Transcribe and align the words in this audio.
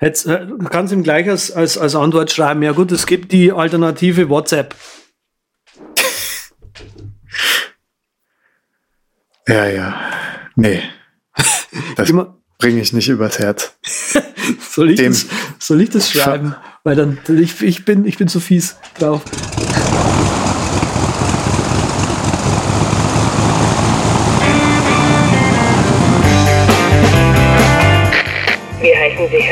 Jetzt, 0.00 0.26
äh, 0.26 0.46
du 0.46 0.58
kannst 0.58 0.92
ihm 0.92 1.02
gleich 1.02 1.28
als, 1.28 1.50
als, 1.50 1.78
als 1.78 1.94
Antwort 1.94 2.30
schreiben, 2.30 2.62
ja 2.62 2.72
gut, 2.72 2.92
es 2.92 3.06
gibt 3.06 3.32
die 3.32 3.52
Alternative 3.52 4.28
WhatsApp. 4.28 4.74
Ja, 9.48 9.64
ja. 9.66 9.94
Nee. 10.56 10.82
Das 11.94 12.12
bringe 12.58 12.80
ich 12.80 12.92
nicht 12.92 13.08
übers 13.08 13.38
Herz. 13.38 13.76
soll, 14.70 14.90
ich 14.90 15.00
das, 15.00 15.26
soll 15.60 15.82
ich 15.82 15.90
das 15.90 16.10
schreiben? 16.10 16.56
Weil 16.82 16.96
dann, 16.96 17.18
ich, 17.28 17.62
ich, 17.62 17.84
bin, 17.84 18.06
ich 18.06 18.18
bin 18.18 18.26
so 18.26 18.40
fies 18.40 18.76
drauf. 18.98 19.22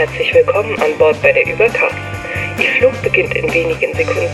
Herzlich 0.05 0.34
willkommen 0.34 0.79
an 0.82 0.98
Bord 0.98 1.16
bei 1.23 1.32
der 1.32 1.46
Übercast. 1.50 1.95
Ihr 2.58 2.68
Flug 2.79 3.03
beginnt 3.03 3.35
in 3.35 3.45
wenigen 3.54 3.95
Sekunden. 3.95 4.29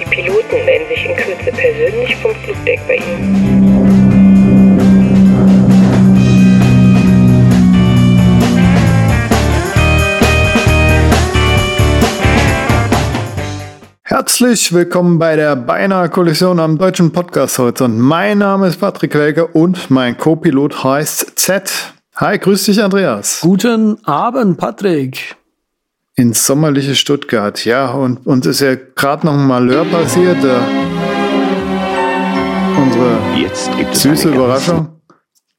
Die 0.00 0.04
Piloten 0.06 0.64
melden 0.64 0.88
sich 0.88 1.04
in 1.04 1.14
Kürze 1.14 1.52
persönlich 1.52 2.16
vom 2.16 2.34
Flugdeck 2.36 2.80
bei 2.88 2.96
Ihnen. 2.96 3.84
Herzlich 14.04 14.72
willkommen 14.72 15.18
bei 15.18 15.36
der 15.36 15.54
Beinahe 15.54 16.08
Kollision 16.08 16.58
am 16.58 16.78
deutschen 16.78 17.12
Podcast. 17.12 17.58
Und 17.58 17.98
mein 17.98 18.38
Name 18.38 18.68
ist 18.68 18.80
Patrick 18.80 19.14
Welke 19.14 19.48
und 19.48 19.90
mein 19.90 20.16
Co-Pilot 20.16 20.82
heißt 20.82 21.38
Z. 21.38 21.93
Hi, 22.16 22.38
grüß 22.38 22.66
dich, 22.66 22.80
Andreas. 22.80 23.40
Guten 23.40 23.98
Abend, 24.04 24.56
Patrick. 24.56 25.34
Ins 26.14 26.46
sommerliche 26.46 26.94
Stuttgart, 26.94 27.64
ja, 27.64 27.90
und 27.90 28.24
uns 28.24 28.46
ist 28.46 28.60
ja 28.60 28.76
gerade 28.76 29.26
noch 29.26 29.32
ein 29.32 29.48
Malheur 29.48 29.84
passiert. 29.84 30.36
Äh, 30.44 30.60
unsere 32.80 33.18
süße 33.92 34.28
Überraschung. 34.28 35.00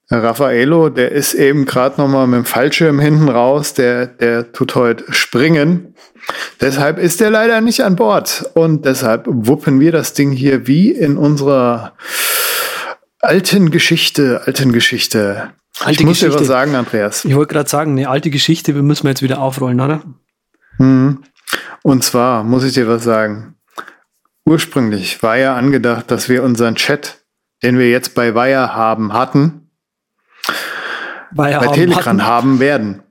Raffaello, 0.10 0.88
der 0.88 1.12
ist 1.12 1.34
eben 1.34 1.66
gerade 1.66 2.00
noch 2.00 2.08
mal 2.08 2.26
mit 2.26 2.38
dem 2.38 2.46
Fallschirm 2.46 3.02
hinten 3.02 3.28
raus, 3.28 3.74
der, 3.74 4.06
der 4.06 4.54
tut 4.54 4.76
heute 4.76 5.12
springen. 5.12 5.94
Deshalb 6.62 7.00
ist 7.00 7.20
er 7.20 7.32
leider 7.32 7.60
nicht 7.60 7.84
an 7.84 7.98
Bord. 7.98 8.50
Und 8.54 8.86
deshalb 8.86 9.26
wuppen 9.28 9.82
wir 9.82 9.92
das 9.92 10.14
Ding 10.14 10.32
hier 10.32 10.68
wie 10.68 10.92
in 10.92 11.18
unserer 11.18 11.98
alten 13.20 13.72
Geschichte, 13.72 14.44
alten 14.46 14.72
Geschichte. 14.72 15.52
Alte 15.80 15.92
ich 16.02 16.06
muss 16.06 16.20
Geschichte. 16.20 16.38
dir 16.38 16.42
was 16.42 16.48
sagen, 16.48 16.76
Andreas. 16.76 17.26
Ich 17.26 17.36
wollte 17.36 17.54
gerade 17.54 17.70
sagen, 17.70 17.92
eine 17.92 18.10
alte 18.10 18.30
Geschichte, 18.30 18.76
wir 18.76 18.84
müssen 18.84 19.04
wir 19.04 19.10
jetzt 19.10 19.22
wieder 19.22 19.40
aufrollen, 19.40 19.80
oder? 19.82 20.02
Mhm. 20.78 21.24
Und 21.84 22.04
zwar 22.04 22.44
muss 22.44 22.64
ich 22.64 22.74
dir 22.74 22.88
was 22.88 23.04
sagen. 23.04 23.56
Ursprünglich 24.46 25.22
war 25.24 25.38
ja 25.38 25.56
angedacht, 25.56 26.10
dass 26.12 26.30
wir 26.30 26.44
unseren 26.44 26.76
Chat, 26.76 27.26
den 27.64 27.78
wir 27.78 27.90
jetzt 27.90 28.16
bei 28.16 28.36
Wire 28.36 28.76
haben, 28.76 29.14
hatten, 29.14 29.72
bei 31.34 31.68
Telegram 31.68 32.24
haben 32.24 32.60
werden. 32.60 33.04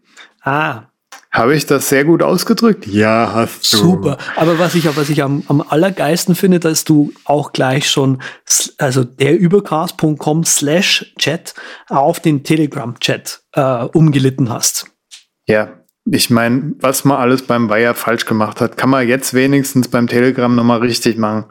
Ah. 0.42 0.84
Habe 1.34 1.56
ich 1.56 1.66
das 1.66 1.88
sehr 1.88 2.04
gut 2.04 2.22
ausgedrückt? 2.22 2.86
Ja, 2.86 3.32
hast 3.34 3.72
du. 3.72 3.78
Super. 3.78 4.18
Aber 4.36 4.60
was 4.60 4.76
ich, 4.76 4.84
was 4.96 5.10
ich 5.10 5.20
am, 5.20 5.42
am 5.48 5.62
allergeisten 5.62 6.36
finde, 6.36 6.60
dass 6.60 6.84
du 6.84 7.12
auch 7.24 7.52
gleich 7.52 7.90
schon, 7.90 8.22
also 8.78 9.02
derübercast.com 9.02 10.44
slash 10.44 11.12
Chat 11.18 11.54
auf 11.88 12.20
den 12.20 12.44
Telegram-Chat 12.44 13.42
äh, 13.54 13.84
umgelitten 13.84 14.48
hast. 14.48 14.86
Ja, 15.48 15.72
ich 16.08 16.30
meine, 16.30 16.74
was 16.78 17.04
man 17.04 17.16
alles 17.18 17.42
beim 17.42 17.68
Wire 17.68 17.94
falsch 17.94 18.26
gemacht 18.26 18.60
hat, 18.60 18.76
kann 18.76 18.90
man 18.90 19.08
jetzt 19.08 19.34
wenigstens 19.34 19.88
beim 19.88 20.06
Telegram 20.06 20.54
nochmal 20.54 20.78
richtig 20.78 21.18
machen. 21.18 21.46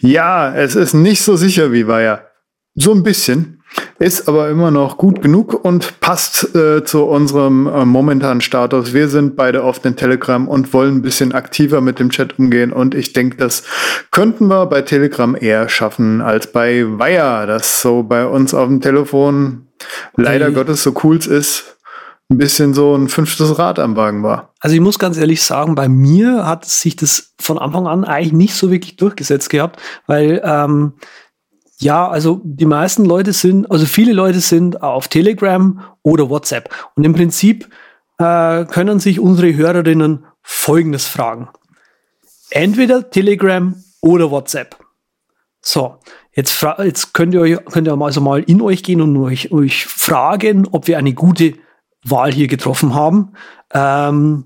Ja, 0.00 0.54
es 0.54 0.74
ist 0.74 0.94
nicht 0.94 1.20
so 1.20 1.36
sicher 1.36 1.70
wie 1.70 1.86
Wire. 1.86 2.30
So 2.74 2.94
ein 2.94 3.02
bisschen. 3.02 3.57
Ist 3.98 4.28
aber 4.28 4.48
immer 4.48 4.70
noch 4.70 4.96
gut 4.96 5.22
genug 5.22 5.64
und 5.64 6.00
passt 6.00 6.54
äh, 6.54 6.84
zu 6.84 7.04
unserem 7.04 7.66
äh, 7.66 7.84
momentanen 7.84 8.40
Status. 8.40 8.94
Wir 8.94 9.08
sind 9.08 9.36
beide 9.36 9.64
auf 9.64 9.80
den 9.80 9.96
Telegram 9.96 10.46
und 10.48 10.72
wollen 10.72 10.96
ein 10.96 11.02
bisschen 11.02 11.32
aktiver 11.32 11.80
mit 11.80 11.98
dem 11.98 12.10
Chat 12.10 12.38
umgehen. 12.38 12.72
Und 12.72 12.94
ich 12.94 13.12
denke, 13.12 13.36
das 13.36 13.64
könnten 14.10 14.46
wir 14.48 14.66
bei 14.66 14.82
Telegram 14.82 15.36
eher 15.38 15.68
schaffen 15.68 16.20
als 16.20 16.52
bei 16.52 16.84
Wire, 16.86 17.46
das 17.46 17.82
so 17.82 18.02
bei 18.02 18.24
uns 18.24 18.54
auf 18.54 18.68
dem 18.68 18.80
Telefon 18.80 19.66
leider 20.16 20.50
Gottes 20.50 20.82
so 20.82 20.94
cool 21.02 21.16
ist 21.18 21.78
ein 22.30 22.36
bisschen 22.36 22.74
so 22.74 22.94
ein 22.94 23.08
fünftes 23.08 23.58
Rad 23.58 23.78
am 23.78 23.96
Wagen 23.96 24.22
war. 24.22 24.52
Also 24.60 24.74
ich 24.74 24.82
muss 24.82 24.98
ganz 24.98 25.16
ehrlich 25.16 25.42
sagen, 25.42 25.74
bei 25.74 25.88
mir 25.88 26.46
hat 26.46 26.66
sich 26.66 26.94
das 26.94 27.32
von 27.40 27.58
Anfang 27.58 27.86
an 27.86 28.04
eigentlich 28.04 28.34
nicht 28.34 28.54
so 28.54 28.70
wirklich 28.70 28.96
durchgesetzt 28.96 29.48
gehabt, 29.48 29.80
weil 30.06 30.42
ähm, 30.44 30.92
ja, 31.80 32.08
also 32.08 32.40
die 32.44 32.66
meisten 32.66 33.04
Leute 33.04 33.32
sind, 33.32 33.70
also 33.70 33.86
viele 33.86 34.12
Leute 34.12 34.40
sind 34.40 34.82
auf 34.82 35.08
Telegram 35.08 35.80
oder 36.02 36.28
WhatsApp. 36.28 36.70
Und 36.96 37.04
im 37.04 37.14
Prinzip 37.14 37.68
äh, 38.18 38.64
können 38.64 38.98
sich 38.98 39.20
unsere 39.20 39.54
Hörerinnen 39.54 40.26
Folgendes 40.42 41.06
fragen. 41.06 41.48
Entweder 42.50 43.10
Telegram 43.10 43.76
oder 44.00 44.30
WhatsApp. 44.30 44.76
So, 45.60 45.96
jetzt, 46.32 46.64
jetzt 46.78 47.14
könnt 47.14 47.34
ihr 47.34 47.40
euch, 47.42 47.64
könnt 47.66 47.86
ihr 47.86 48.00
also 48.00 48.20
mal 48.20 48.42
in 48.42 48.60
euch 48.60 48.82
gehen 48.82 49.00
und 49.00 49.16
euch, 49.16 49.52
euch 49.52 49.86
fragen, 49.86 50.66
ob 50.70 50.88
wir 50.88 50.98
eine 50.98 51.12
gute 51.12 51.54
Wahl 52.04 52.32
hier 52.32 52.48
getroffen 52.48 52.94
haben. 52.94 53.34
Ähm, 53.72 54.44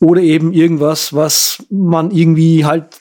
oder 0.00 0.20
eben 0.20 0.52
irgendwas, 0.52 1.14
was 1.14 1.64
man 1.70 2.10
irgendwie 2.10 2.64
halt 2.64 2.97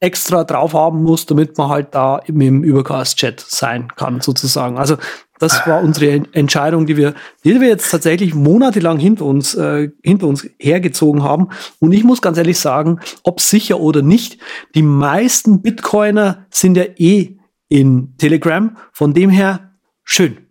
extra 0.00 0.44
drauf 0.44 0.72
haben 0.72 1.02
muss, 1.02 1.26
damit 1.26 1.56
man 1.58 1.68
halt 1.68 1.94
da 1.94 2.18
im 2.18 2.64
Übercast-Chat 2.64 3.40
sein 3.40 3.88
kann, 3.96 4.20
sozusagen. 4.20 4.78
Also 4.78 4.96
das 5.38 5.66
war 5.66 5.82
unsere 5.82 6.22
Entscheidung, 6.32 6.84
die 6.84 6.98
wir, 6.98 7.14
die 7.44 7.60
wir 7.60 7.68
jetzt 7.68 7.90
tatsächlich 7.90 8.34
monatelang 8.34 8.98
hinter 8.98 9.24
uns, 9.24 9.54
äh, 9.54 9.90
hinter 10.02 10.26
uns 10.26 10.46
hergezogen 10.58 11.22
haben. 11.22 11.48
Und 11.78 11.92
ich 11.92 12.04
muss 12.04 12.20
ganz 12.20 12.36
ehrlich 12.36 12.58
sagen, 12.58 13.00
ob 13.22 13.40
sicher 13.40 13.80
oder 13.80 14.02
nicht, 14.02 14.38
die 14.74 14.82
meisten 14.82 15.62
Bitcoiner 15.62 16.46
sind 16.50 16.76
ja 16.76 16.84
eh 16.96 17.38
in 17.68 18.16
Telegram. 18.18 18.76
Von 18.92 19.14
dem 19.14 19.30
her 19.30 19.72
schön. 20.04 20.49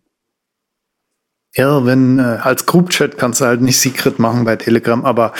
Ja, 1.55 1.83
wenn 1.83 2.19
äh, 2.19 2.37
als 2.41 2.65
Group-Chat 2.67 3.17
kannst 3.17 3.41
du 3.41 3.45
halt 3.45 3.61
nicht 3.61 3.79
Secret 3.79 4.19
machen 4.19 4.45
bei 4.45 4.55
Telegram, 4.55 5.03
aber 5.03 5.33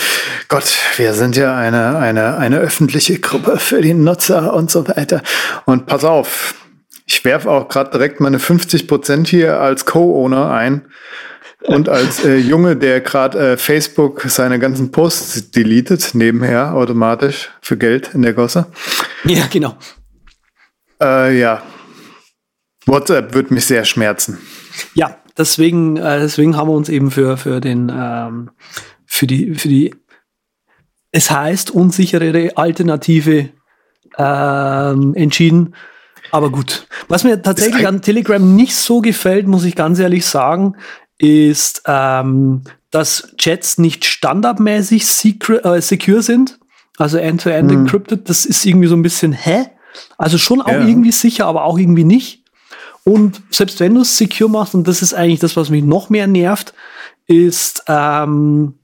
Gott, 0.48 0.76
wir 0.96 1.14
sind 1.14 1.36
ja 1.36 1.56
eine, 1.56 1.98
eine, 1.98 2.36
eine 2.36 2.58
öffentliche 2.58 3.20
Gruppe 3.20 3.58
für 3.58 3.80
die 3.80 3.94
Nutzer 3.94 4.52
und 4.54 4.70
so 4.70 4.88
weiter. 4.88 5.22
Und 5.66 5.86
pass 5.86 6.04
auf, 6.04 6.54
ich 7.06 7.24
werfe 7.24 7.48
auch 7.48 7.68
gerade 7.68 7.90
direkt 7.90 8.20
meine 8.20 8.40
50 8.40 8.88
Prozent 8.88 9.28
hier 9.28 9.60
als 9.60 9.86
Co-Owner 9.86 10.50
ein 10.50 10.86
und 11.62 11.88
als 11.88 12.24
äh, 12.24 12.36
Junge, 12.36 12.76
der 12.76 13.00
gerade 13.00 13.52
äh, 13.52 13.56
Facebook 13.56 14.22
seine 14.22 14.58
ganzen 14.58 14.90
Posts 14.90 15.52
deletet, 15.52 16.10
nebenher 16.14 16.74
automatisch 16.74 17.50
für 17.60 17.76
Geld 17.76 18.14
in 18.14 18.22
der 18.22 18.32
Gosse. 18.32 18.66
Ja, 19.24 19.46
genau. 19.46 19.76
Äh, 21.00 21.38
ja, 21.38 21.62
WhatsApp 22.86 23.34
wird 23.34 23.50
mich 23.50 23.66
sehr 23.66 23.84
schmerzen. 23.84 24.38
Ja, 24.94 25.16
deswegen, 25.40 25.96
äh, 25.96 26.20
deswegen 26.20 26.56
haben 26.56 26.68
wir 26.68 26.74
uns 26.74 26.88
eben 26.88 27.10
für, 27.10 27.36
für 27.36 27.60
den, 27.60 27.90
ähm, 27.94 28.50
für 29.06 29.26
die, 29.26 29.54
für 29.54 29.68
die, 29.68 29.94
es 31.10 31.30
heißt 31.30 31.70
unsichere 31.70 32.56
Alternative 32.56 33.48
ähm, 34.16 35.14
entschieden. 35.14 35.74
Aber 36.30 36.50
gut. 36.50 36.86
Was 37.08 37.24
mir 37.24 37.42
tatsächlich 37.42 37.88
an 37.88 38.02
Telegram 38.02 38.54
nicht 38.54 38.76
so 38.76 39.00
gefällt, 39.00 39.48
muss 39.48 39.64
ich 39.64 39.74
ganz 39.74 39.98
ehrlich 39.98 40.24
sagen, 40.26 40.76
ist, 41.18 41.82
ähm, 41.86 42.62
dass 42.90 43.34
Chats 43.36 43.78
nicht 43.78 44.04
standardmäßig 44.04 45.04
äh, 45.64 45.80
secure 45.80 46.22
sind. 46.22 46.58
Also 46.98 47.18
end-to-end 47.18 47.70
-end 47.70 47.74
mhm. 47.74 47.80
encrypted. 47.80 48.28
Das 48.28 48.44
ist 48.44 48.64
irgendwie 48.64 48.86
so 48.86 48.94
ein 48.94 49.02
bisschen, 49.02 49.32
hä? 49.32 49.66
Also 50.18 50.38
schon 50.38 50.60
auch 50.60 50.68
ja. 50.68 50.86
irgendwie 50.86 51.12
sicher, 51.12 51.46
aber 51.46 51.64
auch 51.64 51.78
irgendwie 51.78 52.04
nicht. 52.04 52.39
Und 53.04 53.42
selbst 53.50 53.80
wenn 53.80 53.94
du 53.94 54.02
es 54.02 54.16
secure 54.16 54.50
machst, 54.50 54.74
und 54.74 54.86
das 54.86 55.02
ist 55.02 55.14
eigentlich 55.14 55.40
das, 55.40 55.56
was 55.56 55.70
mich 55.70 55.84
noch 55.84 56.10
mehr 56.10 56.26
nervt, 56.26 56.74
ist, 57.26 57.84
ähm, 57.86 58.74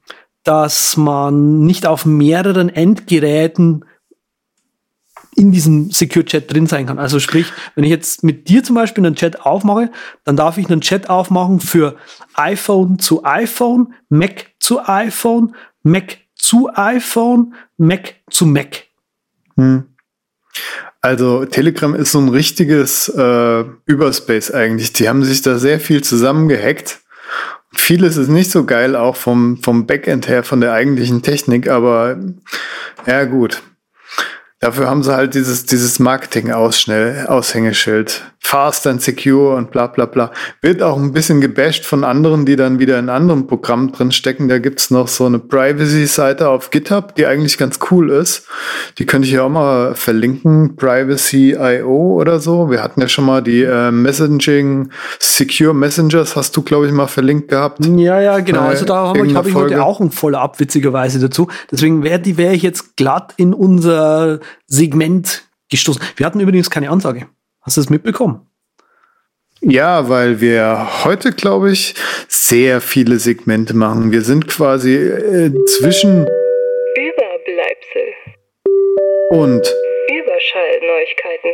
dass 0.45 0.97
man 0.97 1.61
nicht 1.61 1.87
auf 1.87 2.07
mehreren 2.07 2.69
Endgeräten 2.69 3.85
in 5.37 5.53
diesem 5.53 5.91
Secure 5.91 6.25
Chat 6.25 6.53
drin 6.53 6.67
sein 6.67 6.87
kann. 6.87 6.99
Also 6.99 7.21
sprich, 7.21 7.53
wenn 7.75 7.85
ich 7.85 7.91
jetzt 7.91 8.25
mit 8.25 8.49
dir 8.49 8.65
zum 8.65 8.75
Beispiel 8.75 9.05
einen 9.05 9.17
Chat 9.17 9.43
aufmache, 9.43 9.91
dann 10.25 10.37
darf 10.37 10.57
ich 10.57 10.69
einen 10.69 10.81
Chat 10.81 11.11
aufmachen 11.11 11.61
für 11.61 11.97
iPhone 12.35 12.99
zu 12.99 13.23
iPhone, 13.25 13.93
Mac 14.09 14.47
zu 14.59 14.81
iPhone, 14.87 15.55
Mac 15.83 16.19
zu 16.37 16.71
iPhone, 16.75 17.55
Mac 17.77 18.15
zu 18.31 18.47
Mac. 18.47 18.85
Hm. 19.57 19.85
Also 21.07 21.45
Telegram 21.45 21.95
ist 21.95 22.11
so 22.11 22.19
ein 22.19 22.31
richtiges 22.31 23.09
äh, 23.09 23.65
Überspace 23.85 24.51
eigentlich. 24.51 24.93
Die 24.93 25.09
haben 25.09 25.23
sich 25.23 25.41
da 25.41 25.57
sehr 25.57 25.79
viel 25.79 26.03
zusammengehackt. 26.03 26.99
vieles 27.73 28.17
ist 28.17 28.27
nicht 28.27 28.51
so 28.51 28.65
geil, 28.65 28.97
auch 28.97 29.15
vom, 29.15 29.63
vom 29.63 29.87
Backend 29.87 30.27
her, 30.27 30.43
von 30.43 30.61
der 30.61 30.73
eigentlichen 30.73 31.23
Technik, 31.23 31.69
aber 31.69 32.19
ja 33.07 33.25
gut. 33.25 33.63
Dafür 34.59 34.89
haben 34.89 35.03
sie 35.03 35.15
halt 35.15 35.35
dieses, 35.35 35.67
dieses 35.67 35.99
Marketing-Aushängeschild. 35.99 38.23
Fast 38.39 38.87
and 38.87 39.03
secure 39.03 39.57
und 39.57 39.73
bla 39.73 39.89
bla 39.89 40.07
bla. 40.07 40.31
Wird 40.63 40.81
auch 40.81 40.97
ein 40.97 41.13
bisschen 41.13 41.41
gebasht 41.41 41.85
von 41.85 42.05
anderen, 42.05 42.47
die 42.47 42.55
dann 42.55 42.79
wieder 42.79 42.97
in 42.99 43.09
anderen 43.09 43.49
Programmen 43.49 43.91
drin 43.91 44.13
stecken. 44.13 44.47
Da 44.49 44.61
gibt's 44.61 44.89
noch 44.91 45.09
so 45.09 45.27
eine 45.27 45.41
Privacy-Seite 45.41 46.49
auf 46.49 46.71
GitHub, 46.71 47.17
die 47.17 47.27
eigentlich 47.27 47.59
ganz 47.59 47.81
cool 47.91 48.11
ist. 48.11 48.47
Die 48.99 49.05
könnte 49.05 49.27
ich 49.27 49.35
ja 49.35 49.43
auch 49.43 49.49
mal 49.49 49.97
verlinken. 49.97 50.77
Privacy.io 50.77 52.15
oder 52.15 52.39
so. 52.39 52.71
Wir 52.71 52.85
hatten 52.85 53.01
ja 53.01 53.09
schon 53.09 53.25
mal 53.27 53.43
die 53.43 53.65
äh, 53.65 53.91
Messaging 53.91 54.91
Secure 55.19 55.75
Messengers, 55.75 56.37
hast 56.37 56.57
du, 56.57 56.63
glaube 56.63 56.87
ich, 56.87 56.93
mal 56.93 57.09
verlinkt 57.09 57.49
gehabt. 57.49 57.85
Ja, 57.85 58.21
ja, 58.21 58.39
genau. 58.39 58.63
Also 58.63 58.85
da 58.85 59.09
habe 59.09 59.27
ich, 59.27 59.35
hab 59.35 59.47
ich 59.47 59.55
heute 59.55 59.83
auch 59.83 59.99
ein 60.01 60.13
Follow-up, 60.13 60.61
witzigerweise 60.61 61.19
dazu. 61.19 61.49
Deswegen 61.71 62.05
wäre 62.05 62.23
wär 62.25 62.53
ich 62.53 62.63
jetzt 62.63 62.97
glatt 62.97 63.35
in 63.37 63.53
unser 63.53 64.39
Segment 64.67 65.45
gestoßen. 65.71 66.03
Wir 66.17 66.27
hatten 66.27 66.41
übrigens 66.41 66.71
keine 66.71 66.91
Ansage. 66.91 67.29
Hast 67.63 67.77
du 67.77 67.81
es 67.81 67.91
mitbekommen? 67.91 68.47
Ja, 69.61 70.09
weil 70.09 70.41
wir 70.41 71.05
heute, 71.05 71.33
glaube 71.33 71.73
ich, 71.73 71.95
sehr 72.29 72.81
viele 72.81 73.19
Segmente 73.19 73.75
machen. 73.75 74.13
Wir 74.13 74.23
sind 74.23 74.47
quasi 74.49 74.95
äh, 74.95 75.53
zwischen 75.67 76.27
Überbleibsel 76.95 78.15
und 79.31 79.75
Überschallneuigkeiten. 80.09 81.51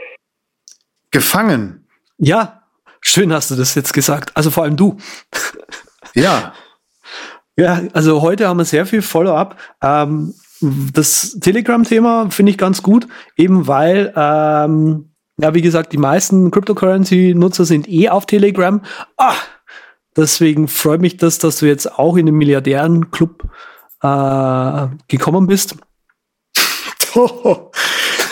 gefangen. 1.11 1.87
Ja, 2.19 2.65
schön 3.01 3.33
hast 3.33 3.51
du 3.51 3.55
das 3.55 3.75
jetzt 3.75 3.95
gesagt. 3.95 4.37
Also 4.37 4.51
vor 4.51 4.65
allem 4.65 4.77
du. 4.77 4.99
Ja, 6.15 6.55
Ja, 7.57 7.83
also 7.93 8.23
heute 8.23 8.49
haben 8.49 8.59
wir 8.59 8.65
sehr 8.65 8.87
viel 8.87 9.03
Follow-up. 9.03 9.59
Ähm, 9.83 10.35
das 10.63 11.37
Telegram-Thema 11.41 12.31
finde 12.31 12.51
ich 12.51 12.59
ganz 12.59 12.83
gut, 12.83 13.09
eben 13.37 13.67
weil, 13.67 14.13
ähm, 14.17 15.15
ja, 15.39 15.55
wie 15.55 15.63
gesagt, 15.63 15.93
die 15.93 15.99
meisten 15.99 16.51
Cryptocurrency-Nutzer 16.51 17.65
sind 17.65 17.89
eh 17.89 18.09
auf 18.09 18.27
Telegram. 18.27 18.81
Ah, 19.17 19.35
deswegen 20.17 20.69
freut 20.69 21.01
mich 21.01 21.17
das, 21.17 21.39
dass 21.39 21.59
du 21.59 21.67
jetzt 21.67 21.99
auch 21.99 22.17
in 22.17 22.27
den 22.27 22.37
Milliardären-Club 22.37 23.45
äh, 24.03 24.87
gekommen 25.09 25.47
bist. 25.47 25.77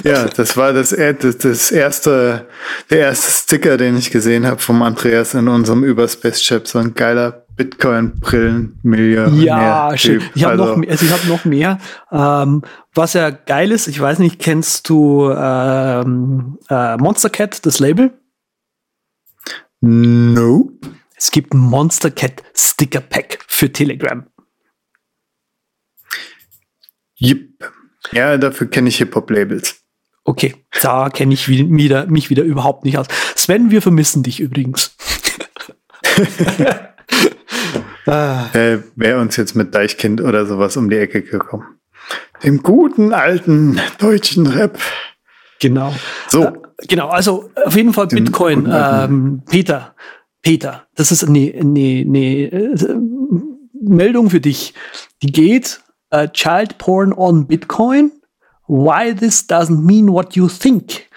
ja, 0.05 0.25
das 0.27 0.57
war 0.57 0.73
das, 0.73 0.91
das 0.91 1.71
erste, 1.71 2.49
der 2.91 2.99
erste 2.99 3.31
Sticker, 3.31 3.77
den 3.77 3.97
ich 3.97 4.11
gesehen 4.11 4.47
habe 4.47 4.61
vom 4.61 4.83
Andreas 4.83 5.35
in 5.35 5.49
unserem 5.49 5.85
Überspace-Chat. 5.85 6.69
So 6.69 6.79
ein 6.79 6.95
geiler 6.95 7.47
Bitcoin-Brillen-Millionär. 7.65 9.45
Ja, 9.45 9.97
schön. 9.99 10.23
Ich 10.35 10.45
habe 10.45 10.53
Also, 10.53 10.65
noch, 10.65 10.77
mehr- 10.77 10.91
also 10.91 11.05
ich 11.07 11.13
hab 11.13 11.25
noch 11.27 11.45
mehr. 11.45 11.79
Ähm, 12.11 12.63
was 12.95 13.13
ja 13.13 13.29
geil 13.31 13.71
ist, 13.71 13.87
ich 13.87 14.01
weiß 14.01 14.19
nicht, 14.19 14.39
kennst 14.39 14.89
du 14.89 15.31
ähm, 15.31 16.59
äh, 16.71 16.97
Monster 16.97 17.29
Cat, 17.29 17.65
das 17.67 17.79
Label? 17.81 18.13
Nope. 19.81 20.73
Es 21.17 21.31
gibt 21.31 21.53
ein 21.53 21.59
Monster 21.59 22.11
Cat 22.11 22.43
Sticker 22.55 23.01
Pack 23.01 23.39
für 23.47 23.71
Telegram. 23.71 24.27
Yep. 27.21 27.41
Ja, 28.13 28.39
dafür 28.39 28.69
kenne 28.69 28.89
ich 28.89 28.97
Hip-Hop-Labels. 28.97 29.77
Okay, 30.25 30.55
da 30.83 31.11
kenne 31.11 31.35
ich 31.35 31.49
wi- 31.49 31.69
wieder, 31.71 32.07
mich 32.07 32.31
wieder 32.31 32.43
überhaupt 32.45 32.85
nicht 32.87 32.97
aus. 32.99 33.07
Sven, 33.37 33.71
wir 33.71 33.83
vermissen 33.83 34.23
dich 34.23 34.41
übrigens. 34.41 34.97
ah, 38.11 38.47
Äh, 38.53 38.79
Wäre 38.97 39.21
uns 39.21 39.37
jetzt 39.37 39.55
mit 39.55 39.75
Deichkind 39.75 40.21
oder 40.21 40.47
sowas 40.47 40.77
um 40.77 40.91
die 40.91 40.99
Ecke 40.99 41.23
gekommen. 41.23 41.65
Dem 42.43 42.63
guten 42.63 43.13
alten 43.13 43.81
deutschen 43.99 44.47
Rap. 44.47 44.79
genau. 45.61 45.95
So. 46.29 46.45
Äh, 46.45 46.53
genau, 46.89 47.09
also 47.09 47.51
auf 47.65 47.77
jeden 47.77 47.93
Fall 47.93 48.07
Bitcoin. 48.09 48.69
Ähm, 48.73 49.43
Peter, 49.49 49.95
Peter, 50.43 50.87
das 50.95 51.13
ist 51.13 51.25
eine 51.25 51.39
ne, 51.63 52.05
ne, 52.05 52.45
äh, 52.45 52.95
Meldung 53.83 54.31
für 54.31 54.41
dich. 54.41 54.75
Die 55.23 55.33
geht, 55.33 55.81
äh, 56.11 56.29
Child 56.29 56.79
Porn 56.79 57.13
on 57.13 57.47
Bitcoin. 57.47 58.13
Why 58.73 59.13
this 59.13 59.45
doesn't 59.49 59.85
mean 59.85 60.13
what 60.13 60.37
you 60.37 60.47
think. 60.47 61.09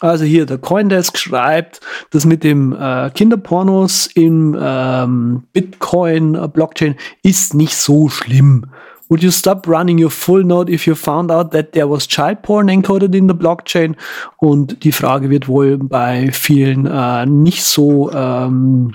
Also 0.00 0.26
hier 0.26 0.44
der 0.44 0.58
Coindesk 0.58 1.16
schreibt, 1.16 1.80
dass 2.10 2.26
mit 2.26 2.44
dem 2.44 2.76
äh, 2.78 3.08
Kinderpornos 3.08 4.08
im 4.08 4.54
ähm, 4.60 5.44
Bitcoin 5.54 6.34
äh, 6.34 6.94
ist 7.22 7.54
nicht 7.54 7.76
so 7.76 8.10
schlimm. 8.10 8.66
Would 9.08 9.22
you 9.22 9.30
stop 9.30 9.66
running 9.66 9.98
your 10.04 10.10
full 10.10 10.44
node 10.44 10.70
if 10.70 10.86
you 10.86 10.94
found 10.94 11.30
out 11.30 11.50
that 11.52 11.72
there 11.72 11.88
was 11.88 12.06
child 12.06 12.42
porn 12.42 12.68
encoded 12.68 13.14
in 13.14 13.26
the 13.26 13.34
blockchain? 13.34 13.96
Und 14.36 14.84
die 14.84 14.92
Frage 14.92 15.30
wird 15.30 15.48
wohl 15.48 15.78
bei 15.78 16.30
vielen 16.30 16.84
äh, 16.84 17.24
nicht 17.24 17.64
so 17.64 18.12
ähm, 18.12 18.92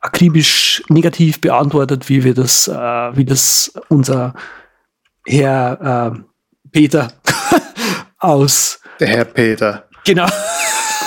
akribisch 0.00 0.82
negativ 0.88 1.40
beantwortet, 1.40 2.08
wie 2.08 2.24
wir 2.24 2.34
das, 2.34 2.66
äh, 2.66 3.16
wie 3.16 3.24
das 3.24 3.72
unser 3.88 4.34
Herr 5.24 6.16
äh, 6.16 6.20
Peter 6.72 7.12
aus 8.24 8.80
Der 9.00 9.08
Herr 9.08 9.24
Peter. 9.24 9.84
genau 10.04 10.26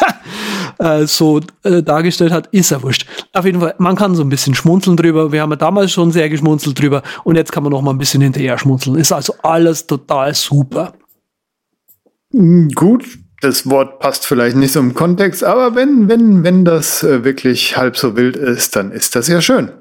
äh, 0.79 1.05
so 1.07 1.41
äh, 1.63 1.81
dargestellt 1.81 2.31
hat, 2.31 2.47
ist 2.47 2.69
ja 2.71 2.81
wurscht. 2.83 3.07
Auf 3.33 3.45
jeden 3.45 3.59
Fall, 3.59 3.75
man 3.77 3.95
kann 3.95 4.15
so 4.15 4.23
ein 4.23 4.29
bisschen 4.29 4.53
schmunzeln 4.55 4.95
drüber. 4.97 5.31
Wir 5.31 5.41
haben 5.41 5.49
ja 5.51 5.55
damals 5.55 5.91
schon 5.91 6.11
sehr 6.11 6.29
geschmunzelt 6.29 6.79
drüber 6.79 7.01
und 7.23 7.35
jetzt 7.35 7.51
kann 7.51 7.63
man 7.63 7.71
noch 7.71 7.81
mal 7.81 7.91
ein 7.91 7.97
bisschen 7.97 8.21
hinterher 8.21 8.57
schmunzeln. 8.57 8.95
Ist 8.95 9.11
also 9.11 9.33
alles 9.43 9.87
total 9.87 10.33
super. 10.33 10.93
Hm, 12.31 12.69
Gut, 12.75 13.05
das 13.41 13.69
Wort 13.69 13.99
passt 13.99 14.25
vielleicht 14.25 14.55
nicht 14.55 14.71
so 14.73 14.79
im 14.79 14.93
Kontext, 14.93 15.43
aber 15.43 15.75
wenn, 15.75 16.07
wenn, 16.09 16.43
wenn 16.43 16.65
das 16.65 17.03
äh, 17.03 17.23
wirklich 17.23 17.77
halb 17.77 17.97
so 17.97 18.15
wild 18.15 18.35
ist, 18.35 18.75
dann 18.75 18.91
ist 18.91 19.15
das 19.15 19.27
ja 19.27 19.41
schön. 19.41 19.71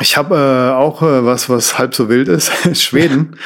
Ich 0.00 0.16
habe 0.16 0.34
äh, 0.36 0.74
auch 0.74 1.02
was, 1.02 1.48
was 1.48 1.78
halb 1.78 1.94
so 1.94 2.08
wild 2.08 2.28
ist, 2.28 2.50
Schweden, 2.82 3.36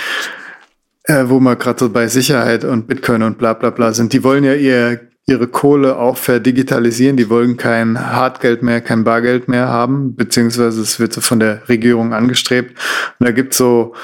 äh, 1.08 1.24
wo 1.28 1.40
wir 1.40 1.56
gerade 1.56 1.80
so 1.80 1.88
bei 1.88 2.06
Sicherheit 2.06 2.64
und 2.64 2.86
Bitcoin 2.86 3.22
und 3.22 3.38
bla 3.38 3.54
bla 3.54 3.70
bla 3.70 3.92
sind. 3.92 4.12
Die 4.12 4.22
wollen 4.22 4.44
ja 4.44 4.54
ihr, 4.54 5.00
ihre 5.26 5.48
Kohle 5.48 5.96
auch 5.96 6.16
verdigitalisieren. 6.16 7.16
Die 7.16 7.30
wollen 7.30 7.56
kein 7.56 7.98
Hartgeld 7.98 8.62
mehr, 8.62 8.80
kein 8.80 9.04
Bargeld 9.04 9.48
mehr 9.48 9.68
haben, 9.68 10.14
beziehungsweise 10.14 10.80
es 10.80 11.00
wird 11.00 11.12
so 11.12 11.20
von 11.20 11.40
der 11.40 11.68
Regierung 11.68 12.12
angestrebt. 12.12 12.78
Und 13.18 13.26
da 13.26 13.32
gibt's 13.32 13.56
so 13.56 13.94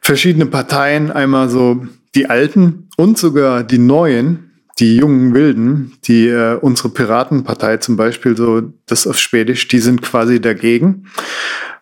verschiedene 0.00 0.46
Parteien, 0.46 1.10
einmal 1.10 1.48
so 1.48 1.86
die 2.14 2.28
Alten 2.28 2.88
und 2.96 3.18
sogar 3.18 3.62
die 3.62 3.78
Neuen, 3.78 4.50
die 4.80 4.96
jungen 4.96 5.34
Wilden, 5.34 5.92
die 6.04 6.28
äh, 6.28 6.56
unsere 6.56 6.88
Piratenpartei 6.88 7.78
zum 7.78 7.96
Beispiel, 7.96 8.36
so 8.36 8.62
das 8.86 9.06
auf 9.06 9.18
Schwedisch, 9.18 9.68
die 9.68 9.80
sind 9.80 10.02
quasi 10.02 10.40
dagegen, 10.40 11.06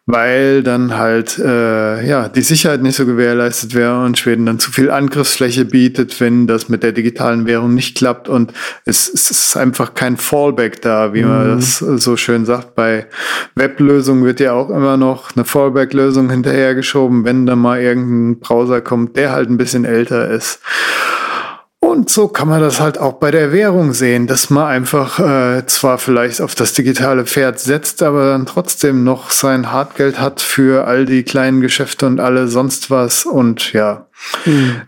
weil 0.06 0.62
dann 0.62 0.96
halt 0.96 1.36
äh, 1.38 2.06
ja 2.06 2.28
die 2.28 2.42
Sicherheit 2.42 2.80
nicht 2.82 2.94
so 2.94 3.06
gewährleistet 3.06 3.74
wäre 3.74 4.04
und 4.04 4.16
Schweden 4.16 4.46
dann 4.46 4.60
zu 4.60 4.70
viel 4.70 4.90
Angriffsfläche 4.90 5.64
bietet, 5.64 6.20
wenn 6.20 6.46
das 6.46 6.68
mit 6.68 6.84
der 6.84 6.92
digitalen 6.92 7.44
Währung 7.46 7.74
nicht 7.74 7.96
klappt 7.96 8.28
und 8.28 8.52
es, 8.84 9.08
es 9.12 9.30
ist 9.32 9.56
einfach 9.56 9.94
kein 9.94 10.16
Fallback 10.16 10.80
da, 10.80 11.12
wie 11.12 11.22
man 11.22 11.48
Mhm. 11.48 11.56
das 11.56 11.78
so 11.78 12.16
schön 12.16 12.46
sagt. 12.46 12.74
Bei 12.76 13.06
Weblösungen 13.56 14.24
wird 14.24 14.38
ja 14.40 14.52
auch 14.52 14.70
immer 14.70 14.96
noch 14.96 15.34
eine 15.34 15.44
Fallback-Lösung 15.44 16.30
hinterhergeschoben, 16.30 17.24
wenn 17.24 17.46
da 17.46 17.56
mal 17.56 17.80
irgendein 17.80 18.38
Browser 18.40 18.80
kommt, 18.80 19.16
der 19.16 19.32
halt 19.32 19.50
ein 19.50 19.56
bisschen 19.58 19.84
älter 19.84 20.30
ist. 20.30 20.60
Und 21.86 22.10
so 22.10 22.26
kann 22.26 22.48
man 22.48 22.60
das 22.60 22.80
halt 22.80 22.98
auch 22.98 23.12
bei 23.12 23.30
der 23.30 23.52
Währung 23.52 23.92
sehen, 23.92 24.26
dass 24.26 24.50
man 24.50 24.66
einfach 24.66 25.20
äh, 25.20 25.64
zwar 25.66 25.98
vielleicht 25.98 26.40
auf 26.40 26.56
das 26.56 26.72
digitale 26.72 27.24
Pferd 27.26 27.60
setzt, 27.60 28.02
aber 28.02 28.26
dann 28.26 28.44
trotzdem 28.44 29.04
noch 29.04 29.30
sein 29.30 29.70
Hartgeld 29.70 30.18
hat 30.18 30.40
für 30.40 30.88
all 30.88 31.04
die 31.04 31.22
kleinen 31.22 31.60
Geschäfte 31.60 32.06
und 32.06 32.18
alle 32.18 32.48
sonst 32.48 32.90
was. 32.90 33.24
Und 33.24 33.72
ja, 33.72 34.08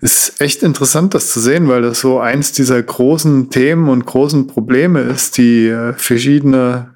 ist 0.01 0.41
echt 0.41 0.65
interessant, 0.65 1.15
das 1.15 1.33
zu 1.33 1.39
sehen, 1.39 1.69
weil 1.69 1.83
das 1.83 2.01
so 2.01 2.19
eins 2.19 2.51
dieser 2.51 2.83
großen 2.83 3.49
Themen 3.51 3.89
und 3.89 4.05
großen 4.05 4.49
Probleme 4.49 5.01
ist, 5.03 5.37
die 5.39 5.69
äh, 5.69 5.93
verschiedene 5.93 6.95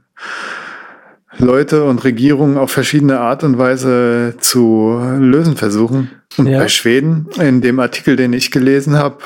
Leute 1.39 1.85
und 1.85 2.03
Regierungen 2.03 2.59
auf 2.59 2.73
verschiedene 2.73 3.21
Art 3.21 3.45
und 3.45 3.57
Weise 3.57 4.35
zu 4.41 5.01
lösen 5.19 5.57
versuchen. 5.57 6.11
Und 6.37 6.47
Ja. 6.47 6.59
bei 6.59 6.69
Schweden, 6.69 7.29
in 7.39 7.61
dem 7.61 7.79
Artikel, 7.79 8.17
den 8.17 8.33
ich 8.33 8.51
gelesen 8.51 8.97
habe, 8.97 9.19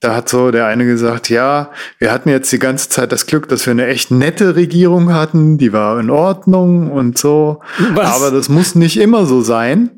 da 0.00 0.16
hat 0.16 0.28
so 0.28 0.50
der 0.50 0.66
eine 0.66 0.86
gesagt, 0.86 1.28
ja, 1.28 1.70
wir 1.98 2.10
hatten 2.10 2.28
jetzt 2.28 2.50
die 2.52 2.58
ganze 2.58 2.88
Zeit 2.88 3.12
das 3.12 3.26
Glück, 3.26 3.48
dass 3.48 3.66
wir 3.66 3.72
eine 3.72 3.86
echt 3.86 4.10
nette 4.10 4.56
Regierung 4.56 5.12
hatten, 5.12 5.58
die 5.58 5.72
war 5.72 6.00
in 6.00 6.10
Ordnung 6.10 6.90
und 6.90 7.18
so. 7.18 7.60
Was? 7.94 8.16
Aber 8.16 8.30
das 8.30 8.48
muss 8.48 8.74
nicht 8.74 8.98
immer 8.98 9.26
so 9.26 9.42
sein. 9.42 9.90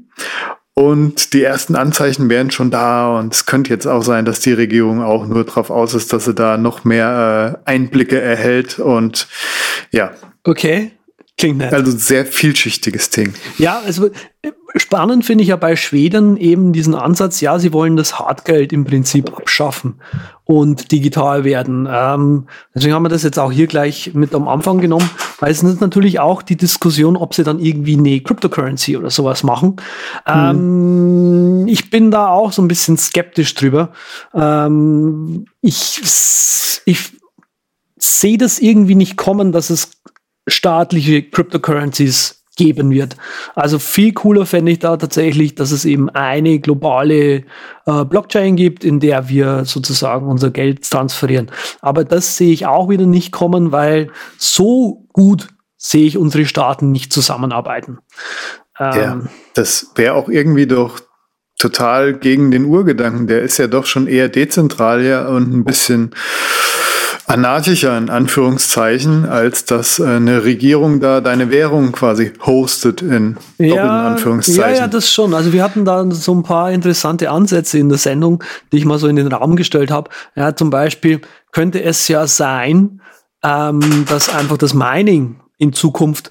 Und 0.75 1.35
die 1.35 1.43
ersten 1.43 1.77
Anzeichen 1.77 2.31
wären 2.31 2.51
schon 2.51 2.71
da 2.71 3.19
und 3.19 3.35
es 3.35 3.45
könnte 3.45 3.71
jetzt 3.71 3.87
auch 3.87 4.03
sein, 4.03 4.25
dass 4.25 4.41
die 4.41 4.55
Regierung 4.55 5.03
auch 5.03 5.27
nur 5.27 5.45
darauf 5.45 5.71
aus 5.71 5.93
ist, 5.93 6.13
dass 6.13 6.25
sie 6.25 6.35
da 6.35 6.57
noch 6.57 6.85
mehr 6.85 7.61
äh, 7.67 7.71
Einblicke 7.71 8.21
erhält 8.21 8.79
und 8.79 9.29
ja, 9.91 10.13
Okay. 10.45 10.91
Klingt 11.43 11.59
nett. 11.59 11.75
Also 11.75 11.91
sehr 11.91 12.25
vielschichtiges 12.25 13.11
Ding. 13.11 13.35
Ja, 13.59 13.81
also 13.85 14.11
spannend 14.77 15.25
finde 15.25 15.43
ich 15.43 15.49
ja 15.49 15.57
bei 15.57 15.75
Schweden 15.75 16.37
eben 16.37 16.73
diesen 16.73 16.95
Ansatz, 16.95 17.41
ja, 17.41 17.59
sie 17.59 17.73
wollen 17.73 17.97
das 17.97 18.17
Hartgeld 18.17 18.73
im 18.73 18.85
Prinzip 18.85 19.37
abschaffen 19.37 19.97
und 20.45 20.93
digital 20.93 21.43
werden. 21.43 21.89
Ähm, 21.91 22.47
deswegen 22.73 22.95
haben 22.95 23.03
wir 23.03 23.09
das 23.09 23.25
jetzt 23.25 23.41
auch 23.41 23.51
hier 23.51 23.67
gleich 23.67 24.15
mit 24.15 24.37
am 24.37 24.47
Anfang 24.47 24.81
genommen, 24.81 25.11
weil 25.41 25.51
es 25.51 25.65
ist 25.65 25.81
natürlich 25.81 26.21
auch 26.21 26.43
die 26.43 26.57
Diskussion, 26.57 27.17
ob 27.17 27.35
sie 27.35 27.43
dann 27.43 27.59
irgendwie 27.59 27.99
eine 27.99 28.21
Cryptocurrency 28.21 28.97
oder 28.97 29.11
sowas 29.11 29.43
machen. 29.43 29.81
Hm. 30.27 31.65
Ähm, 31.65 31.67
ich 31.67 31.91
bin 31.91 32.13
da 32.13 32.29
auch 32.29 32.53
so 32.53 32.63
ein 32.63 32.69
bisschen 32.69 32.97
skeptisch 32.99 33.53
drüber. 33.55 33.91
Ähm, 34.33 35.47
ich, 35.61 36.01
ich 36.85 37.13
sehe 37.99 38.39
das 38.39 38.61
irgendwie 38.61 38.95
nicht 38.95 39.17
kommen, 39.17 39.51
dass 39.51 39.71
es 39.71 39.91
staatliche 40.47 41.23
Cryptocurrencies 41.23 42.43
geben 42.57 42.91
wird. 42.91 43.17
Also 43.55 43.79
viel 43.79 44.13
cooler 44.13 44.45
fände 44.45 44.73
ich 44.73 44.79
da 44.79 44.97
tatsächlich, 44.97 45.55
dass 45.55 45.71
es 45.71 45.85
eben 45.85 46.11
eine 46.11 46.61
globale 46.61 47.45
äh, 47.87 48.05
Blockchain 48.05 48.57
gibt, 48.57 48.85
in 48.85 49.01
der 49.01 49.29
wir 49.29 49.65
sozusagen 49.65 50.27
unser 50.27 50.51
Geld 50.51 50.89
transferieren. 50.89 51.51
Aber 51.81 52.05
das 52.05 52.37
sehe 52.37 52.53
ich 52.53 52.67
auch 52.67 52.91
wieder 52.91 53.07
nicht 53.07 53.33
kommen, 53.33 53.73
weil 53.73 54.11
so 54.37 55.07
gut 55.13 55.49
sehe 55.79 56.07
ich 56.07 56.19
unsere 56.19 56.45
Staaten 56.45 56.93
nicht 56.93 57.13
zusammenarbeiten. 57.13 57.99
Ähm, 58.79 58.93
ja, 58.95 59.21
das 59.55 59.93
wäre 59.95 60.15
auch 60.15 60.29
irgendwie 60.29 60.67
doch 60.67 61.01
total 61.59 62.13
gegen 62.15 62.51
den 62.51 62.67
Urgedanken. 62.67 63.27
Der 63.27 63.43
ist 63.43 63.59
ja 63.59 63.67
doch 63.67 63.87
schon 63.87 64.07
eher 64.07 64.29
dezentral 64.29 65.03
ja 65.03 65.27
und 65.29 65.53
ein 65.53 65.65
bisschen 65.65 66.15
anarchischer 67.33 67.97
in 67.97 68.11
Anführungszeichen, 68.11 69.29
als 69.29 69.65
dass 69.65 69.99
äh, 69.99 70.05
eine 70.05 70.45
Regierung 70.45 71.01
da 71.01 71.21
deine 71.21 71.51
Währung 71.51 71.93
quasi 71.93 72.33
hostet 72.45 73.03
in 73.03 73.37
ja, 73.59 74.09
Anführungszeichen. 74.09 74.75
Ja, 74.75 74.81
ja, 74.83 74.87
das 74.87 75.11
schon. 75.11 75.35
Also 75.35 75.53
wir 75.53 75.63
hatten 75.63 75.85
da 75.85 76.11
so 76.11 76.35
ein 76.35 76.43
paar 76.43 76.71
interessante 76.71 77.31
Ansätze 77.31 77.79
in 77.79 77.89
der 77.89 77.99
Sendung, 77.99 78.45
die 78.71 78.79
ich 78.79 78.85
mal 78.85 78.99
so 78.99 79.09
in 79.09 79.17
den 79.17 79.29
Raum 79.33 79.57
gestellt 79.57 79.91
habe. 79.91 80.11
Ja, 80.37 80.55
zum 80.55 80.71
Beispiel 80.71 81.21
könnte 81.51 81.83
es 81.83 82.07
ja 82.09 82.27
sein, 82.27 83.01
ähm, 83.43 84.05
dass 84.09 84.29
einfach 84.29 84.59
das 84.59 84.75
Mining 84.75 85.41
in 85.59 85.73
Zukunft 85.73 86.31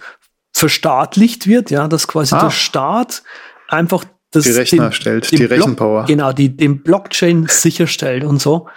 verstaatlicht 0.54 1.48
wird, 1.48 1.72
ja, 1.72 1.88
dass 1.88 2.08
quasi 2.08 2.36
ah. 2.36 2.44
der 2.44 2.52
Staat 2.52 3.24
einfach 3.68 4.04
das 4.32 4.46
die 4.46 4.52
Rechner 4.52 4.90
den, 4.90 4.94
stellt, 4.94 5.32
den 5.32 5.38
die 5.38 5.48
Block, 5.48 5.60
Rechenpower. 5.60 6.06
Genau, 6.06 6.32
die 6.32 6.56
den 6.56 6.84
Blockchain 6.84 7.48
sicherstellt 7.50 8.24
und 8.24 8.42
so. 8.42 8.68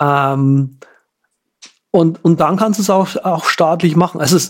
Ähm, 0.00 0.78
und, 1.94 2.24
und 2.24 2.40
dann 2.40 2.56
kannst 2.56 2.80
du 2.80 2.82
es 2.82 2.90
auch, 2.90 3.14
auch 3.22 3.44
staatlich 3.44 3.94
machen. 3.94 4.20
Also 4.20 4.34
es 4.34 4.46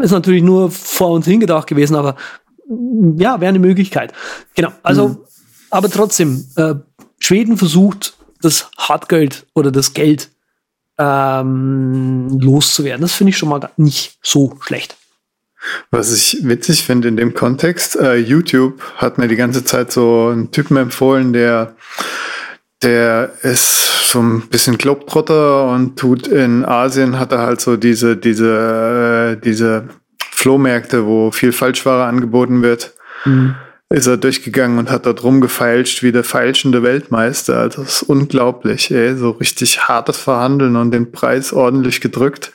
ist 0.00 0.12
natürlich 0.12 0.44
nur 0.44 0.70
vor 0.70 1.10
uns 1.10 1.26
hingedacht 1.26 1.66
gewesen, 1.66 1.96
aber 1.96 2.14
ja, 3.16 3.40
wäre 3.40 3.48
eine 3.48 3.58
Möglichkeit. 3.58 4.12
Genau. 4.54 4.70
Also, 4.84 5.08
mhm. 5.08 5.18
aber 5.70 5.90
trotzdem, 5.90 6.46
äh, 6.54 6.76
Schweden 7.18 7.56
versucht, 7.56 8.14
das 8.40 8.70
Hartgeld 8.78 9.48
oder 9.52 9.72
das 9.72 9.94
Geld 9.94 10.30
ähm, 10.96 12.38
loszuwerden. 12.40 13.02
Das 13.02 13.14
finde 13.14 13.30
ich 13.30 13.36
schon 13.36 13.48
mal 13.48 13.68
nicht 13.76 14.20
so 14.22 14.56
schlecht. 14.60 14.96
Was 15.90 16.12
ich 16.12 16.38
witzig 16.44 16.84
finde 16.84 17.08
in 17.08 17.16
dem 17.16 17.34
Kontext, 17.34 17.96
äh, 17.96 18.14
YouTube 18.14 18.80
hat 18.94 19.18
mir 19.18 19.26
die 19.26 19.34
ganze 19.34 19.64
Zeit 19.64 19.90
so 19.90 20.28
einen 20.28 20.52
Typen 20.52 20.76
empfohlen, 20.76 21.32
der 21.32 21.74
der 22.82 23.32
ist 23.42 24.10
so 24.10 24.20
ein 24.20 24.48
bisschen 24.48 24.78
Globetrotter 24.78 25.66
und 25.68 25.98
tut 25.98 26.26
in 26.26 26.64
Asien 26.64 27.18
hat 27.18 27.32
er 27.32 27.40
halt 27.40 27.60
so 27.60 27.76
diese, 27.76 28.16
diese, 28.16 29.36
äh, 29.36 29.40
diese 29.40 29.88
Flohmärkte, 30.30 31.04
wo 31.04 31.30
viel 31.30 31.52
Falschware 31.52 32.04
angeboten 32.04 32.62
wird. 32.62 32.94
Mhm. 33.24 33.54
Ist 33.92 34.06
er 34.06 34.16
durchgegangen 34.16 34.78
und 34.78 34.90
hat 34.90 35.04
dort 35.04 35.24
rumgefeilscht 35.24 36.02
wie 36.02 36.12
der 36.12 36.22
feilschende 36.24 36.82
Weltmeister. 36.82 37.58
Also 37.58 37.82
das 37.82 38.02
ist 38.02 38.08
unglaublich, 38.08 38.90
ey. 38.92 39.16
So 39.16 39.30
richtig 39.30 39.88
hartes 39.88 40.16
Verhandeln 40.16 40.76
und 40.76 40.92
den 40.92 41.10
Preis 41.10 41.52
ordentlich 41.52 42.00
gedrückt. 42.00 42.52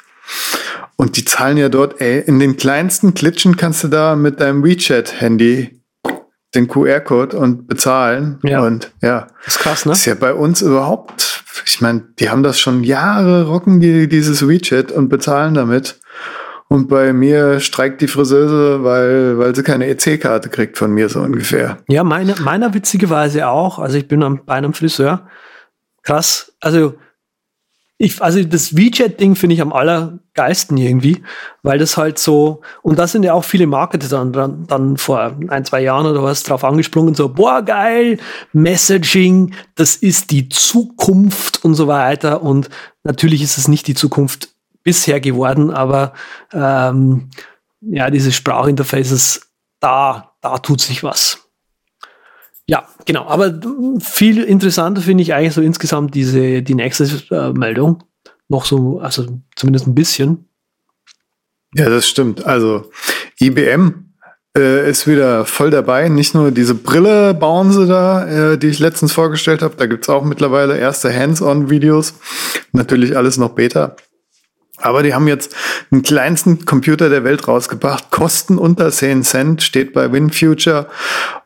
Und 0.96 1.18
die 1.18 1.26
zahlen 1.26 1.58
ja 1.58 1.70
dort, 1.70 2.00
ey, 2.00 2.22
in 2.26 2.40
den 2.40 2.56
kleinsten 2.56 3.14
Klitschen 3.14 3.58
kannst 3.58 3.84
du 3.84 3.90
da 3.90 4.16
mit 4.16 4.40
deinem 4.40 4.64
WeChat-Handy 4.64 5.75
den 6.56 6.68
QR-Code 6.68 7.38
und 7.38 7.68
bezahlen. 7.68 8.40
Ja. 8.44 8.62
Und 8.62 8.92
ja, 9.02 9.28
das 9.46 9.56
ist 9.56 9.62
krass, 9.62 9.86
ne? 9.86 9.92
Ist 9.92 10.06
ja 10.06 10.16
bei 10.16 10.34
uns 10.34 10.62
überhaupt, 10.62 11.44
ich 11.66 11.82
meine, 11.82 12.04
die 12.20 12.30
haben 12.30 12.44
das 12.44 12.60
schon 12.60 12.84
Jahre, 12.84 13.48
rocken 13.48 13.80
die 13.80 14.08
dieses 14.08 14.48
WeChat 14.48 14.92
und 14.92 15.10
bezahlen 15.10 15.54
damit. 15.54 16.00
Und 16.68 16.88
bei 16.88 17.14
mir 17.14 17.60
streikt 17.60 18.02
die 18.02 18.08
Friseuse, 18.08 18.84
weil, 18.84 19.38
weil 19.38 19.56
sie 19.56 19.62
keine 19.62 19.88
EC-Karte 19.88 20.50
kriegt 20.50 20.78
von 20.78 20.92
mir, 20.92 21.10
so 21.10 21.22
ungefähr. 21.22 21.78
Ja, 21.88 22.04
meine, 22.04 22.36
meiner 22.42 22.74
witzigerweise 22.74 23.48
auch. 23.48 23.78
Also 23.78 23.98
ich 23.98 24.08
bin 24.08 24.24
am, 24.24 24.42
bei 24.46 24.56
einem 24.56 24.74
Friseur. 24.74 25.28
Krass. 26.02 26.54
Also 26.60 26.96
ich, 27.98 28.22
also 28.22 28.44
das 28.44 28.76
WeChat-Ding 28.76 29.36
finde 29.36 29.54
ich 29.54 29.62
am 29.62 29.72
allergeilsten 29.72 30.76
irgendwie, 30.78 31.24
weil 31.64 31.80
das 31.80 31.96
halt 31.96 32.20
so, 32.20 32.62
und 32.82 33.00
da 33.00 33.08
sind 33.08 33.24
ja 33.24 33.34
auch 33.34 33.46
viele 33.46 33.68
Marketer 33.68 34.10
dann, 34.10 34.34
dann, 34.34 34.68
dann 34.68 34.98
vor 34.98 35.38
ein, 35.48 35.64
zwei 35.64 35.82
Jahren 35.82 36.06
oder 36.06 36.22
was 36.22 36.44
drauf 36.44 36.66
angesprungen, 36.66 37.16
so, 37.16 37.30
boah, 37.30 37.62
geil, 37.62 38.18
Messaging, 38.52 39.54
das 39.76 39.96
ist 39.96 40.32
die 40.32 40.50
Zukunft 40.50 41.64
und 41.64 41.76
so 41.76 41.88
weiter. 41.88 42.42
Und 42.42 42.70
natürlich 43.04 43.42
ist 43.42 43.58
es 43.58 43.70
nicht 43.70 43.88
die 43.88 43.96
Zukunft 43.96 44.50
bisher 44.84 45.22
geworden, 45.22 45.72
aber 45.72 46.14
ähm, 46.52 47.30
ja, 47.80 48.10
diese 48.10 48.34
Sprachinterfaces, 48.34 49.54
da, 49.80 50.36
da 50.42 50.58
tut 50.58 50.82
sich 50.82 51.02
was. 51.04 51.45
Ja, 52.68 52.88
genau. 53.06 53.26
Aber 53.28 53.60
viel 54.00 54.44
interessanter 54.44 55.02
finde 55.02 55.24
ich 55.24 55.34
eigentlich 55.34 55.54
so 55.54 55.62
insgesamt 55.62 56.16
diese, 56.16 56.64
die 56.64 56.76
nächste 56.76 57.06
äh, 57.32 57.52
Meldung. 57.52 58.04
Noch 58.48 58.66
so, 58.66 59.00
also 59.00 59.26
zumindest 59.56 59.88
ein 59.88 59.96
bisschen. 59.96 60.50
Ja, 61.74 61.90
das 61.90 62.08
stimmt. 62.08 62.46
Also 62.46 62.90
IBM 63.40 64.06
äh, 64.58 64.90
ist 64.90 65.08
wieder 65.08 65.46
voll 65.46 65.70
dabei. 65.70 66.10
Nicht 66.10 66.34
nur 66.34 66.52
diese 66.52 66.76
Brille 66.76 67.34
bauen 67.34 67.72
sie 67.72 67.86
da, 67.86 68.54
äh, 68.54 68.58
die 68.58 68.68
ich 68.68 68.80
letztens 68.80 69.14
vorgestellt 69.14 69.62
habe. 69.62 69.76
Da 69.76 69.86
gibt's 69.86 70.10
auch 70.10 70.24
mittlerweile 70.24 70.78
erste 70.78 71.14
Hands-on-Videos. 71.14 72.16
Natürlich 72.72 73.18
alles 73.18 73.38
noch 73.38 73.50
Beta. 73.50 73.96
Aber 74.78 75.04
die 75.04 75.14
haben 75.14 75.28
jetzt 75.28 75.56
den 75.92 76.02
kleinsten 76.04 76.66
Computer 76.66 77.10
der 77.10 77.24
Welt 77.24 77.48
rausgebracht. 77.48 78.12
Kosten 78.12 78.58
unter 78.58 78.92
10 78.92 79.24
Cent, 79.24 79.64
steht 79.64 79.94
bei 79.94 80.12
WinFuture. 80.12 80.88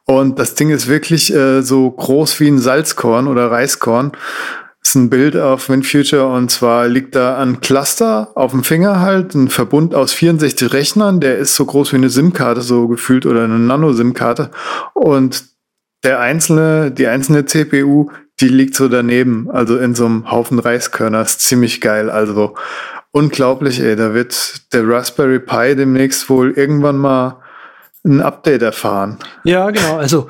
Und 0.05 0.39
das 0.39 0.55
Ding 0.55 0.71
ist 0.71 0.87
wirklich 0.87 1.33
äh, 1.33 1.61
so 1.61 1.89
groß 1.91 2.39
wie 2.39 2.47
ein 2.47 2.59
Salzkorn 2.59 3.27
oder 3.27 3.51
Reiskorn. 3.51 4.13
Ist 4.81 4.95
ein 4.95 5.09
Bild 5.09 5.35
auf 5.35 5.69
WinFuture 5.69 6.25
und 6.25 6.49
zwar 6.49 6.87
liegt 6.87 7.13
da 7.13 7.37
ein 7.37 7.59
Cluster 7.59 8.31
auf 8.35 8.51
dem 8.51 8.63
Finger 8.63 9.01
halt, 9.01 9.35
ein 9.35 9.49
Verbund 9.49 9.93
aus 9.93 10.13
64 10.13 10.71
Rechnern, 10.71 11.19
der 11.19 11.37
ist 11.37 11.55
so 11.55 11.65
groß 11.65 11.91
wie 11.91 11.97
eine 11.97 12.09
SIM-Karte 12.09 12.61
so 12.61 12.87
gefühlt 12.87 13.25
oder 13.25 13.43
eine 13.43 13.59
Nano-SIM-Karte. 13.59 14.51
Und 14.93 15.43
der 16.03 16.21
einzelne, 16.21 16.91
die 16.91 17.07
einzelne 17.07 17.45
CPU, 17.45 18.09
die 18.39 18.47
liegt 18.47 18.73
so 18.73 18.87
daneben, 18.87 19.51
also 19.51 19.77
in 19.77 19.95
so 19.95 20.05
einem 20.05 20.31
Haufen 20.31 20.59
Reiskörner. 20.59 21.21
ist 21.21 21.41
ziemlich 21.41 21.81
geil. 21.81 22.09
Also 22.09 22.55
unglaublich, 23.11 23.79
ey. 23.79 23.95
Da 23.95 24.13
wird 24.13 24.73
der 24.73 24.87
Raspberry 24.87 25.39
Pi 25.39 25.75
demnächst 25.75 26.29
wohl 26.29 26.51
irgendwann 26.51 26.97
mal 26.97 27.41
ein 28.05 28.21
Update 28.21 28.61
erfahren. 28.61 29.17
Ja, 29.43 29.69
genau. 29.71 29.97
Also 29.97 30.27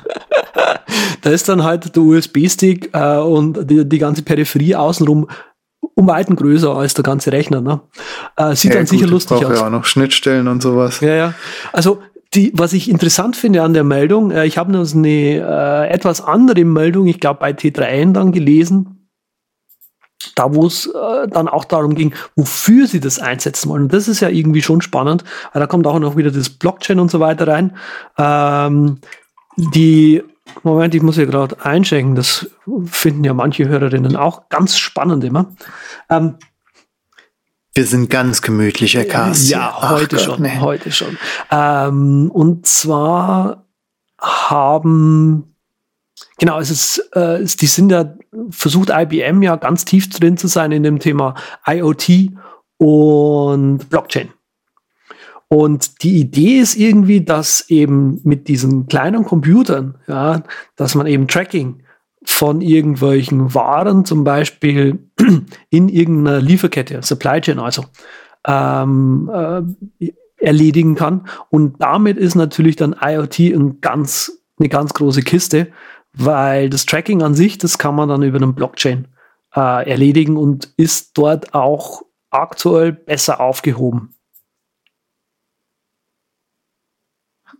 da 1.22 1.30
ist 1.30 1.48
dann 1.48 1.64
halt 1.64 1.94
der 1.94 2.02
USB-Stick 2.02 2.90
äh, 2.92 3.18
und 3.18 3.70
die, 3.70 3.88
die 3.88 3.98
ganze 3.98 4.22
Peripherie 4.22 4.74
außenrum 4.74 5.28
um 5.94 6.06
weiten 6.06 6.36
größer 6.36 6.74
als 6.74 6.94
der 6.94 7.02
ganze 7.02 7.32
Rechner. 7.32 7.60
Ne? 7.60 7.80
Äh, 8.36 8.54
sieht 8.54 8.72
ja, 8.72 8.76
dann 8.76 8.86
gut, 8.86 8.90
sicher 8.90 9.06
lustig 9.06 9.44
aus. 9.44 9.58
Ja, 9.58 9.66
auch 9.66 9.70
noch 9.70 9.84
Schnittstellen 9.84 10.46
und 10.46 10.62
sowas. 10.62 11.00
Ja, 11.00 11.14
ja. 11.14 11.34
Also 11.72 12.00
die, 12.34 12.52
was 12.54 12.72
ich 12.72 12.90
interessant 12.90 13.36
finde 13.36 13.62
an 13.62 13.72
der 13.72 13.84
Meldung, 13.84 14.30
äh, 14.30 14.44
ich 14.46 14.58
habe 14.58 14.70
noch 14.70 14.94
eine 14.94 15.08
äh, 15.08 15.88
etwas 15.88 16.20
andere 16.20 16.64
Meldung, 16.64 17.06
ich 17.06 17.20
glaube 17.20 17.40
bei 17.40 17.50
T3N 17.50 18.12
dann 18.12 18.32
gelesen, 18.32 18.97
da 20.38 20.54
wo 20.54 20.66
es 20.66 20.86
äh, 20.86 21.28
dann 21.28 21.48
auch 21.48 21.64
darum 21.64 21.94
ging, 21.94 22.14
wofür 22.36 22.86
sie 22.86 23.00
das 23.00 23.18
einsetzen 23.18 23.68
wollen. 23.68 23.84
Und 23.84 23.92
das 23.92 24.08
ist 24.08 24.20
ja 24.20 24.28
irgendwie 24.28 24.62
schon 24.62 24.80
spannend, 24.80 25.24
da 25.52 25.66
kommt 25.66 25.86
auch 25.86 25.98
noch 25.98 26.16
wieder 26.16 26.30
das 26.30 26.50
Blockchain 26.50 27.00
und 27.00 27.10
so 27.10 27.20
weiter 27.20 27.48
rein. 27.48 27.76
Ähm, 28.16 28.98
die, 29.56 30.22
Moment, 30.62 30.94
ich 30.94 31.02
muss 31.02 31.16
hier 31.16 31.26
gerade 31.26 31.64
einschenken, 31.64 32.14
das 32.14 32.48
finden 32.86 33.24
ja 33.24 33.34
manche 33.34 33.68
Hörerinnen 33.68 34.16
auch 34.16 34.48
ganz 34.48 34.78
spannend 34.78 35.24
immer. 35.24 35.46
Ähm, 36.08 36.36
wir 37.74 37.84
sind 37.84 38.10
ganz 38.10 38.42
gemütlicher 38.42 39.04
Cast. 39.04 39.48
Ja, 39.48 39.90
heute 39.90 40.16
Gott, 40.16 40.24
schon, 40.24 40.42
nee. 40.42 40.58
heute 40.60 40.90
schon. 40.90 41.18
Ähm, 41.50 42.30
und 42.32 42.66
zwar 42.66 43.64
haben 44.20 45.54
Genau, 46.38 46.58
es 46.60 46.70
ist, 46.70 46.98
äh, 47.14 47.44
die 47.44 47.66
sind 47.66 47.90
ja, 47.90 48.14
versucht 48.50 48.90
IBM 48.92 49.42
ja 49.42 49.56
ganz 49.56 49.84
tief 49.84 50.08
drin 50.08 50.36
zu 50.36 50.46
sein 50.46 50.72
in 50.72 50.82
dem 50.82 50.98
Thema 50.98 51.34
IoT 51.66 52.30
und 52.78 53.90
Blockchain. 53.90 54.28
Und 55.48 56.02
die 56.02 56.20
Idee 56.20 56.58
ist 56.58 56.76
irgendwie, 56.76 57.22
dass 57.22 57.68
eben 57.70 58.20
mit 58.22 58.48
diesen 58.48 58.86
kleinen 58.86 59.24
Computern, 59.24 59.94
ja, 60.06 60.42
dass 60.76 60.94
man 60.94 61.06
eben 61.06 61.26
Tracking 61.26 61.82
von 62.24 62.60
irgendwelchen 62.60 63.54
Waren 63.54 64.04
zum 64.04 64.24
Beispiel 64.24 64.98
in 65.70 65.88
irgendeiner 65.88 66.40
Lieferkette, 66.40 67.02
Supply 67.02 67.40
Chain 67.40 67.58
also, 67.58 67.84
ähm, 68.46 69.30
äh, 69.32 70.12
erledigen 70.36 70.94
kann. 70.94 71.26
Und 71.48 71.80
damit 71.80 72.18
ist 72.18 72.34
natürlich 72.34 72.76
dann 72.76 72.94
IoT 73.00 73.38
ein 73.38 73.80
ganz, 73.80 74.42
eine 74.58 74.68
ganz 74.68 74.92
große 74.92 75.22
Kiste, 75.22 75.68
weil 76.18 76.68
das 76.68 76.86
Tracking 76.86 77.22
an 77.22 77.34
sich, 77.34 77.58
das 77.58 77.78
kann 77.78 77.94
man 77.94 78.08
dann 78.08 78.22
über 78.22 78.38
einen 78.38 78.54
Blockchain 78.54 79.08
äh, 79.54 79.88
erledigen 79.88 80.36
und 80.36 80.72
ist 80.76 81.16
dort 81.16 81.54
auch 81.54 82.02
aktuell 82.30 82.92
besser 82.92 83.40
aufgehoben. 83.40 84.14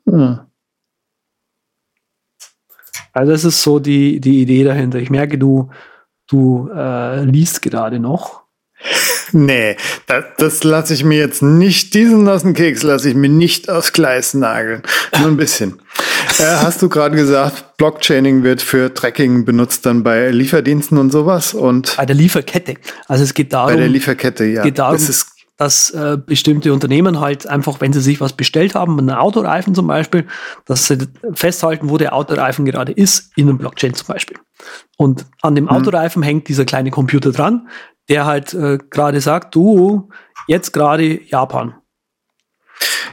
Hm. 0.06 0.40
Also 3.12 3.32
das 3.32 3.44
ist 3.44 3.62
so 3.62 3.78
die, 3.78 4.20
die 4.20 4.42
Idee 4.42 4.64
dahinter. 4.64 4.98
Ich 4.98 5.10
merke, 5.10 5.38
du, 5.38 5.70
du 6.28 6.68
äh, 6.74 7.24
liest 7.24 7.62
gerade 7.62 7.98
noch. 8.00 8.42
Nee, 9.32 9.76
das, 10.06 10.24
das 10.38 10.64
lasse 10.64 10.94
ich 10.94 11.04
mir 11.04 11.18
jetzt 11.18 11.42
nicht, 11.42 11.92
diesen 11.92 12.24
nassen 12.24 12.54
Keks 12.54 12.82
lasse 12.82 13.10
ich 13.10 13.14
mir 13.14 13.28
nicht 13.28 13.68
aufs 13.68 13.92
Gleis 13.92 14.32
nageln. 14.32 14.82
Nur 15.18 15.28
ein 15.28 15.36
bisschen. 15.36 15.82
Äh, 16.38 16.42
hast 16.42 16.82
du 16.82 16.88
gerade 16.88 17.16
gesagt, 17.16 17.76
Blockchaining 17.76 18.42
wird 18.42 18.62
für 18.62 18.92
Tracking 18.92 19.44
benutzt 19.44 19.86
dann 19.86 20.02
bei 20.02 20.30
Lieferdiensten 20.30 20.98
und 20.98 21.10
sowas 21.10 21.54
und 21.54 21.96
bei 21.96 22.06
der 22.06 22.16
Lieferkette. 22.16 22.74
Also 23.06 23.24
es 23.24 23.34
geht 23.34 23.52
darum. 23.52 23.72
Bei 23.72 23.76
der 23.76 23.88
Lieferkette, 23.88 24.44
ja. 24.44 24.62
Geht 24.62 24.78
darum, 24.78 24.94
das 24.94 25.08
ist 25.08 25.38
dass 25.58 25.90
äh, 25.90 26.16
bestimmte 26.24 26.72
Unternehmen 26.72 27.18
halt 27.18 27.48
einfach, 27.48 27.80
wenn 27.80 27.92
sie 27.92 28.00
sich 28.00 28.20
was 28.20 28.32
bestellt 28.32 28.76
haben, 28.76 28.96
einen 28.96 29.10
Autoreifen 29.10 29.74
zum 29.74 29.88
Beispiel, 29.88 30.24
dass 30.66 30.86
sie 30.86 30.98
festhalten, 31.34 31.90
wo 31.90 31.98
der 31.98 32.14
Autoreifen 32.14 32.64
gerade 32.64 32.92
ist, 32.92 33.32
in 33.36 33.48
einem 33.48 33.58
Blockchain 33.58 33.92
zum 33.92 34.06
Beispiel. 34.06 34.38
Und 34.96 35.26
an 35.42 35.56
dem 35.56 35.64
mhm. 35.64 35.70
Autoreifen 35.70 36.22
hängt 36.22 36.46
dieser 36.46 36.64
kleine 36.64 36.92
Computer 36.92 37.32
dran, 37.32 37.68
der 38.08 38.24
halt 38.24 38.54
äh, 38.54 38.78
gerade 38.90 39.20
sagt, 39.20 39.56
du, 39.56 40.10
jetzt 40.46 40.72
gerade 40.72 41.20
Japan. 41.24 41.74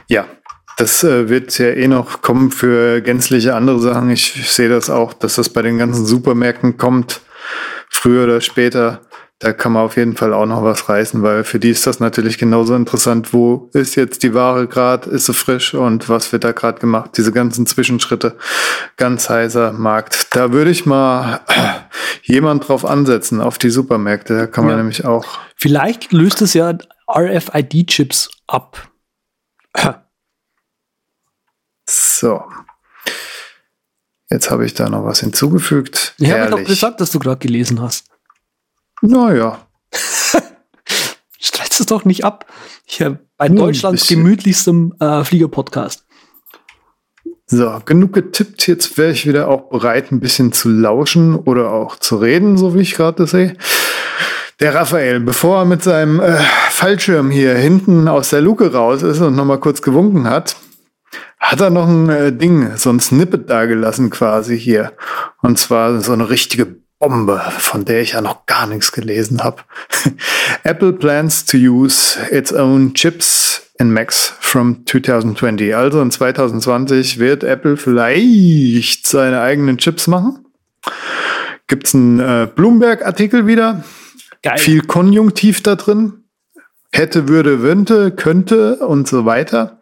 Ja, 0.08 0.26
das 0.76 1.02
äh, 1.04 1.28
wird 1.28 1.56
ja 1.58 1.68
eh 1.68 1.88
noch 1.88 2.22
kommen 2.22 2.50
für 2.50 3.00
gänzliche 3.00 3.54
andere 3.54 3.80
Sachen. 3.80 4.10
Ich, 4.10 4.36
ich 4.36 4.50
sehe 4.50 4.68
das 4.68 4.90
auch, 4.90 5.12
dass 5.12 5.36
das 5.36 5.48
bei 5.48 5.62
den 5.62 5.78
ganzen 5.78 6.06
Supermärkten 6.06 6.76
kommt, 6.76 7.20
früher 7.88 8.24
oder 8.24 8.40
später 8.40 9.00
da 9.38 9.52
kann 9.52 9.72
man 9.72 9.84
auf 9.84 9.96
jeden 9.98 10.16
Fall 10.16 10.32
auch 10.32 10.46
noch 10.46 10.62
was 10.62 10.88
reißen, 10.88 11.22
weil 11.22 11.44
für 11.44 11.58
die 11.58 11.68
ist 11.68 11.86
das 11.86 12.00
natürlich 12.00 12.38
genauso 12.38 12.74
interessant. 12.74 13.34
Wo 13.34 13.68
ist 13.74 13.94
jetzt 13.94 14.22
die 14.22 14.32
Ware 14.32 14.66
gerade? 14.66 15.10
Ist 15.10 15.26
sie 15.26 15.34
frisch? 15.34 15.74
Und 15.74 16.08
was 16.08 16.32
wird 16.32 16.44
da 16.44 16.52
gerade 16.52 16.80
gemacht? 16.80 17.10
Diese 17.18 17.32
ganzen 17.32 17.66
Zwischenschritte. 17.66 18.36
Ganz 18.96 19.28
heißer 19.28 19.72
Markt. 19.72 20.34
Da 20.34 20.52
würde 20.52 20.70
ich 20.70 20.86
mal 20.86 21.40
jemand 22.22 22.66
drauf 22.66 22.86
ansetzen, 22.86 23.42
auf 23.42 23.58
die 23.58 23.68
Supermärkte. 23.68 24.38
Da 24.38 24.46
kann 24.46 24.64
man 24.64 24.72
ja. 24.72 24.78
nämlich 24.78 25.04
auch. 25.04 25.26
Vielleicht 25.54 26.12
löst 26.12 26.40
es 26.40 26.54
ja 26.54 26.72
RFID-Chips 27.06 28.30
ab. 28.46 28.88
so. 32.18 32.42
Jetzt 34.30 34.50
habe 34.50 34.66
ich 34.66 34.74
da 34.74 34.88
noch 34.88 35.04
was 35.04 35.20
hinzugefügt. 35.20 36.14
Ich 36.18 36.30
habe 36.30 36.50
doch 36.50 36.64
gesagt, 36.64 37.00
dass 37.00 37.12
du 37.12 37.18
gerade 37.18 37.38
gelesen 37.38 37.80
hast. 37.80 38.06
Naja. 39.00 39.66
Streizt 41.38 41.78
es 41.80 41.86
doch 41.86 42.04
nicht 42.04 42.24
ab. 42.24 42.46
Hier 42.84 43.20
bei 43.36 43.48
Nur 43.48 43.66
Deutschlands 43.66 44.08
gemütlichstem 44.08 44.94
äh, 44.98 45.22
Flieger-Podcast. 45.22 46.04
So, 47.46 47.80
genug 47.84 48.12
getippt. 48.14 48.66
Jetzt 48.66 48.98
wäre 48.98 49.12
ich 49.12 49.26
wieder 49.26 49.48
auch 49.48 49.68
bereit, 49.68 50.10
ein 50.10 50.18
bisschen 50.18 50.52
zu 50.52 50.68
lauschen 50.68 51.36
oder 51.36 51.72
auch 51.72 51.96
zu 51.96 52.16
reden, 52.16 52.58
so 52.58 52.74
wie 52.74 52.80
ich 52.80 52.94
gerade 52.94 53.26
sehe. 53.28 53.56
Der 54.58 54.74
Raphael, 54.74 55.20
bevor 55.20 55.58
er 55.58 55.64
mit 55.66 55.82
seinem 55.82 56.18
äh, 56.18 56.38
Fallschirm 56.70 57.30
hier 57.30 57.54
hinten 57.54 58.08
aus 58.08 58.30
der 58.30 58.40
Luke 58.40 58.72
raus 58.72 59.02
ist 59.02 59.20
und 59.20 59.36
nochmal 59.36 59.60
kurz 59.60 59.82
gewunken 59.82 60.28
hat, 60.28 60.56
hat 61.46 61.60
er 61.60 61.70
noch 61.70 61.86
ein 61.86 62.08
äh, 62.08 62.32
Ding, 62.32 62.76
so 62.76 62.90
ein 62.90 62.98
Snippet 62.98 63.48
da 63.48 63.66
gelassen 63.66 64.10
quasi 64.10 64.58
hier. 64.58 64.92
Und 65.42 65.58
zwar 65.58 66.00
so 66.00 66.12
eine 66.12 66.28
richtige 66.28 66.66
Bombe, 66.98 67.40
von 67.58 67.84
der 67.84 68.00
ich 68.00 68.12
ja 68.12 68.20
noch 68.20 68.46
gar 68.46 68.66
nichts 68.66 68.90
gelesen 68.90 69.44
habe. 69.44 69.62
Apple 70.64 70.92
plans 70.92 71.44
to 71.44 71.56
use 71.56 72.18
its 72.32 72.52
own 72.52 72.94
chips 72.94 73.70
in 73.78 73.92
Macs 73.92 74.34
from 74.40 74.84
2020. 74.86 75.76
Also 75.76 76.02
in 76.02 76.10
2020 76.10 77.20
wird 77.20 77.44
Apple 77.44 77.76
vielleicht 77.76 79.06
seine 79.06 79.40
eigenen 79.40 79.78
Chips 79.78 80.08
machen. 80.08 80.46
Gibt's 81.68 81.94
einen 81.94 82.18
äh, 82.18 82.48
Bloomberg-Artikel 82.52 83.46
wieder. 83.46 83.84
Geil. 84.42 84.58
Viel 84.58 84.80
Konjunktiv 84.82 85.62
da 85.62 85.76
drin. 85.76 86.24
Hätte, 86.92 87.28
würde, 87.28 87.62
wünsche, 87.62 88.10
könnte 88.10 88.76
und 88.76 89.06
so 89.06 89.26
weiter. 89.26 89.80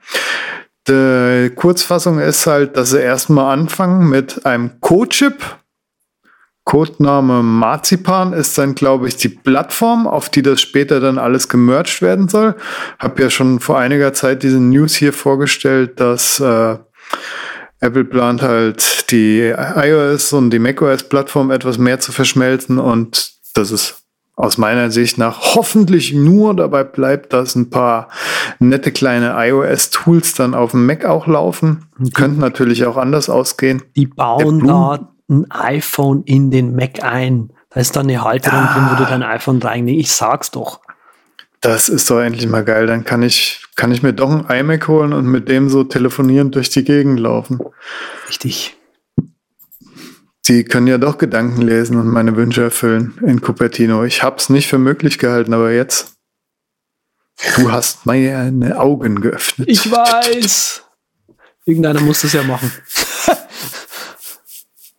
Die 0.89 1.51
Kurzfassung 1.55 2.19
ist 2.19 2.47
halt, 2.47 2.77
dass 2.77 2.91
sie 2.91 3.01
erstmal 3.01 3.53
anfangen 3.53 4.09
mit 4.09 4.45
einem 4.45 4.81
Co-Chip 4.81 5.43
Codename 6.65 7.43
Marzipan 7.43 8.33
ist 8.33 8.57
dann, 8.57 8.75
glaube 8.75 9.07
ich, 9.07 9.17
die 9.17 9.29
Plattform, 9.29 10.07
auf 10.07 10.31
die 10.31 10.41
das 10.43 10.63
später 10.63 10.99
dann 10.99 11.19
alles 11.19 11.49
gemerged 11.49 12.01
werden 12.01 12.29
soll. 12.29 12.57
Hab 12.99 13.21
ja 13.21 13.29
schon 13.29 13.61
vor 13.61 13.79
einiger 13.79 14.15
Zeit 14.15 14.43
diese 14.43 14.61
News 14.61 14.95
hier 14.95 15.13
vorgestellt, 15.13 16.01
dass 16.01 16.41
äh, 16.41 16.79
Apple 17.81 18.05
plant 18.05 18.41
halt 18.41 19.11
die 19.11 19.53
iOS 19.53 20.33
und 20.33 20.51
die 20.51 20.59
macOS-Plattform 20.59 21.51
etwas 21.51 21.77
mehr 21.77 22.01
zu 22.01 22.13
verschmelzen 22.13 22.79
und 22.79 23.33
das 23.55 23.71
ist 23.71 24.04
aus 24.37 24.59
meiner 24.59 24.91
Sicht 24.91 25.17
nach 25.17 25.55
hoffentlich 25.55 26.13
nur 26.13 26.55
dabei 26.57 26.85
bleibt, 26.85 27.33
dass 27.33 27.55
ein 27.55 27.71
paar 27.71 28.09
nette 28.59 28.91
kleine 28.91 29.35
iOS-Tools 29.37 30.35
dann 30.35 30.55
auf 30.55 30.73
dem 30.73 30.87
Mac 30.87 31.05
auch 31.05 31.27
laufen. 31.27 31.87
Mhm. 31.99 32.11
Könnte 32.13 32.41
natürlich 32.41 32.85
auch 32.85 32.97
anders 32.97 33.31
ausgehen. 33.31 33.83
Die 33.95 34.07
bauen 34.07 34.67
da 34.67 35.09
ein 35.29 35.51
iPhone 35.51 36.23
in 36.25 36.51
den 36.51 36.75
Mac 36.75 37.03
ein. 37.03 37.51
Da 37.71 37.81
ist 37.81 37.97
dann 37.97 38.09
eine 38.09 38.23
Halterung 38.23 38.61
ah. 38.61 38.75
drin, 38.75 38.89
wo 38.91 39.03
du 39.03 39.09
dein 39.09 39.23
iPhone 39.23 39.63
reinlegst. 39.63 40.01
Ich 40.01 40.13
sag's 40.13 40.51
doch. 40.51 40.81
Das 41.61 41.89
ist 41.89 42.11
doch 42.11 42.21
endlich 42.21 42.47
mal 42.47 42.65
geil. 42.65 42.87
Dann 42.87 43.05
kann 43.05 43.23
ich, 43.23 43.65
kann 43.77 43.91
ich 43.91 44.03
mir 44.03 44.13
doch 44.13 44.31
ein 44.31 44.61
iMac 44.61 44.87
holen 44.89 45.13
und 45.13 45.27
mit 45.27 45.49
dem 45.49 45.71
so 45.71 45.85
telefonieren 45.85 46.51
durch 46.51 46.71
die 46.71 46.85
Gegend 46.85 47.21
laufen. 47.21 47.61
Richtig. 48.29 48.77
Sie 50.47 50.65
können 50.65 50.87
ja 50.87 50.99
doch 50.99 51.17
Gedanken 51.17 51.63
lesen 51.63 51.97
und 51.99 52.09
meine 52.09 52.37
Wünsche 52.37 52.63
erfüllen 52.63 53.19
in 53.27 53.41
Cupertino. 53.41 54.05
Ich 54.05 54.23
hab's 54.23 54.51
nicht 54.51 54.69
für 54.69 54.79
möglich 54.79 55.19
gehalten, 55.19 55.55
aber 55.55 55.73
jetzt. 55.73 56.17
Du 57.57 57.73
hast 57.73 58.05
meine 58.07 58.79
Augen 58.79 59.21
geöffnet. 59.21 59.69
Ich 59.69 59.91
weiß. 59.91 60.83
Irgendeiner 61.65 62.01
muss 62.01 62.21
das 62.21 62.35
ja 62.35 62.43
machen. 62.43 62.71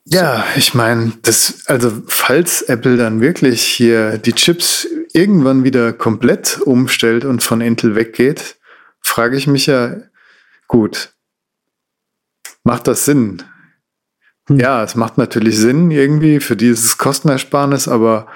Ja, 0.07 0.45
ich 0.55 0.75
meine, 0.75 1.13
das, 1.23 1.63
also 1.65 2.03
falls 2.05 2.61
Apple 2.61 2.95
dann 2.95 3.21
wirklich 3.21 3.63
hier 3.63 4.19
die 4.19 4.33
Chips 4.33 4.87
irgendwann 5.13 5.63
wieder 5.63 5.93
komplett 5.93 6.61
umstellt 6.61 7.25
und 7.25 7.41
von 7.41 7.59
Intel 7.59 7.95
weggeht, 7.95 8.57
frage 9.01 9.35
ich 9.35 9.47
mich 9.47 9.65
ja, 9.65 9.97
gut, 10.67 11.15
macht 12.63 12.85
das 12.85 13.05
Sinn? 13.05 13.41
Hm. 14.47 14.59
Ja, 14.59 14.83
es 14.83 14.95
macht 14.95 15.17
natürlich 15.17 15.57
Sinn 15.57 15.91
irgendwie 15.91 16.39
für 16.39 16.55
dieses 16.55 16.97
Kostenersparnis, 16.97 17.87
aber 17.87 18.27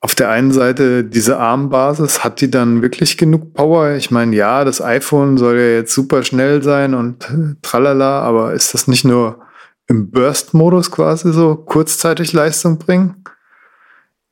auf 0.00 0.14
der 0.14 0.30
einen 0.30 0.52
Seite 0.52 1.04
diese 1.04 1.38
ARM-Basis, 1.38 2.22
hat 2.22 2.40
die 2.40 2.50
dann 2.50 2.80
wirklich 2.82 3.18
genug 3.18 3.54
Power? 3.54 3.94
Ich 3.94 4.10
meine, 4.10 4.36
ja, 4.36 4.64
das 4.64 4.80
iPhone 4.80 5.36
soll 5.36 5.56
ja 5.58 5.66
jetzt 5.66 5.94
super 5.94 6.22
schnell 6.22 6.62
sein 6.62 6.94
und 6.94 7.26
tralala, 7.62 8.20
aber 8.20 8.52
ist 8.52 8.72
das 8.72 8.86
nicht 8.86 9.04
nur 9.04 9.40
im 9.88 10.10
Burst-Modus 10.10 10.90
quasi 10.90 11.32
so 11.32 11.56
kurzzeitig 11.56 12.32
Leistung 12.32 12.78
bringen? 12.78 13.24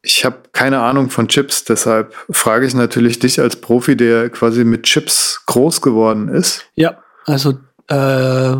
Ich 0.02 0.24
habe 0.24 0.42
keine 0.52 0.80
Ahnung 0.80 1.11
von 1.11 1.28
Chips, 1.28 1.64
deshalb 1.64 2.14
frage 2.30 2.66
ich 2.66 2.74
natürlich 2.74 3.18
dich 3.18 3.40
als 3.40 3.57
Profi, 3.57 3.96
der 3.96 4.28
quasi 4.28 4.64
mit 4.64 4.83
Chips 4.83 5.42
groß 5.46 5.80
geworden 5.80 6.28
ist. 6.28 6.66
Ja, 6.74 6.98
also 7.24 7.59
äh, 7.88 8.57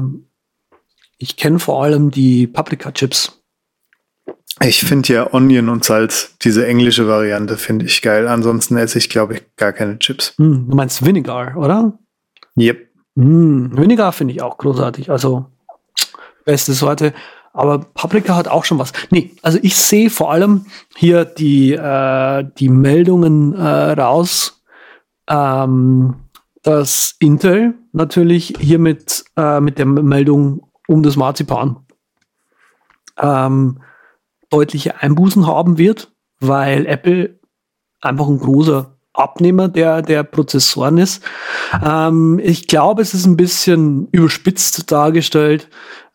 ich 1.25 1.37
kenne 1.37 1.59
vor 1.59 1.83
allem 1.83 2.11
die 2.11 2.47
Paprika-Chips. 2.47 3.41
Ich 4.63 4.85
finde 4.85 5.13
ja 5.15 5.33
Onion 5.33 5.71
und 5.71 5.83
Salz, 5.83 6.37
diese 6.43 6.67
englische 6.67 7.09
Variante, 7.09 7.57
finde 7.57 7.87
ich 7.87 8.03
geil. 8.03 8.29
Ansonsten 8.29 8.77
esse 8.77 8.99
ich, 8.99 9.09
glaube 9.09 9.35
ich, 9.35 9.43
gar 9.57 9.73
keine 9.73 9.99
Chips. 9.99 10.35
Hm, 10.37 10.69
du 10.69 10.77
meinst 10.77 11.05
Vinegar, 11.05 11.57
oder? 11.57 11.99
Yep. 12.59 12.89
Hm, 13.17 13.71
Vinegar 13.75 14.13
finde 14.13 14.35
ich 14.35 14.43
auch 14.43 14.59
großartig. 14.59 15.11
Also 15.11 15.47
beste 16.45 16.75
Sorte. 16.75 17.15
Aber 17.55 17.79
Paprika 17.79 18.37
hat 18.37 18.49
auch 18.49 18.67
schon 18.67 18.79
was. 18.79 18.93
Nee, 19.11 19.31
also 19.41 19.59
ich 19.63 19.77
sehe 19.77 20.11
vor 20.11 20.31
allem 20.31 20.67
hier 20.95 21.25
die, 21.25 21.73
äh, 21.73 22.45
die 22.59 22.69
Meldungen 22.69 23.55
äh, 23.55 23.93
raus. 23.93 24.63
Ähm, 25.27 26.17
dass 26.63 27.15
Intel 27.19 27.75
natürlich 27.93 28.55
hier 28.59 28.79
mit, 28.79 29.25
äh, 29.37 29.61
mit 29.61 29.79
der 29.79 29.87
Meldung 29.87 30.67
um 30.87 31.03
das 31.03 31.16
Marzipan 31.16 31.85
ähm, 33.20 33.81
deutliche 34.51 35.01
Einbußen 35.01 35.47
haben 35.47 35.79
wird, 35.79 36.12
weil 36.40 36.87
Apple 36.87 37.38
einfach 38.01 38.29
ein 38.29 38.38
großer 38.38 38.94
Abnehmer 39.12 39.68
der, 39.68 40.03
der 40.03 40.25
Prozessoren 40.25 40.99
ist. 40.99 41.23
Ähm, 41.85 42.40
ich 42.42 42.66
glaube, 42.66 43.03
es 43.03 43.14
ist 43.14 43.27
ein 43.27 43.37
bisschen 43.37 44.09
überspitzt 44.11 44.90
dargestellt. 44.90 45.68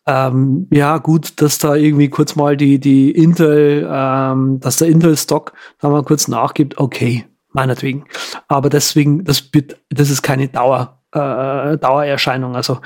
Ähm, 0.06 0.66
ja, 0.70 0.98
gut, 0.98 1.40
dass 1.40 1.58
da 1.58 1.74
irgendwie 1.74 2.08
kurz 2.08 2.36
mal 2.36 2.56
die, 2.56 2.78
die 2.78 3.10
Intel, 3.10 3.88
ähm, 3.90 4.60
dass 4.60 4.76
der 4.76 4.88
Intel-Stock 4.88 5.52
da 5.78 5.88
mal 5.88 6.02
kurz 6.02 6.28
nachgibt, 6.28 6.78
okay, 6.78 7.24
meinetwegen. 7.52 8.04
Aber 8.48 8.68
deswegen, 8.68 9.24
das, 9.24 9.52
wird, 9.52 9.76
das 9.88 10.10
ist 10.10 10.22
keine 10.22 10.48
Dauer, 10.48 11.00
äh, 11.12 11.78
Dauererscheinung. 11.78 12.54
Also 12.54 12.80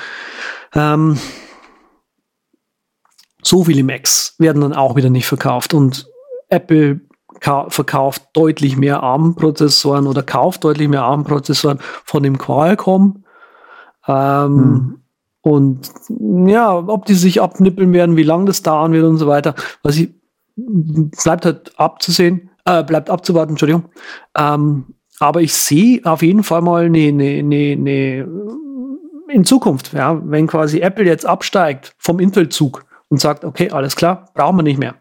ähm, 0.75 1.19
so 3.47 3.65
viele 3.65 3.85
Macs 3.85 4.35
werden 4.39 4.63
dann 4.63 4.73
auch 4.73 4.97
wieder 4.97 5.11
nicht 5.11 5.27
verkauft 5.27 5.75
und 5.75 6.07
Apple 6.49 7.01
verkauft 7.69 8.23
deutlich 8.33 8.77
mehr 8.77 9.03
ARM-Prozessoren 9.03 10.07
oder 10.07 10.23
kauft 10.23 10.65
deutlich 10.65 10.89
mehr 10.89 11.03
ARM-Prozessoren 11.03 11.79
von 12.05 12.23
dem 12.23 12.39
Qualcomm. 12.39 13.25
Ähm, 14.07 14.15
hm. 14.57 14.99
Und 15.43 15.91
ja, 16.49 16.75
ob 16.75 17.05
die 17.05 17.15
sich 17.15 17.43
abnippeln 17.43 17.93
werden, 17.93 18.17
wie 18.17 18.23
lange 18.23 18.47
das 18.47 18.63
dauern 18.63 18.93
wird 18.93 19.05
und 19.05 19.19
so 19.19 19.27
weiter, 19.27 19.55
was 19.83 19.97
ich, 19.97 20.15
bleibt 20.57 21.45
halt 21.45 21.79
abzusehen, 21.79 22.51
äh, 22.65 22.83
bleibt 22.83 23.11
abzuwarten, 23.11 23.51
Entschuldigung. 23.51 23.91
Ähm, 24.37 24.95
aber 25.21 25.43
ich 25.43 25.53
sehe 25.53 26.01
auf 26.05 26.23
jeden 26.23 26.45
Fall 26.45 26.63
mal 26.63 26.85
eine, 26.85 27.09
eine, 27.09 27.39
eine, 27.41 27.73
eine 27.73 28.29
in 29.29 29.45
Zukunft, 29.45 29.93
ja, 29.93 30.21
wenn 30.25 30.47
quasi 30.47 30.81
Apple 30.81 31.05
jetzt 31.05 31.27
absteigt 31.27 31.95
vom 31.99 32.21
Intel-Zug 32.21 32.85
und 33.09 33.21
sagt, 33.21 33.45
okay, 33.45 33.71
alles 33.71 33.97
klar, 33.97 34.31
brauchen 34.35 34.57
wir 34.57 34.63
nicht 34.63 34.79
mehr, 34.79 34.95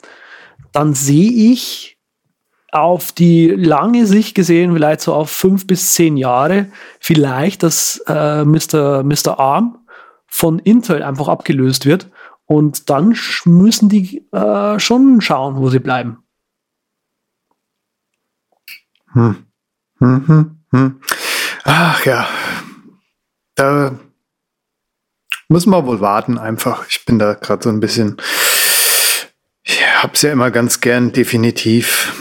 dann 0.71 0.93
sehe 0.93 1.51
ich 1.51 1.97
auf 2.71 3.11
die 3.11 3.47
lange 3.49 4.07
Sicht 4.07 4.33
gesehen, 4.35 4.73
vielleicht 4.73 5.01
so 5.01 5.13
auf 5.13 5.29
fünf 5.29 5.67
bis 5.67 5.93
zehn 5.93 6.17
Jahre, 6.17 6.71
vielleicht, 6.99 7.61
dass 7.61 8.03
äh, 8.07 8.43
Mr. 8.43 9.03
Mr. 9.03 9.39
ARM 9.39 9.77
von 10.25 10.57
Intel 10.57 11.03
einfach 11.03 11.27
abgelöst 11.27 11.85
wird. 11.85 12.09
Und 12.45 12.89
dann 12.89 13.15
müssen 13.45 13.89
die 13.89 14.27
äh, 14.31 14.79
schon 14.79 15.21
schauen, 15.21 15.57
wo 15.57 15.69
sie 15.69 15.79
bleiben. 15.79 16.23
Hm. 19.13 19.45
Hm, 19.99 20.27
hm, 20.27 20.59
hm. 20.71 21.01
Ach 21.63 22.05
ja, 22.05 22.27
da 23.55 23.97
müssen 25.53 25.69
wir 25.69 25.85
wohl 25.85 26.01
warten 26.01 26.39
einfach. 26.39 26.87
Ich 26.89 27.05
bin 27.05 27.19
da 27.19 27.35
gerade 27.35 27.63
so 27.63 27.69
ein 27.69 27.79
bisschen, 27.79 28.17
ich 29.63 29.79
hab's 30.01 30.23
ja 30.23 30.31
immer 30.31 30.51
ganz 30.51 30.81
gern 30.81 31.13
definitiv 31.13 32.11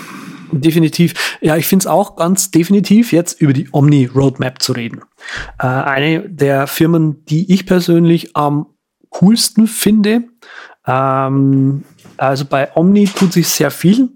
definitiv. 0.55 1.39
Ja, 1.41 1.57
ich 1.57 1.67
finde 1.67 1.85
es 1.85 1.87
auch 1.87 2.15
ganz 2.15 2.51
definitiv, 2.51 3.11
jetzt 3.11 3.41
über 3.41 3.55
die 3.55 3.71
Omni 3.73 4.05
Roadmap 4.05 4.61
zu 4.61 4.73
reden. 4.73 5.01
Äh, 5.59 5.67
eine 5.67 6.29
der 6.29 6.67
Firmen, 6.67 7.25
die 7.25 7.51
ich 7.51 7.65
persönlich 7.65 8.37
am 8.37 8.67
coolsten 9.09 9.67
finde. 9.67 10.25
Ähm, 10.87 11.85
also 12.19 12.45
bei 12.45 12.71
Omni 12.77 13.07
tut 13.07 13.33
sich 13.33 13.49
sehr 13.49 13.71
viel. 13.71 14.11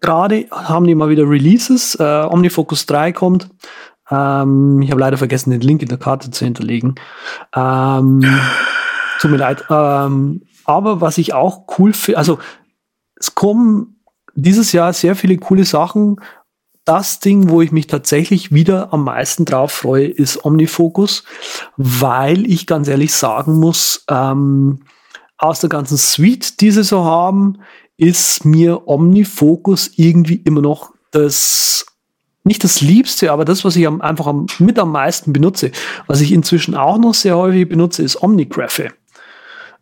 Gerade 0.00 0.46
haben 0.52 0.86
die 0.86 0.94
mal 0.94 1.08
wieder 1.08 1.28
Releases. 1.28 1.96
Äh, 1.96 2.04
OmniFocus 2.04 2.86
3 2.86 3.10
kommt. 3.10 3.48
Ähm, 4.10 4.82
ich 4.82 4.90
habe 4.90 5.00
leider 5.00 5.16
vergessen, 5.16 5.50
den 5.50 5.60
Link 5.60 5.82
in 5.82 5.88
der 5.88 5.98
Karte 5.98 6.30
zu 6.30 6.44
hinterlegen. 6.44 6.94
Ähm, 7.54 8.24
tut 9.20 9.30
mir 9.30 9.36
leid. 9.36 9.64
Ähm, 9.70 10.42
aber 10.64 11.00
was 11.00 11.18
ich 11.18 11.32
auch 11.34 11.64
cool 11.78 11.92
finde, 11.92 12.18
also 12.18 12.38
es 13.16 13.34
kommen 13.34 14.00
dieses 14.34 14.72
Jahr 14.72 14.92
sehr 14.92 15.16
viele 15.16 15.36
coole 15.36 15.64
Sachen. 15.64 16.16
Das 16.84 17.20
Ding, 17.20 17.50
wo 17.50 17.60
ich 17.60 17.72
mich 17.72 17.86
tatsächlich 17.86 18.52
wieder 18.52 18.92
am 18.92 19.04
meisten 19.04 19.44
drauf 19.44 19.72
freue, 19.72 20.06
ist 20.06 20.44
Omnifocus, 20.44 21.24
weil 21.76 22.50
ich 22.50 22.66
ganz 22.66 22.88
ehrlich 22.88 23.14
sagen 23.14 23.54
muss, 23.58 24.04
ähm, 24.08 24.80
aus 25.36 25.60
der 25.60 25.68
ganzen 25.68 25.96
Suite, 25.96 26.60
die 26.60 26.70
sie 26.70 26.84
so 26.84 27.04
haben, 27.04 27.58
ist 27.96 28.44
mir 28.44 28.88
Omnifocus 28.88 29.90
irgendwie 29.96 30.36
immer 30.36 30.62
noch 30.62 30.92
das 31.10 31.86
nicht 32.50 32.64
das 32.64 32.80
Liebste, 32.80 33.30
aber 33.30 33.44
das, 33.44 33.64
was 33.64 33.76
ich 33.76 33.86
am, 33.86 34.00
einfach 34.00 34.26
am, 34.26 34.46
mit 34.58 34.76
am 34.80 34.90
meisten 34.90 35.32
benutze. 35.32 35.70
Was 36.08 36.20
ich 36.20 36.32
inzwischen 36.32 36.74
auch 36.74 36.98
noch 36.98 37.14
sehr 37.14 37.36
häufig 37.36 37.68
benutze, 37.68 38.02
ist 38.02 38.20
Omnigraphe. 38.20 38.88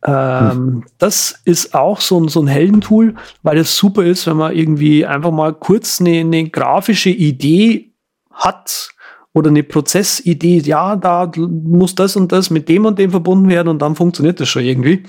Ähm, 0.05 0.51
hm. 0.51 0.85
Das 0.99 1.41
ist 1.47 1.75
auch 1.75 2.03
so, 2.03 2.21
ein 2.21 2.29
so 2.29 2.41
ein 2.43 2.47
Heldentool, 2.47 3.15
weil 3.43 3.57
es 3.57 3.75
super 3.75 4.05
ist, 4.05 4.27
wenn 4.27 4.37
man 4.37 4.55
irgendwie 4.55 5.07
einfach 5.07 5.31
mal 5.31 5.55
kurz 5.55 5.99
eine, 5.99 6.21
eine 6.21 6.51
grafische 6.51 7.09
Idee 7.09 7.95
hat 8.31 8.91
oder 9.33 9.49
eine 9.49 9.63
Prozessidee, 9.63 10.59
ja, 10.59 10.95
da 10.95 11.31
muss 11.37 11.95
das 11.95 12.17
und 12.17 12.33
das 12.33 12.51
mit 12.51 12.69
dem 12.69 12.85
und 12.85 12.99
dem 12.99 13.11
verbunden 13.11 13.49
werden 13.49 13.69
und 13.69 13.81
dann 13.81 13.97
funktioniert 13.97 14.41
das 14.41 14.49
schon 14.51 14.63
irgendwie. 14.63 15.05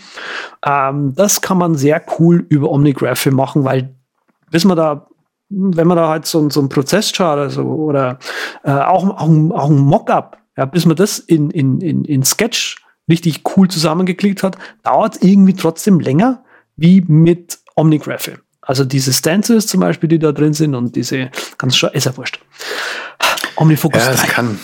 Ähm, 0.65 1.13
das 1.13 1.41
kann 1.41 1.57
man 1.57 1.75
sehr 1.75 2.01
cool 2.19 2.45
über 2.47 2.71
OmniGraph 2.71 3.25
machen, 3.31 3.65
weil 3.65 3.95
bis 4.49 4.63
man 4.63 4.77
da 4.77 5.09
wenn 5.49 5.87
man 5.87 5.97
da 5.97 6.09
halt 6.09 6.25
so, 6.25 6.49
so 6.49 6.59
einen 6.59 6.69
Prozesschart 6.69 7.39
also, 7.39 7.63
oder 7.63 8.19
äh, 8.63 8.71
auch, 8.71 9.05
auch, 9.09 9.29
auch 9.51 9.69
ein 9.69 9.79
Mockup, 9.79 10.37
ja, 10.57 10.65
bis 10.65 10.85
man 10.85 10.95
das 10.95 11.19
in, 11.19 11.49
in, 11.49 11.81
in, 11.81 12.05
in 12.05 12.23
Sketch 12.23 12.77
richtig 13.09 13.41
cool 13.55 13.67
zusammengeklickt 13.67 14.43
hat, 14.43 14.57
dauert 14.83 15.15
es 15.15 15.21
irgendwie 15.21 15.53
trotzdem 15.53 15.99
länger 15.99 16.43
wie 16.75 17.01
mit 17.01 17.59
Omnigraph. 17.75 18.31
Also 18.61 18.85
diese 18.85 19.11
Stances 19.13 19.65
zum 19.65 19.79
Beispiel, 19.79 20.09
die 20.09 20.19
da 20.19 20.31
drin 20.31 20.53
sind 20.53 20.75
und 20.75 20.95
diese 20.95 21.31
ganz 21.57 21.81
ist 21.81 22.05
ja 22.05 22.17
wurscht. 22.17 22.39
Omnifocus 23.55 24.03
ja, 24.03 24.11
das 24.11 24.21
3. 24.21 24.27
kann, 24.27 24.59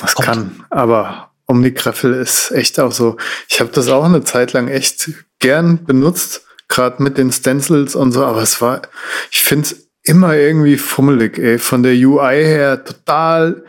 das 0.00 0.14
Kommt. 0.14 0.26
kann, 0.26 0.64
aber 0.70 1.30
Omnigraffel 1.46 2.14
ist 2.14 2.50
echt 2.50 2.80
auch 2.80 2.92
so. 2.92 3.16
Ich 3.48 3.60
habe 3.60 3.70
das 3.70 3.88
auch 3.88 4.04
eine 4.04 4.24
Zeit 4.24 4.52
lang 4.52 4.68
echt 4.68 5.10
gern 5.38 5.84
benutzt, 5.84 6.46
gerade 6.68 7.02
mit 7.02 7.16
den 7.16 7.30
Stencils 7.30 7.94
und 7.94 8.12
so, 8.12 8.24
aber 8.24 8.42
es 8.42 8.60
war, 8.60 8.82
ich 9.30 9.42
finde 9.42 9.66
es 9.66 9.88
immer 10.06 10.36
irgendwie 10.36 10.76
fummelig, 10.76 11.38
ey. 11.38 11.58
Von 11.58 11.82
der 11.82 11.94
UI 11.94 12.44
her 12.44 12.84
total 12.84 13.64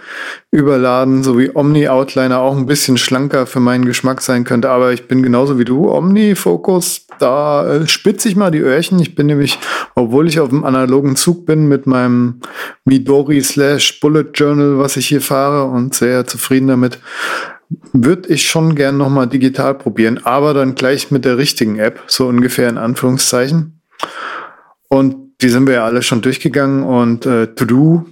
überladen, 0.52 1.24
so 1.24 1.40
wie 1.40 1.56
Omni 1.56 1.88
Outliner 1.88 2.40
auch 2.40 2.58
ein 2.58 2.66
bisschen 2.66 2.98
schlanker 2.98 3.48
für 3.48 3.62
meinen 3.62 3.86
Geschmack 3.86 4.22
sein 4.22 4.44
könnte. 4.44 4.70
Aber 4.70 4.92
ich 4.92 5.08
bin 5.08 5.24
genauso 5.24 5.58
wie 5.58 5.66
du, 5.66 5.90
Omni 5.90 6.36
Focus, 6.36 7.08
da 7.20 7.66
äh, 7.66 7.88
spitze 7.88 8.28
ich 8.28 8.36
mal 8.36 8.52
die 8.52 8.60
Öhrchen. 8.60 9.00
Ich 9.00 9.16
bin 9.16 9.28
nämlich, 9.28 9.58
obwohl 9.96 10.28
ich 10.28 10.42
auf 10.42 10.50
dem 10.50 10.66
analogen 10.66 11.16
Zug 11.16 11.46
bin 11.46 11.70
mit 11.70 11.88
meinem 11.88 12.42
Midori 12.84 13.42
slash 13.42 14.02
Bullet 14.02 14.32
Journal, 14.34 14.78
was 14.78 14.98
ich 14.98 15.08
hier 15.08 15.22
fahre 15.22 15.66
und 15.66 15.96
sehr 15.96 16.28
zufrieden 16.28 16.68
damit, 16.68 17.00
würde 17.94 18.28
ich 18.30 18.48
schon 18.48 18.76
gern 18.76 18.98
nochmal 18.98 19.28
digital 19.28 19.74
probieren, 19.74 20.20
aber 20.24 20.54
dann 20.54 20.76
gleich 20.76 21.12
mit 21.12 21.24
der 21.24 21.38
richtigen 21.38 21.80
App, 21.80 22.04
so 22.08 22.28
ungefähr 22.28 22.68
in 22.68 22.78
Anführungszeichen. 22.78 23.82
Und 24.90 25.25
die 25.42 25.50
sind 25.50 25.68
wir 25.68 25.76
ja 25.76 25.86
alle 25.86 26.02
schon 26.02 26.22
durchgegangen 26.22 26.84
und 26.84 27.26
äh, 27.26 27.48
To-Do, 27.48 28.06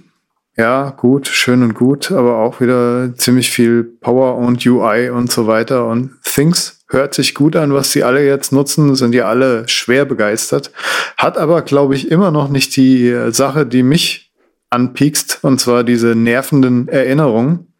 ja, 0.56 0.90
gut, 0.90 1.26
schön 1.26 1.62
und 1.62 1.74
gut, 1.74 2.12
aber 2.12 2.38
auch 2.38 2.60
wieder 2.60 3.12
ziemlich 3.16 3.50
viel 3.50 3.82
Power 3.82 4.36
und 4.36 4.64
UI 4.64 5.10
und 5.10 5.32
so 5.32 5.46
weiter 5.46 5.86
und 5.86 6.12
Things 6.22 6.84
hört 6.88 7.14
sich 7.14 7.34
gut 7.34 7.56
an, 7.56 7.74
was 7.74 7.90
sie 7.90 8.04
alle 8.04 8.24
jetzt 8.24 8.52
nutzen, 8.52 8.94
sind 8.94 9.14
ja 9.14 9.26
alle 9.26 9.68
schwer 9.68 10.04
begeistert, 10.04 10.70
hat 11.16 11.38
aber, 11.38 11.62
glaube 11.62 11.94
ich, 11.96 12.10
immer 12.10 12.30
noch 12.30 12.48
nicht 12.48 12.76
die 12.76 13.08
äh, 13.08 13.32
Sache, 13.32 13.66
die 13.66 13.82
mich 13.82 14.32
anpiekst, 14.70 15.40
und 15.42 15.60
zwar 15.60 15.84
diese 15.84 16.14
nervenden 16.14 16.88
Erinnerungen. 16.88 17.74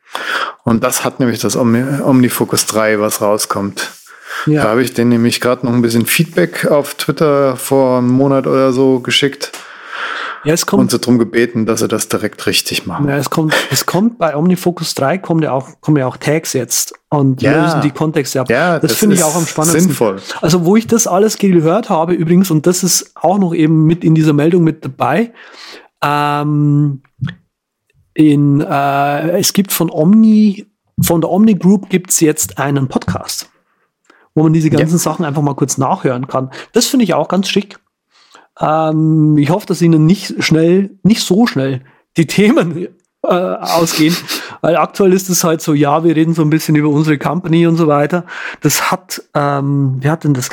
Und 0.65 0.85
das 0.85 1.05
hat 1.05 1.21
nämlich 1.21 1.41
das 1.41 1.57
Omni 1.57 1.83
Omnifocus 2.03 2.67
3, 2.67 3.01
was 3.01 3.21
rauskommt. 3.21 3.91
Ja. 4.47 4.63
Da 4.63 4.69
habe 4.71 4.83
ich 4.83 4.93
den 4.93 5.09
nämlich 5.09 5.41
gerade 5.41 5.65
noch 5.67 5.73
ein 5.73 5.83
bisschen 5.83 6.07
Feedback 6.07 6.67
auf 6.67 6.95
Twitter 6.95 7.57
vor 7.57 7.99
einem 7.99 8.09
Monat 8.09 8.47
oder 8.47 8.73
so 8.73 9.01
geschickt. 9.01 9.53
Ja, 10.45 10.53
es 10.53 10.67
kommt, 10.67 10.83
und 10.83 10.91
so 10.91 10.99
drum 10.99 11.19
gebeten, 11.19 11.65
dass 11.65 11.81
sie 11.81 11.89
das 11.89 12.09
direkt 12.09 12.47
richtig 12.47 12.87
machen. 12.87 13.09
Ja, 13.09 13.17
es 13.17 13.31
kommt, 13.31 13.55
es 13.71 13.87
kommt 13.87 14.19
bei 14.19 14.37
OmniFocus 14.37 14.95
3 14.95 15.17
kommt 15.19 15.43
ja 15.43 15.53
auch, 15.53 15.81
kommen 15.81 15.97
ja 15.97 16.07
auch 16.07 16.19
Tags 16.19 16.53
jetzt 16.53 16.93
und 17.09 17.41
ja. 17.41 17.65
lösen 17.65 17.81
die 17.81 17.91
Kontexte 17.91 18.43
ab. 18.43 18.51
Ja, 18.51 18.79
das, 18.79 18.91
das 18.91 18.99
finde 18.99 19.17
ich 19.17 19.25
auch 19.25 19.35
am 19.35 19.47
spannendsten. 19.47 19.81
Sinnvoll. 19.85 20.21
Also, 20.43 20.67
wo 20.67 20.77
ich 20.77 20.87
das 20.87 21.07
alles 21.07 21.39
gehört 21.39 21.89
habe, 21.89 22.13
übrigens, 22.13 22.51
und 22.51 22.67
das 22.67 22.85
ist 22.85 23.13
auch 23.15 23.39
noch 23.39 23.55
eben 23.55 23.87
mit 23.87 24.05
in 24.05 24.15
dieser 24.15 24.35
Meldung 24.35 24.65
mit 24.65 24.85
dabei, 24.85 25.33
ähm, 26.03 27.03
in, 28.13 28.61
äh, 28.61 29.39
es 29.39 29.55
gibt 29.55 29.73
von 29.73 29.91
Omni, 29.91 30.67
von 31.01 31.23
der 31.23 31.31
Omni 31.31 31.55
Group 31.55 31.89
gibt 31.89 32.11
es 32.11 32.21
jetzt 32.21 32.59
einen 32.59 32.89
Podcast 32.89 33.49
wo 34.35 34.43
man 34.43 34.53
diese 34.53 34.71
ganzen 34.71 34.97
ja. 34.97 34.99
Sachen 34.99 35.25
einfach 35.25 35.43
mal 35.43 35.55
kurz 35.55 35.79
nachhören 35.79 36.27
kann. 36.27 36.51
Das 36.73 36.87
finde 36.87 37.05
ich 37.05 37.15
auch 37.15 37.29
ganz 37.29 37.49
schick. 37.49 37.79
Ähm, 38.61 39.37
ich 39.39 39.51
hoffe, 39.51 39.67
dass 39.67 39.83
Ihnen 39.83 40.07
nicht 40.07 40.43
schnell, 40.43 40.99
nicht 41.03 41.23
so 41.23 41.47
schnell 41.47 41.83
die 42.17 42.27
Themen 42.27 42.89
äh, 43.23 43.29
ausgehen. 43.29 44.17
Weil 44.61 44.77
aktuell 44.77 45.13
ist 45.13 45.31
es 45.31 45.45
halt 45.45 45.61
so, 45.61 45.75
ja, 45.75 46.05
wir 46.05 46.15
reden 46.15 46.35
so 46.35 46.43
ein 46.43 46.51
bisschen 46.51 46.77
über 46.77 46.89
unsere 46.89 47.19
Company 47.19 47.67
und 47.67 47.77
so 47.77 47.87
weiter. 47.87 48.25
Das 48.61 48.91
hat, 48.91 49.23
ähm, 49.35 49.97
wir 50.01 50.11
hatten 50.11 50.35
das? 50.35 50.51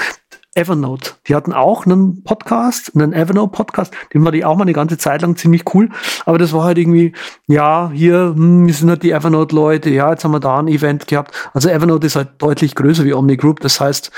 Evernote. 0.54 1.14
Die 1.28 1.36
hatten 1.36 1.54
auch 1.54 1.86
einen 1.86 2.24
Podcast, 2.24 2.92
einen 2.94 3.14
Evernote-Podcast, 3.14 3.94
den 4.14 4.26
war 4.26 4.32
die 4.32 4.44
auch 4.44 4.58
mal 4.58 4.64
eine 4.64 4.74
ganze 4.74 4.98
Zeit 4.98 5.22
lang 5.22 5.38
ziemlich 5.38 5.64
cool. 5.74 5.90
Aber 6.26 6.38
das 6.38 6.52
war 6.52 6.66
halt 6.66 6.78
irgendwie, 6.78 7.14
ja, 7.48 7.90
hier, 7.94 8.34
hm, 8.36 8.68
wir 8.68 8.74
sind 8.74 8.90
halt 8.90 9.04
die 9.04 9.12
Evernote-Leute, 9.12 9.90
ja, 9.90 10.12
jetzt 10.12 10.26
haben 10.26 10.32
wir 10.32 10.42
da 10.42 10.60
ein 10.60 10.68
Event 10.68 11.08
gehabt. 11.08 11.34
Also 11.54 11.70
Evernote 11.70 12.08
ist 12.08 12.16
halt 12.18 12.30
deutlich 12.40 12.76
größer 12.76 13.06
wie 13.06 13.14
Omni 13.14 13.38
Group. 13.38 13.62
Das 13.62 13.80
heißt, 13.80 14.12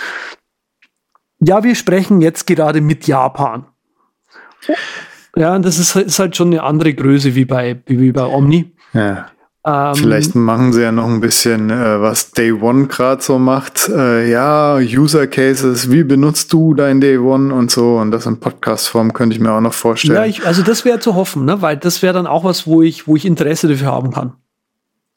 ja, 1.39 1.63
wir 1.63 1.75
sprechen 1.75 2.21
jetzt 2.21 2.47
gerade 2.47 2.81
mit 2.81 3.05
Japan. 3.05 3.65
Ja, 5.35 5.57
das 5.59 5.77
ist, 5.77 5.95
ist 5.95 6.19
halt 6.19 6.35
schon 6.35 6.47
eine 6.47 6.63
andere 6.63 6.93
Größe 6.93 7.35
wie 7.35 7.45
bei, 7.45 7.81
wie 7.85 8.11
bei 8.11 8.25
Omni. 8.25 8.71
Ja. 8.93 9.27
Ähm, 9.65 9.95
Vielleicht 9.95 10.35
machen 10.35 10.73
sie 10.73 10.81
ja 10.81 10.91
noch 10.91 11.07
ein 11.07 11.21
bisschen, 11.21 11.69
äh, 11.69 12.01
was 12.01 12.31
Day 12.31 12.51
One 12.51 12.87
gerade 12.87 13.21
so 13.21 13.39
macht. 13.39 13.87
Äh, 13.87 14.29
ja, 14.29 14.75
User 14.75 15.25
Cases, 15.27 15.89
wie 15.89 16.03
benutzt 16.03 16.51
du 16.51 16.73
dein 16.73 16.99
Day 16.99 17.17
One 17.17 17.53
und 17.53 17.71
so. 17.71 17.95
Und 17.95 18.11
das 18.11 18.25
in 18.25 18.41
Podcast-Form 18.41 19.13
könnte 19.13 19.35
ich 19.35 19.41
mir 19.41 19.53
auch 19.53 19.61
noch 19.61 19.73
vorstellen. 19.73 20.15
Ja, 20.15 20.25
ich, 20.25 20.45
also 20.45 20.63
das 20.63 20.83
wäre 20.83 20.99
zu 20.99 21.15
hoffen, 21.15 21.45
ne? 21.45 21.61
weil 21.61 21.77
das 21.77 22.01
wäre 22.01 22.13
dann 22.13 22.27
auch 22.27 22.43
was, 22.43 22.67
wo 22.67 22.81
ich, 22.81 23.07
wo 23.07 23.15
ich 23.15 23.25
Interesse 23.25 23.69
dafür 23.69 23.87
haben 23.87 24.11
kann. 24.11 24.33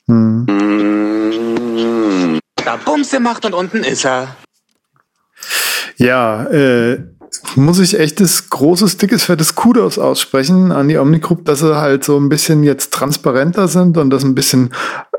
Hm. 0.06 0.46
Da 2.64 2.76
Bumse 2.84 3.18
macht 3.18 3.44
und 3.44 3.54
unten 3.54 3.78
ist 3.78 4.04
er. 4.04 4.28
Ja, 5.96 6.44
äh, 6.44 7.02
muss 7.54 7.78
ich 7.78 7.98
echtes, 7.98 8.50
großes, 8.50 8.96
dickes, 8.96 9.24
fettes 9.24 9.54
Kudos 9.54 9.98
aussprechen 9.98 10.72
an 10.72 10.88
die 10.88 10.98
Omnicroup, 10.98 11.44
dass 11.44 11.60
sie 11.60 11.76
halt 11.76 12.04
so 12.04 12.16
ein 12.18 12.28
bisschen 12.28 12.64
jetzt 12.64 12.92
transparenter 12.92 13.68
sind 13.68 13.96
und 13.98 14.10
das 14.10 14.24
ein 14.24 14.34
bisschen 14.34 14.72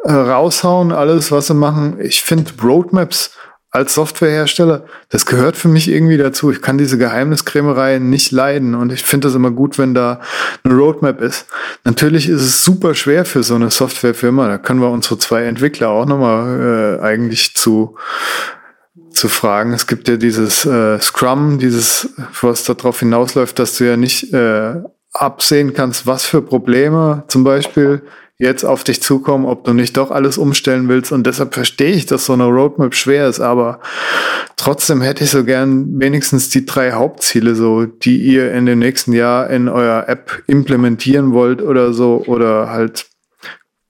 äh, 0.04 0.12
raushauen, 0.12 0.92
alles, 0.92 1.32
was 1.32 1.48
sie 1.48 1.54
machen. 1.54 1.98
Ich 2.00 2.22
finde 2.22 2.52
Roadmaps 2.62 3.32
als 3.70 3.94
Softwarehersteller, 3.94 4.86
das 5.10 5.26
gehört 5.26 5.58
für 5.58 5.68
mich 5.68 5.90
irgendwie 5.90 6.18
dazu. 6.18 6.52
Ich 6.52 6.62
kann 6.62 6.78
diese 6.78 6.98
Geheimniskrämerei 6.98 8.00
nicht 8.00 8.32
leiden 8.32 8.74
und 8.74 8.92
ich 8.92 9.04
finde 9.04 9.28
das 9.28 9.36
immer 9.36 9.52
gut, 9.52 9.78
wenn 9.78 9.94
da 9.94 10.22
eine 10.64 10.74
Roadmap 10.74 11.22
ist. 11.22 11.46
Natürlich 11.84 12.30
ist 12.30 12.42
es 12.42 12.64
super 12.64 12.96
schwer 12.96 13.26
für 13.26 13.44
so 13.44 13.56
eine 13.56 13.70
Softwarefirma. 13.70 14.48
Da 14.48 14.58
können 14.58 14.82
wir 14.82 14.90
unsere 14.90 15.20
zwei 15.20 15.44
Entwickler 15.44 15.90
auch 15.90 16.06
nochmal 16.06 17.00
äh, 17.00 17.04
eigentlich 17.04 17.56
zu 17.56 17.98
zu 19.18 19.28
fragen. 19.28 19.74
Es 19.74 19.88
gibt 19.88 20.08
ja 20.08 20.18
dieses 20.18 20.66
äh, 20.66 21.00
Scrum, 21.00 21.60
dieses, 21.60 22.10
was 22.42 22.64
darauf 22.64 23.00
hinausläuft, 23.00 23.60
dass 23.60 23.78
du 23.78 23.86
ja 23.86 23.98
nicht 23.98 24.34
äh, 24.34 24.76
absehen 25.14 25.74
kannst, 25.74 26.06
was 26.06 26.26
für 26.26 26.42
Probleme 26.42 27.24
zum 27.28 27.44
Beispiel 27.44 28.04
jetzt 28.40 28.64
auf 28.64 28.84
dich 28.84 29.02
zukommen, 29.02 29.46
ob 29.46 29.64
du 29.64 29.74
nicht 29.74 29.98
doch 29.98 30.12
alles 30.12 30.38
umstellen 30.38 30.88
willst. 30.90 31.12
Und 31.12 31.26
deshalb 31.26 31.56
verstehe 31.56 31.94
ich, 31.94 32.06
dass 32.06 32.26
so 32.26 32.34
eine 32.34 32.46
Roadmap 32.46 32.94
schwer 32.94 33.28
ist. 33.28 33.40
Aber 33.40 33.80
trotzdem 34.58 35.02
hätte 35.02 35.24
ich 35.24 35.32
so 35.32 35.44
gern 35.44 36.00
wenigstens 36.00 36.50
die 36.50 36.66
drei 36.66 36.92
Hauptziele, 36.92 37.56
so, 37.56 37.86
die 37.86 38.18
ihr 38.18 38.54
in 38.54 38.68
dem 38.68 38.80
nächsten 38.80 39.14
Jahr 39.14 39.50
in 39.50 39.68
eurer 39.68 40.08
App 40.08 40.44
implementieren 40.46 41.34
wollt 41.34 41.62
oder 41.62 41.94
so, 41.94 42.24
oder 42.28 42.70
halt 42.70 43.08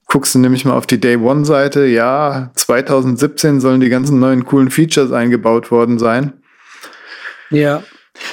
guckst 0.08 0.34
du 0.34 0.38
nämlich 0.38 0.64
mal 0.64 0.76
auf 0.76 0.86
die 0.86 1.00
Day 1.00 1.16
One 1.16 1.44
Seite, 1.44 1.86
ja, 1.86 2.50
2017 2.54 3.60
sollen 3.60 3.80
die 3.80 3.90
ganzen 3.90 4.18
neuen 4.18 4.44
coolen 4.44 4.70
Features 4.70 5.12
eingebaut 5.12 5.70
worden 5.70 5.98
sein. 5.98 6.32
Ja, 7.50 7.82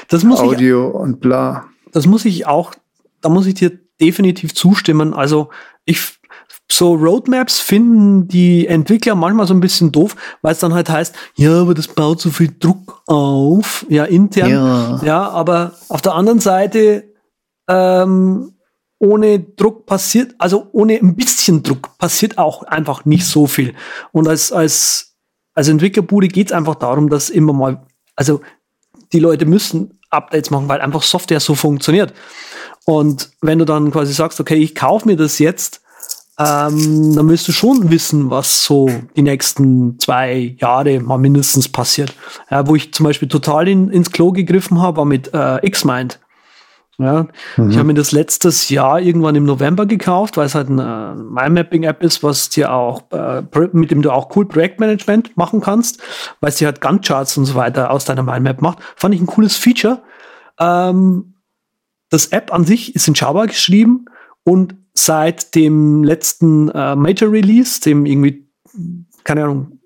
das 0.07 0.23
muss 0.23 0.39
Audio 0.39 0.89
ich, 0.89 0.95
und 0.95 1.19
bla. 1.19 1.65
Das 1.91 2.07
muss 2.07 2.25
ich 2.25 2.47
auch, 2.47 2.73
da 3.21 3.29
muss 3.29 3.45
ich 3.45 3.55
dir 3.55 3.77
definitiv 4.01 4.55
zustimmen. 4.55 5.13
Also 5.13 5.49
ich, 5.83 5.99
so 6.71 6.93
Roadmaps 6.93 7.59
finden 7.59 8.27
die 8.27 8.67
Entwickler 8.67 9.15
manchmal 9.15 9.45
so 9.45 9.53
ein 9.53 9.59
bisschen 9.59 9.91
doof, 9.91 10.15
weil 10.41 10.53
es 10.53 10.59
dann 10.59 10.73
halt 10.73 10.89
heißt, 10.89 11.13
ja, 11.35 11.61
aber 11.61 11.73
das 11.73 11.89
baut 11.89 12.21
so 12.21 12.29
viel 12.29 12.53
Druck 12.57 13.01
auf, 13.05 13.85
ja, 13.89 14.05
intern. 14.05 14.49
Ja, 14.49 15.01
ja 15.03 15.29
aber 15.29 15.73
auf 15.89 16.01
der 16.01 16.15
anderen 16.15 16.39
Seite 16.39 17.03
ähm, 17.67 18.54
ohne 18.99 19.39
Druck 19.39 19.85
passiert, 19.85 20.35
also 20.37 20.67
ohne 20.71 20.95
ein 20.95 21.15
bisschen 21.15 21.63
Druck 21.63 21.97
passiert 21.97 22.37
auch 22.37 22.63
einfach 22.63 23.05
nicht 23.05 23.25
so 23.25 23.47
viel. 23.47 23.73
Und 24.11 24.27
als, 24.27 24.51
als, 24.51 25.15
als 25.53 25.67
Entwicklerbude 25.67 26.27
geht 26.27 26.47
es 26.47 26.53
einfach 26.53 26.75
darum, 26.75 27.09
dass 27.09 27.29
immer 27.29 27.53
mal, 27.53 27.85
also 28.15 28.41
die 29.11 29.19
Leute 29.19 29.45
müssen 29.45 29.99
Updates 30.09 30.49
machen, 30.49 30.69
weil 30.69 30.81
einfach 30.81 31.03
Software 31.03 31.39
so 31.39 31.55
funktioniert. 31.55 32.13
Und 32.85 33.31
wenn 33.41 33.59
du 33.59 33.65
dann 33.65 33.91
quasi 33.91 34.13
sagst, 34.13 34.39
okay, 34.39 34.55
ich 34.55 34.75
kaufe 34.75 35.07
mir 35.07 35.17
das 35.17 35.39
jetzt, 35.39 35.81
ähm, 36.37 37.15
dann 37.15 37.29
willst 37.29 37.47
du 37.47 37.53
schon 37.53 37.89
wissen, 37.91 38.29
was 38.29 38.65
so 38.65 38.89
die 39.15 39.21
nächsten 39.21 39.97
zwei 39.99 40.55
Jahre 40.59 40.99
mal 40.99 41.17
mindestens 41.17 41.69
passiert. 41.69 42.13
Ja, 42.51 42.67
wo 42.67 42.75
ich 42.75 42.93
zum 42.93 43.05
Beispiel 43.05 43.29
total 43.29 43.67
in, 43.67 43.89
ins 43.89 44.11
Klo 44.11 44.31
gegriffen 44.31 44.81
habe, 44.81 44.97
war 44.97 45.05
mit 45.05 45.33
äh, 45.33 45.69
Xmind. 45.69 46.19
Ja, 46.97 47.27
mhm. 47.57 47.69
ich 47.69 47.77
habe 47.77 47.87
mir 47.87 47.93
das 47.93 48.13
letztes 48.13 48.69
Jahr 48.69 49.01
irgendwann 49.01 49.35
im 49.35 49.43
November 49.43 49.85
gekauft, 49.85 50.37
weil 50.37 50.45
es 50.45 50.55
halt 50.55 50.69
eine 50.69 51.15
MyMapping-App 51.17 52.01
ist, 52.01 52.23
was 52.23 52.49
dir 52.49 52.71
auch, 52.71 53.03
äh, 53.11 53.43
mit 53.73 53.91
dem 53.91 54.01
du 54.01 54.11
auch 54.11 54.33
cool 54.35 54.45
Projektmanagement 54.45 55.35
machen 55.35 55.59
kannst, 55.59 56.01
weil 56.39 56.49
es 56.49 56.57
dir 56.57 56.67
halt 56.67 56.79
Gantt-Charts 56.79 57.37
und 57.37 57.45
so 57.45 57.55
weiter 57.55 57.91
aus 57.91 58.05
deiner 58.05 58.23
MyMap 58.23 58.61
macht. 58.61 58.79
Fand 58.95 59.13
ich 59.13 59.21
ein 59.21 59.27
cooles 59.27 59.57
Feature. 59.57 60.03
Ähm, 60.57 61.33
das 62.09 62.27
App 62.27 62.53
an 62.53 62.63
sich 62.63 62.95
ist 62.95 63.07
in 63.07 63.13
Java 63.13 63.45
geschrieben 63.45 64.05
und 64.43 64.75
seit 64.93 65.53
dem 65.55 66.03
letzten 66.03 66.69
äh, 66.69 66.95
Major 66.95 67.29
Release, 67.29 67.81
dem 67.81 68.05
irgendwie, 68.05 68.47
keine 69.25 69.43
Ahnung, 69.43 69.79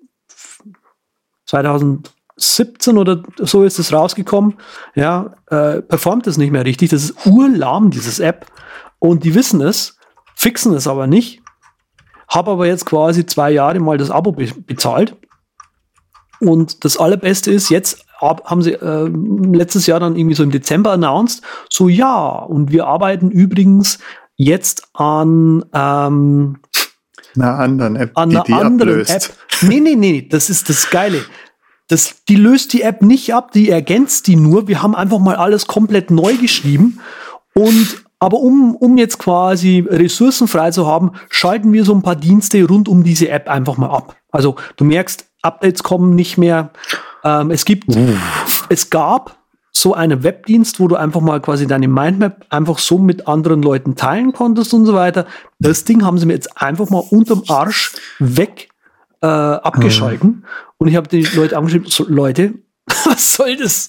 2000 1.46 2.12
17 2.40 2.98
oder 2.98 3.22
so 3.38 3.64
ist 3.64 3.78
es 3.78 3.92
rausgekommen, 3.92 4.54
ja, 4.94 5.34
äh, 5.48 5.82
performt 5.82 6.26
es 6.26 6.38
nicht 6.38 6.50
mehr 6.50 6.64
richtig. 6.64 6.90
Das 6.90 7.04
ist 7.04 7.26
urlahm, 7.26 7.90
dieses 7.90 8.18
App. 8.18 8.46
Und 8.98 9.24
die 9.24 9.34
wissen 9.34 9.60
es, 9.60 9.98
fixen 10.34 10.74
es 10.74 10.86
aber 10.86 11.06
nicht. 11.06 11.42
Habe 12.28 12.52
aber 12.52 12.66
jetzt 12.66 12.86
quasi 12.86 13.26
zwei 13.26 13.50
Jahre 13.50 13.80
mal 13.80 13.98
das 13.98 14.10
Abo 14.10 14.32
be 14.32 14.48
bezahlt. 14.66 15.16
Und 16.40 16.84
das 16.84 16.96
Allerbeste 16.96 17.50
ist, 17.50 17.68
jetzt 17.68 18.06
haben 18.20 18.62
sie 18.62 18.72
äh, 18.72 19.08
letztes 19.08 19.86
Jahr 19.86 20.00
dann 20.00 20.16
irgendwie 20.16 20.34
so 20.34 20.42
im 20.42 20.50
Dezember 20.50 20.92
announced, 20.92 21.42
so 21.70 21.88
ja, 21.88 22.28
und 22.28 22.70
wir 22.70 22.86
arbeiten 22.86 23.30
übrigens 23.30 23.98
jetzt 24.36 24.88
an 24.94 25.64
ähm, 25.72 26.58
einer 27.36 27.58
anderen 27.58 27.96
App, 27.96 28.12
an 28.14 28.30
einer 28.30 28.42
die 28.42 28.52
anderen 28.52 28.90
ablöst. 28.90 29.10
App. 29.10 29.36
Nee, 29.62 29.80
nee, 29.80 29.94
nee, 29.94 30.26
das 30.28 30.50
ist 30.50 30.68
das 30.68 30.90
Geile. 30.90 31.24
Das, 31.90 32.22
die 32.28 32.36
löst 32.36 32.72
die 32.72 32.82
App 32.82 33.02
nicht 33.02 33.34
ab, 33.34 33.50
die 33.50 33.68
ergänzt 33.68 34.28
die 34.28 34.36
nur. 34.36 34.68
Wir 34.68 34.80
haben 34.80 34.94
einfach 34.94 35.18
mal 35.18 35.34
alles 35.34 35.66
komplett 35.66 36.12
neu 36.12 36.36
geschrieben. 36.36 37.00
Und 37.52 38.04
aber 38.20 38.38
um, 38.38 38.76
um 38.76 38.96
jetzt 38.96 39.18
quasi 39.18 39.84
Ressourcen 39.88 40.46
frei 40.46 40.70
zu 40.70 40.86
haben, 40.86 41.12
schalten 41.30 41.72
wir 41.72 41.84
so 41.84 41.92
ein 41.94 42.02
paar 42.02 42.14
Dienste 42.14 42.62
rund 42.64 42.88
um 42.88 43.02
diese 43.02 43.28
App 43.30 43.48
einfach 43.48 43.76
mal 43.76 43.88
ab. 43.88 44.14
Also 44.30 44.54
du 44.76 44.84
merkst, 44.84 45.26
Updates 45.42 45.82
kommen 45.82 46.14
nicht 46.14 46.38
mehr. 46.38 46.70
Ähm, 47.24 47.50
es 47.50 47.64
gibt, 47.64 47.86
es 48.68 48.90
gab 48.90 49.38
so 49.72 49.94
einen 49.94 50.22
Webdienst, 50.22 50.78
wo 50.78 50.86
du 50.86 50.94
einfach 50.94 51.20
mal 51.22 51.40
quasi 51.40 51.66
deine 51.66 51.88
Mindmap 51.88 52.46
einfach 52.50 52.78
so 52.78 52.98
mit 52.98 53.26
anderen 53.26 53.62
Leuten 53.62 53.96
teilen 53.96 54.32
konntest 54.32 54.74
und 54.74 54.86
so 54.86 54.94
weiter. 54.94 55.26
Das 55.58 55.84
Ding 55.84 56.04
haben 56.04 56.18
sie 56.18 56.26
mir 56.26 56.34
jetzt 56.34 56.60
einfach 56.60 56.88
mal 56.90 57.02
unterm 57.10 57.42
Arsch 57.48 57.94
weg 58.20 58.68
äh, 59.22 59.26
abgeschalten. 59.26 60.28
Mhm. 60.28 60.44
Und 60.80 60.88
ich 60.88 60.96
habe 60.96 61.08
die 61.08 61.22
Leute 61.34 61.58
angeschrieben, 61.58 61.88
so, 61.90 62.06
Leute, 62.08 62.54
was 63.04 63.34
soll 63.34 63.54
das? 63.56 63.88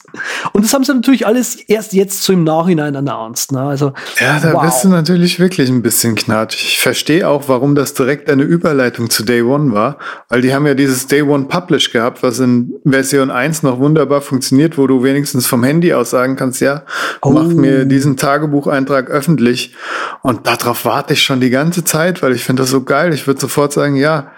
Und 0.51 0.65
das 0.65 0.73
haben 0.73 0.83
sie 0.83 0.93
natürlich 0.93 1.25
alles 1.25 1.55
erst 1.55 1.93
jetzt 1.93 2.21
so 2.21 2.33
im 2.33 2.43
Nachhinein 2.43 2.97
announced. 2.97 3.53
Ne? 3.53 3.61
Also, 3.61 3.93
ja, 4.19 4.41
da 4.41 4.53
wow. 4.53 4.63
bist 4.63 4.83
du 4.83 4.89
natürlich 4.89 5.39
wirklich 5.39 5.69
ein 5.69 5.81
bisschen 5.81 6.15
knatschig. 6.15 6.73
Ich 6.73 6.79
verstehe 6.79 7.29
auch, 7.29 7.47
warum 7.47 7.75
das 7.75 7.93
direkt 7.93 8.29
eine 8.29 8.43
Überleitung 8.43 9.09
zu 9.09 9.23
Day 9.23 9.41
One 9.41 9.71
war, 9.71 9.99
weil 10.27 10.41
die 10.41 10.53
haben 10.53 10.67
ja 10.67 10.73
dieses 10.73 11.07
Day 11.07 11.21
One 11.21 11.45
Publish 11.45 11.93
gehabt, 11.93 12.23
was 12.23 12.39
in 12.39 12.73
Version 12.85 13.31
1 13.31 13.63
noch 13.63 13.79
wunderbar 13.79 14.19
funktioniert, 14.19 14.77
wo 14.77 14.85
du 14.85 15.01
wenigstens 15.01 15.47
vom 15.47 15.63
Handy 15.63 15.93
aus 15.93 16.09
sagen 16.09 16.35
kannst, 16.35 16.59
ja, 16.59 16.83
oh. 17.21 17.31
mach 17.31 17.47
mir 17.47 17.85
diesen 17.85 18.17
Tagebucheintrag 18.17 19.09
öffentlich. 19.09 19.73
Und 20.23 20.45
darauf 20.45 20.83
warte 20.83 21.13
ich 21.13 21.23
schon 21.23 21.39
die 21.39 21.51
ganze 21.51 21.85
Zeit, 21.85 22.21
weil 22.21 22.33
ich 22.33 22.43
finde 22.43 22.63
das 22.63 22.69
so 22.69 22.83
geil. 22.83 23.13
Ich 23.13 23.27
würde 23.27 23.39
sofort 23.39 23.71
sagen, 23.71 23.95
ja, 23.95 24.31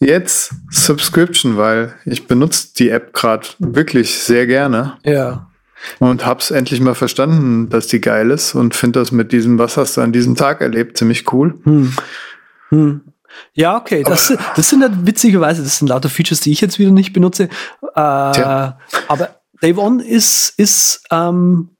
Jetzt 0.00 0.54
Subscription, 0.70 1.58
weil 1.58 1.94
ich 2.06 2.26
benutze 2.26 2.68
die 2.74 2.88
App 2.88 3.12
gerade 3.12 3.46
wirklich 3.58 4.18
sehr 4.18 4.46
gerne. 4.46 4.96
Ja. 5.04 5.50
Und 5.98 6.26
hab's 6.26 6.50
endlich 6.50 6.80
mal 6.80 6.94
verstanden, 6.94 7.68
dass 7.68 7.86
die 7.86 8.00
geil 8.00 8.30
ist 8.30 8.54
und 8.54 8.74
finde 8.74 9.00
das 9.00 9.12
mit 9.12 9.32
diesem, 9.32 9.58
was 9.58 9.76
hast 9.76 9.96
du 9.96 10.00
an 10.00 10.12
diesem 10.12 10.36
Tag 10.36 10.60
erlebt, 10.60 10.96
ziemlich 10.96 11.30
cool. 11.32 11.58
Hm. 11.64 11.92
Hm. 12.70 13.00
Ja, 13.52 13.76
okay. 13.76 14.02
Das, 14.02 14.32
das 14.56 14.68
sind 14.68 14.82
halt 14.82 15.06
witzigerweise, 15.06 15.62
das 15.62 15.78
sind 15.78 15.88
lauter 15.88 16.08
Features, 16.08 16.40
die 16.40 16.52
ich 16.52 16.60
jetzt 16.60 16.78
wieder 16.78 16.90
nicht 16.90 17.12
benutze. 17.12 17.44
Äh, 17.94 18.00
aber 18.00 19.40
Dave 19.60 19.80
On 19.80 20.00
ist, 20.00 20.54
ist 20.56 21.02
ähm, 21.10 21.70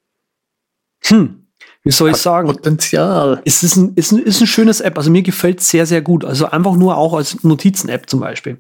hm, 1.05 1.47
wie 1.83 1.91
soll 1.91 2.11
ich 2.11 2.17
sagen? 2.17 2.49
Potenzial. 2.49 3.41
Es 3.45 3.63
ist 3.63 3.77
ein, 3.77 3.95
ist 3.95 4.13
ein, 4.13 4.19
ist 4.19 4.41
ein 4.41 4.47
schönes 4.47 4.81
App. 4.81 4.99
Also 4.99 5.11
mir 5.11 5.23
gefällt 5.23 5.61
sehr, 5.61 5.87
sehr 5.87 6.03
gut. 6.03 6.25
Also 6.25 6.47
einfach 6.47 6.75
nur 6.77 6.97
auch 6.97 7.15
als 7.15 7.43
Notizen-App 7.43 8.09
zum 8.09 8.21
Beispiel. 8.21 8.59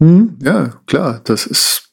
Hm, 0.00 0.38
ja, 0.42 0.74
klar, 0.86 1.20
das 1.24 1.46
ist 1.46 1.86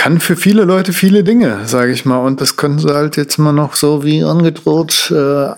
kann 0.00 0.18
für 0.18 0.34
viele 0.34 0.64
Leute 0.64 0.94
viele 0.94 1.24
Dinge, 1.24 1.58
sage 1.66 1.92
ich 1.92 2.06
mal. 2.06 2.16
Und 2.16 2.40
das 2.40 2.56
können 2.56 2.78
sie 2.78 2.88
halt 2.88 3.18
jetzt 3.18 3.36
mal 3.36 3.52
noch 3.52 3.74
so 3.74 4.02
wie 4.02 4.24
angedroht. 4.24 5.10
Äh, 5.10 5.50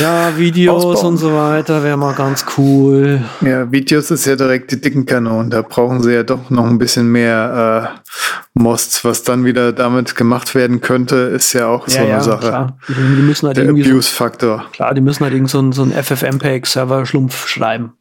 ja, 0.00 0.38
Videos 0.38 0.86
ausbauen. 0.86 1.12
und 1.12 1.16
so 1.18 1.34
weiter 1.34 1.84
wäre 1.84 1.98
mal 1.98 2.14
ganz 2.14 2.46
cool. 2.56 3.20
Ja, 3.42 3.70
Videos 3.70 4.10
ist 4.10 4.24
ja 4.24 4.36
direkt 4.36 4.70
die 4.70 4.80
dicken 4.80 5.04
Kanonen. 5.04 5.50
Da 5.50 5.60
brauchen 5.60 6.02
sie 6.02 6.14
ja 6.14 6.22
doch 6.22 6.48
noch 6.48 6.64
ein 6.64 6.78
bisschen 6.78 7.12
mehr 7.12 7.92
äh, 7.94 8.10
Mosts. 8.54 9.04
Was 9.04 9.22
dann 9.22 9.44
wieder 9.44 9.74
damit 9.74 10.16
gemacht 10.16 10.54
werden 10.54 10.80
könnte, 10.80 11.16
ist 11.16 11.52
ja 11.52 11.66
auch 11.66 11.86
ja, 11.86 11.92
so 11.92 11.98
eine 11.98 12.08
ja, 12.08 12.20
Sache. 12.22 12.48
Klar. 12.48 12.78
Die, 12.88 12.94
müssen 13.20 13.48
halt 13.48 13.58
Der 13.58 13.68
Abuse-Faktor. 13.68 14.62
So, 14.64 14.70
klar, 14.70 14.94
die 14.94 15.02
müssen 15.02 15.24
halt 15.24 15.34
irgend 15.34 15.50
so 15.50 15.60
ein, 15.60 15.72
so 15.72 15.84
FFmpeg-Server-Schlumpf 15.84 17.48
schreiben. 17.48 17.92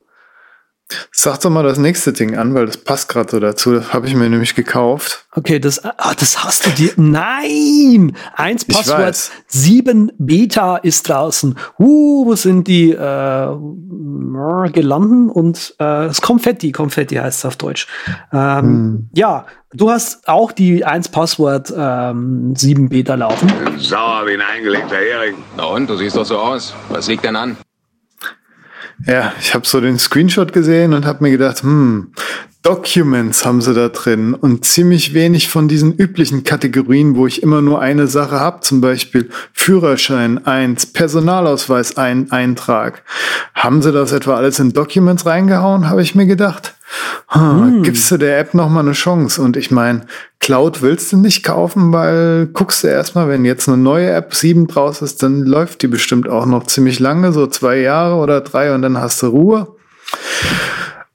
Sag 1.11 1.39
doch 1.41 1.49
mal 1.49 1.63
das 1.63 1.77
nächste 1.77 2.13
Ding 2.13 2.37
an, 2.37 2.53
weil 2.53 2.65
das 2.65 2.77
passt 2.77 3.09
gerade 3.09 3.29
so 3.31 3.39
dazu. 3.39 3.73
Das 3.73 3.93
habe 3.93 4.07
ich 4.07 4.15
mir 4.15 4.29
nämlich 4.29 4.55
gekauft. 4.55 5.25
Okay, 5.35 5.59
das, 5.59 5.83
ah, 5.83 6.13
das 6.17 6.43
hast 6.43 6.65
du 6.65 6.69
dir. 6.71 6.91
Nein! 6.95 8.15
Eins 8.35 8.65
Passwort 8.65 9.31
7 9.47 10.11
Beta 10.17 10.77
ist 10.77 11.09
draußen. 11.09 11.57
Uh, 11.79 12.25
wo 12.25 12.35
sind 12.35 12.67
die 12.67 12.91
äh, 12.91 14.69
gelanden? 14.71 15.29
Und 15.29 15.75
äh, 15.79 16.07
das 16.07 16.21
Konfetti, 16.21 16.71
Konfetti 16.71 17.15
heißt 17.15 17.39
es 17.39 17.45
auf 17.45 17.55
Deutsch. 17.55 17.87
Ähm, 18.31 18.61
hm. 18.61 19.09
Ja, 19.13 19.45
du 19.73 19.89
hast 19.89 20.27
auch 20.27 20.51
die 20.51 20.85
1 20.85 21.09
Passwort 21.09 21.73
ähm, 21.75 22.55
7 22.55 22.89
Beta 22.89 23.15
laufen. 23.15 23.51
Sauer 23.77 24.25
wie 24.27 24.33
ein 24.33 24.41
eingelegter 24.41 24.97
Hering. 24.97 25.35
Na 25.57 25.65
und, 25.65 25.89
du 25.89 25.95
siehst 25.97 26.15
doch 26.15 26.25
so 26.25 26.37
aus. 26.37 26.73
Was 26.89 27.07
liegt 27.07 27.23
denn 27.23 27.35
an? 27.35 27.57
Ja, 29.05 29.33
ich 29.39 29.53
habe 29.53 29.67
so 29.67 29.81
den 29.81 29.99
Screenshot 29.99 30.53
gesehen 30.53 30.93
und 30.93 31.05
habe 31.05 31.23
mir 31.23 31.31
gedacht, 31.31 31.63
hm, 31.63 32.13
Documents 32.63 33.45
haben 33.45 33.59
sie 33.59 33.73
da 33.73 33.89
drin 33.89 34.33
und 34.33 34.63
ziemlich 34.63 35.13
wenig 35.13 35.49
von 35.49 35.67
diesen 35.67 35.93
üblichen 35.97 36.45
Kategorien, 36.45 37.17
wo 37.17 37.27
ich 37.27 37.43
immer 37.43 37.61
nur 37.61 37.81
eine 37.81 38.07
Sache 38.07 38.39
habe, 38.39 38.61
zum 38.61 38.79
Beispiel 38.79 39.29
Führerschein 39.51 40.45
1, 40.45 40.93
Personalausweis 40.93 41.97
ein 41.97 42.31
Eintrag. 42.31 43.03
Haben 43.53 43.81
sie 43.81 43.91
das 43.91 44.13
etwa 44.13 44.37
alles 44.37 44.59
in 44.59 44.71
Documents 44.71 45.25
reingehauen, 45.25 45.89
habe 45.89 46.01
ich 46.01 46.15
mir 46.15 46.25
gedacht. 46.25 46.73
Hm, 47.27 47.41
hm. 47.41 47.83
Gibst 47.83 48.09
du 48.09 48.15
der 48.15 48.39
App 48.39 48.53
noch 48.53 48.69
mal 48.69 48.79
eine 48.79 48.93
Chance? 48.93 49.41
Und 49.41 49.57
ich 49.57 49.69
meine, 49.69 50.05
Cloud 50.39 50.81
willst 50.81 51.11
du 51.11 51.17
nicht 51.17 51.43
kaufen, 51.43 51.91
weil 51.91 52.47
guckst 52.47 52.85
du 52.85 52.87
erstmal, 52.87 53.27
wenn 53.27 53.43
jetzt 53.43 53.67
eine 53.67 53.77
neue 53.77 54.09
App 54.11 54.33
7 54.33 54.67
draus 54.67 55.01
ist, 55.01 55.21
dann 55.21 55.41
läuft 55.41 55.81
die 55.81 55.87
bestimmt 55.87 56.29
auch 56.29 56.45
noch 56.45 56.65
ziemlich 56.67 57.01
lange, 57.01 57.33
so 57.33 57.45
zwei 57.47 57.79
Jahre 57.79 58.15
oder 58.15 58.39
drei 58.39 58.73
und 58.73 58.83
dann 58.83 59.01
hast 59.01 59.21
du 59.21 59.27
Ruhe. 59.27 59.75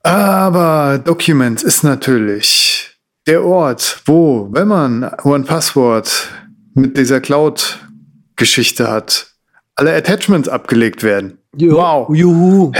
Aber 0.08 0.98
Documents 0.98 1.62
ist 1.62 1.84
natürlich 1.84 2.96
der 3.26 3.44
Ort, 3.44 4.00
wo, 4.06 4.48
wenn 4.52 4.66
man 4.66 5.12
One 5.22 5.44
Password 5.44 6.30
mit 6.72 6.96
dieser 6.96 7.20
Cloud-Geschichte 7.20 8.90
hat, 8.90 9.34
alle 9.74 9.94
Attachments 9.94 10.48
abgelegt 10.48 11.02
werden. 11.02 11.36
Jo, 11.54 11.76
wow. 11.76 12.08
Juhu. 12.10 12.72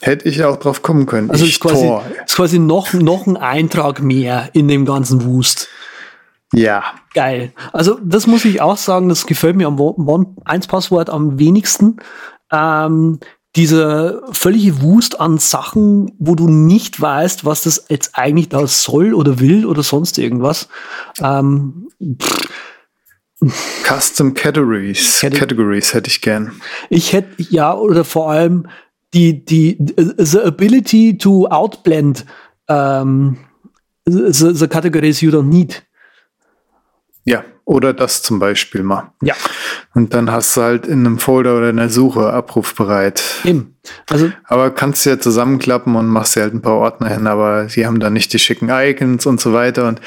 Hätte 0.00 0.28
ich 0.28 0.42
auch 0.42 0.56
drauf 0.56 0.82
kommen 0.82 1.06
können. 1.06 1.30
Also 1.30 1.44
ich 1.44 1.52
ist 1.52 1.60
quasi, 1.60 1.92
ist 2.26 2.34
quasi 2.34 2.58
noch, 2.58 2.92
noch 2.92 3.28
ein 3.28 3.36
Eintrag 3.36 4.02
mehr 4.02 4.50
in 4.52 4.66
dem 4.66 4.84
ganzen 4.84 5.24
Wust. 5.24 5.68
Ja. 6.52 6.82
Geil. 7.14 7.52
Also 7.72 8.00
das 8.02 8.26
muss 8.26 8.44
ich 8.44 8.60
auch 8.60 8.76
sagen, 8.76 9.08
das 9.08 9.26
gefällt 9.26 9.54
mir 9.54 9.68
am 9.68 9.78
One-1-Passwort 9.78 11.08
am 11.08 11.38
wenigsten. 11.38 11.98
Ähm, 12.50 13.20
dieser 13.58 14.22
völlige 14.30 14.82
Wust 14.82 15.20
an 15.20 15.38
Sachen, 15.38 16.12
wo 16.20 16.36
du 16.36 16.48
nicht 16.48 17.00
weißt, 17.00 17.44
was 17.44 17.62
das 17.62 17.86
jetzt 17.88 18.16
eigentlich 18.16 18.48
da 18.48 18.64
soll 18.68 19.12
oder 19.12 19.40
will 19.40 19.66
oder 19.66 19.82
sonst 19.82 20.16
irgendwas. 20.16 20.68
Ähm, 21.20 21.88
Custom 23.84 24.34
Categories. 24.34 25.18
Cate 25.18 25.36
Categories 25.36 25.92
hätte 25.92 26.08
ich 26.08 26.20
gern. 26.20 26.52
Ich 26.88 27.12
hätte, 27.12 27.42
ja, 27.50 27.74
oder 27.74 28.04
vor 28.04 28.30
allem 28.30 28.68
die, 29.12 29.44
die, 29.44 29.76
the 30.18 30.38
ability 30.38 31.18
to 31.18 31.48
outblend 31.48 32.26
um, 32.68 33.38
the, 34.06 34.54
the 34.54 34.68
categories 34.68 35.20
you 35.20 35.32
don't 35.32 35.48
need. 35.48 35.82
Ja, 37.24 37.44
oder 37.68 37.92
das 37.92 38.22
zum 38.22 38.38
Beispiel 38.38 38.82
mal. 38.82 39.12
Ja. 39.20 39.34
Und 39.92 40.14
dann 40.14 40.32
hast 40.32 40.56
du 40.56 40.62
halt 40.62 40.86
in 40.86 41.04
einem 41.04 41.18
Folder 41.18 41.58
oder 41.58 41.68
in 41.68 41.76
der 41.76 41.90
Suche 41.90 42.32
abrufbereit. 42.32 43.22
Eben. 43.44 43.76
Also, 44.08 44.32
aber 44.44 44.70
kannst 44.70 45.04
du 45.04 45.10
ja 45.10 45.18
zusammenklappen 45.18 45.94
und 45.94 46.06
machst 46.06 46.34
dir 46.34 46.40
halt 46.42 46.54
ein 46.54 46.62
paar 46.62 46.76
Ordner 46.76 47.10
hin, 47.10 47.26
aber 47.26 47.68
sie 47.68 47.86
haben 47.86 48.00
da 48.00 48.08
nicht 48.08 48.32
die 48.32 48.38
schicken 48.38 48.70
Icons 48.70 49.26
und 49.26 49.38
so 49.38 49.52
weiter. 49.52 49.86
Und 49.86 50.00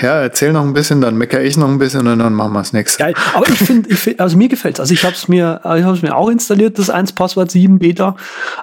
ja, 0.00 0.20
erzähl 0.20 0.52
noch 0.52 0.62
ein 0.62 0.72
bisschen, 0.72 1.00
dann 1.00 1.16
meckere 1.16 1.42
ich 1.42 1.56
noch 1.56 1.68
ein 1.68 1.78
bisschen 1.78 2.06
und 2.06 2.18
dann 2.18 2.34
machen 2.34 2.52
wir 2.52 2.60
das 2.60 2.72
nächste. 2.72 3.02
Geil. 3.02 3.14
Aber 3.34 3.48
ich 3.48 3.58
finde, 3.58 3.94
find, 3.94 4.20
also 4.20 4.36
mir 4.36 4.48
gefällt's. 4.48 4.80
Also 4.80 4.94
ich 4.94 5.04
habe 5.04 5.14
es 5.14 5.28
mir, 5.28 5.60
ich 5.62 5.82
habe 5.82 5.96
es 5.96 6.02
mir 6.02 6.16
auch 6.16 6.28
installiert, 6.28 6.78
das 6.78 6.90
1 6.90 7.12
Passwort 7.12 7.50
7 7.50 7.78
Beta. 7.78 8.16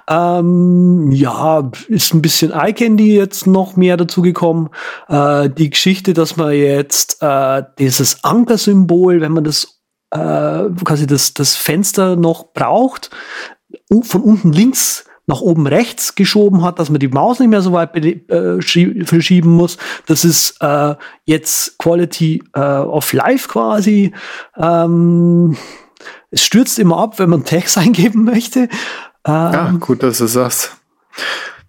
Ähm, 0.10 1.12
ja, 1.12 1.70
ist 1.88 2.14
ein 2.14 2.22
bisschen 2.22 2.52
iCandy 2.56 3.16
jetzt 3.16 3.48
noch 3.48 3.76
mehr 3.76 3.98
dazugekommen. 3.98 4.70
Äh, 5.08 5.50
die 5.50 5.70
Geschichte, 5.70 6.14
dass 6.14 6.38
man 6.38 6.54
jetzt 6.54 7.22
äh, 7.22 7.64
dieses 7.78 8.24
Ankersymbol, 8.24 9.22
wenn 9.22 9.34
man 9.34 9.44
das 9.44 9.82
äh, 10.12 10.64
quasi 10.84 11.08
das, 11.08 11.34
das 11.34 11.56
Fenster 11.56 12.16
noch 12.16 12.54
braucht, 12.54 13.10
von 14.02 14.22
unten 14.22 14.52
links 14.52 15.06
nach 15.30 15.42
oben 15.42 15.68
rechts 15.68 16.16
geschoben 16.16 16.64
hat, 16.64 16.80
dass 16.80 16.90
man 16.90 17.00
die 17.00 17.08
Maus 17.08 17.40
nicht 17.40 17.50
mehr 17.50 17.62
so 17.62 17.72
weit 17.72 17.96
äh, 17.96 18.60
verschieben 19.06 19.52
muss. 19.52 19.78
Das 20.08 20.26
ist 20.26 20.56
äh, 20.60 20.96
jetzt 21.26 21.78
Quality 21.78 22.44
äh, 22.54 22.60
of 22.60 23.14
Life 23.14 23.48
quasi. 23.48 24.12
Ähm, 24.58 25.56
es 26.32 26.44
stürzt 26.44 26.80
immer 26.80 26.98
ab, 26.98 27.20
wenn 27.20 27.30
man 27.30 27.46
Text 27.46 27.78
eingeben 27.78 28.24
möchte. 28.24 28.62
Ähm, 28.62 28.70
ja, 29.26 29.72
gut, 29.80 30.02
dass 30.02 30.18
du 30.18 30.26
sagst. 30.26 30.76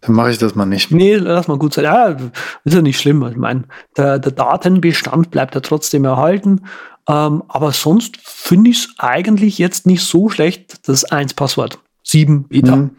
Dann 0.00 0.14
mache 0.14 0.30
ich 0.30 0.38
das 0.38 0.54
mal 0.54 0.64
nicht. 0.64 0.90
Nee, 0.90 1.16
lass 1.16 1.46
mal 1.46 1.58
gut 1.58 1.74
sein. 1.74 1.84
Ja, 1.84 2.16
ist 2.64 2.74
ja 2.74 2.80
nicht 2.80 2.98
schlimm. 2.98 3.22
Ich 3.30 3.36
meine, 3.36 3.64
der, 3.98 4.18
der 4.18 4.32
Datenbestand 4.32 5.30
bleibt 5.30 5.54
ja 5.54 5.60
trotzdem 5.60 6.06
erhalten. 6.06 6.62
Ähm, 7.06 7.42
aber 7.48 7.72
sonst 7.72 8.16
finde 8.22 8.70
ich 8.70 8.78
es 8.78 8.94
eigentlich 8.96 9.58
jetzt 9.58 9.84
nicht 9.84 10.02
so 10.02 10.30
schlecht, 10.30 10.88
das 10.88 11.06
1-Passwort. 11.06 11.78
7 12.04 12.48
Beta. 12.48 12.76
Mhm. 12.76 12.96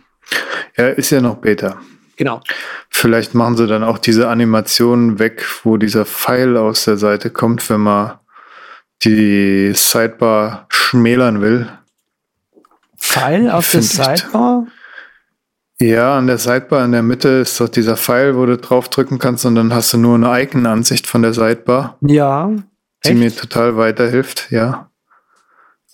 Ja, 0.78 0.88
ist 0.88 1.10
ja 1.12 1.22
noch 1.22 1.38
Beta. 1.38 1.78
Genau. 2.18 2.42
Vielleicht 2.90 3.34
machen 3.34 3.58
sie 3.58 3.68
dann 3.68 3.84
auch 3.84 3.98
diese 3.98 4.28
Animation 4.28 5.18
weg, 5.18 5.44
wo 5.64 5.78
dieser 5.78 6.06
Pfeil 6.06 6.56
aus 6.58 6.86
der 6.86 6.98
Seite 6.98 7.30
kommt, 7.32 7.68
wenn 7.70 7.82
man 7.82 8.20
die 9.04 9.72
Sidebar 9.74 10.68
schmälern 10.70 11.42
will. 11.42 11.68
Pfeil 12.98 13.50
auf 13.50 13.72
der 13.72 13.82
Sidebar? 13.82 14.68
Ja, 15.80 16.16
an 16.20 16.28
der 16.28 16.38
Sidebar 16.38 16.86
in 16.86 16.92
der 16.92 17.02
Mitte 17.02 17.30
ist 17.30 17.60
doch 17.60 17.68
dieser 17.68 17.98
Pfeil, 17.98 18.36
wo 18.36 18.46
du 18.46 18.58
draufdrücken 18.58 19.18
kannst 19.18 19.46
und 19.46 19.56
dann 19.56 19.74
hast 19.74 19.94
du 19.94 19.98
nur 19.98 20.14
eine 20.14 20.44
Icon-Ansicht 20.44 21.08
von 21.08 21.24
der 21.24 21.34
Sidebar. 21.34 21.98
Ja. 22.02 22.52
Die 23.04 23.10
echt? 23.10 23.18
mir 23.18 23.36
total 23.36 23.78
weiterhilft, 23.78 24.52
ja. 24.52 24.91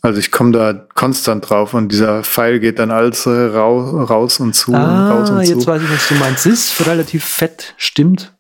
Also 0.02 0.20
ich 0.20 0.32
komme 0.32 0.52
da 0.52 0.74
konstant 0.74 1.50
drauf 1.50 1.74
und 1.74 1.92
dieser 1.92 2.24
Pfeil 2.24 2.60
geht 2.60 2.80
dann 2.80 2.92
alles 2.92 3.26
raus 3.28 4.40
und 4.40 4.54
zu. 4.54 4.74
Ah, 4.74 5.12
und 5.12 5.20
raus 5.20 5.30
und 5.32 5.42
jetzt 5.42 5.62
zu. 5.62 5.68
weiß 5.68 5.82
ich, 5.82 5.92
was 5.92 6.08
du 6.08 6.14
meinst. 6.16 6.46
Es 6.46 6.54
ist 6.72 6.88
relativ 6.88 7.26
fett, 7.26 7.74
stimmt. 7.78 8.34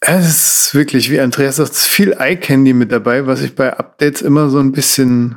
Es 0.00 0.26
ist 0.28 0.74
wirklich, 0.74 1.10
wie 1.10 1.20
Andreas 1.20 1.56
sagt, 1.56 1.74
viel 1.74 2.12
Eye-Candy 2.12 2.74
mit 2.74 2.92
dabei, 2.92 3.26
was 3.26 3.40
ich 3.40 3.54
bei 3.54 3.76
Updates 3.76 4.22
immer 4.22 4.50
so 4.50 4.58
ein 4.58 4.72
bisschen, 4.72 5.36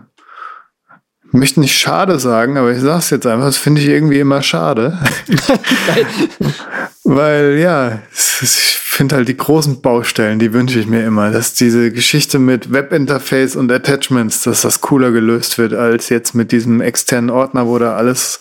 ich 1.25 1.33
möchte 1.33 1.61
nicht 1.61 1.77
schade 1.77 2.19
sagen, 2.19 2.57
aber 2.57 2.71
ich 2.71 2.81
sage 2.81 2.99
es 2.99 3.09
jetzt 3.09 3.25
einfach, 3.25 3.45
das 3.45 3.57
finde 3.57 3.81
ich 3.81 3.87
irgendwie 3.87 4.19
immer 4.19 4.43
schade. 4.43 4.99
Weil 7.03 7.57
ja, 7.59 7.99
ich 8.13 8.86
finde 8.97 9.15
halt 9.15 9.27
die 9.27 9.37
großen 9.37 9.81
Baustellen, 9.81 10.39
die 10.39 10.53
wünsche 10.53 10.79
ich 10.79 10.87
mir 10.87 11.05
immer, 11.05 11.31
dass 11.31 11.53
diese 11.53 11.91
Geschichte 11.91 12.39
mit 12.39 12.73
Webinterface 12.73 13.55
und 13.55 13.71
Attachments, 13.71 14.41
dass 14.41 14.63
das 14.63 14.81
cooler 14.81 15.11
gelöst 15.11 15.57
wird, 15.59 15.73
als 15.73 16.09
jetzt 16.09 16.33
mit 16.33 16.51
diesem 16.51 16.81
externen 16.81 17.29
Ordner, 17.29 17.67
wo 17.67 17.77
da 17.77 17.95
alles 17.95 18.39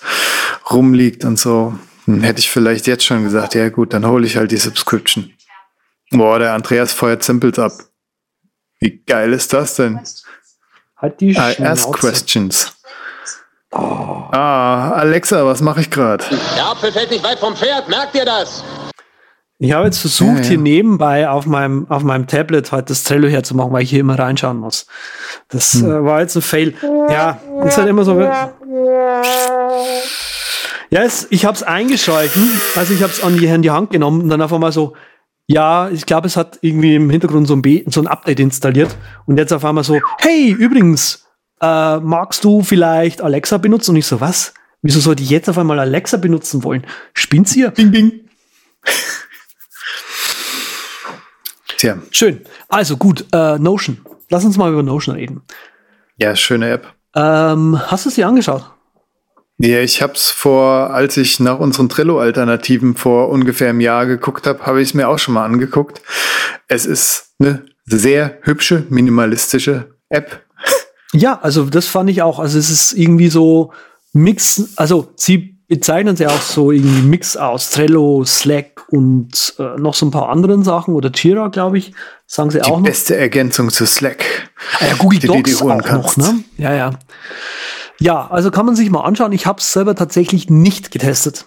rumliegt 0.70 1.24
und 1.24 1.38
so. 1.38 1.78
Dann 2.06 2.22
hätte 2.22 2.40
ich 2.40 2.50
vielleicht 2.50 2.86
jetzt 2.86 3.04
schon 3.04 3.22
gesagt, 3.24 3.54
ja 3.54 3.68
gut, 3.68 3.92
dann 3.92 4.06
hole 4.06 4.26
ich 4.26 4.36
halt 4.36 4.50
die 4.50 4.56
Subscription. 4.56 5.30
Boah, 6.10 6.38
der 6.38 6.54
Andreas 6.54 6.92
feuert 6.92 7.22
Simples 7.22 7.58
ab. 7.58 7.72
Wie 8.80 9.02
geil 9.04 9.32
ist 9.34 9.52
das 9.52 9.74
denn? 9.76 10.00
Hat 10.96 11.20
die 11.20 11.32
I 11.32 11.62
ask 11.62 11.92
questions. 11.92 12.72
Oh. 13.72 13.78
Ah, 14.32 14.92
Alexa, 14.92 15.44
was 15.44 15.60
mache 15.60 15.82
ich 15.82 15.90
gerade? 15.90 16.24
Der 16.56 16.66
Apfel 16.66 16.92
fällt 16.92 17.10
nicht 17.10 17.24
weit 17.24 17.38
vom 17.38 17.54
Pferd, 17.54 17.88
merkt 17.88 18.14
ihr 18.14 18.24
das? 18.24 18.64
Ich 19.58 19.72
habe 19.72 19.86
jetzt 19.86 19.98
versucht, 19.98 20.36
Ja, 20.36 20.42
ja. 20.42 20.48
hier 20.48 20.58
nebenbei 20.58 21.28
auf 21.30 21.46
meinem, 21.46 21.86
auf 21.90 22.02
meinem 22.02 22.26
Tablet 22.26 22.72
halt 22.72 22.90
das 22.90 23.04
Trello 23.04 23.26
herzumachen, 23.26 23.72
weil 23.72 23.82
ich 23.84 23.90
hier 23.90 24.00
immer 24.00 24.18
reinschauen 24.18 24.58
muss. 24.58 24.86
Das 25.48 25.72
Hm. 25.74 25.84
äh, 25.90 26.04
war 26.04 26.20
jetzt 26.20 26.36
ein 26.36 26.42
Fail. 26.42 26.74
Ja, 27.08 27.40
ist 27.64 27.78
halt 27.78 27.88
immer 27.88 28.04
so. 28.04 28.20
Ja, 30.90 31.02
es, 31.02 31.26
ich 31.30 31.44
habe 31.44 31.54
es 31.56 31.62
eingeschalten, 31.62 32.48
also 32.76 32.94
ich 32.94 33.02
habe 33.02 33.12
es 33.12 33.22
an 33.22 33.36
die, 33.36 33.46
in 33.46 33.62
die 33.62 33.70
Hand 33.70 33.90
genommen 33.90 34.22
und 34.22 34.28
dann 34.28 34.40
auf 34.40 34.52
einmal 34.52 34.70
so, 34.72 34.94
ja, 35.48 35.88
ich 35.90 36.06
glaube, 36.06 36.26
es 36.28 36.36
hat 36.36 36.58
irgendwie 36.60 36.94
im 36.94 37.10
Hintergrund 37.10 37.48
so 37.48 37.54
ein, 37.54 37.62
B, 37.62 37.82
so 37.86 38.00
ein 38.00 38.06
Update 38.06 38.38
installiert 38.40 38.96
und 39.26 39.36
jetzt 39.36 39.52
auf 39.52 39.64
einmal 39.64 39.84
so, 39.84 39.98
hey, 40.18 40.50
übrigens, 40.52 41.26
äh, 41.60 41.96
magst 41.98 42.44
du 42.44 42.62
vielleicht 42.62 43.20
Alexa 43.22 43.58
benutzen? 43.58 43.92
Und 43.92 43.96
ich 43.96 44.06
so, 44.06 44.20
was? 44.20 44.54
Wieso 44.82 45.00
sollte 45.00 45.22
ich 45.22 45.30
jetzt 45.30 45.48
auf 45.48 45.58
einmal 45.58 45.78
Alexa 45.80 46.18
benutzen 46.18 46.62
wollen? 46.62 46.86
Spinnt's 47.14 47.56
ihr? 47.56 47.70
Bing, 47.70 47.90
bing. 47.90 48.12
Tja, 51.78 51.98
Schön. 52.10 52.40
Also 52.68 52.96
gut, 52.96 53.24
äh, 53.32 53.58
Notion. 53.58 53.98
Lass 54.30 54.44
uns 54.44 54.56
mal 54.56 54.72
über 54.72 54.82
Notion 54.82 55.14
reden. 55.16 55.42
ja, 56.16 56.34
schöne 56.34 56.70
App. 56.70 56.92
Ähm, 57.14 57.80
hast 57.86 58.04
du 58.04 58.08
es 58.08 58.14
dir 58.16 58.26
angeschaut? 58.26 58.64
Ja, 59.58 59.80
ich 59.80 60.02
hab's 60.02 60.30
vor, 60.30 60.90
als 60.90 61.16
ich 61.16 61.40
nach 61.40 61.58
unseren 61.58 61.88
Trello-Alternativen 61.88 62.94
vor 62.94 63.30
ungefähr 63.30 63.70
einem 63.70 63.80
Jahr 63.80 64.04
geguckt 64.04 64.46
habe, 64.46 64.66
habe 64.66 64.82
ich 64.82 64.88
es 64.88 64.94
mir 64.94 65.08
auch 65.08 65.18
schon 65.18 65.32
mal 65.34 65.44
angeguckt. 65.46 66.02
Es 66.68 66.84
ist 66.84 67.30
eine 67.38 67.64
sehr 67.86 68.38
hübsche, 68.42 68.84
minimalistische 68.90 69.94
App. 70.10 70.42
Ja, 71.12 71.38
also 71.40 71.64
das 71.64 71.86
fand 71.86 72.10
ich 72.10 72.20
auch. 72.20 72.38
Also 72.38 72.58
es 72.58 72.68
ist 72.68 72.92
irgendwie 72.92 73.28
so 73.28 73.72
Mix, 74.12 74.74
also 74.76 75.12
sie 75.16 75.56
bezeichnen 75.68 76.16
sie 76.16 76.26
auch 76.26 76.40
so 76.42 76.70
irgendwie 76.70 77.02
Mix 77.02 77.36
aus 77.36 77.70
Trello, 77.70 78.24
Slack 78.26 78.75
und 78.88 79.54
äh, 79.58 79.78
noch 79.80 79.94
so 79.94 80.06
ein 80.06 80.10
paar 80.10 80.28
anderen 80.28 80.62
Sachen 80.62 80.94
oder 80.94 81.10
Jira, 81.10 81.48
glaube 81.48 81.78
ich, 81.78 81.92
sagen 82.26 82.50
sie 82.50 82.58
Die 82.58 82.64
auch 82.64 82.78
noch. 82.78 82.84
beste 82.84 83.16
Ergänzung 83.16 83.70
zu 83.70 83.86
Slack. 83.86 84.50
Ah 84.80 84.86
ja, 84.86 84.94
Google 84.94 85.18
die 85.18 85.26
Docs 85.26 85.60
holen 85.60 85.80
auch 85.80 85.92
noch, 85.92 86.16
ne? 86.16 86.44
Ja, 86.56 86.72
ja. 86.74 86.90
Ja, 87.98 88.26
also 88.30 88.50
kann 88.50 88.66
man 88.66 88.76
sich 88.76 88.90
mal 88.90 89.00
anschauen. 89.02 89.32
Ich 89.32 89.46
habe 89.46 89.58
es 89.58 89.72
selber 89.72 89.94
tatsächlich 89.94 90.50
nicht 90.50 90.90
getestet. 90.90 91.46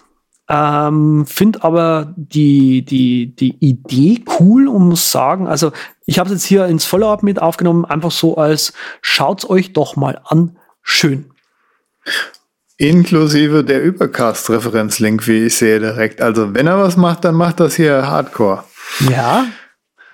Ähm, 0.50 1.28
Finde 1.28 1.64
aber 1.64 2.14
die, 2.18 2.84
die, 2.84 3.36
die 3.36 3.56
Idee 3.60 4.24
cool 4.40 4.68
und 4.68 4.90
muss 4.90 5.12
sagen, 5.12 5.48
also 5.48 5.72
ich 6.08 6.18
habe 6.18 6.28
es 6.30 6.34
jetzt 6.34 6.46
hier 6.46 6.66
ins 6.66 6.86
Follow-up 6.86 7.22
mit 7.22 7.40
aufgenommen, 7.40 7.86
einfach 7.86 8.10
so 8.10 8.36
als 8.36 8.74
schaut's 9.02 9.48
euch 9.48 9.74
doch 9.74 9.96
mal 9.96 10.20
an. 10.26 10.58
Schön. 10.82 11.30
Inklusive 12.80 13.66
der 13.66 13.84
Übercast-Referenzlink, 13.84 15.28
wie 15.28 15.46
ich 15.48 15.58
sehe 15.58 15.82
direkt. 15.82 16.22
Also 16.22 16.54
wenn 16.56 16.66
er 16.66 16.80
was 16.80 16.96
macht, 16.96 17.26
dann 17.26 17.36
macht 17.36 17.60
das 17.60 17.76
hier 17.76 18.08
Hardcore. 18.08 18.64
Ja, 19.10 19.48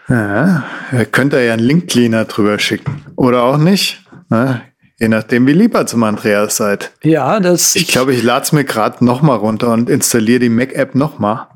Ja, 0.09 0.63
ihr 0.91 1.05
könnt 1.05 1.33
da 1.33 1.39
ja 1.39 1.53
einen 1.53 1.63
Link-Cleaner 1.63 2.25
drüber 2.25 2.57
schicken. 2.57 3.05
Oder 3.15 3.43
auch 3.43 3.57
nicht. 3.57 4.03
Ne? 4.29 4.61
Je 4.99 5.07
nachdem, 5.09 5.45
wie 5.45 5.53
lieber 5.53 5.85
zum 5.85 6.01
Andreas 6.03 6.57
seid. 6.57 6.91
ja, 7.03 7.39
das. 7.39 7.75
Ich 7.75 7.87
glaube, 7.87 8.13
ich 8.15 8.23
lade 8.23 8.45
es 8.45 8.51
mir 8.51 8.63
gerade 8.63 9.05
nochmal 9.05 9.37
runter 9.37 9.71
und 9.71 9.87
installiere 9.87 10.39
die 10.39 10.49
Mac-App 10.49 10.95
nochmal. 10.95 11.47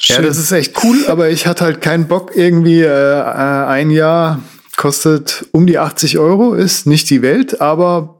Ja, 0.00 0.22
das 0.22 0.38
ist 0.38 0.50
echt 0.50 0.82
cool, 0.82 1.06
aber 1.06 1.28
ich 1.28 1.46
hatte 1.46 1.64
halt 1.64 1.80
keinen 1.80 2.08
Bock. 2.08 2.32
Irgendwie 2.34 2.80
äh, 2.80 2.86
äh, 3.20 3.66
ein 3.66 3.90
Jahr 3.90 4.40
kostet 4.76 5.46
um 5.52 5.68
die 5.68 5.78
80 5.78 6.18
Euro, 6.18 6.54
ist 6.54 6.86
nicht 6.86 7.10
die 7.10 7.22
Welt, 7.22 7.60
aber 7.60 8.19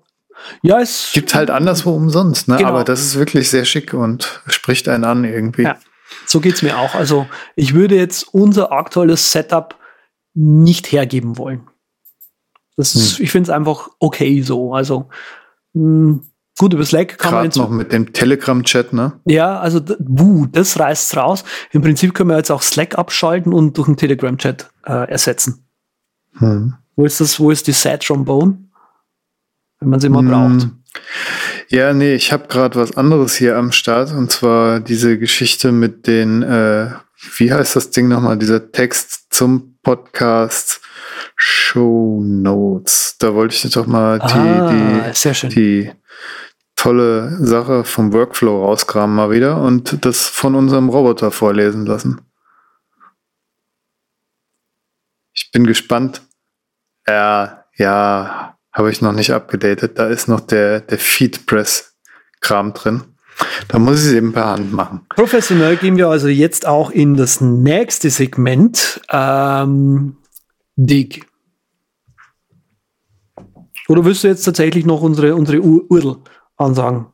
ja, 0.62 0.80
es 0.80 1.10
gibt 1.12 1.34
halt 1.34 1.50
anderswo 1.50 1.90
umsonst. 1.94 2.48
Ne? 2.48 2.56
Genau. 2.56 2.68
Aber 2.70 2.84
das 2.84 3.00
ist 3.00 3.18
wirklich 3.18 3.50
sehr 3.50 3.64
schick 3.64 3.94
und 3.94 4.42
spricht 4.46 4.88
einen 4.88 5.04
an 5.04 5.24
irgendwie. 5.24 5.62
Ja. 5.62 5.78
So 6.26 6.40
geht's 6.40 6.62
mir 6.62 6.78
auch. 6.78 6.94
Also 6.94 7.26
ich 7.56 7.74
würde 7.74 7.96
jetzt 7.96 8.34
unser 8.34 8.72
aktuelles 8.72 9.32
Setup 9.32 9.76
nicht 10.34 10.92
hergeben 10.92 11.38
wollen. 11.38 11.68
Das 12.76 12.94
ist, 12.94 13.18
Hm. 13.18 13.24
Ich 13.24 13.30
finde 13.30 13.50
es 13.50 13.56
einfach 13.56 13.88
okay 13.98 14.42
so. 14.42 14.72
Also 14.74 15.08
mh, 15.74 16.20
gut 16.58 16.72
über 16.72 16.84
Slack 16.84 17.18
kann 17.18 17.32
man 17.32 17.38
Gerade 17.40 17.46
jetzt 17.48 17.56
noch 17.56 17.70
mit 17.70 17.92
dem 17.92 18.12
Telegram-Chat, 18.12 18.92
ne? 18.92 19.20
ja, 19.26 19.58
also 19.58 19.80
buh, 19.98 20.46
das 20.46 20.78
reißt's 20.78 21.16
raus. 21.16 21.44
Im 21.72 21.82
Prinzip 21.82 22.14
können 22.14 22.30
wir 22.30 22.36
jetzt 22.36 22.50
auch 22.50 22.62
Slack 22.62 22.98
abschalten 22.98 23.52
und 23.52 23.76
durch 23.76 23.88
einen 23.88 23.96
Telegram-Chat 23.96 24.70
äh, 24.86 25.10
ersetzen. 25.10 25.64
Hm. 26.38 26.74
Wo 26.96 27.04
ist 27.04 27.20
das? 27.20 27.40
Wo 27.40 27.50
ist 27.50 27.66
die 27.66 27.72
Sad 27.72 28.04
Trombone? 28.04 28.69
Wenn 29.80 29.88
man 29.88 30.00
sie 30.00 30.08
mal 30.08 30.20
Hm. 30.20 30.28
braucht. 30.28 30.68
Ja, 31.68 31.92
nee, 31.92 32.14
ich 32.14 32.32
habe 32.32 32.48
gerade 32.48 32.78
was 32.78 32.96
anderes 32.96 33.34
hier 33.36 33.56
am 33.56 33.72
Start 33.72 34.12
und 34.12 34.30
zwar 34.30 34.80
diese 34.80 35.18
Geschichte 35.18 35.72
mit 35.72 36.06
den, 36.06 36.42
äh, 36.42 36.90
wie 37.36 37.52
heißt 37.52 37.76
das 37.76 37.90
Ding 37.90 38.08
nochmal, 38.08 38.36
dieser 38.38 38.72
Text 38.72 39.32
zum 39.32 39.78
Podcast 39.82 40.80
Show 41.36 42.20
Notes. 42.22 43.16
Da 43.18 43.34
wollte 43.34 43.54
ich 43.54 43.72
doch 43.72 43.86
mal 43.86 44.18
die, 44.18 44.24
ah, 44.34 45.12
die, 45.12 45.48
die 45.48 45.92
tolle 46.76 47.36
Sache 47.44 47.84
vom 47.84 48.12
Workflow 48.12 48.64
rauskramen 48.64 49.14
mal 49.14 49.30
wieder 49.30 49.58
und 49.60 50.04
das 50.04 50.26
von 50.26 50.54
unserem 50.54 50.88
Roboter 50.88 51.30
vorlesen 51.30 51.86
lassen. 51.86 52.20
Ich 55.32 55.50
bin 55.52 55.66
gespannt. 55.66 56.22
Ja, 57.06 57.64
ja, 57.76 58.58
habe 58.72 58.90
ich 58.90 59.02
noch 59.02 59.12
nicht 59.12 59.32
abgedatet. 59.32 59.98
Da 59.98 60.08
ist 60.08 60.28
noch 60.28 60.40
der, 60.40 60.80
der 60.80 60.98
Feedpress-Kram 60.98 62.72
drin. 62.74 63.02
Da 63.68 63.78
muss 63.78 64.00
ich 64.00 64.08
es 64.08 64.12
eben 64.12 64.32
per 64.32 64.46
Hand 64.46 64.72
machen. 64.72 65.06
Professionell 65.14 65.76
gehen 65.76 65.96
wir 65.96 66.08
also 66.08 66.28
jetzt 66.28 66.66
auch 66.66 66.90
in 66.90 67.16
das 67.16 67.40
nächste 67.40 68.10
Segment. 68.10 69.00
Ähm, 69.10 70.16
Dig. 70.76 71.26
Oder 73.88 74.04
willst 74.04 74.24
du 74.24 74.28
jetzt 74.28 74.44
tatsächlich 74.44 74.84
noch 74.86 75.00
unsere, 75.02 75.34
unsere 75.34 75.60
Ur 75.60 75.90
Url 75.90 76.16
ansagen? 76.56 77.06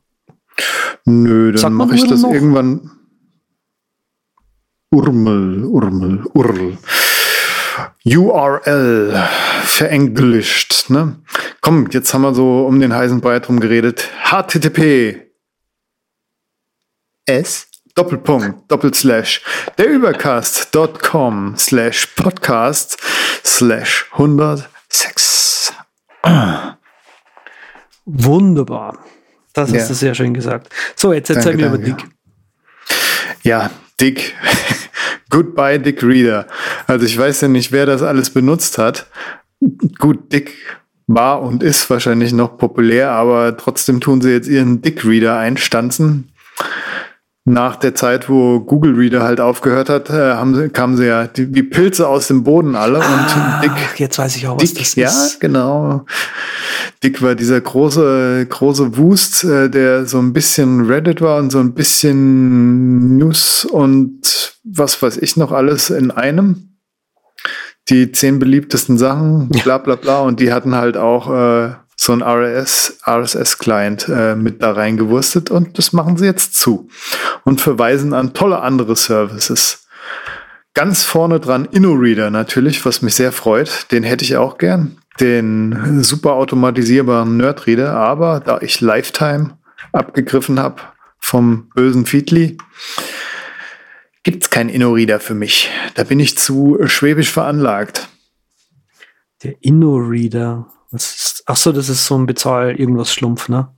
Nö, 1.05 1.53
dann 1.53 1.73
mache 1.73 1.95
ich 1.95 2.03
Url 2.03 2.11
das 2.11 2.23
noch? 2.23 2.33
irgendwann. 2.33 2.91
Urmel, 4.91 5.65
Urmel, 5.65 6.25
Url. 6.35 6.79
URL 8.07 9.13
verenglischt, 9.65 10.91
ne? 10.91 11.17
Komm, 11.61 11.89
jetzt 11.91 12.15
haben 12.15 12.23
wir 12.23 12.35
so 12.35 12.65
um 12.67 12.79
den 12.81 12.95
heißen 12.95 13.21
Brei 13.21 13.41
drum 13.41 13.59
geredet. 13.61 14.09
HTTP 14.25 15.23
S 17.27 17.67
Doppelpunkt 17.97 18.71
Doppelslash 18.71 19.43
der 19.79 19.89
Übercast.com 19.89 21.57
slash 21.57 22.07
Podcast 22.15 22.99
slash 23.45 24.07
106. 24.13 25.73
Wunderbar. 28.05 28.99
Das 29.53 29.71
Ja. 29.73 29.81
hast 29.81 29.91
du 29.91 29.95
sehr 29.95 30.15
schön 30.15 30.33
gesagt. 30.35 30.73
So, 30.95 31.13
jetzt 31.13 31.31
erzähl 31.31 31.57
Danke, 31.57 31.71
mir 31.71 31.75
über. 31.75 31.79
Dig. 31.79 32.07
Ja, 33.43 33.71
Dick. 34.01 34.35
Goodbye, 35.37 35.79
Dick 35.79 36.03
Reader. 36.03 36.47
Also 36.87 37.05
ich 37.05 37.19
weiß 37.19 37.43
ja 37.43 37.49
nicht, 37.49 37.71
wer 37.71 37.85
das 37.85 38.03
alles 38.03 38.31
benutzt 38.31 38.79
hat. 38.79 39.05
Gut, 39.99 40.33
Dick 40.33 40.55
war 41.07 41.43
und 41.43 41.63
ist 41.63 41.91
wahrscheinlich 41.91 42.33
noch 42.33 42.57
populär, 42.57 43.11
aber 43.11 43.55
trotzdem 43.55 44.01
tun 44.01 44.23
sie 44.23 44.31
jetzt 44.31 44.49
ihren 44.49 44.81
Dick 44.81 45.05
Reader 45.05 45.37
einstanzen. 45.37 46.31
Nach 47.49 47.77
der 47.77 47.95
Zeit, 47.95 48.29
wo 48.29 48.59
Google 48.59 48.97
Reader 48.97 49.23
halt 49.23 49.41
aufgehört 49.41 49.89
hat, 49.89 50.11
äh, 50.11 50.33
haben 50.35 50.57
sie, 50.57 50.69
kamen 50.69 50.97
sie 50.97 51.07
ja 51.07 51.29
die, 51.29 51.55
wie 51.55 51.63
Pilze 51.63 52.09
aus 52.09 52.27
dem 52.27 52.43
Boden 52.43 52.75
alle 52.75 52.99
und 52.99 53.63
Dick 53.63 54.01
jetzt 54.01 54.19
weiß 54.19 54.35
ich 54.35 54.49
auch, 54.49 54.61
was 54.61 54.75
Dick, 54.75 54.81
das 54.81 54.97
ja, 54.97 55.09
ist. 55.09 55.39
genau. 55.39 56.05
Dick 57.05 57.23
war 57.23 57.37
dieser 57.37 57.61
große, 57.61 58.47
große 58.51 58.97
Wust, 58.97 59.45
äh, 59.45 59.71
der 59.71 60.07
so 60.07 60.19
ein 60.19 60.33
bisschen 60.33 60.87
Reddit 60.87 61.21
war 61.21 61.39
und 61.39 61.53
so 61.53 61.61
ein 61.61 61.73
bisschen 61.73 63.17
News 63.17 63.65
und 63.65 64.57
was 64.65 65.01
weiß 65.01 65.19
ich 65.19 65.37
noch 65.37 65.53
alles 65.53 65.91
in 65.91 66.11
einem. 66.11 66.77
Die 67.89 68.11
zehn 68.11 68.41
beliebtesten 68.41 68.99
Sachen, 68.99 69.51
bla 69.51 69.79
bla 69.79 69.95
bla. 69.95 70.19
Und 70.19 70.41
die 70.41 70.53
hatten 70.53 70.75
halt 70.75 70.97
auch 70.97 71.31
äh, 71.31 71.75
so 72.07 72.13
ein 72.13 72.23
RS, 72.23 72.99
RSS-Client 73.07 74.09
äh, 74.09 74.37
mit 74.37 74.63
da 74.63 74.73
reingewurstet 74.73 75.51
und 75.51 75.77
das 75.77 75.93
machen 75.93 76.17
sie 76.17 76.25
jetzt 76.25 76.55
zu 76.55 76.89
und 77.45 77.61
verweisen 77.61 78.15
an 78.15 78.33
tolle 78.33 78.61
andere 78.61 78.95
Services. 78.95 79.87
Ganz 80.73 81.03
vorne 81.03 81.41
dran 81.41 81.65
InnoReader 81.65 82.31
natürlich, 82.31 82.85
was 82.85 83.03
mich 83.03 83.15
sehr 83.17 83.33
freut. 83.33 83.91
Den 83.91 84.05
hätte 84.05 84.25
ich 84.25 84.37
auch 84.37 84.59
gern. 84.59 84.99
Den 85.19 86.05
super 86.05 86.35
automatisierbaren 86.35 87.39
Nerdreader. 87.39 87.95
Aber 87.95 88.41
da 88.41 88.61
ich 88.61 88.83
Lifetime 88.83 89.57
abgegriffen 89.93 90.61
habe 90.61 90.83
vom 91.19 91.71
bösen 91.75 92.05
Feedly, 92.05 92.59
gibt's 94.23 94.51
keinen 94.51 94.69
InnoReader 94.69 95.19
für 95.19 95.35
mich. 95.35 95.71
Da 95.95 96.05
bin 96.05 96.21
ich 96.21 96.37
zu 96.37 96.79
schwäbisch 96.85 97.33
veranlagt. 97.33 98.09
Der 99.43 99.55
InnoReader. 99.63 100.76
Ist, 100.97 101.43
ach 101.47 101.57
so, 101.57 101.73
das 101.73 101.89
ist 101.89 102.07
so 102.07 102.17
ein 102.17 102.27
Bezahl 102.27 102.79
irgendwas 102.79 103.13
Schlumpf, 103.13 103.49
ne? 103.49 103.69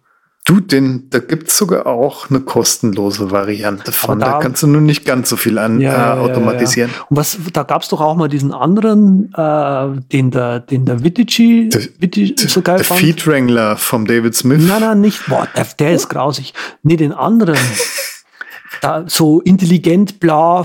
Du, 0.45 0.61
den, 0.61 1.11
da 1.11 1.19
gibt's 1.19 1.59
sogar 1.59 1.87
auch 1.87 2.31
eine 2.31 2.41
kostenlose 2.41 3.31
Variante 3.31 3.93
von. 3.93 4.19
da- 4.19 4.33
Da, 4.33 4.39
kannst 4.39 4.63
du 4.63 4.67
nur 4.67 4.81
nicht 4.81 5.05
ganz 5.05 5.29
so 5.29 5.37
viel 5.37 5.59
an 5.59 5.79
Ja, 5.79 5.91
äh, 5.91 5.93
ja, 5.95 6.15
ja, 6.17 6.21
automatisieren. 6.23 6.91
Und 7.11 7.17
was, 7.19 7.37
da 7.53 7.65
gab's 7.65 7.89
doch 7.89 8.01
auch 8.01 8.15
mal 8.17 8.29
diesen 8.29 8.55
anderen, 8.55 9.31
äh, 9.37 10.01
den 10.11 10.31
der, 10.31 10.61
den 10.61 10.87
der 10.87 11.05
Vittigi, 11.05 11.69
Der- 11.69 11.83
Vitti 11.99 12.35
so 12.39 12.63
geil 12.63 12.77
Der 12.79 12.85
fand. 12.87 13.01
Feed 13.01 13.27
Wrangler 13.27 13.77
vom 13.77 14.07
David 14.07 14.35
Smith. 14.35 14.63
Nein, 14.67 14.81
nein, 14.81 15.01
nicht. 15.03 15.27
Boah, 15.27 15.47
der, 15.55 15.67
der 15.79 15.93
ist 15.93 16.09
grausig. 16.09 16.55
Nee, 16.83 16.97
den 16.97 17.13
anderen. 17.13 17.59
da 18.81 19.05
so 19.07 19.41
intelligent 19.43 20.19
bla 20.21 20.65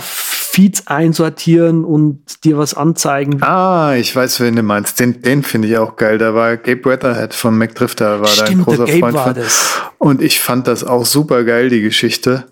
Feeds 0.54 0.86
einsortieren 0.86 1.84
und 1.84 2.44
dir 2.44 2.60
was 2.60 2.76
anzeigen. 2.76 3.42
Ah, 3.42 3.96
ich 3.96 4.16
weiß, 4.16 4.40
wen 4.42 4.56
du 4.56 4.62
meinst. 4.62 5.00
Den, 5.00 5.20
den 5.24 5.42
finde 5.42 5.68
ich 5.68 5.78
auch 5.80 5.96
geil. 5.96 6.20
Da 6.20 6.36
war 6.36 6.58
Gabe 6.58 6.86
Weatherhead 6.86 7.34
von 7.34 7.58
McDrifter, 7.58 8.20
war 8.22 8.28
da 8.28 8.42
ein 8.44 8.48
Stimmt, 8.48 8.66
großer 8.66 8.86
Gabe 8.86 9.00
Freund 9.00 9.14
war 9.16 9.24
von. 9.26 9.34
das. 9.34 9.82
Und 9.98 10.22
ich 10.22 10.40
fand 10.40 10.68
das 10.68 10.84
auch 10.84 11.08
super 11.08 11.44
geil, 11.44 11.70
die 11.70 11.82
Geschichte. 11.82 12.46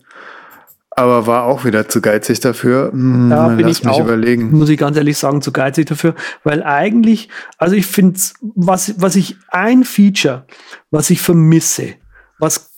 Aber 0.90 1.28
war 1.28 1.44
auch 1.44 1.64
wieder 1.64 1.88
zu 1.90 2.02
geizig 2.02 2.40
dafür. 2.40 2.92
Hm, 2.92 3.30
Da 3.30 3.50
bin 3.50 3.68
lass 3.68 3.78
ich 3.78 3.84
mich 3.84 3.94
auch, 3.94 4.00
überlegen. 4.02 4.50
muss 4.52 4.70
ich 4.70 4.80
ganz 4.80 4.98
ehrlich 4.98 5.20
sagen, 5.20 5.44
zu 5.44 5.52
geizig 5.52 5.86
dafür, 5.86 6.16
weil 6.44 6.64
eigentlich, 6.64 7.30
also 7.60 7.76
ich 7.76 7.86
finde, 7.86 8.20
was, 8.56 8.96
was 9.00 9.16
ich, 9.16 9.38
ein 9.50 9.84
Feature, 9.84 10.48
was 10.90 11.12
ich 11.12 11.22
vermisse, 11.22 11.94
was 12.40 12.72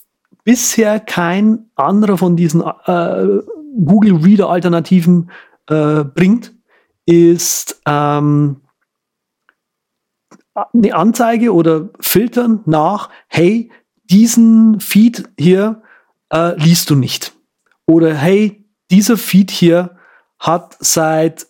bisher 0.44 1.00
kein 1.00 1.60
anderer 1.76 2.18
von 2.18 2.36
diesen 2.36 2.62
äh, 2.62 3.40
Google 3.86 4.16
Reader 4.18 4.50
Alternativen 4.50 5.32
äh, 5.68 6.04
bringt, 6.04 6.54
ist 7.06 7.82
ähm, 7.86 8.62
eine 10.54 10.96
Anzeige 10.96 11.54
oder 11.54 11.90
Filtern 12.00 12.62
nach, 12.66 13.10
hey, 13.28 13.72
diesen 14.04 14.80
Feed 14.80 15.30
hier 15.40 15.82
äh, 16.32 16.56
liest 16.60 16.90
du 16.90 16.96
nicht. 16.96 17.34
Oder 17.86 18.14
hey, 18.14 18.66
dieser 18.92 19.18
Feed 19.18 19.52
hier 19.52 19.98
hat 20.40 20.78
seit 20.80 21.48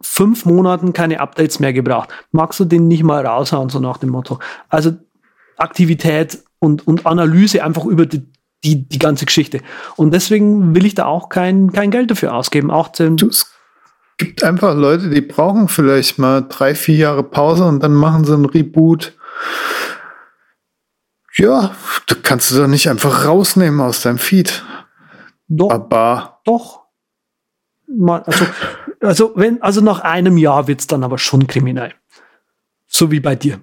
fünf 0.00 0.44
Monaten 0.44 0.92
keine 0.92 1.20
Updates 1.20 1.58
mehr 1.58 1.72
gebracht. 1.72 2.10
Magst 2.30 2.60
du 2.60 2.64
den 2.64 2.86
nicht 2.86 3.02
mal 3.02 3.26
raushauen, 3.26 3.70
so 3.70 3.80
nach 3.80 3.98
dem 3.98 4.10
Motto? 4.10 4.38
Also 4.68 4.92
Aktivität 5.56 6.42
und, 6.58 6.86
und 6.86 7.06
Analyse 7.06 7.64
einfach 7.64 7.86
über 7.86 8.06
die, 8.06 8.26
die, 8.64 8.88
die 8.88 8.98
ganze 8.98 9.26
Geschichte. 9.26 9.60
Und 9.96 10.12
deswegen 10.12 10.74
will 10.74 10.86
ich 10.86 10.94
da 10.94 11.06
auch 11.06 11.28
kein, 11.28 11.72
kein 11.72 11.90
Geld 11.90 12.10
dafür 12.10 12.34
ausgeben. 12.34 12.70
Auch 12.70 12.88
den, 12.88 13.16
Du, 13.16 13.28
es 13.28 13.50
gibt 14.18 14.42
einfach 14.42 14.74
Leute, 14.74 15.10
die 15.10 15.20
brauchen 15.20 15.68
vielleicht 15.68 16.18
mal 16.18 16.46
drei, 16.48 16.74
vier 16.74 16.96
Jahre 16.96 17.22
Pause 17.22 17.64
und 17.64 17.82
dann 17.82 17.94
machen 17.94 18.24
sie 18.24 18.34
einen 18.34 18.46
Reboot. 18.46 19.16
Ja, 21.36 21.74
da 22.06 22.14
kannst 22.22 22.50
du 22.50 22.56
doch 22.56 22.66
nicht 22.66 22.88
einfach 22.88 23.26
rausnehmen 23.26 23.80
aus 23.80 24.02
deinem 24.02 24.18
Feed. 24.18 24.64
doch, 25.48 25.70
Aber 25.70 26.40
doch. 26.44 26.86
Mal, 27.88 28.22
also, 28.22 28.46
also, 29.00 29.32
wenn, 29.36 29.62
also 29.62 29.80
nach 29.80 30.00
einem 30.00 30.38
Jahr 30.38 30.66
wird's 30.66 30.86
dann 30.86 31.04
aber 31.04 31.18
schon 31.18 31.46
kriminell. 31.46 31.92
So 32.86 33.10
wie 33.10 33.20
bei 33.20 33.36
dir. 33.36 33.60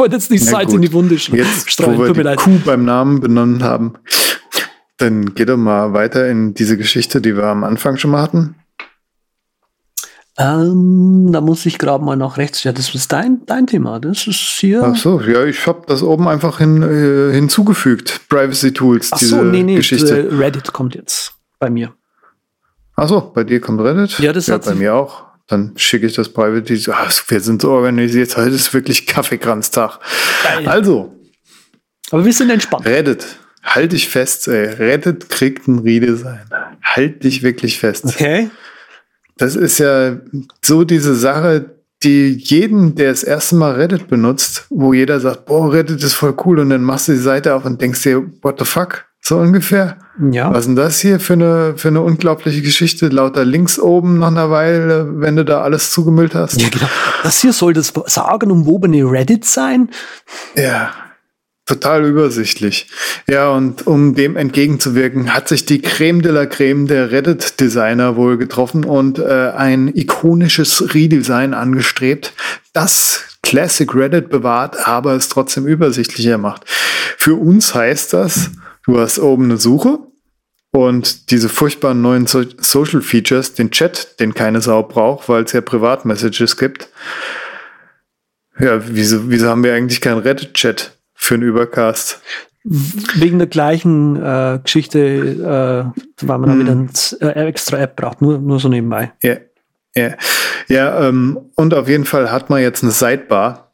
Ich 0.00 0.02
wollte 0.02 0.16
jetzt 0.16 0.30
nicht 0.30 0.44
Salz 0.46 0.66
gut. 0.68 0.76
in 0.76 0.82
die 0.82 0.92
Wunde 0.94 1.14
sch- 1.16 1.36
jetzt, 1.36 1.70
streuen, 1.70 1.96
wo 1.98 2.00
wir 2.02 2.06
tut 2.08 2.16
mir 2.16 2.22
die 2.22 2.28
leid. 2.30 2.38
Kuh 2.38 2.58
beim 2.64 2.84
Namen 2.86 3.20
benannt 3.20 3.62
haben, 3.62 3.94
dann 4.96 5.34
geh 5.34 5.44
doch 5.44 5.58
mal 5.58 5.92
weiter 5.92 6.26
in 6.28 6.54
diese 6.54 6.78
Geschichte, 6.78 7.20
die 7.20 7.36
wir 7.36 7.44
am 7.44 7.64
Anfang 7.64 7.98
schon 7.98 8.10
mal 8.12 8.22
hatten. 8.22 8.54
Ähm, 10.38 11.28
da 11.32 11.40
muss 11.42 11.66
ich 11.66 11.76
gerade 11.78 12.02
mal 12.02 12.16
nach 12.16 12.38
rechts. 12.38 12.64
Ja, 12.64 12.72
das 12.72 12.94
ist 12.94 13.12
dein, 13.12 13.42
dein 13.44 13.66
Thema. 13.66 14.00
Das 14.00 14.26
ist 14.26 14.38
hier. 14.58 14.82
Ach 14.82 14.96
so, 14.96 15.20
ja, 15.20 15.44
ich 15.44 15.66
habe 15.66 15.82
das 15.86 16.02
oben 16.02 16.28
einfach 16.28 16.58
hin, 16.58 16.82
äh, 16.82 17.34
hinzugefügt. 17.34 18.22
Privacy 18.28 18.72
Tools, 18.72 19.10
Ach 19.12 19.18
diese 19.18 19.36
so, 19.36 19.42
nee, 19.42 19.62
nee, 19.62 19.74
Geschichte. 19.76 20.28
äh, 20.30 20.34
Reddit 20.34 20.72
kommt 20.72 20.94
jetzt 20.94 21.34
bei 21.58 21.68
mir. 21.68 21.92
Ach 22.96 23.08
so, 23.08 23.20
bei 23.34 23.44
dir 23.44 23.60
kommt 23.60 23.80
Reddit? 23.82 24.18
Ja, 24.18 24.32
das 24.32 24.48
hat 24.48 24.64
bei 24.64 24.74
mir 24.74 24.94
auch. 24.94 25.24
Dann 25.50 25.72
schicke 25.76 26.06
ich 26.06 26.14
das 26.14 26.28
Private. 26.28 26.78
Ah, 26.92 27.08
wir 27.26 27.40
sind 27.40 27.62
so 27.62 27.72
organisiert. 27.72 28.36
Heute 28.36 28.54
ist 28.54 28.72
wirklich 28.72 29.06
Kaffeekranztag. 29.06 29.98
Geil. 30.44 30.68
Also, 30.68 31.16
Aber 32.12 32.24
wir 32.24 32.32
sind 32.32 32.50
entspannt. 32.50 32.86
Reddit. 32.86 33.26
Halt 33.62 33.92
dich 33.92 34.08
fest, 34.08 34.46
ey. 34.46 34.66
Reddit 34.66 35.28
kriegt 35.28 35.66
ein 35.66 35.80
Redesign. 35.80 36.48
Halt 36.82 37.24
dich 37.24 37.42
wirklich 37.42 37.80
fest. 37.80 38.04
Okay. 38.06 38.48
Das 39.36 39.56
ist 39.56 39.78
ja 39.78 40.18
so 40.64 40.84
diese 40.84 41.16
Sache, 41.16 41.74
die 42.04 42.30
jeden, 42.30 42.94
der 42.94 43.10
das 43.10 43.24
erste 43.24 43.56
Mal 43.56 43.72
Reddit 43.72 44.06
benutzt, 44.06 44.66
wo 44.70 44.94
jeder 44.94 45.18
sagt, 45.18 45.46
boah, 45.46 45.72
Reddit 45.72 46.02
ist 46.02 46.14
voll 46.14 46.34
cool 46.44 46.60
und 46.60 46.70
dann 46.70 46.82
machst 46.82 47.08
du 47.08 47.12
die 47.12 47.18
Seite 47.18 47.54
auf 47.54 47.64
und 47.64 47.80
denkst 47.80 48.02
dir, 48.02 48.22
what 48.42 48.58
the 48.58 48.64
fuck? 48.64 49.06
So 49.20 49.36
ungefähr. 49.36 49.98
Ja. 50.32 50.50
Was 50.52 50.60
ist 50.60 50.66
denn 50.66 50.76
das 50.76 51.00
hier 51.00 51.20
für 51.20 51.34
eine, 51.34 51.74
für 51.76 51.88
eine 51.88 52.00
unglaubliche 52.00 52.62
Geschichte? 52.62 53.08
Lauter 53.08 53.44
links 53.44 53.78
oben 53.78 54.18
nach 54.18 54.28
einer 54.28 54.50
Weile, 54.50 55.20
wenn 55.20 55.36
du 55.36 55.44
da 55.44 55.60
alles 55.60 55.90
zugemüllt 55.90 56.34
hast. 56.34 56.60
Ja, 56.60 56.68
genau. 56.68 56.88
Das 57.22 57.40
hier 57.40 57.52
soll 57.52 57.72
das 57.72 57.92
sagenumwobene 58.06 59.02
Reddit 59.04 59.44
sein. 59.44 59.90
Ja, 60.56 60.92
total 61.66 62.04
übersichtlich. 62.04 62.88
Ja, 63.28 63.50
und 63.50 63.86
um 63.86 64.14
dem 64.14 64.36
entgegenzuwirken, 64.36 65.32
hat 65.32 65.48
sich 65.48 65.66
die 65.66 65.80
Creme 65.80 66.22
de 66.22 66.32
la 66.32 66.46
Creme 66.46 66.86
der 66.86 67.12
Reddit-Designer 67.12 68.16
wohl 68.16 68.38
getroffen 68.38 68.84
und 68.84 69.18
äh, 69.18 69.52
ein 69.56 69.88
ikonisches 69.94 70.94
Redesign 70.94 71.54
angestrebt, 71.54 72.32
das 72.72 73.24
Classic 73.42 73.94
Reddit 73.94 74.30
bewahrt, 74.30 74.88
aber 74.88 75.14
es 75.14 75.28
trotzdem 75.28 75.66
übersichtlicher 75.66 76.38
macht. 76.38 76.62
Für 77.16 77.34
uns 77.34 77.74
heißt 77.74 78.12
das, 78.12 78.50
du 78.86 78.98
hast 78.98 79.18
oben 79.18 79.44
eine 79.44 79.56
Suche 79.56 79.98
und 80.72 81.30
diese 81.30 81.48
furchtbaren 81.48 82.00
neuen 82.00 82.26
so 82.26 82.44
Social 82.58 83.02
Features, 83.02 83.54
den 83.54 83.70
Chat, 83.70 84.20
den 84.20 84.34
keine 84.34 84.60
Sau 84.60 84.82
braucht, 84.82 85.28
weil 85.28 85.44
es 85.44 85.52
ja 85.52 85.60
Privatmessages 85.60 86.56
gibt. 86.56 86.88
Ja, 88.58 88.80
wieso, 88.86 89.30
wieso 89.30 89.48
haben 89.48 89.64
wir 89.64 89.74
eigentlich 89.74 90.00
keinen 90.00 90.18
Reddit-Chat 90.18 90.96
für 91.14 91.34
einen 91.34 91.44
Übercast? 91.44 92.20
Wegen 92.62 93.38
der 93.38 93.48
gleichen 93.48 94.16
äh, 94.16 94.60
Geschichte, 94.62 94.98
äh, 95.00 96.26
weil 96.26 96.38
man 96.38 96.50
da 96.50 96.58
wieder 96.58 96.72
eine 96.72 97.34
äh, 97.34 97.48
extra 97.48 97.78
App 97.78 97.96
braucht. 97.96 98.20
Nur, 98.20 98.38
nur 98.38 98.60
so 98.60 98.68
nebenbei. 98.68 99.12
Ja, 99.22 99.38
ja, 99.94 100.14
ja 100.68 101.08
ähm, 101.08 101.38
und 101.54 101.72
auf 101.72 101.88
jeden 101.88 102.04
Fall 102.04 102.30
hat 102.30 102.50
man 102.50 102.60
jetzt 102.60 102.82
eine 102.82 102.92
Sidebar. 102.92 103.69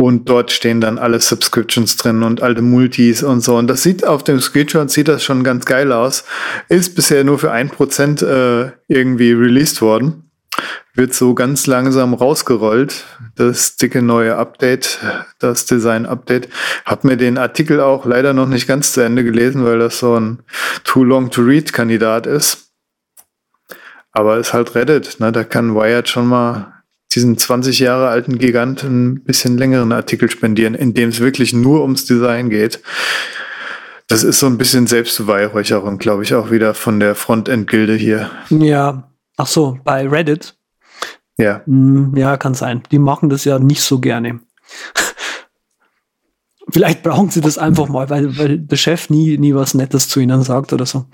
Und 0.00 0.28
dort 0.28 0.52
stehen 0.52 0.80
dann 0.80 0.96
alle 0.96 1.20
Subscriptions 1.20 1.96
drin 1.96 2.22
und 2.22 2.40
alte 2.40 2.62
Multis 2.62 3.24
und 3.24 3.40
so. 3.40 3.56
Und 3.56 3.66
das 3.66 3.82
sieht 3.82 4.06
auf 4.06 4.22
dem 4.22 4.40
Screenshot 4.40 4.90
sieht 4.90 5.08
das 5.08 5.24
schon 5.24 5.42
ganz 5.42 5.64
geil 5.64 5.90
aus. 5.90 6.22
Ist 6.68 6.94
bisher 6.94 7.24
nur 7.24 7.40
für 7.40 7.50
ein 7.50 7.68
Prozent 7.68 8.22
äh, 8.22 8.70
irgendwie 8.86 9.32
released 9.32 9.82
worden. 9.82 10.30
Wird 10.94 11.14
so 11.14 11.34
ganz 11.34 11.66
langsam 11.66 12.14
rausgerollt. 12.14 13.06
Das 13.34 13.76
dicke 13.76 14.00
neue 14.00 14.36
Update, 14.36 15.00
das 15.40 15.66
Design-Update. 15.66 16.48
Hab 16.84 17.02
mir 17.02 17.16
den 17.16 17.36
Artikel 17.36 17.80
auch 17.80 18.06
leider 18.06 18.32
noch 18.32 18.48
nicht 18.48 18.68
ganz 18.68 18.92
zu 18.92 19.00
Ende 19.00 19.24
gelesen, 19.24 19.64
weil 19.64 19.80
das 19.80 19.98
so 19.98 20.14
ein 20.14 20.44
Too 20.84 21.02
Long 21.02 21.30
to 21.30 21.42
Read-Kandidat 21.42 22.28
ist. 22.28 22.70
Aber 24.12 24.38
ist 24.38 24.52
halt 24.52 24.76
Reddit, 24.76 25.18
ne? 25.18 25.32
Da 25.32 25.42
kann 25.42 25.74
Wired 25.74 26.08
schon 26.08 26.28
mal 26.28 26.77
diesen 27.14 27.38
20 27.38 27.78
Jahre 27.78 28.08
alten 28.08 28.38
Gigant 28.38 28.82
ein 28.84 29.22
bisschen 29.24 29.56
längeren 29.56 29.92
Artikel 29.92 30.30
spendieren, 30.30 30.74
in 30.74 30.94
dem 30.94 31.08
es 31.08 31.20
wirklich 31.20 31.52
nur 31.52 31.82
ums 31.82 32.04
Design 32.04 32.50
geht. 32.50 32.80
Das 34.08 34.22
ist 34.22 34.38
so 34.38 34.46
ein 34.46 34.58
bisschen 34.58 34.86
Selbstbeweihräucherung, 34.86 35.98
glaube 35.98 36.22
ich, 36.22 36.34
auch 36.34 36.50
wieder 36.50 36.74
von 36.74 36.98
der 36.98 37.14
Frontend-Gilde 37.14 37.94
hier. 37.94 38.30
Ja. 38.48 39.10
Ach 39.36 39.46
so, 39.46 39.78
bei 39.84 40.08
Reddit. 40.08 40.56
Ja. 41.38 41.62
Hm, 41.66 42.14
ja, 42.16 42.36
kann 42.36 42.54
sein. 42.54 42.82
Die 42.90 42.98
machen 42.98 43.28
das 43.28 43.44
ja 43.44 43.58
nicht 43.58 43.82
so 43.82 44.00
gerne. 44.00 44.40
Vielleicht 46.70 47.02
brauchen 47.02 47.30
sie 47.30 47.40
das 47.40 47.56
einfach 47.56 47.88
mal, 47.88 48.10
weil, 48.10 48.36
weil 48.36 48.58
der 48.58 48.76
Chef 48.76 49.08
nie, 49.08 49.38
nie 49.38 49.54
was 49.54 49.72
Nettes 49.74 50.08
zu 50.08 50.20
ihnen 50.20 50.42
sagt 50.42 50.72
oder 50.72 50.84
so. 50.84 51.06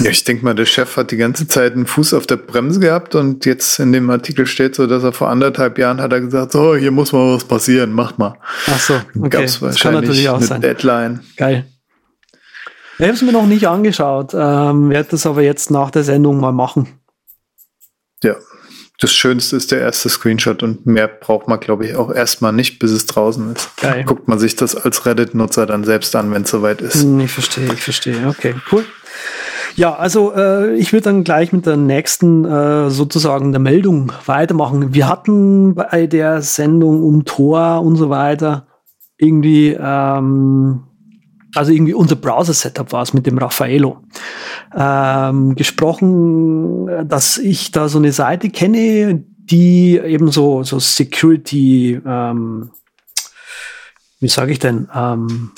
Ja, 0.00 0.10
ich 0.10 0.24
denke 0.24 0.44
mal, 0.44 0.54
der 0.54 0.66
Chef 0.66 0.96
hat 0.96 1.10
die 1.10 1.16
ganze 1.16 1.48
Zeit 1.48 1.72
einen 1.72 1.86
Fuß 1.86 2.12
auf 2.12 2.26
der 2.26 2.36
Bremse 2.36 2.80
gehabt 2.80 3.14
und 3.14 3.46
jetzt 3.46 3.78
in 3.78 3.92
dem 3.92 4.10
Artikel 4.10 4.46
steht 4.46 4.74
so, 4.74 4.86
dass 4.86 5.02
er 5.02 5.12
vor 5.12 5.28
anderthalb 5.28 5.78
Jahren 5.78 6.00
hat 6.00 6.12
er 6.12 6.20
gesagt, 6.20 6.52
so, 6.52 6.76
hier 6.76 6.90
muss 6.90 7.12
mal 7.12 7.34
was 7.34 7.44
passieren, 7.44 7.92
macht 7.92 8.18
mal. 8.18 8.38
Ach 8.66 8.78
so, 8.78 8.94
okay. 9.18 9.28
Gab's 9.30 9.60
Das 9.60 9.80
kann 9.80 9.94
natürlich 9.94 10.26
wahrscheinlich 10.26 10.28
auch 10.28 10.36
eine 10.36 10.46
sein. 10.46 10.60
Deadline. 10.60 11.20
Geil. 11.36 11.66
Ich 12.98 13.04
habe 13.04 13.12
es 13.12 13.22
mir 13.22 13.32
noch 13.32 13.46
nicht 13.46 13.66
angeschaut, 13.66 14.32
ähm, 14.34 14.90
werde 14.90 15.10
das 15.10 15.26
aber 15.26 15.42
jetzt 15.42 15.70
nach 15.70 15.90
der 15.90 16.02
Sendung 16.02 16.40
mal 16.40 16.52
machen. 16.52 16.88
Ja. 18.22 18.36
Das 18.98 19.12
Schönste 19.12 19.56
ist 19.56 19.72
der 19.72 19.80
erste 19.80 20.08
Screenshot 20.08 20.62
und 20.62 20.86
mehr 20.86 21.06
braucht 21.06 21.48
man, 21.48 21.60
glaube 21.60 21.86
ich, 21.86 21.96
auch 21.96 22.10
erstmal 22.10 22.52
nicht, 22.52 22.78
bis 22.78 22.92
es 22.92 23.04
draußen 23.06 23.52
ist. 23.54 23.76
Geil. 23.76 24.04
Guckt 24.04 24.26
man 24.26 24.38
sich 24.38 24.56
das 24.56 24.74
als 24.74 25.04
Reddit-Nutzer 25.04 25.66
dann 25.66 25.84
selbst 25.84 26.16
an, 26.16 26.32
wenn 26.32 26.42
es 26.42 26.50
soweit 26.50 26.80
ist. 26.80 27.02
Hm, 27.02 27.20
Ich 27.20 27.30
verstehe, 27.30 27.72
ich 27.72 27.82
verstehe. 27.82 28.26
Okay, 28.26 28.54
cool. 28.72 28.84
Ja, 29.74 29.94
also 29.94 30.32
äh, 30.34 30.74
ich 30.76 30.92
würde 30.94 31.04
dann 31.04 31.24
gleich 31.24 31.52
mit 31.52 31.66
der 31.66 31.76
nächsten 31.76 32.46
äh, 32.46 32.88
sozusagen 32.88 33.52
der 33.52 33.60
Meldung 33.60 34.12
weitermachen. 34.24 34.94
Wir 34.94 35.08
hatten 35.08 35.74
bei 35.74 36.06
der 36.06 36.40
Sendung 36.40 37.02
um 37.02 37.26
Tor 37.26 37.82
und 37.82 37.96
so 37.96 38.08
weiter 38.08 38.66
irgendwie, 39.18 39.76
ähm, 39.78 40.84
also 41.56 41.72
irgendwie 41.72 41.94
unser 41.94 42.16
Browser-Setup 42.16 42.92
war 42.92 43.02
es 43.02 43.14
mit 43.14 43.26
dem 43.26 43.38
Raffaello, 43.38 44.02
ähm, 44.76 45.54
gesprochen, 45.54 47.08
dass 47.08 47.38
ich 47.38 47.70
da 47.72 47.88
so 47.88 47.98
eine 47.98 48.12
Seite 48.12 48.50
kenne, 48.50 49.24
die 49.38 49.98
eben 49.98 50.30
so, 50.30 50.62
so 50.62 50.78
Security, 50.78 52.00
ähm, 52.04 52.70
wie 54.20 54.28
sage 54.28 54.52
ich 54.52 54.58
denn, 54.58 54.88
ähm, 54.94 55.52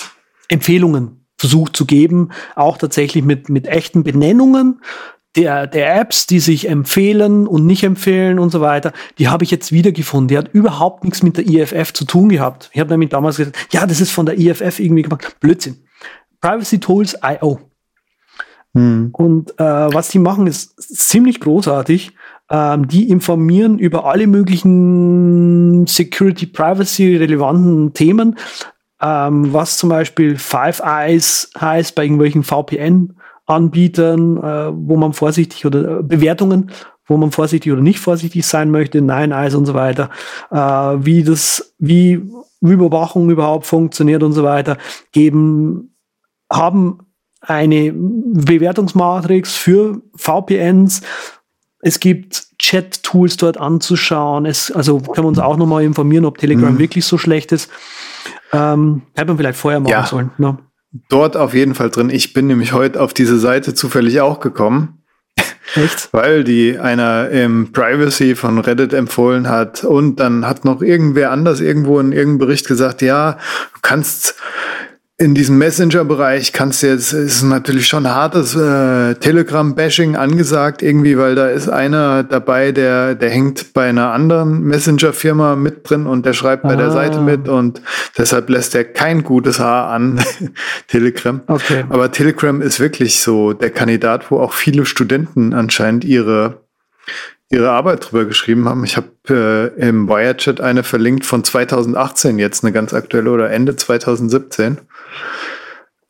Empfehlungen 0.47 1.25
versucht 1.37 1.75
zu 1.75 1.85
geben, 1.85 2.29
auch 2.55 2.77
tatsächlich 2.77 3.23
mit, 3.23 3.49
mit 3.49 3.67
echten 3.67 4.03
Benennungen 4.03 4.81
der, 5.35 5.67
der 5.67 5.99
Apps, 5.99 6.27
die 6.27 6.39
sich 6.39 6.67
empfehlen 6.67 7.47
und 7.47 7.65
nicht 7.65 7.83
empfehlen 7.83 8.39
und 8.39 8.49
so 8.51 8.61
weiter, 8.61 8.93
die 9.17 9.27
habe 9.27 9.43
ich 9.43 9.51
jetzt 9.51 9.71
wiedergefunden. 9.71 10.27
Die 10.27 10.37
hat 10.37 10.53
überhaupt 10.53 11.03
nichts 11.03 11.23
mit 11.23 11.37
der 11.37 11.47
IFF 11.47 11.93
zu 11.93 12.05
tun 12.05 12.29
gehabt. 12.29 12.69
Ich 12.73 12.79
habe 12.79 12.89
nämlich 12.89 13.09
damals 13.09 13.37
gesagt, 13.37 13.57
ja, 13.71 13.85
das 13.85 14.01
ist 14.01 14.11
von 14.11 14.25
der 14.25 14.37
IFF 14.39 14.79
irgendwie 14.79 15.03
gemacht. 15.03 15.37
Blödsinn. 15.39 15.77
Privacy 16.41 16.79
Tools 16.79 17.15
IO. 17.23 17.59
Hm. 18.73 19.09
Und 19.13 19.59
äh, 19.59 19.63
was 19.63 20.09
die 20.09 20.19
machen, 20.19 20.47
ist 20.47 20.79
ziemlich 20.79 21.39
großartig. 21.39 22.13
Ähm, 22.51 22.87
die 22.87 23.09
informieren 23.09 23.77
über 23.77 24.05
alle 24.05 24.27
möglichen 24.27 25.85
Security, 25.87 26.47
Privacy 26.47 27.15
relevanten 27.15 27.93
Themen, 27.93 28.37
ähm, 29.01 29.53
was 29.53 29.77
zum 29.77 29.89
Beispiel 29.89 30.37
Five 30.37 30.81
Eyes 30.83 31.51
heißt 31.59 31.95
bei 31.95 32.03
irgendwelchen 32.03 32.43
VPN-Anbietern, 32.43 34.37
äh, 34.37 34.71
wo 34.73 34.97
man 34.97 35.13
vorsichtig 35.13 35.65
oder 35.65 35.99
äh, 35.99 36.03
Bewertungen, 36.03 36.71
wo 37.05 37.17
man 37.17 37.31
vorsichtig 37.31 37.71
oder 37.71 37.81
nicht 37.81 37.99
vorsichtig 37.99 38.45
sein 38.45 38.71
möchte, 38.71 39.01
Nine 39.01 39.33
Eyes 39.35 39.55
und 39.55 39.65
so 39.65 39.73
weiter, 39.73 40.09
äh, 40.51 40.57
wie 40.57 41.23
das, 41.23 41.75
wie 41.77 42.21
Überwachung 42.61 43.29
überhaupt 43.29 43.65
funktioniert 43.65 44.23
und 44.23 44.33
so 44.33 44.43
weiter, 44.43 44.77
geben, 45.11 45.93
haben 46.51 46.99
eine 47.41 47.93
Bewertungsmatrix 47.93 49.55
für 49.55 50.01
VPNs. 50.15 51.01
Es 51.81 51.99
gibt 51.99 52.47
Chat-Tools 52.59 53.37
dort 53.37 53.57
anzuschauen. 53.57 54.45
Es, 54.45 54.71
also 54.71 54.99
können 54.99 55.25
wir 55.25 55.29
uns 55.29 55.39
auch 55.39 55.57
nochmal 55.57 55.83
informieren, 55.83 56.25
ob 56.25 56.37
Telegram 56.37 56.73
mhm. 56.73 56.79
wirklich 56.79 57.05
so 57.05 57.17
schlecht 57.17 57.51
ist. 57.51 57.69
Ähm, 58.51 59.03
hätte 59.15 59.27
man 59.27 59.37
vielleicht 59.37 59.59
vorher 59.59 59.79
machen 59.79 59.91
ja, 59.91 60.05
sollen. 60.05 60.31
Ne? 60.37 60.57
Dort 61.07 61.37
auf 61.37 61.53
jeden 61.53 61.75
Fall 61.75 61.89
drin. 61.89 62.09
Ich 62.09 62.33
bin 62.33 62.47
nämlich 62.47 62.73
heute 62.73 63.01
auf 63.01 63.13
diese 63.13 63.39
Seite 63.39 63.73
zufällig 63.73 64.19
auch 64.21 64.39
gekommen. 64.39 65.03
Echt? 65.75 66.09
Weil 66.11 66.43
die 66.43 66.79
einer 66.79 67.29
im 67.29 67.71
Privacy 67.71 68.35
von 68.35 68.59
Reddit 68.59 68.93
empfohlen 68.93 69.47
hat 69.47 69.83
und 69.83 70.19
dann 70.19 70.47
hat 70.47 70.65
noch 70.65 70.81
irgendwer 70.81 71.31
anders 71.31 71.61
irgendwo 71.61 71.99
in 71.99 72.11
irgendeinem 72.11 72.39
Bericht 72.39 72.67
gesagt, 72.67 73.01
ja, 73.01 73.33
du 73.33 73.79
kannst 73.81 74.35
in 75.21 75.35
diesem 75.35 75.57
Messenger-Bereich 75.57 76.53
kannst 76.53 76.81
du 76.81 76.87
jetzt, 76.87 77.11
ist 77.11 77.43
natürlich 77.43 77.87
schon 77.87 78.07
hartes 78.07 78.55
äh, 78.55 79.15
Telegram-Bashing 79.15 80.15
angesagt 80.15 80.81
irgendwie, 80.81 81.17
weil 81.17 81.35
da 81.35 81.49
ist 81.49 81.67
einer 81.67 82.23
dabei, 82.23 82.71
der, 82.71 83.15
der 83.15 83.29
hängt 83.29 83.73
bei 83.73 83.89
einer 83.89 84.13
anderen 84.13 84.61
Messenger-Firma 84.61 85.57
mit 85.57 85.89
drin 85.89 86.07
und 86.07 86.25
der 86.25 86.31
schreibt 86.31 86.63
ah. 86.63 86.69
bei 86.69 86.77
der 86.77 86.91
Seite 86.91 87.19
mit 87.19 87.49
und 87.49 87.81
deshalb 88.17 88.49
lässt 88.49 88.75
er 88.75 88.85
kein 88.85 89.23
gutes 89.23 89.59
Haar 89.59 89.89
an 89.89 90.21
Telegram. 90.87 91.41
Okay. 91.47 91.83
Aber 91.89 92.13
Telegram 92.13 92.61
ist 92.61 92.79
wirklich 92.79 93.19
so 93.19 93.51
der 93.51 93.71
Kandidat, 93.71 94.31
wo 94.31 94.39
auch 94.39 94.53
viele 94.53 94.85
Studenten 94.85 95.53
anscheinend 95.53 96.05
ihre 96.05 96.61
ihre 97.51 97.71
Arbeit 97.71 98.05
drüber 98.11 98.25
geschrieben 98.25 98.69
haben. 98.69 98.83
Ich 98.83 98.95
habe 98.95 99.09
äh, 99.27 99.87
im 99.87 100.07
Wirechat 100.07 100.61
eine 100.61 100.83
verlinkt 100.83 101.25
von 101.25 101.43
2018 101.43 102.37
jetzt, 102.37 102.63
eine 102.63 102.71
ganz 102.71 102.93
aktuelle 102.93 103.31
oder 103.31 103.49
Ende 103.49 103.75
2017. 103.75 104.77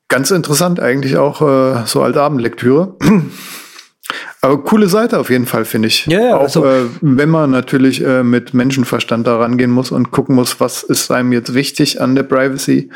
Ganz 0.08 0.32
interessant 0.32 0.80
eigentlich 0.80 1.18
auch 1.18 1.42
äh, 1.42 1.86
so 1.86 2.02
als 2.02 2.18
Abendlektüre. 2.18 2.96
Aber 4.42 4.64
coole 4.64 4.88
Seite 4.88 5.20
auf 5.20 5.30
jeden 5.30 5.46
Fall, 5.46 5.66
finde 5.66 5.90
ich. 5.90 6.06
Ja, 6.06 6.20
ja, 6.22 6.38
auch 6.38 6.44
also, 6.44 6.66
äh, 6.66 6.86
wenn 7.02 7.30
man 7.30 7.52
natürlich 7.52 8.04
äh, 8.04 8.24
mit 8.24 8.54
Menschenverstand 8.54 9.28
da 9.28 9.38
rangehen 9.38 9.70
muss 9.70 9.92
und 9.92 10.12
gucken 10.12 10.36
muss, 10.36 10.60
was 10.60 10.82
ist 10.82 11.12
einem 11.12 11.34
jetzt 11.34 11.54
wichtig 11.54 12.02
an 12.02 12.16
der 12.16 12.24
Privacy 12.24 12.90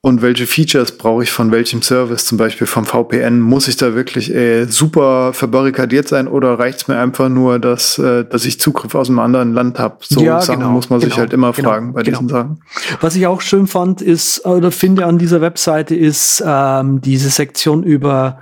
und 0.00 0.22
welche 0.22 0.46
Features 0.46 0.96
brauche 0.96 1.24
ich 1.24 1.32
von 1.32 1.50
welchem 1.50 1.82
Service, 1.82 2.24
zum 2.24 2.38
Beispiel 2.38 2.68
vom 2.68 2.84
VPN? 2.84 3.40
Muss 3.40 3.66
ich 3.66 3.76
da 3.76 3.94
wirklich 3.94 4.32
äh, 4.32 4.66
super 4.66 5.32
verbarrikadiert 5.32 6.06
sein 6.06 6.28
oder 6.28 6.56
reicht 6.58 6.82
es 6.82 6.88
mir 6.88 6.98
einfach 6.98 7.28
nur, 7.28 7.58
dass, 7.58 7.98
äh, 7.98 8.24
dass 8.24 8.44
ich 8.44 8.60
Zugriff 8.60 8.94
aus 8.94 9.08
einem 9.08 9.18
anderen 9.18 9.52
Land 9.52 9.80
habe? 9.80 9.96
So 10.02 10.20
ja, 10.20 10.40
Sachen 10.40 10.60
genau, 10.60 10.70
muss 10.72 10.88
man 10.88 11.00
genau, 11.00 11.10
sich 11.10 11.18
halt 11.18 11.32
immer 11.32 11.52
genau, 11.52 11.70
fragen 11.70 11.92
bei 11.94 12.02
genau. 12.04 12.18
diesen 12.18 12.28
Sachen. 12.28 12.62
Was 13.00 13.16
ich 13.16 13.26
auch 13.26 13.40
schön 13.40 13.66
fand, 13.66 14.00
ist, 14.00 14.46
oder 14.46 14.70
finde 14.70 15.04
an 15.04 15.18
dieser 15.18 15.40
Webseite, 15.40 15.96
ist 15.96 16.44
ähm, 16.46 17.00
diese 17.00 17.30
Sektion 17.30 17.82
über 17.82 18.38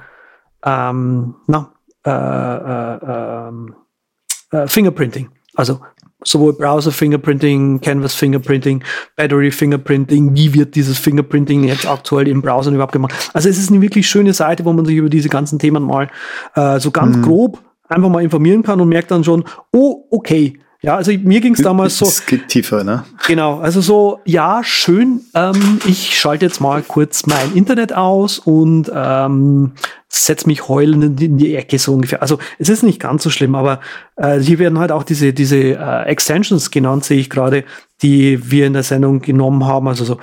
ähm, 0.62 1.36
na, 1.46 1.72
äh, 2.04 2.10
äh, 2.10 3.48
ähm, 3.48 3.74
äh, 4.50 4.66
Fingerprinting. 4.66 5.30
Also 5.54 5.80
sowohl 6.24 6.54
Browser 6.54 6.92
Fingerprinting, 6.92 7.80
Canvas 7.80 8.14
Fingerprinting, 8.14 8.82
Battery 9.16 9.50
Fingerprinting, 9.50 10.34
wie 10.34 10.54
wird 10.54 10.74
dieses 10.74 10.98
Fingerprinting 10.98 11.64
jetzt 11.64 11.86
aktuell 11.86 12.28
im 12.28 12.42
Browser 12.42 12.72
überhaupt 12.72 12.92
gemacht. 12.92 13.30
Also 13.32 13.48
es 13.48 13.58
ist 13.58 13.70
eine 13.70 13.80
wirklich 13.82 14.08
schöne 14.08 14.32
Seite, 14.32 14.64
wo 14.64 14.72
man 14.72 14.84
sich 14.84 14.96
über 14.96 15.10
diese 15.10 15.28
ganzen 15.28 15.58
Themen 15.58 15.82
mal 15.82 16.08
äh, 16.54 16.80
so 16.80 16.90
ganz 16.90 17.16
mhm. 17.16 17.22
grob 17.22 17.62
einfach 17.88 18.08
mal 18.08 18.22
informieren 18.22 18.62
kann 18.62 18.80
und 18.80 18.88
merkt 18.88 19.10
dann 19.10 19.24
schon, 19.24 19.44
oh, 19.72 20.06
okay, 20.10 20.58
ja, 20.86 20.94
also 20.94 21.10
mir 21.10 21.40
ging 21.40 21.54
es 21.54 21.62
damals 21.62 21.98
so. 21.98 22.06
Es 22.06 22.24
geht 22.26 22.46
tiefer, 22.46 22.84
ne? 22.84 23.02
Genau, 23.26 23.58
also 23.58 23.80
so, 23.80 24.20
ja, 24.24 24.62
schön. 24.62 25.22
Ähm, 25.34 25.80
ich 25.84 26.16
schalte 26.16 26.46
jetzt 26.46 26.60
mal 26.60 26.80
kurz 26.80 27.26
mein 27.26 27.56
Internet 27.56 27.92
aus 27.92 28.38
und 28.38 28.88
ähm, 28.94 29.72
setze 30.08 30.46
mich 30.46 30.68
heulend 30.68 31.20
in 31.20 31.38
die 31.38 31.56
Ecke 31.56 31.80
so 31.80 31.92
ungefähr. 31.92 32.22
Also 32.22 32.38
es 32.60 32.68
ist 32.68 32.84
nicht 32.84 33.00
ganz 33.00 33.24
so 33.24 33.30
schlimm, 33.30 33.56
aber 33.56 33.80
äh, 34.14 34.38
hier 34.38 34.60
werden 34.60 34.78
halt 34.78 34.92
auch 34.92 35.02
diese 35.02 35.32
diese 35.32 35.56
äh, 35.56 36.04
Extensions 36.04 36.70
genannt, 36.70 37.04
sehe 37.04 37.18
ich 37.18 37.30
gerade, 37.30 37.64
die 38.00 38.48
wir 38.48 38.68
in 38.68 38.72
der 38.72 38.84
Sendung 38.84 39.20
genommen 39.20 39.66
haben. 39.66 39.88
Also 39.88 40.04
so 40.04 40.18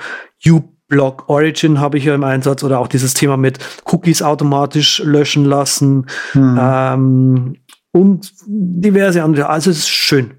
uBlock 0.46 1.28
Origin 1.28 1.78
habe 1.78 1.98
ich 1.98 2.06
ja 2.06 2.14
im 2.14 2.24
Einsatz 2.24 2.64
oder 2.64 2.80
auch 2.80 2.88
dieses 2.88 3.12
Thema 3.12 3.36
mit 3.36 3.58
Cookies 3.84 4.22
automatisch 4.22 5.02
löschen 5.04 5.44
lassen 5.44 6.06
hm. 6.32 6.58
ähm, 6.58 7.56
und 7.92 8.32
diverse 8.46 9.22
andere. 9.22 9.50
Also 9.50 9.70
es 9.70 9.80
ist 9.80 9.90
schön. 9.90 10.30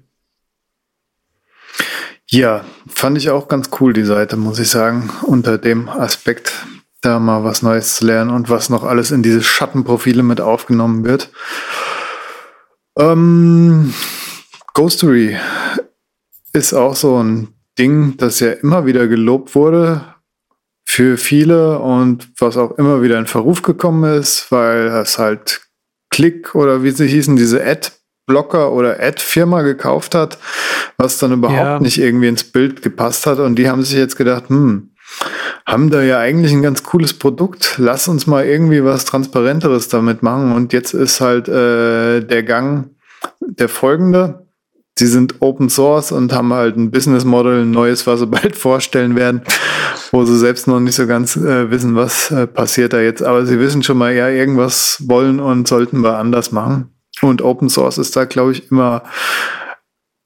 Ja, 2.28 2.64
fand 2.88 3.18
ich 3.18 3.30
auch 3.30 3.46
ganz 3.46 3.70
cool, 3.80 3.92
die 3.92 4.04
Seite, 4.04 4.36
muss 4.36 4.58
ich 4.58 4.68
sagen, 4.68 5.10
unter 5.22 5.58
dem 5.58 5.88
Aspekt, 5.88 6.66
da 7.00 7.20
mal 7.20 7.44
was 7.44 7.62
Neues 7.62 7.96
zu 7.96 8.06
lernen 8.06 8.30
und 8.30 8.50
was 8.50 8.68
noch 8.68 8.82
alles 8.82 9.12
in 9.12 9.22
diese 9.22 9.42
Schattenprofile 9.42 10.24
mit 10.24 10.40
aufgenommen 10.40 11.04
wird. 11.04 11.30
Ähm, 12.98 13.94
Ghostery 14.74 15.38
ist 16.52 16.74
auch 16.74 16.96
so 16.96 17.22
ein 17.22 17.48
Ding, 17.78 18.16
das 18.16 18.40
ja 18.40 18.52
immer 18.52 18.86
wieder 18.86 19.06
gelobt 19.06 19.54
wurde 19.54 20.16
für 20.84 21.18
viele 21.18 21.78
und 21.78 22.28
was 22.38 22.56
auch 22.56 22.72
immer 22.78 23.02
wieder 23.02 23.18
in 23.18 23.26
Verruf 23.26 23.62
gekommen 23.62 24.18
ist, 24.18 24.50
weil 24.50 24.86
es 24.88 25.18
halt 25.18 25.60
Klick 26.10 26.54
oder 26.54 26.82
wie 26.82 26.90
sie 26.90 27.06
hießen, 27.06 27.36
diese 27.36 27.64
Ad 27.64 27.90
Blocker 28.26 28.72
oder 28.72 29.00
Ad-Firma 29.00 29.62
gekauft 29.62 30.14
hat, 30.14 30.38
was 30.98 31.18
dann 31.18 31.32
überhaupt 31.32 31.58
ja. 31.58 31.80
nicht 31.80 31.98
irgendwie 31.98 32.28
ins 32.28 32.44
Bild 32.44 32.82
gepasst 32.82 33.26
hat. 33.26 33.38
Und 33.38 33.56
die 33.56 33.68
haben 33.68 33.82
sich 33.82 33.96
jetzt 33.96 34.16
gedacht, 34.16 34.48
hm, 34.48 34.90
haben 35.64 35.90
da 35.90 36.02
ja 36.02 36.18
eigentlich 36.18 36.52
ein 36.52 36.62
ganz 36.62 36.82
cooles 36.82 37.14
Produkt. 37.14 37.76
Lass 37.78 38.08
uns 38.08 38.26
mal 38.26 38.44
irgendwie 38.44 38.84
was 38.84 39.04
Transparenteres 39.04 39.88
damit 39.88 40.22
machen. 40.22 40.52
Und 40.52 40.72
jetzt 40.72 40.92
ist 40.94 41.20
halt 41.20 41.48
äh, 41.48 42.20
der 42.20 42.42
Gang 42.42 42.90
der 43.40 43.68
folgende. 43.68 44.46
Sie 44.98 45.06
sind 45.06 45.36
Open 45.40 45.68
Source 45.68 46.10
und 46.10 46.32
haben 46.32 46.52
halt 46.54 46.76
ein 46.76 46.90
Business 46.90 47.24
Model, 47.24 47.62
ein 47.62 47.70
neues, 47.70 48.06
was 48.06 48.20
sie 48.20 48.26
bald 48.26 48.56
vorstellen 48.56 49.14
werden, 49.14 49.42
wo 50.10 50.24
sie 50.24 50.38
selbst 50.38 50.66
noch 50.66 50.80
nicht 50.80 50.94
so 50.94 51.06
ganz 51.06 51.36
äh, 51.36 51.70
wissen, 51.70 51.96
was 51.96 52.30
äh, 52.30 52.46
passiert 52.46 52.92
da 52.92 53.00
jetzt. 53.00 53.22
Aber 53.22 53.44
sie 53.44 53.60
wissen 53.60 53.82
schon 53.82 53.98
mal, 53.98 54.14
ja, 54.14 54.28
irgendwas 54.28 55.02
wollen 55.06 55.38
und 55.38 55.68
sollten 55.68 56.02
wir 56.02 56.16
anders 56.16 56.50
machen. 56.50 56.95
Und 57.22 57.42
Open 57.42 57.68
Source 57.68 57.98
ist 57.98 58.16
da, 58.16 58.24
glaube 58.24 58.52
ich, 58.52 58.70
immer 58.70 59.02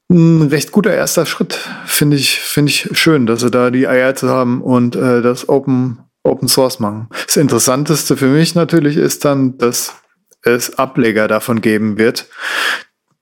ein 0.09 0.41
recht 0.43 0.71
guter 0.71 0.93
erster 0.93 1.25
Schritt. 1.25 1.57
Finde 1.85 2.17
ich, 2.17 2.39
finde 2.39 2.69
ich 2.69 2.89
schön, 2.93 3.25
dass 3.25 3.41
sie 3.41 3.51
da 3.51 3.71
die 3.71 3.87
Eier 3.87 4.13
zu 4.15 4.29
haben 4.29 4.61
und 4.61 4.95
äh, 4.95 5.21
das 5.21 5.47
Open, 5.47 5.99
Open 6.23 6.47
Source 6.47 6.79
machen. 6.79 7.07
Das 7.25 7.37
Interessanteste 7.37 8.17
für 8.17 8.27
mich 8.27 8.55
natürlich 8.55 8.97
ist 8.97 9.25
dann, 9.25 9.57
dass 9.57 9.95
es 10.43 10.77
Ableger 10.77 11.27
davon 11.27 11.61
geben 11.61 11.97
wird, 11.97 12.27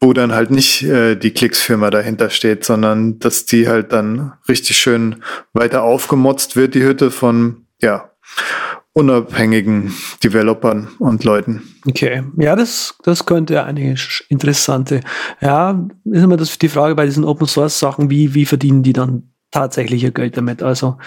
wo 0.02 0.14
dann 0.14 0.34
halt 0.34 0.52
nicht 0.52 0.84
äh, 0.84 1.16
die 1.16 1.32
Klicks-Firma 1.32 1.90
dahinter 1.90 2.30
steht, 2.30 2.66
sondern 2.66 3.20
dass 3.20 3.46
die 3.46 3.68
halt 3.68 3.92
dann 3.92 4.34
richtig 4.48 4.78
schön 4.78 5.24
weiter 5.54 5.84
aufgemotzt 5.84 6.56
wird, 6.56 6.74
die 6.74 6.84
Hütte 6.84 7.12
von, 7.12 7.68
ja, 7.82 8.12
unabhängigen 9.00 9.94
Developern 10.24 10.90
und 11.00 11.24
Leuten. 11.24 11.64
Okay, 11.88 12.24
ja, 12.38 12.56
das, 12.56 12.96
das 13.04 13.26
könnte 13.26 13.64
eine 13.64 13.96
interessante. 14.30 15.02
Ja, 15.42 15.88
ist 16.06 16.24
immer 16.24 16.38
das, 16.38 16.58
die 16.58 16.70
Frage 16.70 16.96
bei 16.96 17.06
diesen 17.06 17.24
Open 17.24 17.48
Source 17.48 17.80
Sachen, 17.80 18.10
wie, 18.10 18.34
wie 18.34 18.46
verdienen 18.46 18.84
die 18.84 18.94
dann 18.94 19.32
tatsächlich 19.52 20.04
ihr 20.04 20.12
Geld 20.12 20.38
damit. 20.38 20.62
Also 20.62 20.98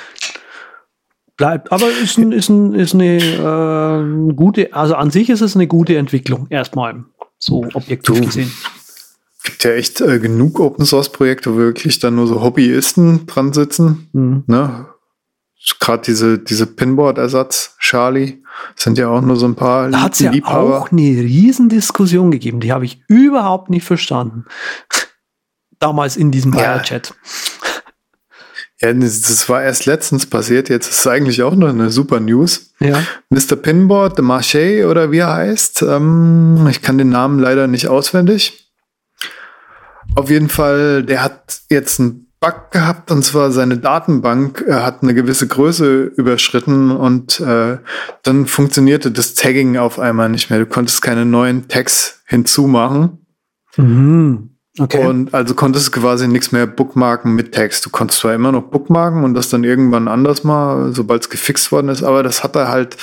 bleibt. 1.36 1.72
Aber 1.72 1.86
ist, 2.02 2.18
ein, 2.18 2.32
ist, 2.32 2.48
ein, 2.48 2.74
ist 2.74 2.94
eine 2.94 3.18
äh, 3.18 4.32
gute, 4.34 4.72
also 4.72 4.94
an 4.94 5.10
sich 5.10 5.30
ist 5.30 5.40
es 5.40 5.54
eine 5.54 5.66
gute 5.66 5.96
Entwicklung, 5.96 6.46
erstmal 6.50 7.04
so 7.38 7.64
objektiv 7.74 8.16
Du. 8.16 8.26
gesehen. 8.26 8.52
Gibt 9.44 9.64
ja 9.64 9.72
echt 9.72 10.00
äh, 10.00 10.20
genug 10.20 10.60
Open 10.60 10.84
Source 10.84 11.10
Projekte, 11.10 11.54
wo 11.54 11.58
wirklich 11.58 11.98
dann 11.98 12.14
nur 12.14 12.28
so 12.28 12.42
Hobbyisten 12.42 13.26
dran 13.26 13.52
sitzen. 13.52 14.08
Mhm. 14.12 14.44
Ne? 14.46 14.86
Gerade 15.80 16.02
diese, 16.04 16.38
diese 16.38 16.66
Pinboard-Ersatz, 16.66 17.76
Charlie, 17.78 18.42
sind 18.76 18.98
ja 18.98 19.08
auch 19.08 19.20
nur 19.20 19.36
so 19.36 19.46
ein 19.46 19.54
paar 19.54 19.88
Da 19.90 20.02
hat 20.02 20.14
es 20.14 20.18
ja 20.20 20.30
Liebhaber. 20.30 20.80
auch 20.80 20.90
eine 20.92 21.00
Riesendiskussion 21.02 22.30
gegeben, 22.30 22.60
die 22.60 22.72
habe 22.72 22.84
ich 22.84 23.02
überhaupt 23.08 23.70
nicht 23.70 23.84
verstanden. 23.84 24.44
Damals 25.78 26.16
in 26.16 26.30
diesem 26.30 26.52
Ja. 26.54 26.78
Chat. 26.80 27.14
Ja, 28.80 28.92
das 28.92 29.48
war 29.48 29.62
erst 29.62 29.86
letztens 29.86 30.26
passiert. 30.26 30.68
Jetzt 30.68 30.88
ist 30.90 30.98
es 31.00 31.06
eigentlich 31.06 31.42
auch 31.44 31.54
noch 31.54 31.68
eine 31.68 31.90
super 31.90 32.18
News. 32.18 32.72
Ja. 32.80 33.00
Mr. 33.30 33.54
Pinboard, 33.54 34.16
The 34.16 34.22
Marché 34.22 34.86
oder 34.88 35.12
wie 35.12 35.18
er 35.18 35.32
heißt. 35.32 35.82
Ähm, 35.82 36.66
ich 36.68 36.82
kann 36.82 36.98
den 36.98 37.10
Namen 37.10 37.38
leider 37.38 37.68
nicht 37.68 37.86
auswendig. 37.86 38.72
Auf 40.16 40.30
jeden 40.30 40.48
Fall, 40.48 41.04
der 41.04 41.22
hat 41.22 41.60
jetzt 41.70 42.00
einen 42.00 42.31
Bug 42.42 42.72
gehabt 42.72 43.12
und 43.12 43.22
zwar 43.24 43.52
seine 43.52 43.78
Datenbank 43.78 44.64
äh, 44.66 44.72
hat 44.72 45.02
eine 45.02 45.14
gewisse 45.14 45.46
Größe 45.46 46.02
überschritten 46.16 46.90
und 46.90 47.38
äh, 47.40 47.78
dann 48.24 48.46
funktionierte 48.46 49.12
das 49.12 49.34
Tagging 49.34 49.76
auf 49.76 50.00
einmal 50.00 50.28
nicht 50.28 50.50
mehr. 50.50 50.58
Du 50.58 50.66
konntest 50.66 51.02
keine 51.02 51.24
neuen 51.24 51.68
Tags 51.68 52.20
hinzumachen. 52.26 53.24
Mhm. 53.76 54.50
Okay. 54.78 55.06
Und 55.06 55.34
also 55.34 55.54
konntest 55.54 55.92
quasi 55.92 56.26
nichts 56.26 56.50
mehr 56.50 56.66
bookmarken 56.66 57.32
mit 57.34 57.52
Text. 57.52 57.86
Du 57.86 57.90
konntest 57.90 58.20
zwar 58.20 58.34
immer 58.34 58.50
noch 58.50 58.62
bookmarken 58.62 59.22
und 59.22 59.34
das 59.34 59.48
dann 59.48 59.62
irgendwann 59.62 60.08
anders 60.08 60.42
mal, 60.42 60.92
sobald 60.92 61.22
es 61.22 61.30
gefixt 61.30 61.70
worden 61.70 61.90
ist, 61.90 62.02
aber 62.02 62.24
das 62.24 62.42
hat 62.42 62.56
er 62.56 62.68
halt, 62.68 62.96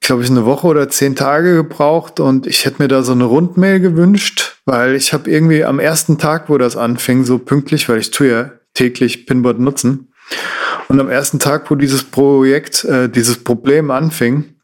glaube 0.00 0.22
ich, 0.22 0.30
eine 0.30 0.46
Woche 0.46 0.66
oder 0.66 0.88
zehn 0.88 1.14
Tage 1.14 1.56
gebraucht 1.56 2.20
und 2.20 2.46
ich 2.46 2.64
hätte 2.64 2.80
mir 2.80 2.88
da 2.88 3.02
so 3.02 3.12
eine 3.12 3.24
Rundmail 3.24 3.80
gewünscht, 3.80 4.59
weil 4.70 4.94
ich 4.94 5.12
habe 5.12 5.28
irgendwie 5.28 5.64
am 5.64 5.80
ersten 5.80 6.16
Tag, 6.16 6.48
wo 6.48 6.56
das 6.56 6.76
anfing, 6.76 7.24
so 7.24 7.38
pünktlich, 7.38 7.88
weil 7.88 7.98
ich 7.98 8.12
tue 8.12 8.28
ja 8.30 8.50
täglich 8.72 9.26
Pinboard 9.26 9.58
nutzen. 9.58 10.12
Und 10.88 11.00
am 11.00 11.08
ersten 11.10 11.40
Tag, 11.40 11.68
wo 11.70 11.74
dieses 11.74 12.04
Projekt, 12.04 12.84
äh, 12.84 13.08
dieses 13.08 13.42
Problem 13.42 13.90
anfing, 13.90 14.54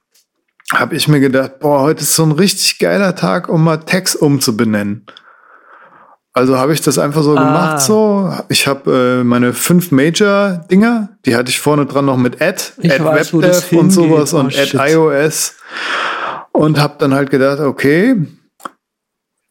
habe 0.73 0.95
ich 0.95 1.09
mir 1.09 1.19
gedacht, 1.19 1.59
boah, 1.59 1.81
heute 1.81 2.03
ist 2.03 2.15
so 2.15 2.23
ein 2.23 2.31
richtig 2.33 2.79
geiler 2.79 3.17
Tag, 3.17 3.49
um 3.49 3.65
mal 3.65 3.79
Text 3.79 4.15
umzubenennen. 4.15 5.07
Also 6.33 6.57
habe 6.57 6.73
ich 6.73 6.83
das 6.83 6.99
einfach 6.99 7.23
so 7.23 7.35
Ah. 7.37 7.43
gemacht 7.43 7.81
so. 7.81 8.31
Ich 8.49 8.69
habe 8.69 9.21
äh, 9.23 9.25
meine 9.25 9.55
fünf 9.55 9.91
Major-Dinger, 9.91 11.09
die 11.25 11.35
hatte 11.35 11.51
ich 11.51 11.59
vorne 11.61 11.87
dran 11.87 12.05
noch 12.05 12.17
mit 12.17 12.41
Add, 12.41 12.63
Ich 12.79 12.93
Add 12.93 13.05
weiß, 13.05 13.33
WebDev 13.33 13.73
und 13.73 13.91
sowas 13.91 14.35
Oh, 14.35 14.39
und 14.39 14.47
Add 14.57 14.67
shit. 14.67 14.81
iOS. 14.81 15.55
Und 16.53 16.79
habe 16.79 16.95
dann 16.99 17.13
halt 17.15 17.31
gedacht, 17.31 17.59
okay, 17.61 18.17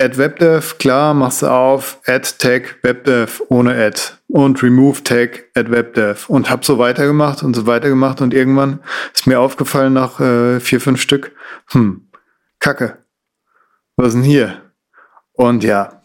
Add 0.01 0.17
WebDev, 0.17 0.77
klar, 0.77 1.13
machst 1.13 1.41
du 1.41 1.47
auf, 1.47 2.01
Add 2.05 2.27
Tag 2.37 2.79
WebDev 2.83 3.41
ohne 3.47 3.73
Add 3.75 4.01
und 4.27 4.61
Remove 4.61 5.01
Tag 5.03 5.45
Add 5.55 5.71
WebDev 5.71 6.29
und 6.29 6.49
hab 6.49 6.65
so 6.65 6.77
weitergemacht 6.77 7.43
und 7.43 7.55
so 7.55 7.65
weitergemacht 7.65 8.19
und 8.19 8.33
irgendwann 8.33 8.81
ist 9.13 9.25
mir 9.25 9.39
aufgefallen 9.39 9.93
nach 9.93 10.19
äh, 10.19 10.59
vier, 10.59 10.81
fünf 10.81 11.01
Stück, 11.01 11.31
hm, 11.71 12.09
Kacke, 12.59 13.05
was 13.95 14.09
ist 14.09 14.13
denn 14.15 14.23
hier? 14.23 14.63
Und 15.31 15.63
ja, 15.63 16.01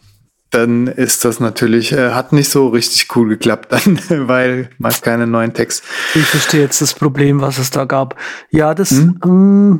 dann 0.51 0.87
ist 0.87 1.25
das 1.25 1.39
natürlich, 1.39 1.91
äh, 1.91 2.11
hat 2.11 2.31
nicht 2.31 2.49
so 2.49 2.69
richtig 2.69 3.13
cool 3.15 3.27
geklappt 3.27 3.73
dann, 3.73 3.99
weil 4.27 4.69
man 4.77 4.93
keine 5.01 5.27
neuen 5.27 5.53
Text. 5.53 5.83
ich 6.13 6.25
verstehe 6.25 6.61
jetzt 6.61 6.81
das 6.81 6.93
Problem, 6.93 7.41
was 7.41 7.57
es 7.57 7.71
da 7.71 7.85
gab. 7.85 8.15
Ja, 8.51 8.73
das. 8.73 8.91
Hm? 8.91 9.19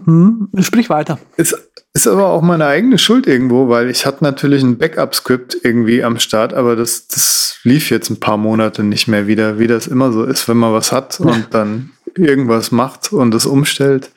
Mhm. 0.05 0.61
Sprich 0.61 0.89
weiter. 0.89 1.19
Ist, 1.37 1.70
ist 1.93 2.07
aber 2.07 2.27
auch 2.27 2.41
meine 2.41 2.67
eigene 2.67 2.97
Schuld 2.97 3.27
irgendwo, 3.27 3.67
weil 3.67 3.89
ich 3.89 4.05
hatte 4.05 4.23
natürlich 4.23 4.63
ein 4.63 4.77
Backup-Skript 4.77 5.57
irgendwie 5.63 6.03
am 6.03 6.19
Start, 6.19 6.53
aber 6.53 6.75
das, 6.75 7.07
das 7.07 7.57
lief 7.63 7.89
jetzt 7.89 8.09
ein 8.09 8.19
paar 8.19 8.37
Monate 8.37 8.83
nicht 8.83 9.07
mehr 9.07 9.27
wieder, 9.27 9.59
wie 9.59 9.67
das 9.67 9.87
immer 9.87 10.11
so 10.11 10.23
ist, 10.23 10.47
wenn 10.47 10.57
man 10.57 10.73
was 10.73 10.91
hat 10.91 11.19
und 11.19 11.47
dann 11.51 11.91
irgendwas 12.15 12.71
macht 12.71 13.11
und 13.11 13.33
es 13.33 13.45
umstellt. 13.45 14.11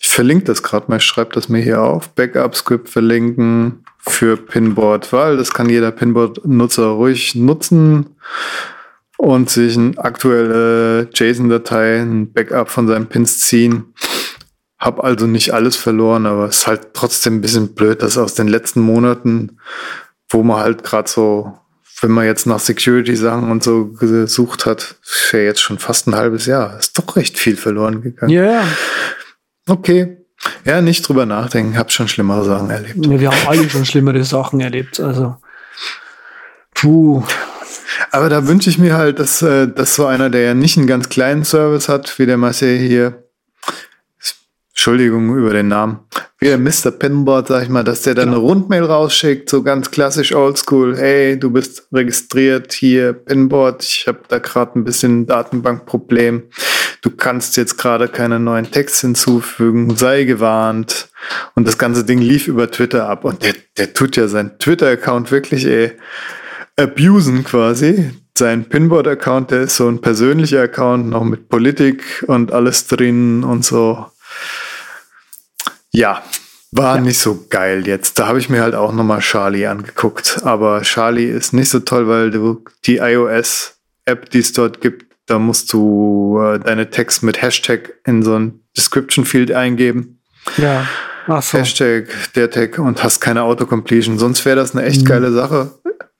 Ich 0.00 0.08
verlinke 0.08 0.44
das 0.44 0.62
gerade 0.62 0.86
mal, 0.88 0.98
ich 0.98 1.04
schreibe 1.04 1.32
das 1.32 1.48
mir 1.48 1.60
hier 1.60 1.80
auf. 1.80 2.10
Backup-Skript 2.10 2.90
verlinken 2.90 3.84
für 3.98 4.36
Pinboard, 4.36 5.12
weil 5.14 5.38
das 5.38 5.54
kann 5.54 5.70
jeder 5.70 5.90
Pinboard-Nutzer 5.90 6.88
ruhig 6.88 7.34
nutzen 7.34 8.16
und 9.16 9.48
sich 9.48 9.78
eine 9.78 9.96
aktuelle 9.96 11.08
JSON-Datei, 11.14 12.02
ein 12.02 12.32
Backup 12.32 12.68
von 12.68 12.86
seinen 12.86 13.06
Pins 13.06 13.40
ziehen. 13.40 13.94
Hab 14.78 15.02
also 15.02 15.26
nicht 15.26 15.54
alles 15.54 15.76
verloren, 15.76 16.26
aber 16.26 16.46
es 16.46 16.58
ist 16.58 16.66
halt 16.66 16.94
trotzdem 16.94 17.36
ein 17.36 17.40
bisschen 17.40 17.74
blöd, 17.74 18.02
dass 18.02 18.18
aus 18.18 18.34
den 18.34 18.48
letzten 18.48 18.80
Monaten, 18.80 19.58
wo 20.28 20.42
man 20.42 20.58
halt 20.58 20.84
gerade 20.84 21.08
so, 21.08 21.58
wenn 22.00 22.10
man 22.10 22.26
jetzt 22.26 22.46
nach 22.46 22.58
Security-Sachen 22.58 23.50
und 23.50 23.62
so 23.62 23.86
gesucht 23.86 24.66
hat, 24.66 24.96
ist 25.04 25.32
ja 25.32 25.40
jetzt 25.40 25.60
schon 25.60 25.78
fast 25.78 26.06
ein 26.06 26.16
halbes 26.16 26.46
Jahr, 26.46 26.78
ist 26.78 26.98
doch 26.98 27.16
recht 27.16 27.38
viel 27.38 27.56
verloren 27.56 28.02
gegangen. 28.02 28.32
Ja, 28.32 28.44
ja. 28.44 28.64
Okay. 29.68 30.18
Ja, 30.64 30.80
nicht 30.80 31.08
drüber 31.08 31.24
nachdenken, 31.24 31.78
hab 31.78 31.92
schon 31.92 32.08
schlimmere 32.08 32.44
Sachen 32.44 32.70
erlebt. 32.70 33.06
Ja, 33.06 33.20
Wir 33.20 33.30
haben 33.30 33.48
alle 33.48 33.70
schon 33.70 33.84
schlimmere 33.84 34.24
Sachen 34.24 34.60
erlebt. 34.60 35.00
Also. 35.00 35.36
Puh. 36.74 37.22
Aber 38.10 38.28
da 38.28 38.46
wünsche 38.46 38.70
ich 38.70 38.78
mir 38.78 38.94
halt, 38.94 39.18
dass, 39.18 39.42
äh, 39.42 39.68
dass 39.68 39.94
so 39.94 40.06
einer, 40.06 40.30
der 40.30 40.42
ja 40.42 40.54
nicht 40.54 40.76
einen 40.76 40.86
ganz 40.86 41.08
kleinen 41.08 41.44
Service 41.44 41.88
hat, 41.88 42.18
wie 42.18 42.26
der 42.26 42.36
Marcel 42.36 42.78
hier, 42.78 43.23
Entschuldigung 44.84 45.34
über 45.34 45.54
den 45.54 45.68
Namen, 45.68 46.00
wie 46.38 46.48
der 46.48 46.58
Mr. 46.58 46.90
Pinboard, 46.90 47.48
sag 47.48 47.62
ich 47.62 47.70
mal, 47.70 47.84
dass 47.84 48.02
der 48.02 48.14
dann 48.14 48.28
eine 48.28 48.36
Rundmail 48.36 48.84
rausschickt, 48.84 49.48
so 49.48 49.62
ganz 49.62 49.90
klassisch 49.90 50.34
oldschool, 50.34 50.94
hey, 50.98 51.38
du 51.38 51.48
bist 51.48 51.88
registriert 51.90 52.74
hier, 52.74 53.14
Pinboard, 53.14 53.82
ich 53.82 54.06
habe 54.06 54.18
da 54.28 54.40
gerade 54.40 54.78
ein 54.78 54.84
bisschen 54.84 55.24
Datenbankproblem, 55.24 56.50
du 57.00 57.10
kannst 57.10 57.56
jetzt 57.56 57.78
gerade 57.78 58.08
keine 58.08 58.38
neuen 58.38 58.70
Text 58.70 59.00
hinzufügen, 59.00 59.96
sei 59.96 60.24
gewarnt. 60.24 61.08
Und 61.54 61.66
das 61.66 61.78
ganze 61.78 62.04
Ding 62.04 62.18
lief 62.18 62.46
über 62.46 62.70
Twitter 62.70 63.08
ab 63.08 63.24
und 63.24 63.42
der, 63.42 63.54
der 63.78 63.94
tut 63.94 64.16
ja 64.16 64.28
seinen 64.28 64.58
Twitter-Account 64.58 65.30
wirklich, 65.30 65.64
ey, 65.64 65.92
abusen 66.76 67.42
quasi. 67.42 68.10
Sein 68.36 68.68
Pinboard-Account, 68.68 69.50
der 69.50 69.62
ist 69.62 69.76
so 69.76 69.88
ein 69.88 70.02
persönlicher 70.02 70.60
Account, 70.60 71.08
noch 71.08 71.24
mit 71.24 71.48
Politik 71.48 72.22
und 72.26 72.52
alles 72.52 72.86
drin 72.86 73.44
und 73.44 73.64
so. 73.64 74.08
Ja, 75.94 76.22
war 76.72 77.00
nicht 77.00 77.20
so 77.20 77.46
geil 77.50 77.86
jetzt. 77.86 78.18
Da 78.18 78.26
habe 78.26 78.40
ich 78.40 78.48
mir 78.48 78.60
halt 78.62 78.74
auch 78.74 78.92
nochmal 78.92 79.20
Charlie 79.20 79.66
angeguckt. 79.66 80.40
Aber 80.42 80.82
Charlie 80.82 81.28
ist 81.30 81.52
nicht 81.52 81.68
so 81.68 81.78
toll, 81.80 82.08
weil 82.08 82.32
du 82.32 82.64
die 82.84 82.96
iOS-App, 82.96 84.28
die 84.30 84.40
es 84.40 84.52
dort 84.52 84.80
gibt, 84.80 85.06
da 85.26 85.38
musst 85.38 85.72
du 85.72 86.40
äh, 86.42 86.58
deine 86.58 86.90
Text 86.90 87.22
mit 87.22 87.40
Hashtag 87.40 87.94
in 88.04 88.22
so 88.24 88.34
ein 88.34 88.60
Description-Field 88.76 89.52
eingeben. 89.52 90.20
Ja. 90.56 90.86
Ach 91.28 91.42
so. 91.42 91.58
Hashtag 91.58 92.08
der 92.34 92.50
Tag 92.50 92.78
und 92.80 93.02
hast 93.04 93.20
keine 93.20 93.42
Autocompletion. 93.44 94.18
Sonst 94.18 94.44
wäre 94.44 94.56
das 94.56 94.74
eine 94.74 94.84
echt 94.84 95.02
Mhm. 95.02 95.06
geile 95.06 95.32
Sache. 95.32 95.70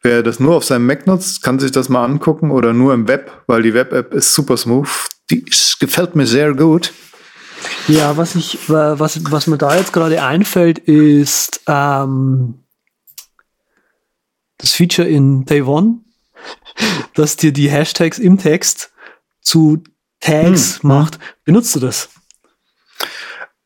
Wer 0.03 0.22
das 0.22 0.39
nur 0.39 0.55
auf 0.55 0.64
seinem 0.64 0.87
Mac 0.87 1.07
nutzt, 1.09 1.43
kann 1.43 1.59
sich 1.59 1.72
das 1.72 1.89
mal 1.89 2.05
angucken 2.05 2.51
oder 2.53 2.72
nur 2.72 2.95
im 2.95 3.09
Web, 3.09 3.31
weil 3.49 3.62
die 3.62 3.75
Web-App 3.75 4.14
ist 4.14 4.33
super 4.35 4.57
smooth. 4.57 4.89
Die 5.31 5.41
ist, 5.49 5.81
gefällt 5.81 6.14
mir 6.14 6.27
sehr 6.27 6.55
gut. 6.55 6.93
Ja, 7.88 8.16
was 8.16 8.34
ich, 8.34 8.68
wa- 8.68 8.98
was, 8.98 9.20
was 9.30 9.46
mir 9.46 9.58
da 9.58 9.76
jetzt 9.76 9.92
gerade 9.92 10.22
einfällt, 10.22 10.78
ist 10.78 11.60
ähm, 11.66 12.64
das 14.58 14.72
Feature 14.72 15.08
in 15.08 15.44
Day 15.44 15.62
One, 15.62 15.98
dass 17.14 17.36
dir 17.36 17.52
die 17.52 17.70
Hashtags 17.70 18.18
im 18.18 18.38
Text 18.38 18.92
zu 19.40 19.82
Tags 20.20 20.82
Hm, 20.82 20.88
macht. 20.88 21.18
Benutzt 21.44 21.74
du 21.76 21.80
das? 21.80 22.08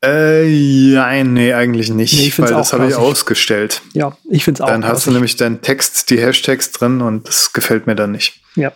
Äh, 0.03 0.45
ja, 0.93 1.23
nee, 1.25 1.53
eigentlich 1.53 1.89
nicht, 1.89 2.13
Nee, 2.13 2.27
ich 2.27 2.39
weil 2.39 2.47
das 2.49 2.71
habe 2.71 2.87
ich 2.87 2.95
ausgestellt. 2.95 3.81
Ja, 3.93 4.17
ich 4.29 4.45
finde 4.45 4.59
es 4.59 4.61
auch. 4.61 4.67
Dann 4.67 4.85
hast 4.85 5.05
du 5.07 5.11
nämlich 5.11 5.35
deinen 5.35 5.61
Text, 5.61 6.09
die 6.09 6.17
Hashtags 6.19 6.71
drin 6.71 7.01
und 7.01 7.27
das 7.27 7.51
gefällt 7.51 7.85
mir 7.85 7.95
dann 7.95 8.11
nicht. 8.13 8.41
Ja. 8.55 8.71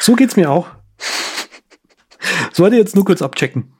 So 0.00 0.14
geht's 0.16 0.34
mir 0.34 0.50
auch. 0.50 0.66
Sollte 2.52 2.76
jetzt 2.76 2.96
nur 2.96 3.04
kurz 3.04 3.22
abchecken. 3.22 3.72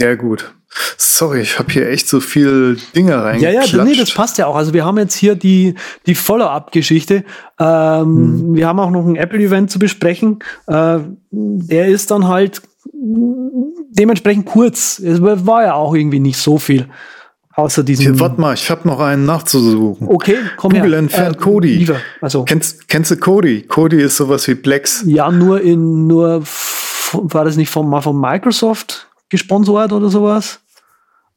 Ja, 0.00 0.14
gut. 0.14 0.54
Sorry, 0.96 1.40
ich 1.42 1.58
habe 1.58 1.70
hier 1.70 1.88
echt 1.90 2.08
so 2.08 2.20
viel 2.20 2.78
Dinge 2.96 3.10
Ja, 3.12 3.20
reingeklatscht. 3.22 3.74
ja, 3.74 3.84
nee, 3.84 3.94
das 3.94 4.12
passt 4.12 4.38
ja 4.38 4.46
auch. 4.46 4.56
Also 4.56 4.72
wir 4.72 4.84
haben 4.86 4.96
jetzt 4.98 5.14
hier 5.14 5.34
die, 5.34 5.74
die 6.06 6.14
Follow-up-Geschichte. 6.14 7.24
Ähm, 7.60 8.54
Wir 8.54 8.66
haben 8.68 8.80
auch 8.80 8.90
noch 8.90 9.06
ein 9.06 9.16
Apple-Event 9.16 9.70
zu 9.70 9.78
besprechen. 9.78 10.38
Äh, 10.66 11.00
der 11.30 11.88
ist 11.88 12.10
dann 12.10 12.26
halt 12.26 12.62
dementsprechend 13.90 14.46
kurz. 14.46 14.98
Es 14.98 15.20
war 15.22 15.62
ja 15.62 15.74
auch 15.74 15.94
irgendwie 15.94 16.20
nicht 16.20 16.38
so 16.38 16.58
viel. 16.58 16.88
Außer 17.54 17.82
diesem. 17.84 18.06
Hier, 18.06 18.20
warte 18.20 18.40
mal, 18.40 18.54
ich 18.54 18.70
habe 18.70 18.88
noch 18.88 18.98
einen 18.98 19.26
nachzusuchen. 19.26 20.08
Okay, 20.08 20.36
komm 20.56 20.72
Google 20.72 20.92
her. 20.92 20.98
entfernt 21.00 21.36
Äh, 21.46 21.58
lieber. 21.66 21.96
Also, 22.22 22.44
Kennst, 22.44 22.88
kennst 22.88 23.10
du 23.10 23.16
Kodi? 23.18 23.62
Kodi 23.62 24.00
ist 24.00 24.16
sowas 24.16 24.48
wie 24.48 24.54
Plex. 24.54 25.02
ja, 25.06 25.30
nur 25.30 25.60
in, 25.60 26.06
nur, 26.06 26.42
war 27.12 27.44
das 27.44 27.56
nicht 27.58 27.68
von, 27.68 27.86
mal 27.90 28.00
von 28.00 28.18
Microsoft 28.18 29.08
gesponsert 29.32 29.92
oder 29.92 30.08
sowas? 30.08 30.60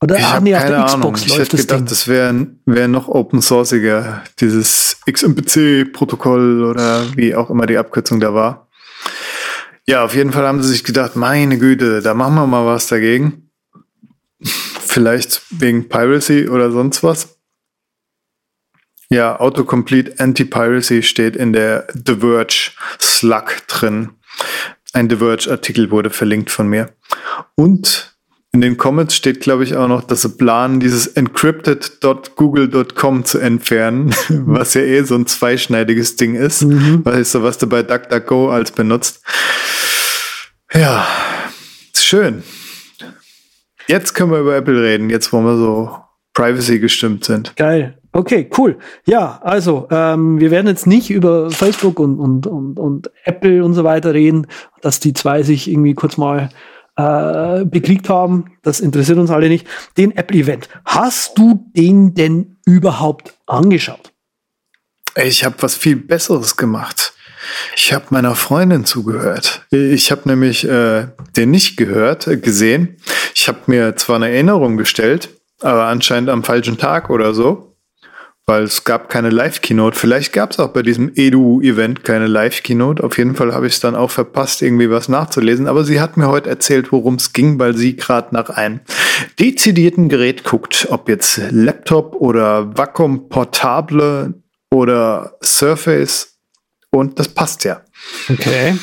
Oder, 0.01 0.17
Ich 0.19 0.23
habe 0.25 0.43
nee, 0.43 0.53
auf 0.53 0.61
keine 0.61 0.75
der 0.75 0.85
Ahnung. 0.85 1.13
Xbox 1.13 1.21
Ich 1.23 1.27
läuft 1.29 1.39
hätte 1.41 1.51
das 1.57 1.61
gedacht, 1.61 1.79
Ding. 1.79 1.85
das 1.87 2.07
wäre 2.07 2.47
wär 2.65 2.87
noch 2.87 3.07
open 3.07 3.41
sourciger, 3.41 4.23
dieses 4.39 4.97
XMPC-Protokoll 5.09 6.63
oder 6.63 7.05
wie 7.15 7.33
auch 7.33 7.49
immer 7.49 7.65
die 7.65 7.77
Abkürzung 7.77 8.19
da 8.19 8.33
war. 8.33 8.67
Ja, 9.87 10.03
auf 10.03 10.13
jeden 10.13 10.31
Fall 10.31 10.45
haben 10.45 10.61
sie 10.61 10.69
sich 10.69 10.83
gedacht, 10.83 11.15
meine 11.15 11.57
Güte, 11.57 12.01
da 12.01 12.13
machen 12.13 12.35
wir 12.35 12.45
mal 12.45 12.65
was 12.65 12.87
dagegen. 12.87 13.49
Vielleicht 14.41 15.41
wegen 15.49 15.89
Piracy 15.89 16.49
oder 16.49 16.71
sonst 16.71 17.03
was. 17.03 17.37
Ja, 19.09 19.39
Autocomplete 19.39 20.19
Anti-Piracy 20.19 21.03
steht 21.03 21.35
in 21.35 21.53
der 21.53 21.87
The 21.93 22.15
Verge 22.15 22.71
Slug 22.99 23.45
drin. 23.67 24.09
Ein 24.95 25.09
The 25.09 25.17
Verge-Artikel 25.17 25.91
wurde 25.91 26.09
verlinkt 26.09 26.49
von 26.49 26.69
mir. 26.69 26.93
Und 27.55 28.15
in 28.53 28.61
den 28.61 28.77
Comments 28.77 29.13
steht, 29.13 29.41
glaube 29.41 29.65
ich, 29.65 29.75
auch 29.75 29.89
noch, 29.89 30.03
dass 30.03 30.21
sie 30.21 30.29
planen, 30.29 30.79
dieses 30.79 31.07
encrypted.google.com 31.07 33.25
zu 33.25 33.39
entfernen, 33.39 34.15
was 34.29 34.73
ja 34.73 34.83
eh 34.83 35.03
so 35.03 35.15
ein 35.15 35.27
zweischneidiges 35.27 36.15
Ding 36.15 36.35
ist. 36.35 36.63
Weißt 36.65 37.35
du, 37.35 37.43
was 37.43 37.57
du 37.57 37.67
bei 37.67 37.83
DuckDuckGo 37.83 38.51
als 38.51 38.71
benutzt. 38.71 39.21
Ja, 40.73 41.05
ist 41.93 42.05
schön. 42.05 42.43
Jetzt 43.87 44.13
können 44.13 44.31
wir 44.31 44.39
über 44.39 44.55
Apple 44.55 44.81
reden, 44.81 45.09
jetzt 45.09 45.33
wo 45.33 45.41
wir 45.41 45.57
so 45.57 45.93
privacy 46.33 46.79
gestimmt 46.79 47.25
sind. 47.25 47.53
Geil. 47.57 47.99
Okay, 48.15 48.49
cool. 48.57 48.77
Ja, 49.05 49.41
also 49.43 49.89
ähm, 49.91 50.39
wir 50.39 50.49
werden 50.49 50.67
jetzt 50.67 50.87
nicht 50.87 51.09
über 51.09 51.51
Facebook 51.51 51.99
und, 51.99 52.17
und, 52.17 52.47
und, 52.47 52.79
und 52.79 53.11
Apple 53.25 53.61
und 53.61 53.73
so 53.73 53.83
weiter 53.83 54.13
reden, 54.13 54.47
dass 54.79 55.01
die 55.01 55.11
zwei 55.11 55.43
sich 55.43 55.69
irgendwie 55.69 55.95
kurz 55.95 56.15
mal 56.15 56.47
äh, 56.95 57.65
bekriegt 57.65 58.07
haben. 58.07 58.53
Das 58.61 58.79
interessiert 58.79 59.17
uns 59.17 59.31
alle 59.31 59.49
nicht. 59.49 59.67
Den 59.97 60.15
Apple-Event. 60.15 60.69
Hast 60.85 61.37
du 61.37 61.69
den 61.75 62.13
denn 62.13 62.55
überhaupt 62.65 63.33
angeschaut? 63.47 64.13
Ich 65.21 65.43
habe 65.43 65.57
was 65.59 65.75
viel 65.75 65.97
Besseres 65.97 66.55
gemacht. 66.55 67.11
Ich 67.75 67.91
habe 67.91 68.05
meiner 68.11 68.35
Freundin 68.35 68.85
zugehört. 68.85 69.65
Ich 69.71 70.09
habe 70.09 70.21
nämlich 70.29 70.65
äh, 70.65 71.07
den 71.35 71.51
nicht 71.51 71.75
gehört, 71.75 72.27
äh, 72.27 72.37
gesehen. 72.37 72.95
Ich 73.33 73.49
habe 73.49 73.59
mir 73.65 73.97
zwar 73.97 74.15
eine 74.15 74.29
Erinnerung 74.29 74.77
gestellt, 74.77 75.31
aber 75.59 75.87
anscheinend 75.87 76.29
am 76.29 76.45
falschen 76.45 76.77
Tag 76.77 77.09
oder 77.09 77.33
so, 77.33 77.74
weil 78.47 78.63
es 78.63 78.83
gab 78.83 79.09
keine 79.09 79.31
Live-Keynote. 79.31 79.97
Vielleicht 79.97 80.31
gab 80.31 80.51
es 80.51 80.59
auch 80.59 80.69
bei 80.69 80.83
diesem 80.83 81.11
Edu-Event 81.15 82.03
keine 82.03 82.27
Live-Keynote. 82.27 83.03
Auf 83.03 83.17
jeden 83.17 83.35
Fall 83.35 83.53
habe 83.53 83.65
ich 83.65 83.73
es 83.73 83.79
dann 83.79 83.95
auch 83.95 84.11
verpasst, 84.11 84.61
irgendwie 84.61 84.89
was 84.89 85.09
nachzulesen. 85.09 85.67
Aber 85.67 85.83
sie 85.83 85.99
hat 85.99 86.15
mir 86.15 86.27
heute 86.27 86.49
erzählt, 86.49 86.91
worum 86.91 87.15
es 87.15 87.33
ging, 87.33 87.57
weil 87.57 87.75
sie 87.75 87.95
gerade 87.95 88.35
nach 88.35 88.49
einem 88.51 88.81
dezidierten 89.39 90.09
Gerät 90.09 90.43
guckt, 90.43 90.87
ob 90.91 91.09
jetzt 91.09 91.41
Laptop 91.49 92.15
oder 92.15 92.77
Vakuum 92.77 93.29
Portable 93.29 94.35
oder 94.69 95.37
Surface. 95.43 96.37
Und 96.91 97.17
das 97.17 97.29
passt 97.29 97.63
ja. 97.63 97.81
Okay. 98.29 98.77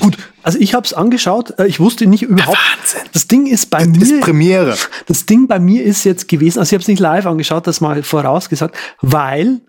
Gut, 0.00 0.16
also 0.48 0.60
ich 0.60 0.72
habe 0.72 0.86
es 0.86 0.94
angeschaut. 0.94 1.58
Äh, 1.58 1.66
Ich 1.66 1.78
wusste 1.78 2.06
nicht 2.06 2.22
überhaupt. 2.22 2.56
Wahnsinn. 2.56 3.02
Das 3.12 3.28
Ding 3.28 3.46
ist 3.46 3.68
bei 3.68 3.84
Das 3.84 3.88
mir. 3.88 4.02
ist 4.02 4.20
Premiere. 4.22 4.74
Das 5.06 5.26
Ding 5.26 5.46
bei 5.46 5.58
mir 5.58 5.84
ist 5.84 6.04
jetzt 6.04 6.26
gewesen, 6.26 6.58
also 6.58 6.70
ich 6.70 6.72
habe 6.72 6.80
es 6.80 6.88
nicht 6.88 7.00
live 7.00 7.26
angeschaut, 7.26 7.66
das 7.66 7.82
mal 7.82 8.02
vorausgesagt, 8.02 8.74
weil, 9.02 9.60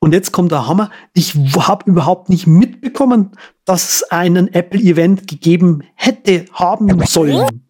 und 0.00 0.12
jetzt 0.12 0.32
kommt 0.32 0.50
der 0.50 0.66
Hammer, 0.66 0.90
ich 1.12 1.36
habe 1.56 1.88
überhaupt 1.88 2.30
nicht 2.30 2.48
mitbekommen, 2.48 3.30
dass 3.64 3.88
es 3.88 4.02
einen 4.10 4.52
Apple-Event 4.52 5.28
gegeben 5.28 5.84
hätte 5.94 6.46
haben 6.52 7.00
sollen. 7.06 7.62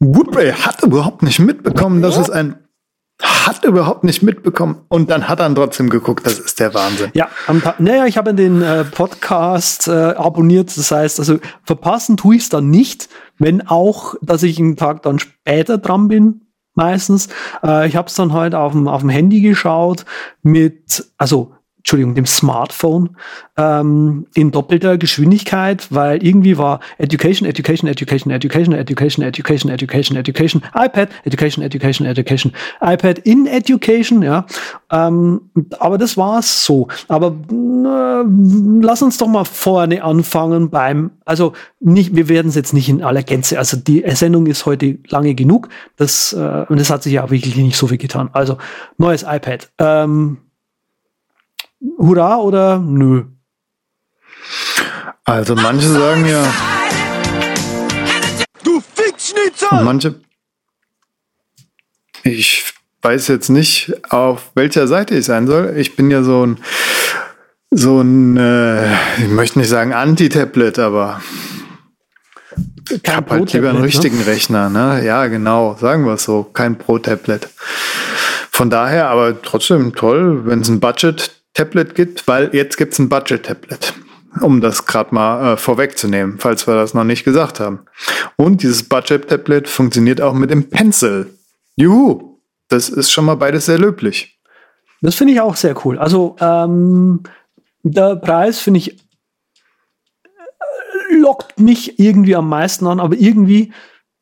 Woodbury 0.00 0.50
hat 0.52 0.82
überhaupt 0.82 1.22
nicht 1.22 1.38
mitbekommen, 1.38 2.02
dass 2.02 2.16
es 2.16 2.30
ein 2.30 2.56
hat 3.22 3.64
überhaupt 3.64 4.04
nicht 4.04 4.22
mitbekommen 4.22 4.84
und 4.88 5.10
dann 5.10 5.28
hat 5.28 5.40
er 5.40 5.52
trotzdem 5.54 5.90
geguckt, 5.90 6.24
das 6.26 6.38
ist 6.38 6.60
der 6.60 6.72
Wahnsinn. 6.74 7.10
Ja, 7.14 7.28
am 7.46 7.62
Tag, 7.62 7.80
naja, 7.80 8.06
ich 8.06 8.16
habe 8.16 8.34
den 8.34 8.62
äh, 8.62 8.84
Podcast 8.84 9.88
äh, 9.88 9.90
abonniert, 9.90 10.76
das 10.76 10.90
heißt, 10.90 11.18
also 11.18 11.38
verpassen 11.64 12.16
tue 12.16 12.36
ich 12.36 12.42
es 12.42 12.48
dann 12.48 12.70
nicht, 12.70 13.08
wenn 13.38 13.66
auch, 13.66 14.14
dass 14.22 14.42
ich 14.42 14.58
einen 14.58 14.76
Tag 14.76 15.02
dann 15.02 15.18
später 15.18 15.78
dran 15.78 16.08
bin, 16.08 16.42
meistens. 16.74 17.28
Äh, 17.64 17.88
ich 17.88 17.96
habe 17.96 18.08
es 18.08 18.14
dann 18.14 18.32
halt 18.32 18.54
auf 18.54 18.72
dem, 18.72 18.88
auf 18.88 19.00
dem 19.00 19.10
Handy 19.10 19.40
geschaut 19.40 20.04
mit, 20.42 21.04
also 21.18 21.54
Entschuldigung, 21.78 22.14
dem 22.14 22.26
Smartphone 22.26 23.16
ähm, 23.56 24.26
in 24.34 24.50
doppelter 24.50 24.98
Geschwindigkeit, 24.98 25.86
weil 25.90 26.22
irgendwie 26.22 26.58
war 26.58 26.80
Education, 26.98 27.48
Education, 27.48 27.88
Education, 27.88 28.30
Education, 28.30 28.74
Education, 28.74 29.24
Education, 29.24 29.70
Education, 29.70 30.16
Education, 30.16 30.62
iPad, 30.74 31.08
Education, 31.24 31.64
Education, 31.64 32.06
Education, 32.06 32.52
iPad 32.80 33.20
in 33.20 33.46
Education, 33.46 34.22
ja. 34.22 34.44
Ähm, 34.90 35.40
aber 35.78 35.98
das 35.98 36.16
war's 36.16 36.64
so. 36.64 36.88
Aber 37.06 37.28
äh, 37.28 38.84
lass 38.84 39.00
uns 39.00 39.16
doch 39.18 39.28
mal 39.28 39.44
vorne 39.44 40.02
anfangen 40.02 40.70
beim, 40.70 41.12
also 41.24 41.52
nicht, 41.80 42.14
wir 42.16 42.28
werden 42.28 42.48
es 42.48 42.54
jetzt 42.54 42.74
nicht 42.74 42.88
in 42.88 43.02
aller 43.02 43.22
Gänze, 43.22 43.58
also 43.58 43.76
die 43.76 44.04
Sendung 44.08 44.46
ist 44.46 44.66
heute 44.66 44.98
lange 45.08 45.34
genug, 45.34 45.68
das, 45.96 46.32
äh, 46.32 46.66
und 46.68 46.78
es 46.80 46.90
hat 46.90 47.02
sich 47.02 47.14
ja 47.14 47.30
wirklich 47.30 47.56
nicht 47.56 47.76
so 47.76 47.86
viel 47.86 47.98
getan. 47.98 48.30
Also 48.32 48.58
neues 48.98 49.22
iPad. 49.22 49.70
Ähm, 49.78 50.38
Hurra 51.98 52.36
oder 52.36 52.78
nö? 52.78 53.24
Also 55.24 55.54
manche 55.56 55.88
sagen 55.88 56.26
ja, 56.26 56.42
Du 58.62 58.80
Fickschnitzer! 58.80 59.72
und 59.72 59.84
manche 59.84 60.14
ich 62.22 62.72
weiß 63.02 63.28
jetzt 63.28 63.48
nicht, 63.48 63.92
auf 64.10 64.50
welcher 64.54 64.86
Seite 64.86 65.16
ich 65.16 65.24
sein 65.24 65.46
soll. 65.46 65.74
Ich 65.76 65.96
bin 65.96 66.10
ja 66.10 66.22
so 66.22 66.44
ein 66.46 66.58
so 67.70 68.00
ein, 68.00 68.36
äh, 68.36 68.92
ich 69.18 69.28
möchte 69.28 69.58
nicht 69.58 69.68
sagen 69.68 69.92
Anti-Tablet, 69.92 70.78
aber 70.78 71.20
ich 72.90 73.02
Kein 73.02 73.16
habe 73.16 73.30
halt 73.30 73.52
lieber 73.52 73.70
einen 73.70 73.80
ne? 73.80 73.84
richtigen 73.84 74.22
Rechner, 74.22 74.70
ne? 74.70 75.04
Ja, 75.04 75.26
genau, 75.26 75.76
sagen 75.78 76.06
wir 76.06 76.14
es 76.14 76.24
so, 76.24 76.44
kein 76.44 76.78
Pro-Tablet. 76.78 77.48
Von 78.50 78.70
daher, 78.70 79.08
aber 79.08 79.40
trotzdem 79.42 79.94
toll, 79.94 80.46
wenn 80.46 80.62
es 80.62 80.68
ein 80.68 80.80
Budget-Tablet 81.58 81.94
gibt, 81.94 82.28
weil 82.28 82.54
jetzt 82.54 82.76
gibt 82.76 82.92
es 82.92 82.98
ein 82.98 83.08
Budget-Tablet, 83.08 83.94
um 84.40 84.60
das 84.60 84.86
gerade 84.86 85.14
mal 85.14 85.54
äh, 85.54 85.56
vorwegzunehmen, 85.56 86.38
falls 86.38 86.66
wir 86.68 86.74
das 86.74 86.94
noch 86.94 87.04
nicht 87.04 87.24
gesagt 87.24 87.58
haben. 87.58 87.80
Und 88.36 88.62
dieses 88.62 88.88
Budget-Tablet 88.88 89.68
funktioniert 89.68 90.20
auch 90.20 90.34
mit 90.34 90.50
dem 90.50 90.70
Pencil. 90.70 91.34
Juhu, 91.76 92.38
das 92.68 92.88
ist 92.88 93.10
schon 93.10 93.24
mal 93.24 93.34
beides 93.34 93.66
sehr 93.66 93.78
löblich. 93.78 94.38
Das 95.00 95.16
finde 95.16 95.34
ich 95.34 95.40
auch 95.40 95.56
sehr 95.56 95.74
cool. 95.84 95.98
Also 95.98 96.36
ähm, 96.40 97.24
der 97.82 98.16
Preis 98.16 98.60
finde 98.60 98.78
ich 98.78 99.00
äh, 100.24 101.16
lockt 101.16 101.58
mich 101.58 101.98
irgendwie 101.98 102.36
am 102.36 102.48
meisten 102.48 102.86
an, 102.86 103.00
aber 103.00 103.16
irgendwie 103.16 103.72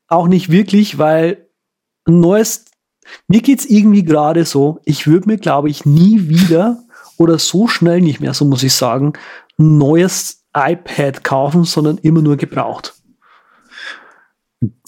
auch 0.08 0.28
nicht 0.28 0.50
wirklich, 0.50 0.98
weil 0.98 1.48
ein 2.06 2.20
neues, 2.20 2.64
mir 3.28 3.42
geht's 3.42 3.66
irgendwie 3.66 4.04
gerade 4.04 4.44
so, 4.44 4.80
ich 4.84 5.06
würde 5.06 5.28
mir, 5.28 5.38
glaube 5.38 5.68
ich, 5.68 5.84
nie 5.84 6.28
wieder 6.28 6.85
oder 7.18 7.38
so 7.38 7.68
schnell 7.68 8.00
nicht 8.00 8.20
mehr, 8.20 8.34
so 8.34 8.44
muss 8.44 8.62
ich 8.62 8.72
sagen, 8.72 9.12
ein 9.58 9.78
neues 9.78 10.44
iPad 10.54 11.24
kaufen, 11.24 11.64
sondern 11.64 11.98
immer 11.98 12.22
nur 12.22 12.36
gebraucht. 12.36 12.94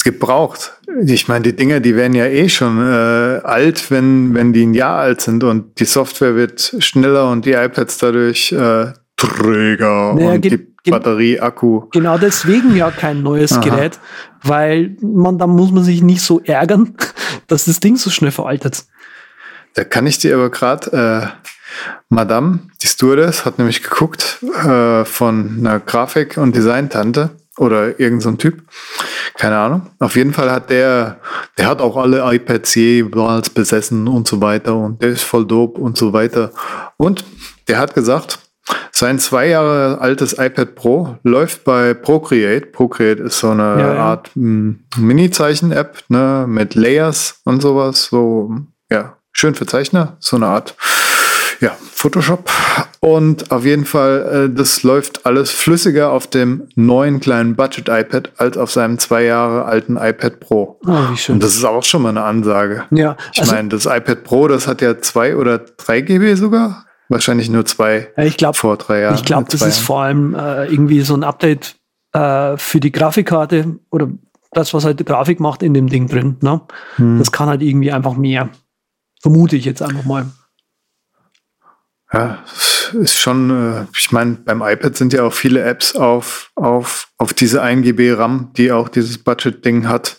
Gebraucht. 0.05 0.81
Ich 1.05 1.29
meine, 1.29 1.43
die 1.43 1.57
Dinger, 1.57 1.81
die 1.81 1.95
werden 1.95 2.14
ja 2.14 2.26
eh 2.26 2.49
schon 2.49 2.79
äh, 2.79 3.41
alt, 3.45 3.91
wenn, 3.91 4.35
wenn 4.35 4.53
die 4.53 4.64
ein 4.64 4.74
Jahr 4.74 4.99
alt 4.99 5.20
sind 5.20 5.45
und 5.45 5.79
die 5.81 5.85
Software 5.85 6.35
wird 6.35 6.76
schneller 6.79 7.31
und 7.31 7.45
die 7.45 7.53
iPads 7.53 7.99
dadurch 7.99 8.53
äh, 8.53 8.93
träger 9.16 10.14
Naja, 10.14 10.31
und 10.33 10.45
die 10.45 10.68
Batterie, 10.91 11.41
Akku. 11.41 11.89
Genau 11.91 12.16
deswegen 12.18 12.74
ja 12.76 12.91
kein 12.91 13.22
neues 13.22 13.53
Aha. 13.53 13.61
Gerät, 13.61 13.99
weil 14.43 14.97
man, 15.03 15.39
da 15.39 15.47
muss 15.47 15.70
man 15.70 15.85
sich 15.85 16.03
nicht 16.03 16.22
so 16.22 16.41
ärgern, 16.41 16.95
dass 17.47 17.66
das 17.66 17.81
Ding 17.81 17.97
so 17.97 18.11
schnell 18.11 18.31
veraltet. 18.31 18.85
Da 19.74 19.85
kann 19.85 20.07
ich 20.07 20.18
dir 20.18 20.35
aber 20.35 20.51
gerade, 20.51 21.33
äh, 21.45 21.49
Madame, 22.09 22.61
die 22.83 22.87
Stewardess, 22.87 23.45
hat 23.45 23.59
nämlich 23.59 23.83
geguckt 23.83 24.39
äh, 24.64 25.05
von 25.05 25.57
einer 25.59 25.81
Grafik- 25.81 26.37
und 26.39 26.55
Design-Tante 26.55 27.31
oder 27.59 27.99
irgend 27.99 28.23
so 28.23 28.33
Typ. 28.33 28.62
Keine 29.35 29.57
Ahnung. 29.57 29.91
Auf 29.99 30.16
jeden 30.16 30.33
Fall 30.33 30.51
hat 30.51 30.71
der, 30.71 31.19
der 31.59 31.66
hat 31.66 31.81
auch 31.81 31.97
alle 31.97 32.23
iPads 32.35 32.75
jeweils 32.77 33.51
besessen 33.51 34.09
und 34.09 34.29
so 34.29 34.41
weiter 34.41 34.77
und 34.77 35.03
der 35.03 35.11
ist 35.11 35.23
voll 35.23 35.47
dope 35.47 35.81
und 35.81 35.97
so 35.97 36.12
weiter. 36.12 36.53
Und 36.97 37.25
der 37.69 37.79
hat 37.79 37.95
gesagt, 37.95 38.39
Sein 38.93 39.19
zwei 39.19 39.49
Jahre 39.49 39.99
altes 40.01 40.33
iPad 40.39 40.75
Pro 40.75 41.16
läuft 41.23 41.64
bei 41.64 41.95
Procreate. 41.95 42.66
Procreate 42.66 43.23
ist 43.23 43.39
so 43.39 43.51
eine 43.51 43.62
Ja, 43.62 43.95
ja. 43.95 43.97
Art 43.97 44.31
hm, 44.35 44.81
Mini-Zeichen-App 44.97 46.05
ne, 46.09 46.47
mit 46.49 46.75
Layers 46.75 47.41
und 47.45 47.62
sowas. 47.62 48.07
So, 48.11 48.51
ja, 48.91 49.16
schön 49.33 49.55
für 49.55 49.66
Zeichner. 49.66 50.16
So 50.19 50.37
eine 50.37 50.47
Art, 50.47 50.75
ja, 51.61 51.77
Photoshop. 51.93 52.51
Und 53.01 53.51
auf 53.51 53.65
jeden 53.65 53.85
Fall, 53.85 54.49
äh, 54.51 54.55
das 54.55 54.83
läuft 54.83 55.27
alles 55.27 55.51
flüssiger 55.51 56.11
auf 56.11 56.27
dem 56.27 56.69
neuen 56.75 57.21
kleinen 57.21 57.57
Budget-iPad 57.57 58.33
als 58.39 58.57
auf 58.57 58.71
seinem 58.71 58.99
zwei 58.99 59.25
Jahre 59.25 59.65
alten 59.65 59.97
iPad 59.97 60.41
Pro. 60.41 60.81
Oh, 60.87 61.11
wie 61.11 61.17
schön. 61.17 61.35
Und 61.35 61.43
das 61.43 61.55
ist 61.55 61.65
auch 61.65 61.85
schon 61.85 62.03
mal 62.03 62.11
eine 62.11 62.23
Ansage. 62.23 62.85
ja, 62.91 63.17
Ich 63.33 63.41
also, 63.41 63.55
meine, 63.55 63.69
das 63.69 63.87
iPad 63.87 64.25
Pro, 64.25 64.49
das 64.49 64.67
hat 64.67 64.81
ja 64.83 64.99
zwei 65.01 65.37
oder 65.37 65.59
drei 65.59 66.01
GB 66.01 66.35
sogar. 66.35 66.87
Wahrscheinlich 67.09 67.49
nur 67.49 67.65
zwei 67.65 68.09
ja, 68.17 68.25
ich 68.25 68.37
glaube, 68.37 68.57
vor 68.57 68.77
drei 68.77 69.01
Jahren. 69.01 69.15
ich 69.15 69.25
glaube, 69.25 69.47
das 69.51 69.63
ist 69.63 69.79
Jahren. 69.79 69.85
vor 69.85 70.03
allem 70.03 70.35
äh, 70.35 70.67
irgendwie 70.67 71.01
so 71.01 71.15
ein 71.15 71.25
Update 71.25 71.77
äh, 72.13 72.57
für 72.59 72.81
die 72.81 72.93
Grafikkarte 72.93 73.79
oder 73.91 74.09
das, 74.53 74.75
was 74.75 74.85
halt 74.85 75.01
die 75.01 75.05
Grafik 75.05 75.41
macht 75.41 75.63
in 75.63 75.73
dem 75.73 75.89
Ding 75.89 76.09
drin. 76.09 76.37
Ne? 76.43 76.61
Hm. 76.97 77.19
Das 77.19 77.33
kann 77.33 77.49
halt 77.49 77.63
irgendwie 77.63 77.93
einfach 77.93 78.15
mehr. 78.15 78.51
Vermute 79.21 79.57
ich 79.57 79.65
jetzt 79.65 79.83
einfach 79.83 80.05
mal. 80.05 80.27
Ja, 82.13 82.39
es 82.47 82.95
ist 82.95 83.19
schon, 83.19 83.51
äh, 83.51 83.87
ich 83.97 84.13
meine, 84.13 84.39
beim 84.45 84.63
iPad 84.63 84.97
sind 84.97 85.13
ja 85.13 85.25
auch 85.25 85.33
viele 85.33 85.63
Apps 85.63 85.95
auf, 85.95 86.51
auf, 86.55 87.09
auf 87.19 87.35
diese 87.35 87.61
1 87.61 87.85
GB 87.85 88.13
RAM, 88.13 88.51
die 88.57 88.73
auch 88.73 88.89
dieses 88.89 89.19
Budget-Ding 89.19 89.89
hat, 89.89 90.19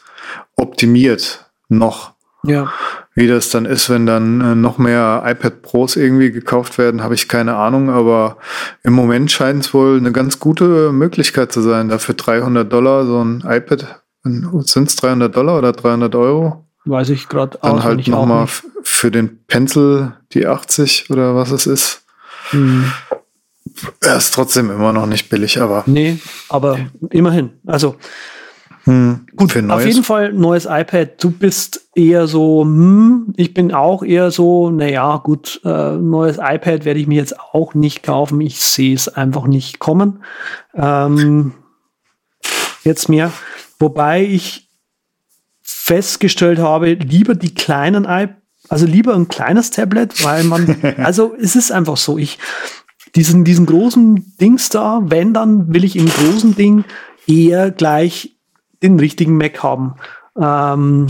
optimiert 0.56 1.50
noch. 1.68 2.14
Ja. 2.44 2.72
Wie 3.16 3.28
das 3.28 3.50
dann 3.50 3.66
ist, 3.66 3.90
wenn 3.90 4.06
dann 4.06 4.40
äh, 4.40 4.56
noch 4.56 4.78
mehr 4.78 5.24
iPad 5.26 5.62
Pros 5.62 5.96
irgendwie 5.96 6.32
gekauft 6.32 6.78
werden, 6.78 7.04
habe 7.04 7.16
ich 7.16 7.28
keine 7.28 7.56
Ahnung, 7.56 7.90
aber 7.90 8.38
im 8.84 8.94
Moment 8.94 9.32
scheint 9.32 9.66
es 9.66 9.74
wohl 9.74 9.98
eine 9.98 10.12
ganz 10.12 10.40
gute 10.40 10.92
Möglichkeit 10.92 11.52
zu 11.52 11.62
sein, 11.62 11.90
dafür 11.90 12.16
300 12.16 12.72
Dollar 12.72 13.06
so 13.06 13.22
ein 13.24 13.44
iPad, 13.46 14.04
sind 14.24 14.88
es 14.88 14.96
300 14.96 15.36
Dollar 15.36 15.58
oder 15.58 15.74
300 15.74 16.16
Euro? 16.16 16.69
Weiß 16.90 17.10
ich 17.10 17.30
gerade 17.30 17.60
Dann 17.62 17.84
halt 17.84 18.02
auch 18.02 18.08
nochmal 18.08 18.48
für 18.82 19.12
den 19.12 19.44
Pencil 19.46 20.14
die 20.34 20.48
80 20.48 21.10
oder 21.10 21.36
was 21.36 21.52
es 21.52 21.68
ist. 21.68 22.04
Hm. 22.50 22.92
Er 24.02 24.18
ist 24.18 24.34
trotzdem 24.34 24.72
immer 24.72 24.92
noch 24.92 25.06
nicht 25.06 25.30
billig, 25.30 25.62
aber 25.62 25.84
Nee, 25.86 26.18
aber 26.50 26.80
immerhin. 27.12 27.52
Also 27.68 27.96
hm, 28.86 29.28
gut, 29.36 29.52
für 29.52 29.72
auf 29.72 29.86
jeden 29.86 30.04
Fall 30.04 30.34
neues 30.34 30.66
iPad. 30.66 31.24
Du 31.24 31.30
bist 31.30 31.90
eher 31.94 32.26
so, 32.26 32.64
hm, 32.64 33.34
ich 33.38 33.54
bin 33.54 33.72
auch 33.72 34.02
eher 34.02 34.32
so, 34.32 34.72
naja, 34.72 35.18
gut, 35.18 35.62
äh, 35.64 35.96
neues 35.96 36.38
iPad 36.38 36.86
werde 36.86 37.00
ich 37.00 37.06
mir 37.06 37.20
jetzt 37.20 37.40
auch 37.40 37.76
nicht 37.76 38.02
kaufen. 38.02 38.42
Ich 38.42 38.60
sehe 38.60 38.96
es 38.96 39.08
einfach 39.08 39.46
nicht 39.46 39.78
kommen. 39.78 40.24
Ähm, 40.74 41.54
jetzt 42.84 43.10
mehr. 43.10 43.32
Wobei 43.78 44.24
ich 44.24 44.69
festgestellt 45.90 46.60
habe, 46.60 46.94
lieber 46.94 47.34
die 47.34 47.56
kleinen 47.56 48.06
iPads, 48.06 48.36
also 48.70 48.86
lieber 48.86 49.16
ein 49.16 49.28
kleines 49.28 49.72
Tablet, 49.72 50.24
weil 50.24 50.44
man, 50.44 50.76
also 50.98 51.34
es 51.42 51.56
ist 51.56 51.72
einfach 51.72 51.98
so, 51.98 52.20
ich, 52.20 52.38
diesen, 53.16 53.44
diesen 53.44 53.66
großen 53.66 54.36
Dings 54.40 54.70
da, 54.70 55.02
wenn, 55.06 55.34
dann 55.34 55.74
will 55.74 55.84
ich 55.84 55.96
im 55.96 56.08
großen 56.08 56.56
Ding 56.56 56.84
eher 57.26 57.72
gleich 57.72 58.36
den 58.84 59.00
richtigen 59.00 59.36
Mac 59.36 59.64
haben. 59.64 59.96
Ähm, 60.40 61.08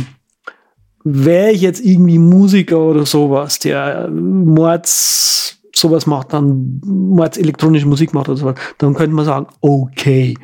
Wäre 1.03 1.51
ich 1.51 1.61
jetzt 1.61 1.83
irgendwie 1.83 2.19
Musiker 2.19 2.79
oder 2.79 3.05
sowas, 3.05 3.59
der 3.59 4.05
äh, 4.05 4.09
Mords 4.09 5.59
sowas 5.75 6.05
macht, 6.05 6.31
dann 6.31 6.81
Mords 6.85 7.37
elektronische 7.37 7.87
Musik 7.87 8.13
macht 8.13 8.29
oder 8.29 8.37
sowas, 8.37 8.55
dann 8.77 8.93
könnte 8.93 9.15
man 9.15 9.25
sagen, 9.25 9.47
okay. 9.59 10.35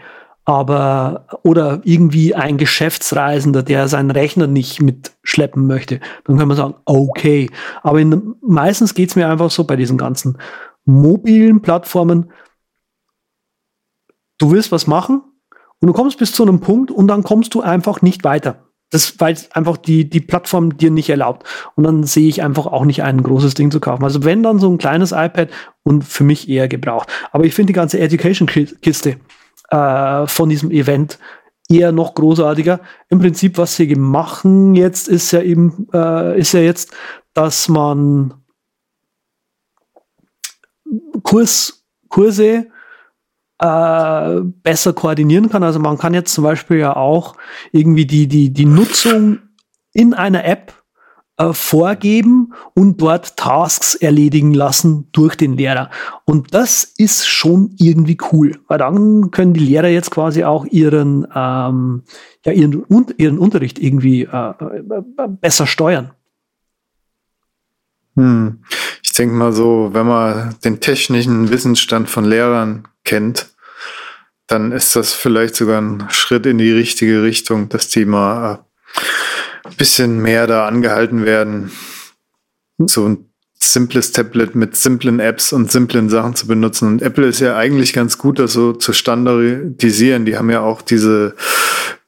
Aber, 0.45 1.25
oder 1.41 1.81
irgendwie 1.83 2.35
ein 2.35 2.57
Geschäftsreisender, 2.57 3.63
der 3.63 3.87
seinen 3.87 4.11
Rechner 4.11 4.45
nicht 4.45 4.79
mitschleppen 4.79 5.65
möchte, 5.65 5.99
dann 6.25 6.37
kann 6.37 6.47
man 6.47 6.55
sagen, 6.55 6.75
okay. 6.85 7.49
Aber 7.81 7.99
in, 7.99 8.35
meistens 8.41 8.93
geht's 8.93 9.15
mir 9.15 9.27
einfach 9.27 9.49
so 9.49 9.63
bei 9.63 9.75
diesen 9.75 9.97
ganzen 9.97 10.37
mobilen 10.85 11.61
Plattformen, 11.61 12.31
du 14.37 14.51
willst 14.51 14.71
was 14.71 14.85
machen 14.85 15.23
und 15.81 15.87
du 15.87 15.93
kommst 15.93 16.19
bis 16.19 16.31
zu 16.31 16.43
einem 16.43 16.59
Punkt 16.59 16.91
und 16.91 17.07
dann 17.07 17.23
kommst 17.23 17.53
du 17.55 17.61
einfach 17.61 18.01
nicht 18.01 18.23
weiter. 18.23 18.61
Das, 18.91 19.19
weil 19.19 19.35
einfach 19.51 19.77
die, 19.77 20.07
die 20.09 20.21
Plattform 20.21 20.77
dir 20.77 20.91
nicht 20.91 21.09
erlaubt. 21.09 21.43
Und 21.75 21.83
dann 21.85 22.03
sehe 22.03 22.29
ich 22.29 22.43
einfach 22.43 22.67
auch 22.67 22.85
nicht 22.85 23.01
ein 23.01 23.23
großes 23.23 23.55
Ding 23.55 23.71
zu 23.71 23.79
kaufen. 23.79 24.03
Also 24.03 24.23
wenn 24.23 24.43
dann 24.43 24.59
so 24.59 24.69
ein 24.69 24.77
kleines 24.77 25.11
iPad 25.11 25.49
und 25.83 26.03
für 26.03 26.23
mich 26.23 26.47
eher 26.47 26.67
gebraucht. 26.67 27.09
Aber 27.31 27.45
ich 27.45 27.55
finde 27.55 27.73
die 27.73 27.77
ganze 27.77 27.99
Education-Kiste 27.99 29.17
äh, 29.69 30.27
von 30.27 30.49
diesem 30.49 30.71
Event 30.71 31.19
eher 31.69 31.91
noch 31.91 32.13
großartiger. 32.13 32.79
Im 33.09 33.19
Prinzip, 33.19 33.57
was 33.57 33.75
sie 33.75 33.95
machen 33.95 34.75
jetzt, 34.75 35.07
ist 35.07 35.31
ja 35.31 35.41
eben, 35.41 35.87
äh, 35.93 36.39
ist 36.39 36.53
ja 36.53 36.61
jetzt, 36.61 36.93
dass 37.33 37.67
man 37.67 38.33
Kurs, 41.23 41.85
Kurse 42.09 42.67
äh, 43.59 44.41
besser 44.41 44.93
koordinieren 44.93 45.49
kann. 45.49 45.63
Also 45.63 45.79
man 45.79 45.97
kann 45.97 46.13
jetzt 46.13 46.33
zum 46.33 46.43
Beispiel 46.43 46.77
ja 46.77 46.95
auch 46.95 47.35
irgendwie 47.71 48.05
die, 48.05 48.27
die, 48.27 48.51
die 48.53 48.65
Nutzung 48.65 49.39
in 49.93 50.13
einer 50.13 50.45
App 50.45 50.84
äh, 51.37 51.53
vorgeben 51.53 52.53
und 52.73 53.01
dort 53.01 53.35
Tasks 53.35 53.95
erledigen 53.95 54.53
lassen 54.53 55.09
durch 55.11 55.35
den 55.35 55.57
Lehrer. 55.57 55.89
Und 56.23 56.53
das 56.53 56.83
ist 56.83 57.27
schon 57.27 57.75
irgendwie 57.77 58.17
cool, 58.31 58.59
weil 58.67 58.77
dann 58.77 59.31
können 59.31 59.53
die 59.53 59.59
Lehrer 59.59 59.89
jetzt 59.89 60.11
quasi 60.11 60.43
auch 60.43 60.65
ihren, 60.65 61.27
ähm, 61.35 62.03
ja, 62.45 62.51
ihren, 62.51 62.85
ihren 63.17 63.37
Unterricht 63.37 63.79
irgendwie 63.79 64.23
äh, 64.23 64.49
äh, 64.49 65.27
besser 65.27 65.67
steuern. 65.67 66.11
Hm. 68.15 68.63
Ich 69.03 69.11
denke 69.11 69.35
mal 69.35 69.51
so, 69.51 69.89
wenn 69.91 70.07
man 70.07 70.55
den 70.63 70.79
technischen 70.79 71.49
Wissensstand 71.49 72.09
von 72.09 72.23
Lehrern 72.23 72.87
kennt, 73.03 73.49
dann 74.47 74.71
ist 74.71 74.95
das 74.95 75.13
vielleicht 75.13 75.55
sogar 75.55 75.81
ein 75.81 76.05
Schritt 76.09 76.45
in 76.45 76.59
die 76.59 76.71
richtige 76.71 77.23
Richtung, 77.23 77.67
dass 77.69 77.89
die 77.89 78.05
mal 78.05 78.53
äh, 78.53 78.57
bisschen 79.77 80.21
mehr 80.21 80.47
da 80.47 80.67
angehalten 80.67 81.25
werden, 81.25 81.71
so 82.85 83.07
ein 83.07 83.29
simples 83.57 84.11
Tablet 84.11 84.55
mit 84.55 84.75
simplen 84.75 85.19
Apps 85.19 85.53
und 85.53 85.71
simplen 85.71 86.09
Sachen 86.09 86.35
zu 86.35 86.47
benutzen. 86.47 86.87
Und 86.87 87.01
Apple 87.01 87.27
ist 87.27 87.39
ja 87.39 87.55
eigentlich 87.55 87.93
ganz 87.93 88.17
gut, 88.17 88.39
das 88.39 88.53
so 88.53 88.73
zu 88.73 88.93
standardisieren. 88.93 90.25
Die 90.25 90.37
haben 90.37 90.49
ja 90.49 90.61
auch 90.61 90.81
diese, 90.81 91.35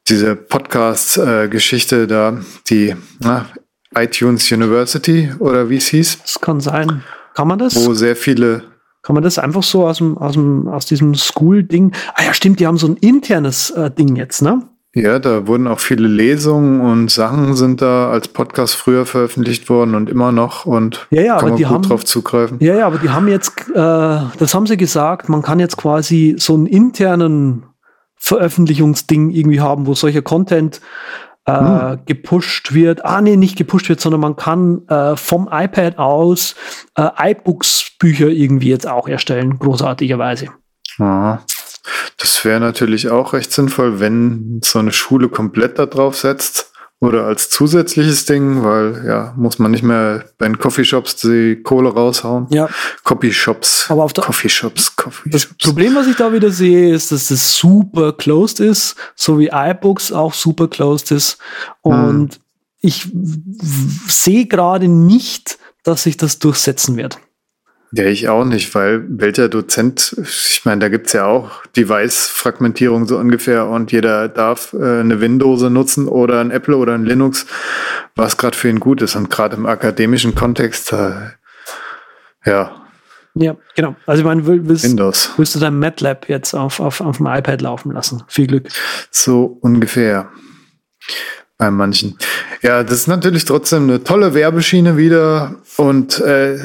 diese 0.08 0.36
Podcast-Geschichte 0.36 2.08
da, 2.08 2.39
die 2.70 2.95
na, 3.20 3.47
iTunes 3.95 4.51
University 4.51 5.32
oder 5.39 5.70
wie 5.70 5.78
es 5.78 5.88
hieß, 5.88 6.20
Das 6.22 6.39
kann 6.39 6.60
sein. 6.60 7.03
Kann 7.34 7.47
man 7.47 7.60
das? 7.60 7.76
wo 7.76 7.93
sehr 7.93 8.16
viele 8.16 8.64
Kann 9.03 9.14
man 9.14 9.24
das 9.24 9.38
einfach 9.38 9.64
so 9.64 9.88
aus, 9.88 9.99
dem, 9.99 10.18
aus, 10.18 10.34
dem, 10.34 10.68
aus 10.68 10.86
diesem 10.86 11.16
School-Ding? 11.16 11.93
Ah 12.14 12.24
ja, 12.24 12.34
stimmt, 12.34 12.60
die 12.60 12.68
haben 12.68 12.78
so 12.78 12.88
ein 12.88 12.97
internes 12.97 13.70
äh, 13.72 13.89
Ding 13.89 14.16
jetzt, 14.16 14.41
ne? 14.41 14.68
Ja, 14.98 15.20
da 15.20 15.48
wurden 15.48 15.68
auch 15.68 15.80
viele 15.80 16.08
Lesungen 16.08 16.82
und 16.82 17.12
Sachen 17.12 17.56
sind 17.56 17.82
da 17.82 18.10
als 18.10 18.28
Podcast 18.28 18.76
früher 18.76 19.06
veröffentlicht 19.06 19.70
worden 19.70 19.95
und 19.95 20.10
immer 20.10 20.32
noch 20.32 20.66
und 20.66 21.08
Ja, 21.12 21.22
ja, 21.22 21.28
kann 21.36 21.39
aber 21.39 21.48
man 21.50 21.58
die 21.58 21.64
gut 21.64 21.72
haben- 21.74 21.82
drauf 21.84 22.06
zugreifen. 22.06 22.58
Ja, 22.60 22.76
ja, 22.76 22.88
aber 22.88 22.98
die 22.98 23.10
haben 23.10 23.28
jetzt, 23.28 23.52
äh, 23.70 23.74
das 23.76 24.54
haben 24.54 24.66
sie 24.68 24.78
gesagt, 24.78 25.30
man 25.30 25.41
kann 25.41 25.60
jetzt 25.60 25.78
quasi 25.78 26.36
so 26.38 26.54
einen 26.56 26.66
internen 26.66 27.64
Veröffentlichungsding 28.16 29.30
irgendwie 29.30 29.62
haben, 29.62 29.88
wo 29.88 29.93
solcher 29.93 30.22
Content 30.22 30.82
äh, 31.45 31.54
Hm. 31.54 32.00
gepusht 32.06 32.74
wird. 32.74 33.06
Ah, 33.06 33.22
nee, 33.22 33.38
nicht 33.38 33.56
gepusht 33.58 33.88
wird, 33.88 34.02
sondern 34.02 34.20
man 34.20 34.36
kann 34.36 34.86
äh, 34.89 35.16
vom 35.16 35.48
iPad 35.50 35.98
aus 35.98 36.56
äh, 36.98 37.08
iBooks-Bücher 37.32 38.28
irgendwie 38.28 38.68
jetzt 38.70 38.86
auch 38.88 39.08
erstellen, 39.08 39.58
großartigerweise. 39.58 40.48
Ja. 40.98 41.39
Das 42.18 42.44
wäre 42.46 42.60
natürlich 42.60 43.10
auch 43.10 43.34
recht 43.34 43.52
sinnvoll, 43.52 44.00
wenn 44.00 44.62
so 44.64 44.80
eine 44.80 44.92
Schule 44.92 45.30
komplett 45.30 45.80
da 45.80 45.86
drauf 45.86 46.16
setzt 46.18 46.72
oder 47.00 47.26
als 47.26 47.50
zusätzliches 47.52 48.26
Ding, 48.26 48.64
weil 48.64 49.04
ja, 49.06 49.34
muss 49.38 49.60
man 49.60 49.70
nicht 49.70 49.84
mehr 49.84 50.26
bei 50.40 50.48
den 50.48 50.58
Coffeeshops 50.58 51.18
die 51.18 51.62
Kohle 51.64 51.90
raushauen. 51.90 52.48
Ja, 52.50 52.68
Coffeeshops, 53.04 53.86
Aber 53.90 54.04
auf 54.04 54.14
der- 54.14 54.24
Coffeeshops, 54.24 54.86
Das 54.86 54.96
Coffeeshops. 54.96 55.58
Problem, 55.64 55.94
was 55.96 56.08
ich 56.08 56.16
da 56.16 56.34
wieder 56.34 56.50
sehe, 56.50 56.92
ist, 56.94 57.12
dass 57.12 57.28
das 57.28 57.56
super 57.56 58.14
closed 58.14 58.60
ist, 58.60 58.96
so 59.16 59.38
wie 59.38 59.50
iBooks 59.54 60.12
auch 60.12 60.34
super 60.34 60.68
closed 60.68 61.12
ist. 61.12 61.38
Und 61.82 62.40
ich 62.82 63.08
w- 63.08 63.12
w- 63.14 64.10
sehe 64.10 64.46
gerade 64.48 64.88
nicht, 64.88 65.60
dass 65.84 66.04
sich 66.04 66.18
das 66.18 66.40
durchsetzen 66.40 66.98
wird. 66.98 67.20
Ja, 67.92 68.04
ich 68.04 68.28
auch 68.28 68.44
nicht, 68.44 68.76
weil 68.76 69.06
welcher 69.08 69.48
Dozent, 69.48 70.14
ich 70.22 70.62
meine, 70.66 70.82
da 70.82 70.90
gibt's 70.90 71.14
ja 71.14 71.26
auch 71.26 71.66
Device-Fragmentierung 71.78 73.08
so 73.08 73.18
ungefähr 73.18 73.68
und 73.68 73.92
jeder 73.94 74.28
darf 74.28 74.74
äh, 74.74 75.00
eine 75.00 75.22
Windows 75.22 75.62
nutzen 75.62 76.08
oder 76.10 76.42
ein 76.42 76.52
Apple 76.52 76.76
oder 76.76 76.94
ein 76.96 77.06
Linux, 77.06 77.46
was 78.16 78.38
gerade 78.38 78.58
für 78.58 78.68
ihn 78.70 78.82
gut 78.82 79.02
ist. 79.02 79.16
Und 79.16 79.30
gerade 79.30 79.56
im 79.56 79.66
akademischen 79.66 80.36
Kontext, 80.36 80.92
äh, 80.92 81.12
ja, 82.46 82.72
Ja, 83.36 83.56
genau. 83.76 83.96
Also 84.06 84.22
ich 84.22 84.26
meine, 84.26 84.46
will- 84.46 84.68
willst, 84.68 84.84
Windows. 84.84 85.32
willst 85.38 85.56
du 85.56 85.60
dein 85.60 85.80
MATLAB 85.80 86.28
jetzt 86.28 86.54
auf, 86.56 86.80
auf, 86.82 87.00
auf 87.02 87.18
dem 87.18 87.28
iPad 87.28 87.62
laufen 87.62 87.92
lassen? 87.94 88.24
Viel 88.28 88.48
Glück. 88.48 88.68
So 89.12 89.58
ungefähr. 89.62 90.30
Bei 91.60 91.72
manchen. 91.72 92.18
Ja, 92.62 92.84
das 92.84 92.94
ist 93.00 93.08
natürlich 93.08 93.46
trotzdem 93.46 93.84
eine 93.84 94.04
tolle 94.04 94.34
Werbeschiene 94.34 94.98
wieder 94.98 95.56
und 95.78 96.20
äh, 96.20 96.58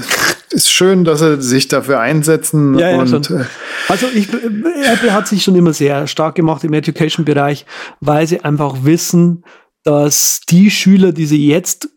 ist 0.50 0.70
schön, 0.70 1.04
dass 1.04 1.20
sie 1.20 1.40
sich 1.40 1.68
dafür 1.68 2.00
einsetzen. 2.00 2.78
Ja, 2.78 2.90
ja, 2.90 2.98
und 2.98 3.08
schon. 3.08 3.38
äh, 3.38 3.44
Also 3.88 4.06
ich, 4.12 4.28
Apple 4.32 5.12
hat 5.12 5.28
sich 5.28 5.42
schon 5.42 5.54
immer 5.54 5.72
sehr 5.72 6.06
stark 6.06 6.34
gemacht 6.34 6.64
im 6.64 6.72
Education-Bereich, 6.72 7.66
weil 8.00 8.26
sie 8.26 8.40
einfach 8.44 8.84
wissen, 8.84 9.44
dass 9.84 10.40
die 10.48 10.70
Schüler, 10.70 11.12
die 11.12 11.26
sie 11.26 11.46
jetzt, 11.46 11.88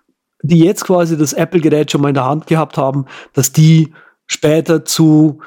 die 0.41 0.59
jetzt 0.59 0.85
quasi 0.85 1.17
das 1.17 1.33
Apple-Gerät 1.33 1.91
schon 1.91 2.01
mal 2.01 2.09
in 2.09 2.15
der 2.15 2.25
Hand 2.25 2.47
gehabt 2.47 2.77
haben, 2.77 3.05
dass 3.33 3.51
die 3.51 3.93
später 4.27 4.85
zu 4.85 5.39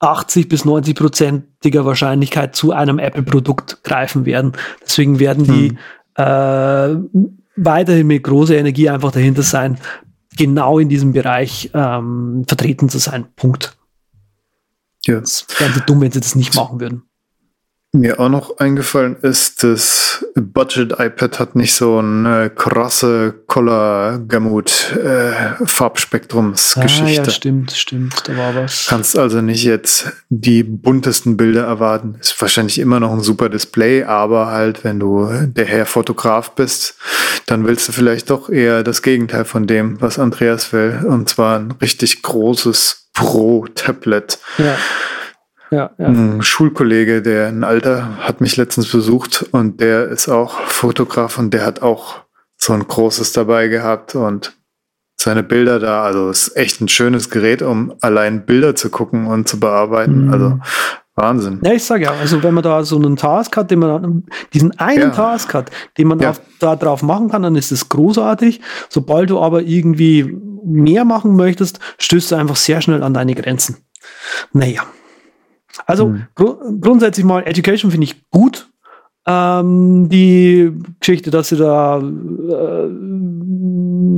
80 0.00 0.48
bis 0.48 0.64
90 0.64 0.94
prozentiger 0.94 1.84
Wahrscheinlichkeit 1.84 2.54
zu 2.54 2.72
einem 2.72 2.98
Apple-Produkt 2.98 3.82
greifen 3.82 4.26
werden. 4.26 4.52
Deswegen 4.84 5.18
werden 5.18 5.44
die 5.44 5.76
äh, 6.20 6.96
weiterhin 7.56 8.06
mit 8.06 8.22
großer 8.22 8.56
Energie 8.56 8.88
einfach 8.88 9.10
dahinter 9.10 9.42
sein, 9.42 9.78
genau 10.38 10.78
in 10.78 10.88
diesem 10.88 11.12
Bereich 11.12 11.70
ähm, 11.74 12.44
vertreten 12.46 12.88
zu 12.88 12.98
sein. 12.98 13.26
Punkt. 13.36 13.76
ja. 15.04 15.18
Es 15.18 15.46
wären 15.58 15.74
sie 15.74 15.82
dumm, 15.82 16.00
wenn 16.00 16.12
sie 16.12 16.20
das 16.20 16.34
nicht 16.34 16.54
machen 16.54 16.80
würden. 16.80 17.02
Mir 17.92 18.20
auch 18.20 18.28
noch 18.28 18.58
eingefallen 18.58 19.16
ist, 19.22 19.64
das 19.64 20.22
Budget-iPad 20.34 21.40
hat 21.40 21.56
nicht 21.56 21.72
so 21.74 21.98
eine 21.98 22.50
krasse 22.50 23.32
Color 23.46 24.18
Gamut 24.28 24.92
äh, 24.92 25.54
Farbspektrumsgeschichte. 25.64 27.22
Ah, 27.22 27.24
ja, 27.24 27.30
stimmt, 27.30 27.72
stimmt. 27.72 28.28
Da 28.28 28.36
war 28.36 28.54
was. 28.54 28.88
Kannst 28.90 29.18
also 29.18 29.40
nicht 29.40 29.64
jetzt 29.64 30.12
die 30.28 30.64
buntesten 30.64 31.38
Bilder 31.38 31.64
erwarten. 31.64 32.16
Ist 32.20 32.38
wahrscheinlich 32.42 32.78
immer 32.78 33.00
noch 33.00 33.12
ein 33.12 33.22
super 33.22 33.48
Display, 33.48 34.04
aber 34.04 34.48
halt, 34.48 34.84
wenn 34.84 35.00
du 35.00 35.26
der 35.46 35.64
Herr 35.64 35.86
Fotograf 35.86 36.50
bist, 36.50 36.96
dann 37.46 37.66
willst 37.66 37.88
du 37.88 37.92
vielleicht 37.92 38.28
doch 38.28 38.50
eher 38.50 38.82
das 38.82 39.00
Gegenteil 39.00 39.46
von 39.46 39.66
dem, 39.66 39.98
was 39.98 40.18
Andreas 40.18 40.74
will. 40.74 41.06
Und 41.08 41.30
zwar 41.30 41.58
ein 41.58 41.70
richtig 41.80 42.20
großes 42.20 43.08
Pro-Tablet. 43.14 44.38
Ja. 44.58 44.76
Ja, 45.70 45.90
ja. 45.98 46.06
Ein 46.06 46.42
Schulkollege, 46.42 47.20
der 47.22 47.48
ein 47.48 47.64
Alter 47.64 48.18
hat 48.20 48.40
mich 48.40 48.56
letztens 48.56 48.90
besucht 48.90 49.46
und 49.52 49.80
der 49.80 50.08
ist 50.08 50.28
auch 50.28 50.60
Fotograf 50.62 51.38
und 51.38 51.52
der 51.52 51.64
hat 51.66 51.82
auch 51.82 52.22
so 52.56 52.72
ein 52.72 52.86
großes 52.86 53.32
dabei 53.32 53.68
gehabt 53.68 54.14
und 54.14 54.56
seine 55.20 55.42
Bilder 55.42 55.78
da, 55.80 56.04
also 56.04 56.30
es 56.30 56.48
ist 56.48 56.56
echt 56.56 56.80
ein 56.80 56.88
schönes 56.88 57.28
Gerät, 57.30 57.60
um 57.62 57.92
allein 58.00 58.46
Bilder 58.46 58.76
zu 58.76 58.88
gucken 58.88 59.26
und 59.26 59.48
zu 59.48 59.58
bearbeiten. 59.60 60.26
Mhm. 60.26 60.32
Also 60.32 60.58
Wahnsinn. 61.16 61.60
Ja, 61.64 61.72
ich 61.72 61.84
sage 61.84 62.04
ja, 62.04 62.12
also 62.12 62.42
wenn 62.44 62.54
man 62.54 62.62
da 62.62 62.84
so 62.84 62.96
einen 62.96 63.16
Task 63.16 63.56
hat, 63.56 63.72
den 63.72 63.80
man, 63.80 64.22
diesen 64.54 64.78
einen 64.78 65.00
Ja. 65.00 65.10
Task 65.10 65.52
hat, 65.52 65.70
den 65.98 66.06
man 66.06 66.20
Ja. 66.20 66.30
auf, 66.30 66.40
da 66.60 66.76
drauf 66.76 67.02
machen 67.02 67.28
kann, 67.28 67.42
dann 67.42 67.56
ist 67.56 67.72
es 67.72 67.88
großartig. 67.88 68.60
Sobald 68.88 69.30
du 69.30 69.40
aber 69.40 69.62
irgendwie 69.62 70.36
mehr 70.64 71.04
machen 71.04 71.34
möchtest, 71.34 71.80
stößt 71.98 72.30
du 72.30 72.36
einfach 72.36 72.56
sehr 72.56 72.80
schnell 72.80 73.02
an 73.02 73.14
deine 73.14 73.34
Grenzen. 73.34 73.78
Naja. 74.52 74.82
Also 75.86 76.08
Mhm. 76.08 76.26
gru 76.34 76.56
grundsätzlich 76.80 77.24
mal, 77.24 77.46
Education 77.46 77.90
finde 77.90 78.04
ich 78.04 78.28
gut. 78.30 78.68
Ähm, 79.26 80.08
die 80.08 80.72
Geschichte, 81.00 81.30
dass 81.30 81.48
sie 81.50 81.56
da, 81.56 81.98
äh, 81.98 82.88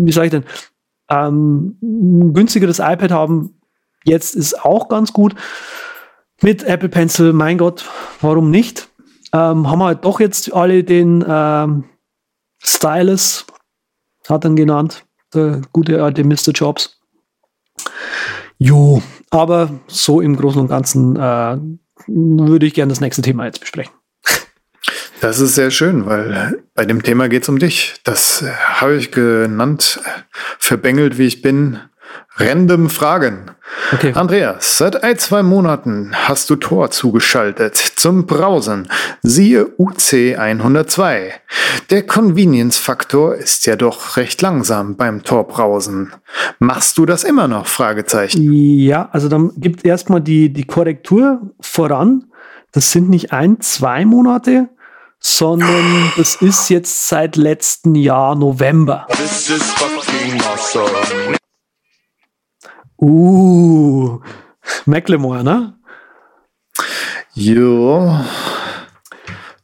wie 0.05 0.13
sage 0.13 0.27
ich 0.27 0.31
denn, 0.31 0.45
ähm, 1.11 1.77
ein 1.83 2.33
günstigeres 2.35 2.79
iPad 2.79 3.11
haben, 3.11 3.61
jetzt 4.05 4.37
ist 4.37 4.65
auch 4.65 4.89
ganz 4.89 5.13
gut. 5.13 5.35
Mit 6.43 6.63
Apple 6.63 6.89
Pencil, 6.89 7.33
mein 7.33 7.59
Gott, 7.59 7.85
warum 8.21 8.51
nicht? 8.51 8.89
Ähm, 9.33 9.69
haben 9.69 9.79
wir 9.81 9.87
halt 9.87 10.05
doch 10.05 10.21
jetzt 10.21 10.55
alle 10.55 10.85
den 10.85 11.25
ähm, 11.29 11.85
Stylus, 12.63 13.47
hat 14.29 14.45
er 14.45 14.51
ihn 14.51 14.57
genannt, 14.57 15.05
der 15.35 15.61
gute 15.73 16.03
alte 16.03 16.25
Mr. 16.25 16.53
Jobs. 16.55 17.01
Jo, 18.59 19.03
aber 19.31 19.81
so 19.87 20.21
im 20.21 20.37
Großen 20.37 20.61
und 20.61 20.69
Ganzen 20.69 21.17
äh, 21.17 21.57
würde 22.07 22.67
ich 22.67 22.75
gerne 22.75 22.91
das 22.91 23.01
nächste 23.01 23.23
Thema 23.23 23.47
jetzt 23.47 23.61
besprechen. 23.61 23.93
Das 25.21 25.39
ist 25.39 25.55
sehr 25.55 25.71
schön, 25.71 26.07
weil 26.07 26.63
bei 26.75 26.87
dem 26.87 27.03
Thema 27.03 27.29
geht 27.29 27.43
es 27.43 27.49
um 27.51 27.59
dich. 27.59 27.97
Das 28.05 28.41
äh, 28.41 28.51
habe 28.51 28.97
ich 28.97 29.13
genannt, 29.13 30.01
äh, 30.05 30.21
verbengelt 30.59 31.19
wie 31.19 31.27
ich 31.27 31.43
bin, 31.43 31.79
random 32.37 32.91
Fragen. 32.91 33.51
Okay. 33.93 34.13
Andreas, 34.15 34.79
seit 34.79 35.03
ein, 35.03 35.19
zwei 35.19 35.43
Monaten 35.43 36.13
hast 36.15 36.51
du 36.51 36.57
Tor 36.57 36.91
zugeschaltet 36.91 37.77
zum 37.77 38.27
Browsen. 38.27 38.89
Siehe 39.23 39.69
UC 39.79 40.37
102. 40.39 41.33
Der 41.91 42.07
Convenience-Faktor 42.07 43.35
ist 43.37 43.67
ja 43.67 43.77
doch 43.77 44.17
recht 44.17 44.43
langsam 44.43 44.97
beim 44.97 45.23
Tor-Browsen. 45.23 46.13
Machst 46.59 46.99
du 46.99 47.07
das 47.07 47.25
immer 47.25 47.49
noch? 47.49 47.67
Fragezeichen. 47.67 48.53
Ja, 48.53 49.09
also 49.13 49.29
dann 49.29 49.53
gibt 49.57 49.85
erstmal 49.85 50.21
die, 50.21 50.53
die 50.53 50.65
Korrektur 50.65 51.41
voran. 51.61 52.25
Das 52.73 52.93
sind 52.93 53.11
nicht 53.11 53.33
ein, 53.33 53.61
zwei 53.61 54.05
Monate, 54.05 54.69
sondern 55.19 56.13
das 56.17 56.37
ist 56.37 56.71
jetzt 56.71 57.09
seit 57.09 57.37
letzten 57.37 57.95
Jahr 57.95 58.35
November. 58.37 59.07
Uh, 63.01 64.21
Macklemore, 64.85 65.43
ne? 65.43 65.75
Jo, 67.35 68.19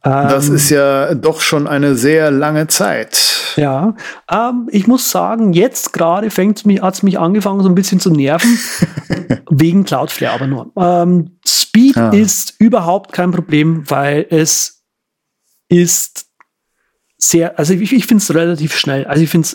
das 0.01 0.47
Ähm, 0.49 0.55
ist 0.55 0.69
ja 0.69 1.13
doch 1.13 1.41
schon 1.41 1.67
eine 1.67 1.95
sehr 1.95 2.31
lange 2.31 2.67
Zeit. 2.67 3.53
Ja, 3.57 3.95
ähm, 4.31 4.69
ich 4.71 4.87
muss 4.87 5.11
sagen, 5.11 5.53
jetzt 5.53 5.91
gerade 5.93 6.29
fängt 6.31 6.65
mich, 6.65 6.81
hat's 6.81 7.03
mich 7.03 7.19
angefangen, 7.19 7.61
so 7.61 7.69
ein 7.69 7.75
bisschen 7.75 7.99
zu 7.99 8.09
nerven, 8.11 8.57
wegen 9.49 9.83
Cloudflare 9.83 10.33
aber 10.33 10.47
nur. 10.47 10.71
Ähm, 10.77 11.37
Speed 11.45 11.97
Ah. 11.97 12.09
ist 12.09 12.55
überhaupt 12.59 13.11
kein 13.13 13.31
Problem, 13.31 13.89
weil 13.89 14.25
es 14.29 14.83
ist 15.69 16.27
sehr, 17.17 17.57
also 17.59 17.73
ich, 17.73 17.91
ich 17.93 18.05
finde 18.05 18.21
es 18.21 18.33
relativ 18.33 18.75
schnell. 18.75 19.05
Also 19.05 19.23
ich 19.23 19.29
finde 19.29 19.47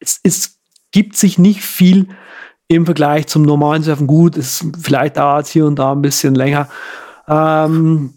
es, 0.00 0.20
es 0.22 0.59
gibt 0.92 1.16
sich 1.16 1.38
nicht 1.38 1.62
viel 1.62 2.08
im 2.68 2.84
Vergleich 2.84 3.26
zum 3.26 3.42
normalen 3.42 3.82
Surfen 3.82 4.06
gut. 4.06 4.36
Es 4.36 4.64
vielleicht 4.80 5.16
dauert 5.16 5.46
es 5.46 5.52
hier 5.52 5.66
und 5.66 5.78
da 5.78 5.92
ein 5.92 6.02
bisschen 6.02 6.34
länger. 6.34 6.68
Ähm, 7.28 8.14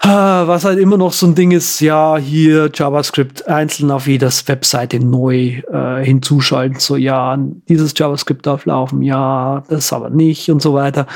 Ah, 0.00 0.46
Was 0.46 0.64
halt 0.64 0.78
immer 0.78 0.96
noch 0.96 1.12
so 1.12 1.26
ein 1.26 1.34
Ding 1.34 1.50
ist, 1.50 1.80
ja, 1.80 2.16
hier 2.18 2.70
JavaScript 2.72 3.48
einzeln 3.48 3.90
auf 3.90 4.06
jeder 4.06 4.30
Webseite 4.46 5.00
neu 5.00 5.60
äh, 5.72 6.04
hinzuschalten. 6.04 6.78
So, 6.78 6.94
ja, 6.94 7.36
dieses 7.68 7.94
JavaScript 7.96 8.46
darf 8.46 8.64
laufen, 8.64 9.02
ja, 9.02 9.64
das 9.68 9.92
aber 9.92 10.10
nicht 10.10 10.50
und 10.52 10.62
so 10.62 10.72
weiter. 10.72 11.08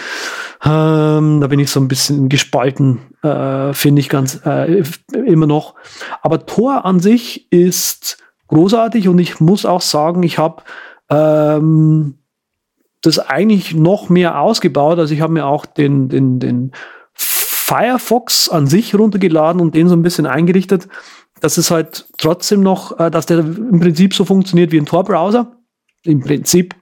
Ähm, 0.65 1.41
da 1.41 1.47
bin 1.47 1.61
ich 1.61 1.71
so 1.71 1.79
ein 1.79 1.87
bisschen 1.87 2.29
gespalten, 2.29 2.99
äh, 3.23 3.73
finde 3.73 4.01
ich 4.01 4.09
ganz 4.09 4.41
äh, 4.45 4.83
immer 5.13 5.47
noch. 5.47 5.77
Aber 6.21 6.45
Tor 6.45 6.85
an 6.85 6.99
sich 6.99 7.53
ist 7.53 8.19
großartig 8.53 9.09
und 9.09 9.19
ich 9.19 9.41
muss 9.41 9.65
auch 9.65 9.81
sagen, 9.81 10.23
ich 10.23 10.39
habe 10.39 10.63
ähm, 11.11 12.19
das 13.01 13.19
eigentlich 13.19 13.75
noch 13.75 14.09
mehr 14.09 14.41
ausgebaut. 14.41 14.99
Also 14.99 15.15
ich 15.15 15.21
habe 15.21 15.33
mir 15.33 15.47
auch 15.47 15.67
den, 15.67 16.09
den, 16.09 16.39
den 16.39 16.73
Firefox 17.15 18.49
an 18.49 18.67
sich 18.67 18.95
runtergeladen 18.95 19.61
und 19.61 19.75
den 19.75 19.89
so 19.89 19.97
ein 19.97 20.03
bisschen 20.03 20.27
eingerichtet, 20.27 20.89
dass 21.41 21.57
es 21.57 21.71
halt 21.71 22.07
trotzdem 22.19 22.61
noch, 22.61 22.99
äh, 23.01 23.11
dass 23.11 23.27
der 23.27 23.41
im 23.41 23.81
Prinzip 23.81 24.15
so 24.15 24.25
funktioniert 24.25 24.71
wie 24.71 24.79
ein 24.79 24.87
Tor-Browser. 24.87 25.53
Im 26.05 26.21
Prinzip. 26.21 26.75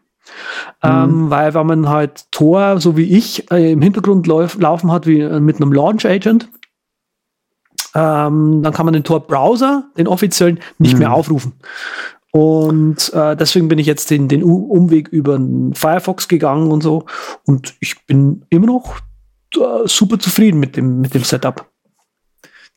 Ähm, 0.83 1.31
weil 1.31 1.55
wenn 1.55 1.67
man 1.67 1.89
halt 1.89 2.31
Tor, 2.31 2.81
so 2.81 2.97
wie 2.97 3.17
ich, 3.17 3.51
äh, 3.51 3.73
im 3.73 3.83
Hintergrund 3.83 4.27
lauf, 4.27 4.59
laufen 4.59 4.91
hat, 4.91 5.07
wie 5.07 5.21
äh, 5.21 5.41
mit 5.41 5.57
einem 5.57 5.73
Launch 5.73 6.07
Agent, 6.07 6.49
ähm, 7.95 8.63
dann 8.63 8.73
kann 8.73 8.87
man 8.87 8.93
den 8.93 9.05
Tor-Browser, 9.05 9.85
den 9.97 10.07
offiziellen, 10.07 10.61
nicht 10.79 10.99
mehr 10.99 11.13
aufrufen. 11.13 11.55
Und 12.33 13.13
äh, 13.13 13.37
deswegen 13.37 13.69
bin 13.69 13.79
ich 13.79 13.87
jetzt 13.87 14.11
den, 14.11 14.29
den 14.29 14.45
Umweg 14.45 15.09
über 15.09 15.37
den 15.37 15.75
Firefox 15.75 16.29
gegangen 16.29 16.71
und 16.71 16.83
so. 16.83 17.07
Und 17.45 17.75
ich 17.81 18.07
bin 18.07 18.45
immer 18.51 18.67
noch 18.67 18.99
äh, 19.57 19.87
super 19.87 20.19
zufrieden 20.19 20.61
mit 20.61 20.77
dem, 20.77 21.01
mit 21.01 21.15
dem 21.15 21.25
Setup. 21.25 21.67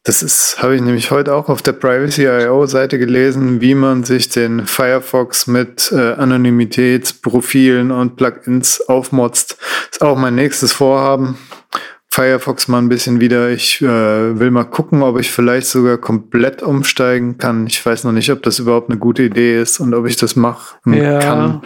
Das 0.06 0.22
ist, 0.22 0.62
habe 0.62 0.76
ich 0.76 0.82
nämlich 0.82 1.12
heute 1.12 1.34
auch 1.34 1.48
auf 1.48 1.62
der 1.62 1.72
Privacy.io-Seite 1.72 3.00
gelesen, 3.00 3.62
wie 3.62 3.74
man 3.74 4.04
sich 4.04 4.28
den 4.28 4.68
Firefox 4.68 5.48
mit 5.48 5.94
äh, 5.94 6.14
Anonymitätsprofilen 6.16 7.92
und 7.92 8.18
Plugins 8.18 8.82
aufmotzt. 8.82 9.58
Ist 9.90 10.02
auch 10.02 10.18
mein 10.18 10.36
nächstes 10.36 10.74
Vorhaben. 10.74 11.38
Firefox 12.14 12.68
mal 12.68 12.78
ein 12.78 12.90
bisschen 12.90 13.20
wieder. 13.20 13.50
Ich 13.50 13.82
äh, 13.82 13.88
will 14.40 14.52
mal 14.52 14.66
gucken, 14.66 15.02
ob 15.02 15.20
ich 15.20 15.32
vielleicht 15.32 15.66
sogar 15.66 15.98
komplett 15.98 16.62
umsteigen 16.62 17.40
kann. 17.40 17.66
Ich 17.66 17.84
weiß 17.84 18.04
noch 18.04 18.12
nicht, 18.12 18.32
ob 18.32 18.44
das 18.44 18.60
überhaupt 18.60 18.92
eine 18.92 19.00
gute 19.00 19.24
Idee 19.24 19.60
ist 19.60 19.80
und 19.80 19.96
ob 19.96 20.06
ich 20.06 20.16
das 20.16 20.36
machen 20.36 20.94
Ja. 20.94 21.18
kann. 21.20 21.64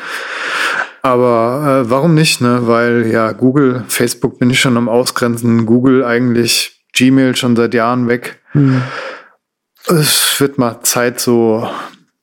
Aber 1.02 1.84
äh, 1.86 1.90
warum 1.90 2.16
nicht, 2.16 2.40
ne? 2.40 2.62
Weil 2.62 3.08
ja, 3.08 3.34
Google, 3.34 3.84
Facebook 3.90 4.40
bin 4.40 4.50
ich 4.50 4.62
schon 4.62 4.78
am 4.78 4.88
Ausgrenzen, 4.88 5.66
Google 5.66 6.06
eigentlich, 6.06 6.82
Gmail 6.94 7.36
schon 7.36 7.58
seit 7.58 7.74
Jahren 7.74 8.08
weg. 8.08 8.42
Hm. 8.54 8.82
Es 9.88 10.40
wird 10.40 10.58
mal 10.58 10.80
Zeit, 10.82 11.20
so 11.20 11.70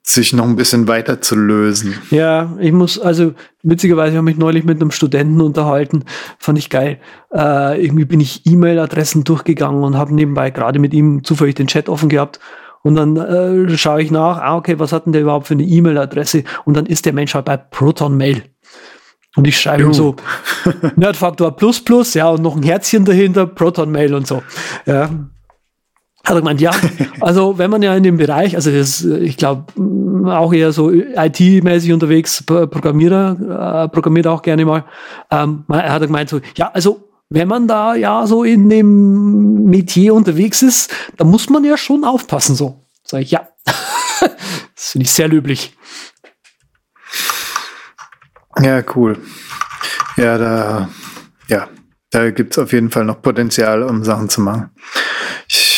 sich 0.07 0.35
noch 0.35 0.45
ein 0.45 0.55
bisschen 0.55 0.87
weiter 0.87 1.23
zu 1.23 1.35
lösen. 1.35 1.95
Ja, 2.11 2.55
ich 2.61 2.73
muss, 2.73 2.99
also 2.99 3.33
witzigerweise 3.63 4.19
habe 4.19 4.31
ich 4.31 4.37
mich 4.37 4.39
neulich 4.39 4.65
mit 4.65 4.81
einem 4.81 4.91
Studenten 4.91 5.41
unterhalten, 5.41 6.05
fand 6.39 6.59
ich 6.59 6.69
geil. 6.69 7.01
Äh, 7.33 7.83
irgendwie 7.83 8.05
bin 8.05 8.21
ich 8.21 8.45
E-Mail-Adressen 8.45 9.25
durchgegangen 9.25 9.83
und 9.83 9.97
habe 9.97 10.15
nebenbei 10.15 10.51
gerade 10.51 10.79
mit 10.79 10.93
ihm 10.93 11.25
zufällig 11.25 11.55
den 11.55 11.69
Chat 11.69 11.89
offen 11.89 12.11
gehabt. 12.11 12.39
Und 12.83 12.97
dann 12.97 13.17
äh, 13.17 13.79
schaue 13.79 14.03
ich 14.03 14.11
nach, 14.11 14.37
ah, 14.43 14.57
okay, 14.57 14.79
was 14.79 14.93
hat 14.93 15.07
denn 15.07 15.15
der 15.15 15.23
überhaupt 15.23 15.47
für 15.47 15.55
eine 15.55 15.63
E-Mail-Adresse? 15.63 16.45
Und 16.67 16.77
dann 16.77 16.85
ist 16.85 17.07
der 17.07 17.15
Mensch 17.15 17.35
halt 17.35 17.47
bei 17.47 17.57
Proton 17.57 18.15
Mail. 18.15 18.43
Und 19.37 19.49
ich 19.49 19.59
schreibe 19.59 19.85
ihm 19.85 19.95
so 19.95 20.17
Nerdfaktor 20.97 21.57
plus 21.57 21.83
plus, 21.83 22.13
ja, 22.13 22.29
und 22.29 22.43
noch 22.43 22.57
ein 22.57 22.63
Herzchen 22.63 23.07
dahinter, 23.07 23.47
Proton 23.47 23.91
Mail 23.91 24.15
und 24.15 24.27
so. 24.27 24.43
Ja, 24.85 25.09
hat 26.25 26.35
er 26.35 26.41
gemeint, 26.41 26.61
ja, 26.61 26.73
also 27.21 27.59
wenn 27.59 27.71
man 27.71 27.83
ja 27.83 27.95
in 27.95 28.03
dem 28.03 28.17
Bereich, 28.17 28.57
also 28.57 28.71
das, 28.71 29.05
ich 29.05 29.37
glaube, 29.37 29.65
auch 30.27 30.53
eher 30.53 30.73
so 30.73 30.91
IT-mäßig 30.91 31.93
unterwegs, 31.93 32.43
Programmierer, 32.43 33.85
äh, 33.85 33.89
programmiert 33.89 34.27
auch 34.27 34.43
gerne 34.43 34.65
mal, 34.65 34.85
ähm, 35.31 35.65
er 35.69 35.93
hat 35.93 36.03
gemeint 36.03 36.31
so, 36.31 36.41
ja, 36.57 36.71
also 36.73 37.09
wenn 37.31 37.49
man 37.49 37.69
da 37.69 37.95
ja 37.95 38.27
so 38.27 38.45
in 38.45 38.69
dem 38.69 39.65
Metier 39.65 40.15
unterwegs 40.15 40.63
ist, 40.63 40.93
da 41.17 41.25
muss 41.25 41.51
man 41.51 41.65
ja 41.65 41.77
schon 41.77 42.05
aufpassen, 42.05 42.55
so. 42.55 42.85
Sag 43.03 43.23
ich, 43.23 43.33
ja. 43.33 43.49
das 44.21 44.91
finde 44.91 45.05
ich 45.05 45.13
sehr 45.13 45.29
löblich. 45.29 45.77
Ja, 48.61 48.83
cool. 48.95 49.19
Ja, 50.17 50.39
da, 50.39 50.89
ja, 51.49 51.69
da 52.11 52.31
gibt's 52.31 52.59
auf 52.59 52.73
jeden 52.73 52.91
Fall 52.91 53.05
noch 53.05 53.21
Potenzial, 53.21 53.83
um 53.83 54.05
Sachen 54.05 54.29
zu 54.29 54.41
machen. 54.41 54.71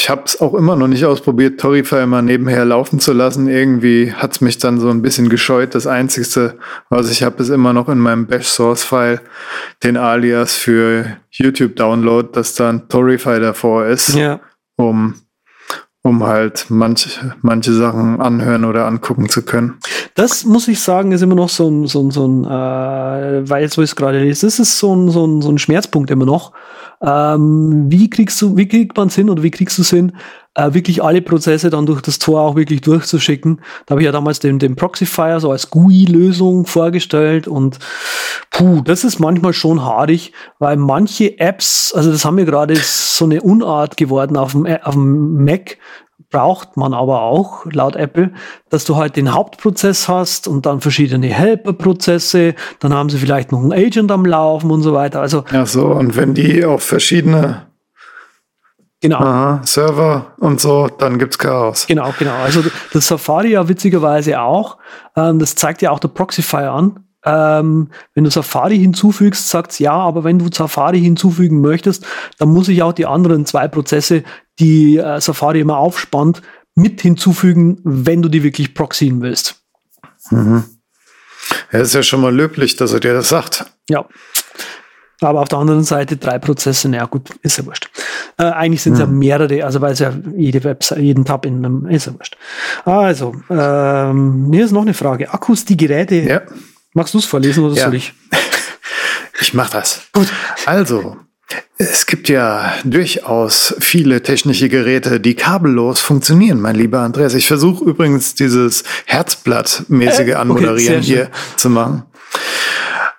Ich 0.06 0.10
habe 0.10 0.22
es 0.24 0.40
auch 0.40 0.54
immer 0.54 0.76
noch 0.76 0.86
nicht 0.86 1.04
ausprobiert, 1.04 1.58
Torify 1.58 2.06
mal 2.06 2.22
nebenher 2.22 2.64
laufen 2.64 3.00
zu 3.00 3.12
lassen. 3.12 3.48
Irgendwie 3.48 4.12
hat's 4.12 4.40
mich 4.40 4.56
dann 4.56 4.78
so 4.78 4.88
ein 4.88 5.02
bisschen 5.02 5.28
gescheut. 5.28 5.74
Das 5.74 5.88
Einzige, 5.88 6.54
was 6.90 7.10
ich 7.10 7.24
habe, 7.24 7.42
ist 7.42 7.48
immer 7.48 7.72
noch 7.72 7.88
in 7.88 7.98
meinem 7.98 8.28
Bash-Source-File 8.28 9.20
den 9.82 9.96
Alias 9.96 10.54
für 10.54 11.16
YouTube-Download, 11.32 12.28
dass 12.30 12.54
dann 12.54 12.88
Torify 12.88 13.40
davor 13.40 13.86
ist, 13.86 14.14
Ja. 14.14 14.38
um, 14.76 15.14
um 16.06 16.24
halt 16.24 16.66
manche, 16.68 17.34
manche 17.42 17.72
Sachen 17.72 18.20
anhören 18.20 18.64
oder 18.64 18.86
angucken 18.86 19.28
zu 19.28 19.42
können. 19.42 19.74
Das 20.14 20.44
muss 20.44 20.68
ich 20.68 20.80
sagen, 20.80 21.12
ist 21.12 21.22
immer 21.22 21.34
noch 21.34 21.48
so 21.48 21.68
ein, 21.68 21.86
so 21.86 22.00
ein, 22.00 22.10
so 22.10 22.26
ein 22.26 22.44
äh, 22.44 23.50
weil 23.50 23.64
ich 23.64 23.76
es 23.76 23.96
gerade 23.96 24.20
lese, 24.20 24.46
das 24.46 24.60
ist 24.60 24.78
so 24.78 24.94
ein, 24.94 25.10
so 25.10 25.26
ein, 25.26 25.42
so 25.42 25.50
ein 25.50 25.58
Schmerzpunkt 25.58 26.10
immer 26.10 26.24
noch. 26.24 26.52
Ähm, 27.02 27.86
wie 27.88 28.08
kriegst 28.08 28.40
du, 28.40 28.56
wie 28.56 28.68
kriegt 28.68 28.96
man 28.96 29.08
es 29.08 29.16
hin 29.16 29.28
oder 29.28 29.42
wie 29.42 29.50
kriegst 29.50 29.76
du 29.78 29.82
es 29.82 29.90
hin, 29.90 30.12
äh, 30.56 30.74
wirklich 30.74 31.02
alle 31.02 31.22
Prozesse 31.22 31.70
dann 31.70 31.86
durch 31.86 32.02
das 32.02 32.18
Tor 32.18 32.40
auch 32.40 32.56
wirklich 32.56 32.80
durchzuschicken? 32.80 33.60
Da 33.86 33.92
habe 33.92 34.00
ich 34.00 34.06
ja 34.06 34.12
damals 34.12 34.40
den, 34.40 34.58
den 34.58 34.74
Proxifier 34.74 35.38
so 35.38 35.52
als 35.52 35.70
GUI-Lösung 35.70 36.66
vorgestellt 36.66 37.46
und 37.46 37.78
puh, 38.50 38.80
das 38.80 39.04
ist 39.04 39.20
manchmal 39.20 39.52
schon 39.52 39.84
haarig, 39.84 40.32
weil 40.58 40.76
manche 40.76 41.38
Apps, 41.38 41.92
also 41.94 42.10
das 42.10 42.24
haben 42.24 42.38
wir 42.38 42.46
gerade 42.46 42.74
so 42.76 43.26
eine 43.26 43.42
Unart 43.42 43.96
geworden 43.96 44.36
auf 44.36 44.52
dem, 44.52 44.66
auf 44.66 44.94
dem 44.94 45.44
Mac, 45.44 45.78
braucht 46.30 46.76
man 46.76 46.92
aber 46.92 47.22
auch, 47.22 47.64
laut 47.70 47.96
Apple, 47.96 48.32
dass 48.68 48.84
du 48.84 48.96
halt 48.96 49.16
den 49.16 49.32
Hauptprozess 49.32 50.08
hast 50.08 50.48
und 50.48 50.66
dann 50.66 50.80
verschiedene 50.80 51.28
Helper-Prozesse, 51.28 52.54
dann 52.80 52.92
haben 52.92 53.10
sie 53.10 53.18
vielleicht 53.18 53.52
noch 53.52 53.60
einen 53.60 53.72
Agent 53.72 54.10
am 54.10 54.24
Laufen 54.24 54.70
und 54.70 54.82
so 54.82 54.92
weiter. 54.92 55.20
Also 55.20 55.44
Ja, 55.52 55.66
so, 55.66 55.86
und 55.86 56.16
wenn 56.16 56.34
die 56.34 56.64
auf 56.64 56.82
verschiedene 56.82 57.65
genau. 59.08 59.18
aha, 59.18 59.60
Server 59.64 60.34
und 60.38 60.60
so, 60.60 60.88
dann 60.98 61.18
gibt's 61.18 61.38
Chaos. 61.38 61.86
Genau, 61.86 62.12
genau. 62.18 62.34
Also 62.34 62.62
das 62.92 63.06
Safari 63.06 63.52
ja 63.52 63.68
witzigerweise 63.68 64.40
auch. 64.40 64.78
Ähm, 65.16 65.38
das 65.38 65.54
zeigt 65.54 65.82
ja 65.82 65.90
auch 65.90 65.98
der 65.98 66.08
Proxifier 66.08 66.72
an. 66.72 67.00
Ähm, 67.24 67.88
wenn 68.14 68.24
du 68.24 68.30
Safari 68.30 68.78
hinzufügst, 68.78 69.48
sagt's 69.48 69.78
ja, 69.80 69.92
aber 69.92 70.22
wenn 70.22 70.38
du 70.38 70.48
Safari 70.52 71.00
hinzufügen 71.00 71.60
möchtest, 71.60 72.06
dann 72.38 72.50
muss 72.50 72.68
ich 72.68 72.82
auch 72.82 72.92
die 72.92 73.06
anderen 73.06 73.46
zwei 73.46 73.66
Prozesse, 73.66 74.22
die 74.60 74.96
äh, 74.96 75.20
Safari 75.20 75.60
immer 75.60 75.78
aufspannt, 75.78 76.42
mit 76.76 77.00
hinzufügen, 77.00 77.80
wenn 77.82 78.22
du 78.22 78.28
die 78.28 78.42
wirklich 78.42 78.74
proxyen 78.74 79.22
willst. 79.22 79.62
Ja, 81.72 81.80
ist 81.80 81.94
ja 81.94 82.02
schon 82.02 82.20
mal 82.20 82.34
löblich, 82.34 82.76
dass 82.76 82.92
er 82.92 83.00
dir 83.00 83.14
das 83.14 83.28
sagt. 83.28 83.66
Ja. 83.88 84.06
Aber 85.20 85.40
auf 85.40 85.48
der 85.48 85.58
anderen 85.58 85.82
Seite 85.82 86.16
drei 86.16 86.38
Prozesse, 86.38 86.88
naja 86.88 87.06
gut, 87.06 87.30
ist 87.42 87.56
ja 87.58 87.64
wurscht. 87.66 87.88
Äh, 88.38 88.44
eigentlich 88.44 88.82
sind 88.82 88.94
es 88.94 88.98
ja 89.00 89.06
mehrere, 89.06 89.64
also 89.64 89.80
weil 89.80 89.92
es 89.92 89.98
ja 89.98 90.12
jede 90.36 90.62
Website, 90.64 90.98
jeden 90.98 91.24
Tab 91.24 91.46
in 91.46 91.64
einem, 91.64 91.86
ist 91.86 92.06
ja 92.06 92.12
wurscht. 92.14 92.36
Also, 92.84 93.34
ähm, 93.48 94.48
hier 94.52 94.64
ist 94.64 94.72
noch 94.72 94.82
eine 94.82 94.94
Frage. 94.94 95.32
Akkus, 95.32 95.64
die 95.64 95.76
Geräte, 95.76 96.16
Ja, 96.16 96.42
magst 96.92 97.14
du 97.14 97.18
es 97.18 97.24
vorlesen 97.24 97.64
oder 97.64 97.76
Ja. 97.76 97.84
soll 97.84 97.94
ich? 97.94 98.12
ich 99.40 99.54
mach 99.54 99.70
das. 99.70 100.02
Gut. 100.12 100.28
Also, 100.66 101.16
es 101.78 102.06
gibt 102.06 102.28
ja 102.28 102.72
durchaus 102.84 103.74
viele 103.78 104.22
technische 104.22 104.68
Geräte, 104.68 105.20
die 105.20 105.34
kabellos 105.34 106.00
funktionieren, 106.00 106.60
mein 106.60 106.74
lieber 106.74 107.00
Andreas. 107.00 107.34
Ich 107.34 107.46
versuche 107.46 107.84
übrigens 107.84 108.34
dieses 108.34 108.84
Herzblatt-mäßige 109.06 110.18
Äh, 110.18 110.22
okay, 110.22 110.34
Anmoderieren 110.34 111.02
hier 111.02 111.30
zu 111.56 111.70
machen. 111.70 112.04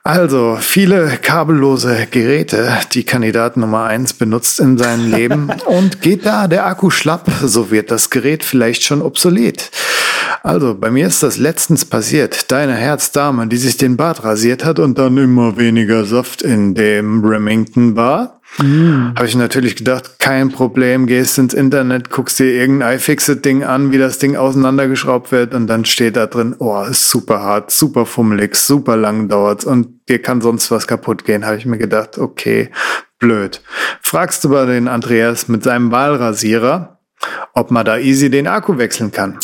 Also, 0.07 0.57
viele 0.61 1.17
kabellose 1.21 2.07
Geräte, 2.09 2.71
die 2.93 3.03
Kandidat 3.03 3.57
Nummer 3.57 3.83
eins 3.87 4.13
benutzt 4.13 4.61
in 4.61 4.77
seinem 4.77 5.11
Leben. 5.13 5.49
Und 5.65 6.01
geht 6.01 6.25
da 6.25 6.47
der 6.47 6.65
Akku 6.65 6.89
schlapp, 6.89 7.29
so 7.43 7.71
wird 7.71 7.91
das 7.91 8.09
Gerät 8.09 8.45
vielleicht 8.45 8.83
schon 8.83 9.01
obsolet. 9.01 9.69
Also, 10.43 10.75
bei 10.75 10.91
mir 10.91 11.07
ist 11.07 11.23
das 11.23 11.37
letztens 11.37 11.83
passiert. 11.83 12.49
Deine 12.53 12.75
Herzdame, 12.75 13.47
die 13.47 13.57
sich 13.57 13.75
den 13.75 13.97
Bart 13.97 14.23
rasiert 14.23 14.63
hat 14.63 14.79
und 14.79 14.97
dann 14.97 15.17
immer 15.17 15.57
weniger 15.57 16.05
Saft 16.05 16.41
in 16.41 16.73
dem 16.73 17.25
Remington 17.25 17.97
war. 18.57 19.13
Habe 19.15 19.25
ich 19.25 19.35
natürlich 19.35 19.75
gedacht, 19.75 20.19
kein 20.19 20.49
Problem, 20.49 21.07
gehst 21.07 21.37
ins 21.37 21.53
Internet, 21.53 22.09
guckst 22.09 22.39
dir 22.39 22.51
irgendein 22.51 22.97
iFixit-Ding 22.97 23.63
an, 23.63 23.91
wie 23.91 23.97
das 23.97 24.19
Ding 24.19 24.35
auseinandergeschraubt 24.35 25.31
wird 25.31 25.53
und 25.53 25.67
dann 25.67 25.85
steht 25.85 26.15
da 26.15 26.27
drin, 26.27 26.55
oh, 26.59 26.83
ist 26.83 27.09
super 27.09 27.41
hart, 27.41 27.71
super 27.71 28.05
fummelig, 28.05 28.55
super 28.55 28.97
lang 28.97 29.27
dauert's 29.27 29.65
und 29.65 30.07
dir 30.09 30.21
kann 30.21 30.41
sonst 30.41 30.71
was 30.71 30.87
kaputt 30.87 31.25
gehen. 31.25 31.45
Habe 31.45 31.57
ich 31.57 31.65
mir 31.65 31.77
gedacht, 31.77 32.17
okay, 32.17 32.71
blöd. 33.19 33.61
Fragst 34.01 34.43
du 34.43 34.49
bei 34.49 34.65
den 34.65 34.87
Andreas 34.87 35.47
mit 35.47 35.63
seinem 35.63 35.91
Wahlrasierer, 35.91 36.99
ob 37.53 37.71
man 37.71 37.85
da 37.85 37.97
easy 37.97 38.29
den 38.29 38.47
Akku 38.47 38.77
wechseln 38.77 39.11
kann. 39.11 39.39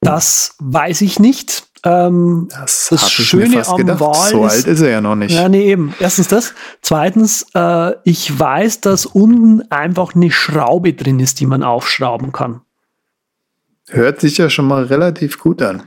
Das 0.00 0.54
weiß 0.60 1.00
ich 1.00 1.18
nicht. 1.18 1.67
Ähm, 1.84 2.48
Das, 2.50 2.88
Das 2.90 3.10
Schöne 3.10 3.48
mir 3.48 3.58
fast 3.58 3.70
am 3.70 3.76
gedacht. 3.78 4.00
Wal 4.00 4.30
so 4.30 4.46
ist- 4.46 4.52
alt 4.52 4.66
ist 4.66 4.80
er 4.80 4.90
ja 4.90 5.00
noch 5.00 5.14
nicht. 5.16 5.34
ja, 5.34 5.48
nee, 5.48 5.70
eben. 5.70 5.94
Erstens 6.00 6.28
das. 6.28 6.54
Zweitens, 6.82 7.46
äh, 7.54 7.92
ich 8.04 8.38
weiß, 8.38 8.80
dass 8.80 9.06
unten 9.06 9.62
einfach 9.70 10.14
eine 10.14 10.30
Schraube 10.30 10.92
drin 10.94 11.20
ist, 11.20 11.40
die 11.40 11.46
man 11.46 11.62
aufschrauben 11.62 12.32
kann. 12.32 12.60
Hört 13.88 14.20
sich 14.20 14.36
ja 14.38 14.50
schon 14.50 14.66
mal 14.66 14.84
relativ 14.84 15.38
gut 15.38 15.62
an. 15.62 15.82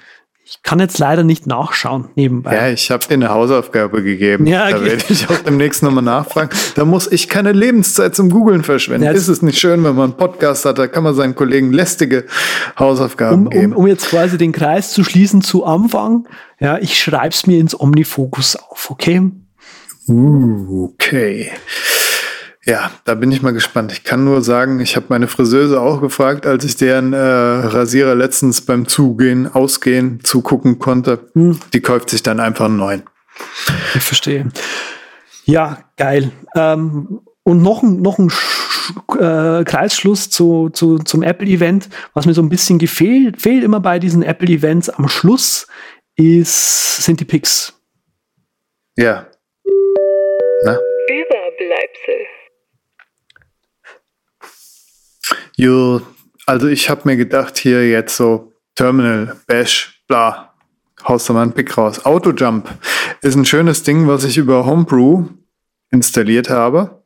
Ich 0.53 0.63
kann 0.63 0.81
jetzt 0.81 0.99
leider 0.99 1.23
nicht 1.23 1.47
nachschauen 1.47 2.09
nebenbei. 2.15 2.53
Ja, 2.53 2.67
ich 2.67 2.91
habe 2.91 3.07
dir 3.07 3.13
eine 3.13 3.29
Hausaufgabe 3.29 4.03
gegeben. 4.03 4.45
Ja, 4.47 4.69
da 4.69 4.75
okay. 4.75 4.85
werde 4.85 5.03
ich 5.07 5.29
auch 5.29 5.37
demnächst 5.37 5.81
nochmal 5.81 6.03
nachfragen. 6.03 6.49
Da 6.75 6.83
muss 6.83 7.09
ich 7.09 7.29
keine 7.29 7.53
Lebenszeit 7.53 8.17
zum 8.17 8.29
Googlen 8.29 8.65
verschwenden. 8.65 9.05
Ja, 9.05 9.11
ist 9.11 9.29
es 9.29 9.41
nicht 9.41 9.57
schön, 9.57 9.81
wenn 9.85 9.95
man 9.95 10.09
einen 10.09 10.17
Podcast 10.17 10.65
hat, 10.65 10.77
da 10.77 10.87
kann 10.87 11.03
man 11.03 11.15
seinen 11.15 11.35
Kollegen 11.35 11.71
lästige 11.71 12.25
Hausaufgaben 12.77 13.43
um, 13.43 13.43
um, 13.45 13.49
geben. 13.49 13.73
um 13.73 13.87
jetzt 13.87 14.09
quasi 14.09 14.37
den 14.37 14.51
Kreis 14.51 14.91
zu 14.91 15.05
schließen 15.05 15.41
zu 15.41 15.63
Anfang, 15.63 16.27
ja, 16.59 16.77
ich 16.79 17.01
schreib's 17.01 17.47
mir 17.47 17.57
ins 17.57 17.79
Omnifocus 17.79 18.57
auf, 18.57 18.91
okay? 18.91 19.31
Uh, 20.09 20.89
okay. 20.91 21.49
Ja, 22.63 22.91
da 23.05 23.15
bin 23.15 23.31
ich 23.31 23.41
mal 23.41 23.53
gespannt. 23.53 23.91
Ich 23.91 24.03
kann 24.03 24.23
nur 24.23 24.41
sagen, 24.43 24.79
ich 24.79 24.95
habe 24.95 25.07
meine 25.09 25.27
Friseuse 25.27 25.81
auch 25.81 25.99
gefragt, 25.99 26.45
als 26.45 26.63
ich 26.63 26.75
deren 26.75 27.11
äh, 27.13 27.17
Rasierer 27.17 28.13
letztens 28.13 28.61
beim 28.61 28.87
Zugehen, 28.87 29.51
Ausgehen 29.51 30.23
zugucken 30.23 30.77
konnte. 30.77 31.31
Hm. 31.33 31.59
Die 31.73 31.81
kauft 31.81 32.11
sich 32.11 32.21
dann 32.21 32.39
einfach 32.39 32.65
einen 32.65 32.77
neuen. 32.77 33.03
Ich 33.95 34.03
verstehe. 34.03 34.51
Ja, 35.45 35.79
geil. 35.97 36.31
Ähm, 36.55 37.21
und 37.43 37.63
noch 37.63 37.81
ein, 37.81 38.01
noch 38.01 38.19
ein 38.19 38.29
Sch 38.29 38.93
äh, 39.19 39.63
Kreisschluss 39.63 40.29
zu, 40.29 40.69
zu, 40.69 40.99
zum 40.99 41.23
Apple-Event, 41.23 41.89
was 42.13 42.25
mir 42.25 42.33
so 42.33 42.41
ein 42.41 42.49
bisschen 42.49 42.77
gefehlt, 42.77 43.41
fehlt 43.41 43.63
immer 43.63 43.79
bei 43.79 43.99
diesen 43.99 44.21
Apple-Events 44.21 44.89
am 44.89 45.07
Schluss, 45.07 45.67
ist, 46.15 46.97
sind 46.97 47.19
die 47.19 47.25
Picks. 47.25 47.73
Ja. 48.97 49.27
Na? 50.63 50.77
Überbleibsel. 51.07 52.40
Jo, 55.61 56.01
also 56.47 56.65
ich 56.65 56.89
habe 56.89 57.01
mir 57.03 57.17
gedacht, 57.17 57.55
hier 57.59 57.87
jetzt 57.87 58.17
so 58.17 58.51
Terminal, 58.73 59.35
Bash, 59.45 60.03
bla, 60.07 60.55
haust 61.07 61.29
du 61.29 61.33
mal 61.33 61.43
einen 61.43 61.53
Pick 61.53 61.77
raus. 61.77 62.03
Autojump 62.03 62.67
ist 63.21 63.35
ein 63.35 63.45
schönes 63.45 63.83
Ding, 63.83 64.07
was 64.07 64.23
ich 64.23 64.39
über 64.39 64.65
Homebrew 64.65 65.27
installiert 65.91 66.49
habe. 66.49 67.03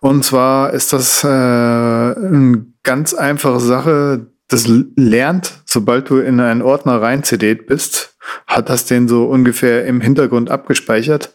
Und 0.00 0.24
zwar 0.24 0.72
ist 0.72 0.92
das 0.92 1.22
äh, 1.22 1.28
eine 1.28 2.66
ganz 2.82 3.14
einfache 3.14 3.60
Sache. 3.60 4.26
Das 4.48 4.66
lernt, 4.66 5.62
sobald 5.64 6.10
du 6.10 6.18
in 6.18 6.40
einen 6.40 6.62
Ordner 6.62 7.00
rein 7.00 7.22
CD 7.22 7.54
bist, 7.54 8.16
hat 8.48 8.70
das 8.70 8.86
den 8.86 9.06
so 9.06 9.26
ungefähr 9.26 9.86
im 9.86 10.00
Hintergrund 10.00 10.50
abgespeichert. 10.50 11.32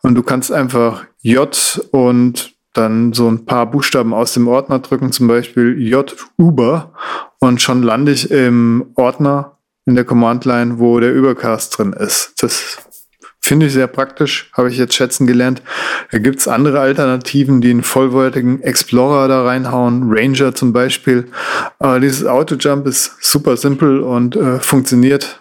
Und 0.00 0.14
du 0.14 0.22
kannst 0.22 0.50
einfach 0.50 1.04
J 1.20 1.86
und 1.90 2.53
dann 2.74 3.12
so 3.12 3.28
ein 3.28 3.46
paar 3.46 3.70
Buchstaben 3.70 4.12
aus 4.12 4.34
dem 4.34 4.48
Ordner 4.48 4.80
drücken, 4.80 5.12
zum 5.12 5.26
Beispiel 5.26 5.80
J 5.80 6.14
Uber, 6.36 6.92
und 7.38 7.62
schon 7.62 7.82
lande 7.82 8.12
ich 8.12 8.30
im 8.30 8.90
Ordner 8.96 9.58
in 9.86 9.94
der 9.94 10.04
Command 10.04 10.44
Line, 10.44 10.78
wo 10.78 10.98
der 11.00 11.12
Übercast 11.12 11.78
drin 11.78 11.92
ist. 11.92 12.34
Das 12.42 12.78
finde 13.40 13.66
ich 13.66 13.74
sehr 13.74 13.86
praktisch, 13.86 14.50
habe 14.54 14.70
ich 14.70 14.78
jetzt 14.78 14.94
schätzen 14.94 15.26
gelernt. 15.26 15.62
Da 16.10 16.18
gibt's 16.18 16.48
andere 16.48 16.80
Alternativen, 16.80 17.60
die 17.60 17.70
einen 17.70 17.82
vollwertigen 17.82 18.62
Explorer 18.62 19.28
da 19.28 19.44
reinhauen, 19.44 20.04
Ranger 20.06 20.54
zum 20.54 20.72
Beispiel. 20.72 21.30
Aber 21.78 22.00
dieses 22.00 22.26
Autojump 22.26 22.86
ist 22.86 23.22
super 23.22 23.58
simpel 23.58 24.00
und 24.00 24.34
äh, 24.36 24.58
funktioniert. 24.60 25.40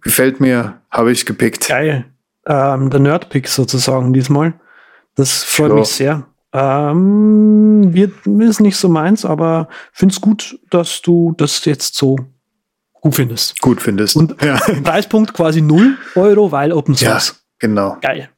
Gefällt 0.00 0.40
mir, 0.40 0.80
habe 0.90 1.12
ich 1.12 1.26
gepickt. 1.26 1.68
Geil. 1.68 2.06
Ähm, 2.46 2.90
der 2.90 3.00
Nerdpick 3.00 3.48
sozusagen 3.48 4.12
diesmal. 4.12 4.54
Das 5.14 5.42
freut 5.44 5.70
Ja. 5.70 5.74
mich 5.76 5.88
sehr. 5.88 6.26
Ähm, 6.52 7.92
wird, 7.92 8.12
ist 8.40 8.60
nicht 8.60 8.76
so 8.76 8.88
meins, 8.88 9.24
aber 9.24 9.68
find's 9.92 10.20
gut, 10.20 10.58
dass 10.70 11.02
du 11.02 11.34
das 11.36 11.64
jetzt 11.64 11.96
so 11.96 12.16
gut 13.00 13.14
findest. 13.16 13.60
Gut 13.60 13.82
findest. 13.82 14.16
Und 14.16 14.40
ja, 14.42 14.56
Preispunkt 14.84 15.34
quasi 15.34 15.60
0 15.60 15.96
Euro, 16.14 16.52
weil 16.52 16.72
Open 16.72 16.94
ja 16.94 17.10
Source. 17.18 17.44
genau. 17.58 17.96
Geil. 18.00 18.28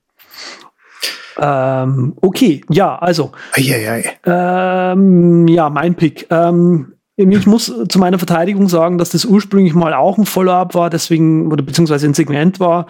Ähm, 1.38 2.14
okay, 2.22 2.62
ja, 2.70 2.96
also 2.98 3.32
Eieiei. 3.52 4.18
Ähm, 4.24 5.46
ja, 5.48 5.68
mein 5.68 5.94
Pick. 5.94 6.26
Ähm, 6.30 6.94
ich 7.16 7.46
muss 7.46 7.72
zu 7.88 7.98
meiner 7.98 8.18
Verteidigung 8.18 8.68
sagen, 8.68 8.98
dass 8.98 9.10
das 9.10 9.24
ursprünglich 9.24 9.74
mal 9.74 9.92
auch 9.94 10.16
ein 10.18 10.26
Follow-up 10.26 10.74
war, 10.74 10.90
deswegen, 10.90 11.50
oder 11.52 11.62
beziehungsweise 11.62 12.06
ein 12.06 12.14
Segment 12.14 12.60
war. 12.60 12.86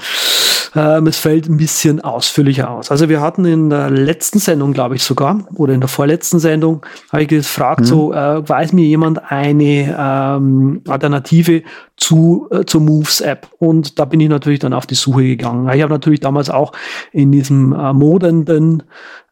Ähm, 0.77 1.07
es 1.07 1.17
fällt 1.17 1.49
ein 1.49 1.57
bisschen 1.57 2.03
ausführlicher 2.03 2.71
aus. 2.71 2.91
Also 2.91 3.09
wir 3.09 3.23
hatten 3.23 3.47
in 3.47 3.71
der 3.71 3.89
letzten 3.89 4.39
Sendung, 4.39 4.75
glaube 4.75 4.97
ich 4.97 5.03
sogar, 5.03 5.47
oder 5.55 5.73
in 5.73 5.81
der 5.81 5.89
vorletzten 5.89 6.39
Sendung, 6.39 6.85
habe 7.11 7.23
ich 7.23 7.29
gefragt, 7.29 7.87
so, 7.87 8.13
äh, 8.13 8.47
weiß 8.47 8.75
mir 8.75 8.85
jemand 8.85 9.31
eine 9.31 9.97
ähm, 9.99 10.83
Alternative 10.87 11.63
zu, 11.97 12.49
äh, 12.51 12.65
zur 12.67 12.83
Moves-App? 12.83 13.49
Und 13.59 13.99
da 13.99 14.05
bin 14.05 14.21
ich 14.21 14.29
natürlich 14.29 14.61
dann 14.61 14.75
auf 14.75 14.87
die 14.87 14.95
Suche 14.95 15.23
gegangen. 15.23 15.67
Ich 15.75 15.83
habe 15.83 15.93
natürlich 15.93 16.21
damals 16.21 16.51
auch 16.51 16.73
in 17.11 17.33
diesem 17.33 17.73
äh, 17.73 17.95
modernden 17.95 18.83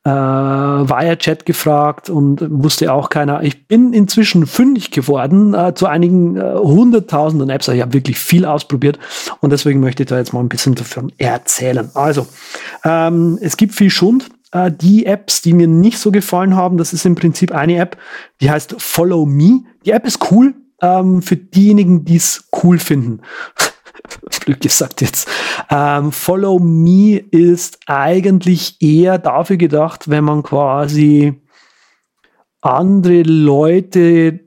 äh, 0.05 0.11
Wirechat 0.11 1.47
gefragt 1.47 2.11
und 2.11 2.47
wusste 2.51 2.93
auch 2.93 3.09
keiner. 3.09 3.43
Ich 3.43 3.67
bin 3.67 3.93
inzwischen 3.93 4.47
fündig 4.47 4.91
geworden 4.91 5.55
äh, 5.55 5.75
zu 5.75 5.87
einigen 5.87 6.37
äh, 6.37 6.55
hunderttausenden 6.57 7.49
Apps. 7.49 7.69
Ich 7.69 7.81
habe 7.81 7.95
wirklich 7.95 8.19
viel 8.19 8.45
ausprobiert 8.45 8.99
und 9.41 9.51
deswegen 9.51 9.81
möchte 9.81 10.03
ich 10.03 10.09
da 10.09 10.19
jetzt 10.19 10.33
mal 10.35 10.41
ein 10.41 10.49
bisschen 10.49 10.75
davon 10.75 11.11
erzählen. 11.17 11.91
Also, 11.95 12.27
ähm, 12.85 13.39
es 13.41 13.57
gibt 13.57 13.75
viel 13.75 13.91
Schund. 13.91 14.29
Äh, 14.53 14.71
die 14.71 15.07
Apps, 15.07 15.41
die 15.41 15.55
mir 15.55 15.69
nicht 15.69 15.99
so 15.99 16.11
gefallen 16.11 16.55
haben, 16.55 16.77
das 16.77 16.93
ist 16.93 17.07
im 17.07 17.15
Prinzip 17.15 17.53
eine 17.53 17.77
App, 17.77 17.97
die 18.43 18.51
heißt 18.51 18.77
Follow 18.79 19.25
Me. 19.25 19.63
Die 19.87 19.93
App 19.93 20.07
ist 20.07 20.31
cool 20.31 20.55
ähm, 20.83 21.23
für 21.23 21.37
diejenigen, 21.37 22.05
die 22.05 22.17
es 22.17 22.49
cool 22.63 22.79
finden. 22.79 23.21
Blöd 24.45 24.61
gesagt 24.61 25.01
jetzt. 25.01 25.29
Ähm, 25.71 26.13
Follow 26.13 26.59
Me 26.59 27.19
ist 27.19 27.81
eigentlich 27.87 28.77
eher 28.81 29.19
dafür 29.19 29.57
gedacht, 29.57 30.09
wenn 30.11 30.25
man 30.25 30.43
quasi 30.43 31.41
andere 32.61 33.23
Leute 33.23 34.41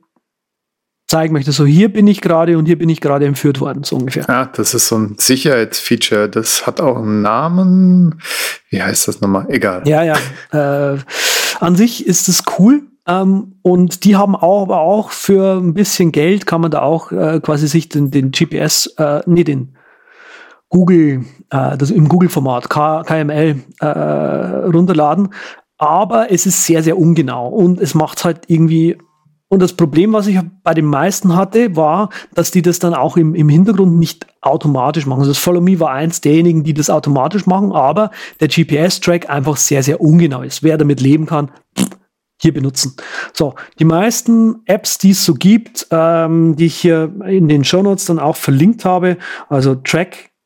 zeigen 1.07 1.34
möchte. 1.34 1.52
So, 1.52 1.65
hier 1.65 1.91
bin 1.91 2.07
ich 2.07 2.22
gerade 2.22 2.57
und 2.57 2.65
hier 2.65 2.78
bin 2.78 2.90
ich 2.90 2.99
gerade 2.99 3.26
entführt 3.26 3.61
worden, 3.61 3.84
so 3.84 3.95
ungefähr. 3.95 4.26
Ja, 4.28 4.45
das 4.45 4.74
ist 4.74 4.88
so 4.88 4.98
ein 4.98 5.15
Sicherheitsfeature. 5.18 6.30
Das 6.30 6.68
hat 6.68 6.82
auch 6.82 6.98
einen 6.98 7.22
Namen. 7.22 8.22
Wie 8.69 8.82
heißt 8.82 9.07
das 9.07 9.22
nochmal? 9.22 9.45
Egal. 9.49 9.84
Ja, 9.88 10.03
ja. 10.03 10.15
Äh, 10.52 10.98
an 11.60 11.76
sich 11.76 12.06
ist 12.06 12.30
es 12.30 12.44
cool. 12.57 12.84
Ähm, 13.07 13.56
und 13.61 14.03
die 14.03 14.15
haben 14.15 14.36
auch, 14.36 14.64
aber 14.64 14.80
auch 14.80 15.11
für 15.11 15.57
ein 15.57 15.74
bisschen 15.74 16.11
Geld 16.11 16.45
kann 16.45 16.61
man 16.61 16.72
da 16.72 16.82
auch 16.82 17.11
äh, 17.11 17.40
quasi 17.41 17.68
sich 17.68 17.90
den, 17.90 18.11
den 18.11 18.32
GPS, 18.32 18.88
äh, 18.98 19.22
nee, 19.26 19.44
den 19.44 19.76
Google, 20.69 21.26
äh, 21.49 21.77
das 21.77 21.91
im 21.91 22.07
Google-Format, 22.07 22.69
KML, 22.69 23.56
äh, 23.80 23.88
runterladen. 23.88 25.30
Aber 25.77 26.31
es 26.31 26.45
ist 26.45 26.65
sehr, 26.65 26.81
sehr 26.84 26.98
ungenau 26.98 27.48
und 27.49 27.80
es 27.80 27.94
macht 27.94 28.26
halt 28.26 28.45
irgendwie. 28.48 28.98
Und 29.49 29.61
das 29.61 29.73
Problem, 29.73 30.11
was 30.11 30.27
ich 30.27 30.38
bei 30.64 30.73
den 30.73 30.85
meisten 30.85 31.35
hatte, 31.35 31.77
war, 31.77 32.10
dass 32.34 32.52
die 32.52 32.61
das 32.61 32.80
dann 32.80 32.94
auch 32.94 33.15
im, 33.15 33.34
im 33.34 33.48
Hintergrund 33.48 33.98
nicht 33.98 34.27
automatisch 34.41 35.06
machen. 35.06 35.19
Also 35.19 35.31
das 35.31 35.38
Follow 35.38 35.61
Me 35.61 35.80
war 35.80 35.91
eins 35.91 36.19
derjenigen, 36.19 36.64
die 36.65 36.73
das 36.73 36.89
automatisch 36.89 37.45
machen, 37.45 37.72
aber 37.72 38.11
der 38.41 38.49
GPS-Track 38.49 39.30
einfach 39.30 39.56
sehr, 39.56 39.84
sehr 39.84 40.02
ungenau 40.02 40.41
ist. 40.41 40.64
Wer 40.64 40.77
damit 40.77 40.99
leben 40.99 41.27
kann, 41.27 41.52
hier 42.41 42.53
benutzen. 42.53 42.95
So, 43.34 43.56
die 43.80 43.85
meisten 43.85 44.64
Apps, 44.65 44.98
die 44.98 45.11
es 45.11 45.23
so 45.23 45.34
gibt, 45.34 45.88
ähm, 45.91 46.56
die 46.56 46.65
ich 46.65 46.76
hier 46.76 47.14
in 47.26 47.48
den 47.48 47.64
Shownotes 47.64 48.06
dann 48.06 48.19
auch 48.19 48.35
verlinkt 48.35 48.85
habe, 48.85 49.18
also 49.49 49.76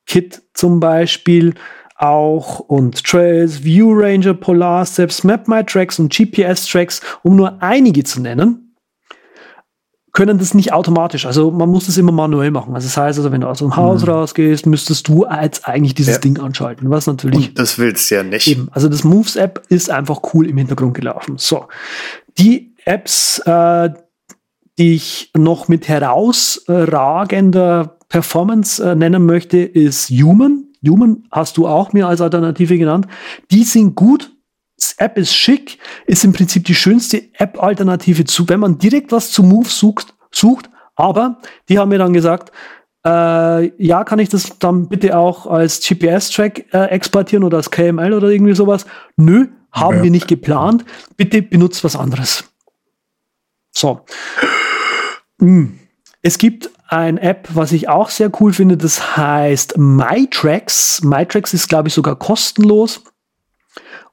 TrackKit 0.07 0.41
zum 0.53 0.79
Beispiel 0.79 1.53
auch 1.95 2.59
und 2.59 3.03
Trails, 3.03 3.63
View 3.63 3.91
Ranger, 3.93 4.33
Polar 4.33 4.85
Steps, 4.85 5.23
Map 5.23 5.47
My 5.47 5.63
Tracks 5.63 5.99
und 5.99 6.11
GPS 6.11 6.65
Tracks, 6.65 7.01
um 7.23 7.35
nur 7.35 7.61
einige 7.61 8.03
zu 8.03 8.21
nennen, 8.21 8.75
können 10.11 10.39
das 10.39 10.53
nicht 10.55 10.73
automatisch. 10.73 11.25
Also 11.25 11.51
man 11.51 11.69
muss 11.69 11.85
das 11.85 11.97
immer 11.97 12.11
manuell 12.11 12.51
machen. 12.51 12.75
Also 12.75 12.87
das 12.87 12.97
heißt, 12.97 13.19
also 13.19 13.31
wenn 13.31 13.39
du 13.41 13.47
aus 13.47 13.59
dem 13.59 13.75
Haus 13.77 14.05
rausgehst, 14.05 14.65
müsstest 14.65 15.07
du 15.07 15.23
als 15.25 15.63
eigentlich 15.63 15.95
dieses 15.95 16.15
Ja. 16.15 16.19
Ding 16.19 16.37
anschalten, 16.39 16.89
was 16.89 17.07
natürlich 17.07 17.49
Und 17.49 17.59
das 17.59 17.77
willst 17.77 18.09
du 18.11 18.15
ja 18.15 18.23
nicht. 18.23 18.47
Eben, 18.47 18.67
also 18.71 18.89
das 18.89 19.03
Moves 19.03 19.35
App 19.37 19.63
ist 19.69 19.89
einfach 19.91 20.19
cool 20.33 20.49
im 20.49 20.57
Hintergrund 20.57 20.95
gelaufen. 20.95 21.35
So, 21.37 21.67
die 22.37 22.73
Apps, 22.83 23.39
äh, 23.45 23.91
die 24.77 24.95
ich 24.95 25.31
noch 25.37 25.67
mit 25.67 25.87
herausragender 25.87 27.97
Performance 28.11 28.83
äh, 28.83 28.93
nennen 28.93 29.25
möchte, 29.25 29.57
ist 29.59 30.09
Human. 30.09 30.65
Human 30.85 31.23
hast 31.31 31.55
du 31.55 31.65
auch 31.65 31.93
mir 31.93 32.07
als 32.07 32.19
Alternative 32.19 32.77
genannt. 32.77 33.07
Die 33.51 33.63
sind 33.63 33.95
gut. 33.95 34.31
Das 34.77 34.93
App 34.97 35.17
ist 35.17 35.33
schick, 35.33 35.77
ist 36.07 36.25
im 36.25 36.33
Prinzip 36.33 36.65
die 36.65 36.75
schönste 36.75 37.23
App-Alternative 37.35 38.25
zu, 38.25 38.49
wenn 38.49 38.59
man 38.59 38.79
direkt 38.79 39.11
was 39.13 39.31
zu 39.31 39.43
Move 39.43 39.69
sucht, 39.69 40.13
sucht. 40.31 40.69
Aber 40.95 41.37
die 41.69 41.79
haben 41.79 41.89
mir 41.89 41.99
dann 41.99 42.11
gesagt, 42.13 42.51
äh, 43.05 43.71
ja, 43.83 44.03
kann 44.03 44.19
ich 44.19 44.27
das 44.29 44.57
dann 44.59 44.89
bitte 44.89 45.17
auch 45.17 45.45
als 45.47 45.79
GPS-Track 45.79 46.73
äh, 46.73 46.85
exportieren 46.89 47.43
oder 47.45 47.57
als 47.57 47.71
KML 47.71 48.11
oder 48.13 48.27
irgendwie 48.29 48.55
sowas? 48.55 48.85
Nö, 49.15 49.47
haben 49.71 49.97
Ja. 49.97 50.03
wir 50.03 50.11
nicht 50.11 50.27
geplant. 50.27 50.83
Bitte 51.15 51.41
benutzt 51.43 51.83
was 51.85 51.95
anderes. 51.95 52.43
So. 53.71 54.01
Hm. 55.39 55.79
Es 56.21 56.37
gibt 56.37 56.69
ein 56.91 57.17
App, 57.17 57.47
was 57.53 57.71
ich 57.71 57.87
auch 57.87 58.09
sehr 58.09 58.29
cool 58.41 58.51
finde, 58.51 58.75
das 58.75 59.15
heißt 59.15 59.77
MyTracks. 59.77 61.01
MyTracks 61.03 61.53
ist, 61.53 61.69
glaube 61.69 61.87
ich, 61.87 61.93
sogar 61.93 62.17
kostenlos. 62.17 63.01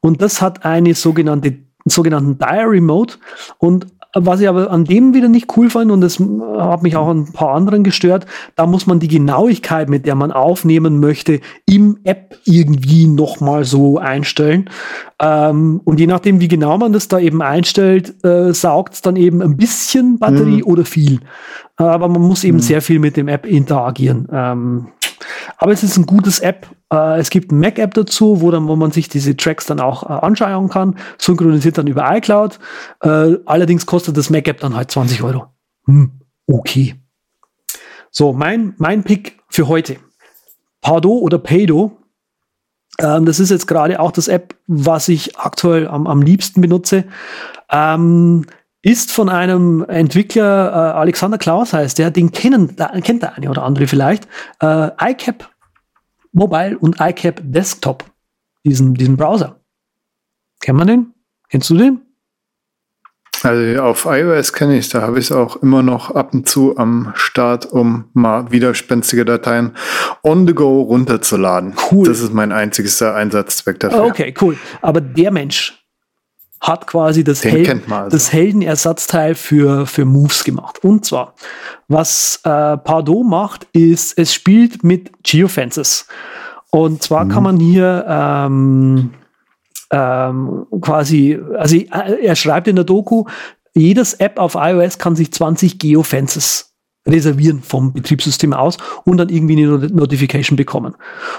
Und 0.00 0.22
das 0.22 0.40
hat 0.40 0.64
eine 0.64 0.94
sogenannte, 0.94 1.59
sogenannten 1.84 2.38
Diary 2.38 2.80
Mode. 2.80 3.14
Und 3.59 3.88
was 4.14 4.40
ich 4.40 4.48
aber 4.48 4.70
an 4.70 4.85
dem 4.85 5.12
wieder 5.14 5.28
nicht 5.28 5.56
cool 5.56 5.68
fand, 5.68 5.90
und 5.90 6.01
das 6.01 6.18
hat 6.18 6.82
mich 6.82 6.97
auch 6.97 7.09
an 7.09 7.18
ein 7.18 7.32
paar 7.32 7.55
anderen 7.55 7.85
gestört, 7.85 8.26
da 8.56 8.66
muss 8.66 8.86
man 8.86 9.01
die 9.01 9.09
Genauigkeit, 9.09 9.89
mit 9.89 10.06
der 10.06 10.14
man 10.14 10.32
aufnehmen 10.32 10.98
möchte, 10.98 11.40
im 11.66 11.98
App 12.05 12.39
irgendwie 12.44 13.06
nochmal 13.06 13.64
so 13.64 13.98
einstellen. 13.98 14.70
Ähm, 15.20 15.80
und 15.85 16.01
je 16.01 16.06
nachdem, 16.06 16.40
wie 16.40 16.48
genau 16.48 16.78
man 16.78 16.93
das 16.93 17.09
da 17.09 17.18
eben 17.18 17.43
einstellt, 17.43 18.24
äh, 18.24 18.55
saugt 18.55 18.94
es 18.94 19.02
dann 19.02 19.16
eben 19.16 19.43
ein 19.43 19.56
bisschen 19.56 20.18
Batterie 20.18 20.62
oder 20.62 20.85
viel. 20.85 21.20
Aber 21.76 22.09
man 22.09 22.22
muss 22.22 22.44
eben 22.44 22.60
sehr 22.60 22.82
viel 22.82 22.98
mit 22.98 23.16
dem 23.16 23.28
App 23.28 23.47
interagieren. 23.47 24.26
Ähm, 24.32 24.89
aber 25.56 25.72
es 25.72 25.82
ist 25.82 25.96
ein 25.96 26.06
gutes 26.06 26.40
App. 26.40 26.68
Äh, 26.92 27.18
es 27.18 27.30
gibt 27.30 27.50
eine 27.50 27.60
Mac-App 27.60 27.94
dazu, 27.94 28.40
wo, 28.40 28.50
dann, 28.50 28.68
wo 28.68 28.76
man 28.76 28.90
sich 28.90 29.09
diese 29.09 29.36
Tracks 29.36 29.66
dann 29.66 29.80
auch 29.80 30.02
äh, 30.05 30.12
anschauen 30.12 30.68
kann. 30.68 30.96
Synchronisiert 31.18 31.78
dann 31.78 31.86
über 31.86 32.14
iCloud. 32.16 32.59
Äh, 33.02 33.36
allerdings 33.46 33.86
kostet 33.86 34.16
das 34.16 34.30
Mac-App 34.30 34.60
dann 34.60 34.74
halt 34.74 34.90
20 34.90 35.22
Euro. 35.22 35.46
Hm, 35.86 36.12
okay. 36.46 36.94
So, 38.10 38.32
mein, 38.32 38.74
mein 38.78 39.05
Pick 39.05 39.38
für 39.48 39.68
heute. 39.68 39.96
Pardo 40.80 41.10
oder 41.18 41.38
Paydo. 41.38 41.98
Ähm, 42.98 43.26
das 43.26 43.40
ist 43.40 43.50
jetzt 43.50 43.66
gerade 43.66 44.00
auch 44.00 44.12
das 44.12 44.28
App, 44.28 44.55
was 44.66 45.09
ich 45.09 45.38
aktuell 45.38 45.86
am, 45.86 46.06
am 46.06 46.22
liebsten 46.22 46.60
benutze. 46.60 47.05
Ähm, 47.70 48.46
ist 48.82 49.12
von 49.12 49.28
einem 49.28 49.84
Entwickler, 49.88 50.68
äh, 50.68 50.98
Alexander 50.98 51.38
Klaus 51.38 51.72
heißt 51.72 51.98
der, 51.98 52.10
den 52.10 52.30
kennen, 52.30 52.76
kennt 53.02 53.22
der 53.22 53.34
eine 53.34 53.50
oder 53.50 53.62
andere 53.64 53.86
vielleicht, 53.86 54.28
äh, 54.60 54.90
iCap 55.00 55.48
Mobile 56.32 56.78
und 56.78 56.96
iCap 57.00 57.40
Desktop, 57.42 58.05
diesen, 58.64 58.94
diesen 58.94 59.16
Browser. 59.16 59.60
Kennt 60.60 60.78
man 60.78 60.86
den? 60.86 61.14
Kennst 61.48 61.70
du 61.70 61.76
den? 61.76 62.02
Also 63.42 63.82
auf 63.82 64.05
iOS 64.05 64.52
kenne 64.52 64.74
ich 64.74 64.86
es, 64.86 64.88
da 64.88 65.02
habe 65.02 65.18
ich 65.18 65.26
es 65.26 65.32
auch 65.32 65.56
immer 65.62 65.82
noch 65.82 66.10
ab 66.10 66.34
und 66.34 66.48
zu 66.48 66.76
am 66.76 67.12
Start, 67.14 67.66
um 67.66 68.06
mal 68.12 68.50
widerspenstige 68.50 69.24
Dateien 69.24 69.76
on 70.24 70.46
the 70.46 70.55
go 70.55 70.82
runterzuladen. 70.82 71.74
Cool. 71.90 72.06
Das 72.06 72.20
ist 72.20 72.32
mein 72.32 72.50
einzigster 72.50 73.14
Einsatzzweck 73.14 73.78
dafür. 73.78 74.05
Okay, 74.05 74.34
cool. 74.40 74.56
Aber 74.82 75.00
der 75.00 75.30
Mensch 75.30 75.88
hat 76.60 76.86
quasi 76.86 77.24
das, 77.24 77.44
Hel 77.44 77.82
also. 77.90 78.10
das 78.10 78.32
Heldenersatzteil 78.32 79.35
für, 79.35 79.86
für 79.86 80.05
Moves 80.05 80.44
gemacht. 80.44 80.82
Und 80.82 81.05
zwar, 81.05 81.35
was 81.86 82.40
äh, 82.44 82.76
Pardo 82.76 83.22
macht, 83.22 83.66
ist, 83.72 84.18
es 84.18 84.35
spielt 84.35 84.82
mit 84.82 85.10
Geofences. 85.22 86.06
Und 86.70 87.02
zwar 87.02 87.24
Mhm. 87.24 87.28
kann 87.30 87.43
man 87.44 87.60
hier 87.60 88.05
ähm, 88.09 89.10
ähm, 89.90 90.66
quasi, 90.80 91.39
also 91.56 91.76
äh, 91.76 92.24
er 92.24 92.36
schreibt 92.36 92.68
in 92.68 92.76
der 92.76 92.85
Doku, 92.85 93.24
jedes 93.74 94.14
App 94.14 94.39
auf 94.39 94.55
iOS 94.56 94.98
kann 94.98 95.16
sich 95.16 95.32
20 95.32 95.78
Geofences 95.78 96.67
reservieren 97.09 97.62
vom 97.62 97.93
Betriebssystem 97.93 98.52
aus 98.52 98.78
und 99.05 99.16
dann 99.16 99.28
irgendwie 99.28 99.56
eine 99.56 99.78
Not- 99.78 99.94
Notification 99.94 100.56
bekommen. 100.56 100.94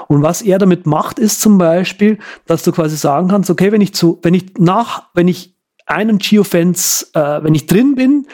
Und 0.08 0.22
was 0.22 0.42
er 0.42 0.58
damit 0.58 0.86
macht, 0.86 1.20
ist 1.20 1.42
zum 1.42 1.58
Beispiel, 1.58 2.18
dass 2.46 2.64
du 2.64 2.72
quasi 2.72 2.98
sagen 2.98 3.28
kannst, 3.28 3.50
okay, 3.50 3.72
wenn 3.72 3.82
ich 3.82 3.94
zu, 3.94 4.20
wenn 4.22 4.34
ich 4.34 4.58
nach, 4.58 5.04
wenn 5.14 5.28
ich 5.28 5.56
einen 5.86 6.20
Geofence, 6.20 7.12
äh, 7.14 7.44
wenn 7.44 7.56
ich 7.56 7.68
drin 7.68 7.96
bin, 7.96 8.28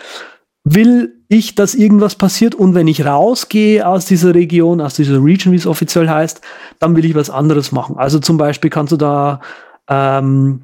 will 0.63 1.13
ich, 1.27 1.55
dass 1.55 1.75
irgendwas 1.75 2.15
passiert 2.15 2.55
und 2.55 2.75
wenn 2.75 2.87
ich 2.87 3.05
rausgehe 3.05 3.87
aus 3.87 4.05
dieser 4.05 4.33
Region, 4.33 4.81
aus 4.81 4.95
dieser 4.95 5.23
Region, 5.23 5.53
wie 5.53 5.57
es 5.57 5.67
offiziell 5.67 6.09
heißt, 6.09 6.41
dann 6.79 6.95
will 6.95 7.05
ich 7.05 7.15
was 7.15 7.29
anderes 7.29 7.71
machen. 7.71 7.97
Also 7.97 8.19
zum 8.19 8.37
Beispiel 8.37 8.69
kannst 8.69 8.91
du 8.91 8.97
da 8.97 9.41
ähm, 9.87 10.61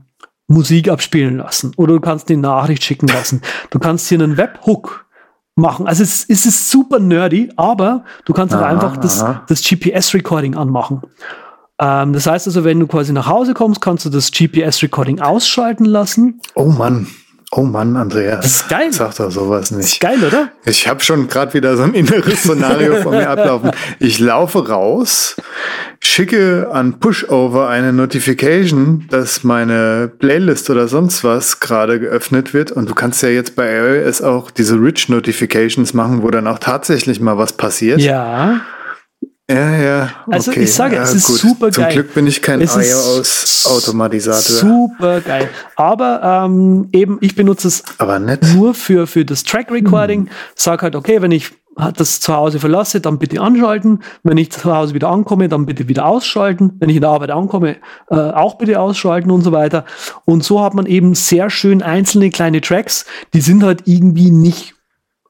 Musik 0.48 0.90
abspielen 0.90 1.38
lassen 1.38 1.74
oder 1.78 1.94
du 1.94 2.00
kannst 2.00 2.30
eine 2.30 2.42
Nachricht 2.42 2.84
schicken 2.84 3.08
lassen. 3.08 3.42
Du 3.70 3.80
kannst 3.80 4.10
hier 4.10 4.20
einen 4.20 4.38
Webhook 4.38 5.01
machen. 5.56 5.88
Also 5.88 6.04
es, 6.04 6.26
es 6.28 6.46
ist 6.46 6.70
super 6.70 7.00
nerdy, 7.00 7.52
aber 7.56 8.06
du 8.26 8.34
kannst 8.34 8.54
auch 8.56 8.60
Aha, 8.60 8.68
einfach 8.68 8.98
das, 8.98 9.24
das 9.48 9.62
GPS-Recording 9.62 10.56
anmachen. 10.56 11.02
Ähm, 11.80 12.14
das 12.14 12.28
heißt 12.28 12.48
also, 12.48 12.64
wenn 12.64 12.80
du 12.80 12.88
quasi 12.88 13.12
nach 13.12 13.28
Hause 13.28 13.54
kommst, 13.54 13.82
kannst 13.82 14.06
du 14.06 14.10
das 14.10 14.32
GPS-Recording 14.32 15.20
ausschalten 15.20 15.86
lassen. 15.86 16.40
Oh 16.56 16.66
Mann, 16.66 17.08
oh 17.52 17.64
Mann, 17.64 17.98
Andreas. 17.98 18.42
Das 18.42 18.56
ist 18.56 18.70
geil. 18.70 18.94
Sag 18.94 19.16
doch 19.16 19.30
sowas 19.30 19.72
nicht. 19.72 20.00
Geil, 20.00 20.24
oder? 20.26 20.52
Ich 20.66 20.88
habe 20.88 21.02
schon 21.02 21.28
gerade 21.28 21.54
wieder 21.54 21.76
so 21.76 21.84
ein 21.84 21.94
inneres 21.94 22.40
Szenario 22.40 22.96
von 23.02 23.12
mir 23.12 23.30
ablaufen. 23.30 23.72
Ich 24.00 24.20
laufe 24.20 24.70
raus, 24.70 25.36
schicke 26.02 26.70
an 26.72 27.00
Pushover 27.00 27.68
eine 27.68 27.92
Notification, 27.92 29.06
dass 29.10 29.44
meine 29.44 30.10
Playlist 30.20 30.70
oder 30.70 30.88
sonst 30.88 31.24
was 31.24 31.60
gerade 31.60 32.00
geöffnet 32.00 32.54
wird. 32.54 32.72
Und 32.72 32.90
du 32.90 32.96
kannst 32.96 33.22
ja 33.22 33.30
jetzt 33.30 33.56
bei 33.56 33.78
iOS 33.78 34.22
auch 34.22 34.50
diese 34.50 34.76
Rich 34.76 35.10
Notifications 35.10 35.94
machen, 35.94 36.24
wo 36.24 36.32
dann 36.32 36.48
auch 36.48 36.60
tatsächlich 36.60 37.20
mal 37.20 37.38
was 37.38 37.54
passiert. 37.54 38.00
Ja. 38.00 38.62
Ja. 39.54 39.78
ja 39.78 40.10
Also 40.30 40.52
okay. 40.52 40.62
ich 40.64 40.74
sage, 40.74 40.98
es 40.98 41.10
Ja, 41.12 41.16
ist 41.18 41.28
gut. 41.28 41.38
super 41.38 41.72
Zum 41.72 41.84
geil. 41.84 41.94
Glück 41.94 42.14
bin 42.14 42.28
ich 42.28 42.42
kein 42.42 42.62
Es 42.62 42.76
iOS-Automatisator. 42.76 44.42
Super 44.42 45.22
geil. 45.22 45.50
Aber 45.76 46.22
ähm, 46.46 46.88
eben, 46.92 47.18
ich 47.22 47.36
benutze 47.36 47.68
es 47.68 47.84
Aber 47.98 48.20
nett. 48.20 48.42
nur 48.56 48.74
für, 48.74 49.08
für 49.08 49.26
das 49.26 49.44
Track 49.44 49.72
Recording. 49.72 50.30
Sag 50.56 50.82
halt, 50.84 50.96
okay, 50.96 51.22
wenn 51.22 51.32
ich 51.32 51.52
das 51.96 52.20
zu 52.20 52.36
Hause 52.36 52.60
verlasse, 52.60 53.00
dann 53.00 53.18
bitte 53.18 53.40
anschalten. 53.42 54.00
Wenn 54.24 54.38
ich 54.38 54.52
zu 54.52 54.76
Hause 54.76 54.94
wieder 54.94 55.10
ankomme, 55.10 55.48
dann 55.48 55.66
bitte 55.66 55.88
wieder 55.88 56.06
ausschalten. 56.06 56.74
Wenn 56.80 56.90
ich 56.90 56.96
in 56.98 57.02
der 57.02 57.12
Arbeit 57.12 57.32
ankomme, 57.32 57.78
äh, 58.10 58.16
auch 58.16 58.58
bitte 58.58 58.80
ausschalten 58.80 59.32
und 59.32 59.42
so 59.42 59.52
weiter. 59.54 59.86
Und 60.26 60.44
so 60.44 60.62
hat 60.62 60.74
man 60.74 60.86
eben 60.86 61.16
sehr 61.16 61.50
schön 61.50 61.82
einzelne 61.82 62.30
kleine 62.30 62.60
Tracks, 62.62 63.06
die 63.34 63.42
sind 63.42 63.64
halt 63.64 63.84
irgendwie 63.86 64.32
nicht 64.32 64.76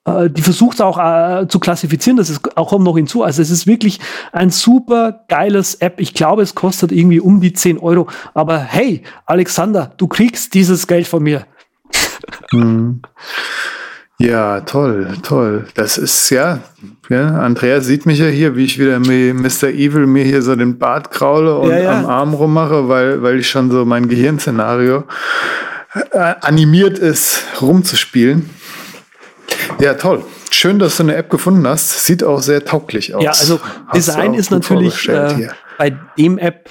die 0.07 0.41
versucht 0.41 0.75
es 0.75 0.81
auch 0.81 0.97
äh, 0.97 1.47
zu 1.47 1.59
klassifizieren, 1.59 2.17
das 2.17 2.29
ist 2.29 2.57
auch 2.57 2.69
kommt 2.69 2.85
noch 2.85 2.95
hinzu. 2.95 3.23
Also 3.23 3.41
es 3.41 3.51
ist 3.51 3.67
wirklich 3.67 3.99
ein 4.31 4.49
super 4.49 5.25
geiles 5.27 5.75
App. 5.75 5.99
Ich 5.99 6.13
glaube, 6.13 6.41
es 6.41 6.55
kostet 6.55 6.91
irgendwie 6.91 7.19
um 7.19 7.39
die 7.39 7.53
10 7.53 7.77
Euro. 7.77 8.07
Aber 8.33 8.57
hey, 8.59 9.03
Alexander, 9.25 9.93
du 9.97 10.07
kriegst 10.07 10.53
dieses 10.55 10.87
Geld 10.87 11.07
von 11.07 11.21
mir. 11.21 11.45
Ja, 14.17 14.61
toll, 14.61 15.17
toll. 15.23 15.65
Das 15.75 15.97
ist 15.97 16.29
ja, 16.29 16.59
ja, 17.09 17.39
Andreas 17.39 17.85
sieht 17.85 18.05
mich 18.05 18.19
ja 18.19 18.27
hier, 18.27 18.55
wie 18.55 18.65
ich 18.65 18.79
wieder 18.79 18.99
mit 18.99 19.35
Mr. 19.35 19.69
Evil 19.69 20.05
mir 20.05 20.23
hier 20.23 20.41
so 20.41 20.55
den 20.55 20.77
Bart 20.77 21.11
kraule 21.11 21.57
und 21.57 21.71
Ja, 21.71 21.77
ja. 21.79 21.99
am 21.99 22.05
Arm 22.05 22.33
rummache, 22.33 22.87
weil, 22.87 23.21
weil 23.23 23.39
ich 23.39 23.49
schon 23.49 23.71
so 23.71 23.83
mein 23.83 24.07
Gehirnszenario 24.07 25.05
äh, 26.11 26.35
animiert 26.41 26.99
ist, 26.99 27.43
rumzuspielen. 27.61 28.49
Ja, 29.79 29.93
toll. 29.95 30.23
Schön, 30.51 30.79
dass 30.79 30.97
du 30.97 31.03
eine 31.03 31.15
App 31.15 31.29
gefunden 31.29 31.67
hast. 31.67 32.05
Sieht 32.05 32.23
auch 32.23 32.41
sehr 32.41 32.63
tauglich 32.65 33.13
aus. 33.15 33.23
Ja, 33.23 33.31
also 33.31 33.59
Hast 33.87 33.95
Design 33.95 34.33
ist 34.33 34.51
natürlich 34.51 35.07
äh, 35.09 35.49
bei 35.77 35.89
dem 36.17 36.37
App, 36.37 36.69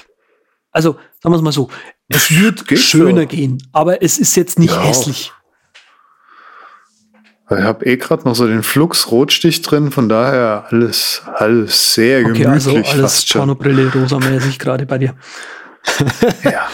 also 0.71 0.93
sagen 1.21 1.33
wir 1.33 1.37
es 1.37 1.41
mal 1.41 1.51
so, 1.51 1.69
es 2.07 2.31
wird 2.31 2.67
Geht 2.67 2.79
schöner 2.79 3.21
so. 3.21 3.27
gehen, 3.27 3.57
aber 3.73 4.01
es 4.01 4.17
ist 4.17 4.35
jetzt 4.35 4.59
nicht 4.59 4.73
Ja. 4.73 4.81
hässlich. 4.83 5.31
Ich 7.49 7.57
habe 7.63 7.85
eh 7.85 7.97
gerade 7.97 8.23
noch 8.23 8.33
so 8.35 8.47
den 8.47 8.63
Flux-Rotstich 8.63 9.61
drin, 9.61 9.91
von 9.91 10.07
daher 10.07 10.67
alles, 10.69 11.21
alles 11.35 11.93
sehr 11.95 12.21
Okay, 12.21 12.43
gemütlich 12.43 12.77
also 12.77 12.91
alles. 13.01 13.25
Pornobrille 13.27 13.91
rosamäßig 13.93 14.57
gerade 14.57 14.85
bei 14.85 14.97
dir. 14.97 15.15
Ja. 16.43 16.67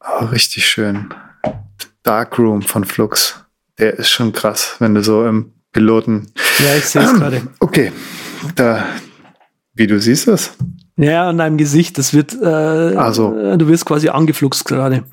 Oh, 0.00 0.26
richtig 0.26 0.66
schön. 0.66 1.12
Darkroom 2.02 2.62
von 2.62 2.84
Flux. 2.84 3.43
Der 3.78 3.94
ist 3.98 4.10
schon 4.10 4.32
krass, 4.32 4.76
wenn 4.78 4.94
du 4.94 5.02
so 5.02 5.26
im 5.26 5.52
Piloten. 5.72 6.32
Ja, 6.60 6.76
ich 6.76 6.84
sehe 6.84 7.02
es 7.02 7.14
gerade. 7.18 7.42
Okay, 7.60 7.92
da, 8.54 8.86
wie 9.74 9.86
du 9.86 9.98
siehst 10.00 10.28
es. 10.28 10.52
Ja, 10.96 11.28
an 11.28 11.38
deinem 11.38 11.56
Gesicht, 11.56 11.98
das 11.98 12.14
wird, 12.14 12.34
äh, 12.40 12.94
Ach 12.96 13.12
so. 13.12 13.36
äh, 13.36 13.58
du 13.58 13.66
wirst 13.66 13.84
quasi 13.84 14.08
angefluxt 14.10 14.64
gerade. 14.64 15.04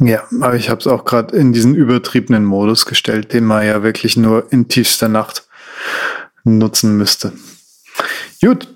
Ja, 0.00 0.24
aber 0.40 0.56
ich 0.56 0.68
habe 0.68 0.80
es 0.80 0.86
auch 0.86 1.04
gerade 1.04 1.34
in 1.36 1.52
diesen 1.52 1.74
übertriebenen 1.74 2.44
Modus 2.44 2.84
gestellt, 2.84 3.32
den 3.32 3.44
man 3.44 3.64
ja 3.66 3.82
wirklich 3.82 4.16
nur 4.16 4.52
in 4.52 4.68
tiefster 4.68 5.08
Nacht 5.08 5.46
nutzen 6.42 6.96
müsste. 6.98 7.32
Gut. 8.42 8.68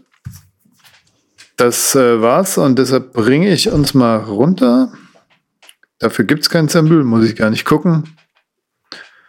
Das 1.57 1.95
äh, 1.97 2.23
war's 2.23 2.57
und 2.57 2.79
deshalb 2.79 3.13
bringe 3.13 3.53
ich 3.53 3.69
uns 3.71 3.93
mal 3.93 4.17
runter. 4.17 4.93
Dafür 5.99 6.25
gibt's 6.25 6.49
kein 6.49 6.69
Sample, 6.69 7.03
muss 7.03 7.25
ich 7.29 7.35
gar 7.35 7.51
nicht 7.51 7.65
gucken. 7.65 8.05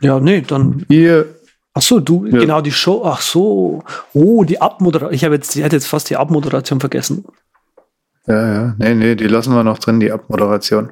Ja, 0.02 0.20
nee, 0.20 0.42
dann. 0.42 0.86
Ihr 0.90 1.26
Ach 1.74 1.82
so, 1.82 2.00
du, 2.00 2.26
Ja. 2.26 2.40
genau, 2.40 2.62
die 2.62 2.72
Show, 2.72 3.04
ach 3.06 3.22
so. 3.22 3.84
Oh, 4.14 4.44
die 4.44 4.60
Abmoderation. 4.60 5.14
Ich 5.14 5.24
habe 5.24 5.36
jetzt, 5.36 5.56
ich 5.56 5.64
hätte 5.64 5.76
jetzt 5.76 5.88
fast 5.88 6.10
die 6.10 6.18
Abmoderation 6.18 6.80
vergessen. 6.80 7.24
Ja, 8.28 8.54
ja. 8.54 8.76
Nee, 8.78 8.96
nee, 8.96 9.16
die 9.16 9.28
lassen 9.28 9.54
wir 9.54 9.64
noch 9.64 9.80
drin, 9.80 10.00
die 10.00 10.12
Abmoderation. 10.12 10.90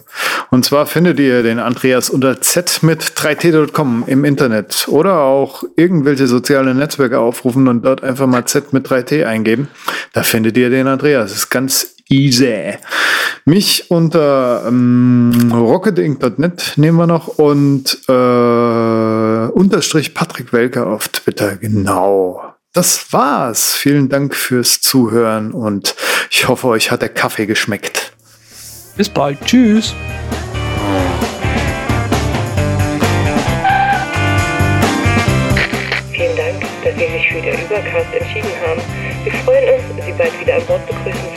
Und 0.49 0.65
zwar 0.65 0.85
findet 0.85 1.19
ihr 1.19 1.43
den 1.43 1.59
Andreas 1.59 2.09
unter 2.09 2.41
z 2.41 2.83
mit 2.83 3.03
3t.com 3.03 4.05
im 4.07 4.23
Internet 4.23 4.87
oder 4.87 5.19
auch 5.19 5.63
irgendwelche 5.75 6.25
soziale 6.25 6.73
Netzwerke 6.73 7.19
aufrufen 7.19 7.67
und 7.67 7.83
dort 7.83 8.03
einfach 8.03 8.27
mal 8.27 8.45
z 8.45 8.71
mit 8.71 8.87
3t 8.87 9.25
eingeben. 9.25 9.67
Da 10.13 10.23
findet 10.23 10.57
ihr 10.57 10.69
den 10.69 10.87
Andreas. 10.87 11.31
ist 11.33 11.49
ganz 11.49 11.95
easy. 12.09 12.75
Mich 13.45 13.91
unter 13.91 14.63
ähm, 14.67 15.51
rocketinc.net 15.53 16.73
nehmen 16.77 16.97
wir 16.97 17.07
noch 17.07 17.27
und 17.27 17.97
äh, 18.07 18.11
unterstrich 19.57 20.13
Patrick 20.13 20.53
Welker 20.53 20.87
auf 20.87 21.09
Twitter. 21.09 21.55
Genau. 21.57 22.53
Das 22.73 23.11
war's. 23.11 23.73
Vielen 23.73 24.07
Dank 24.07 24.35
fürs 24.35 24.81
Zuhören 24.81 25.51
und 25.51 25.95
ich 26.29 26.47
hoffe, 26.47 26.67
euch 26.67 26.91
hat 26.91 27.01
der 27.01 27.09
Kaffee 27.09 27.47
geschmeckt. 27.47 28.13
Bis 28.95 29.09
bald. 29.09 29.41
Tschüss. 29.43 29.95
Vielen 36.11 36.37
Dank, 36.37 36.61
dass 36.83 36.93
Sie 36.93 37.07
sich 37.11 37.27
für 37.27 37.41
den 37.41 37.59
Übercast 37.65 38.13
entschieden 38.13 38.51
haben. 38.65 38.81
Wir 39.23 39.33
freuen 39.43 39.69
uns, 39.73 40.05
Sie 40.05 40.11
bald 40.11 40.39
wieder 40.39 40.55
an 40.55 40.65
Bord 40.67 40.85
begrüßen 40.85 41.35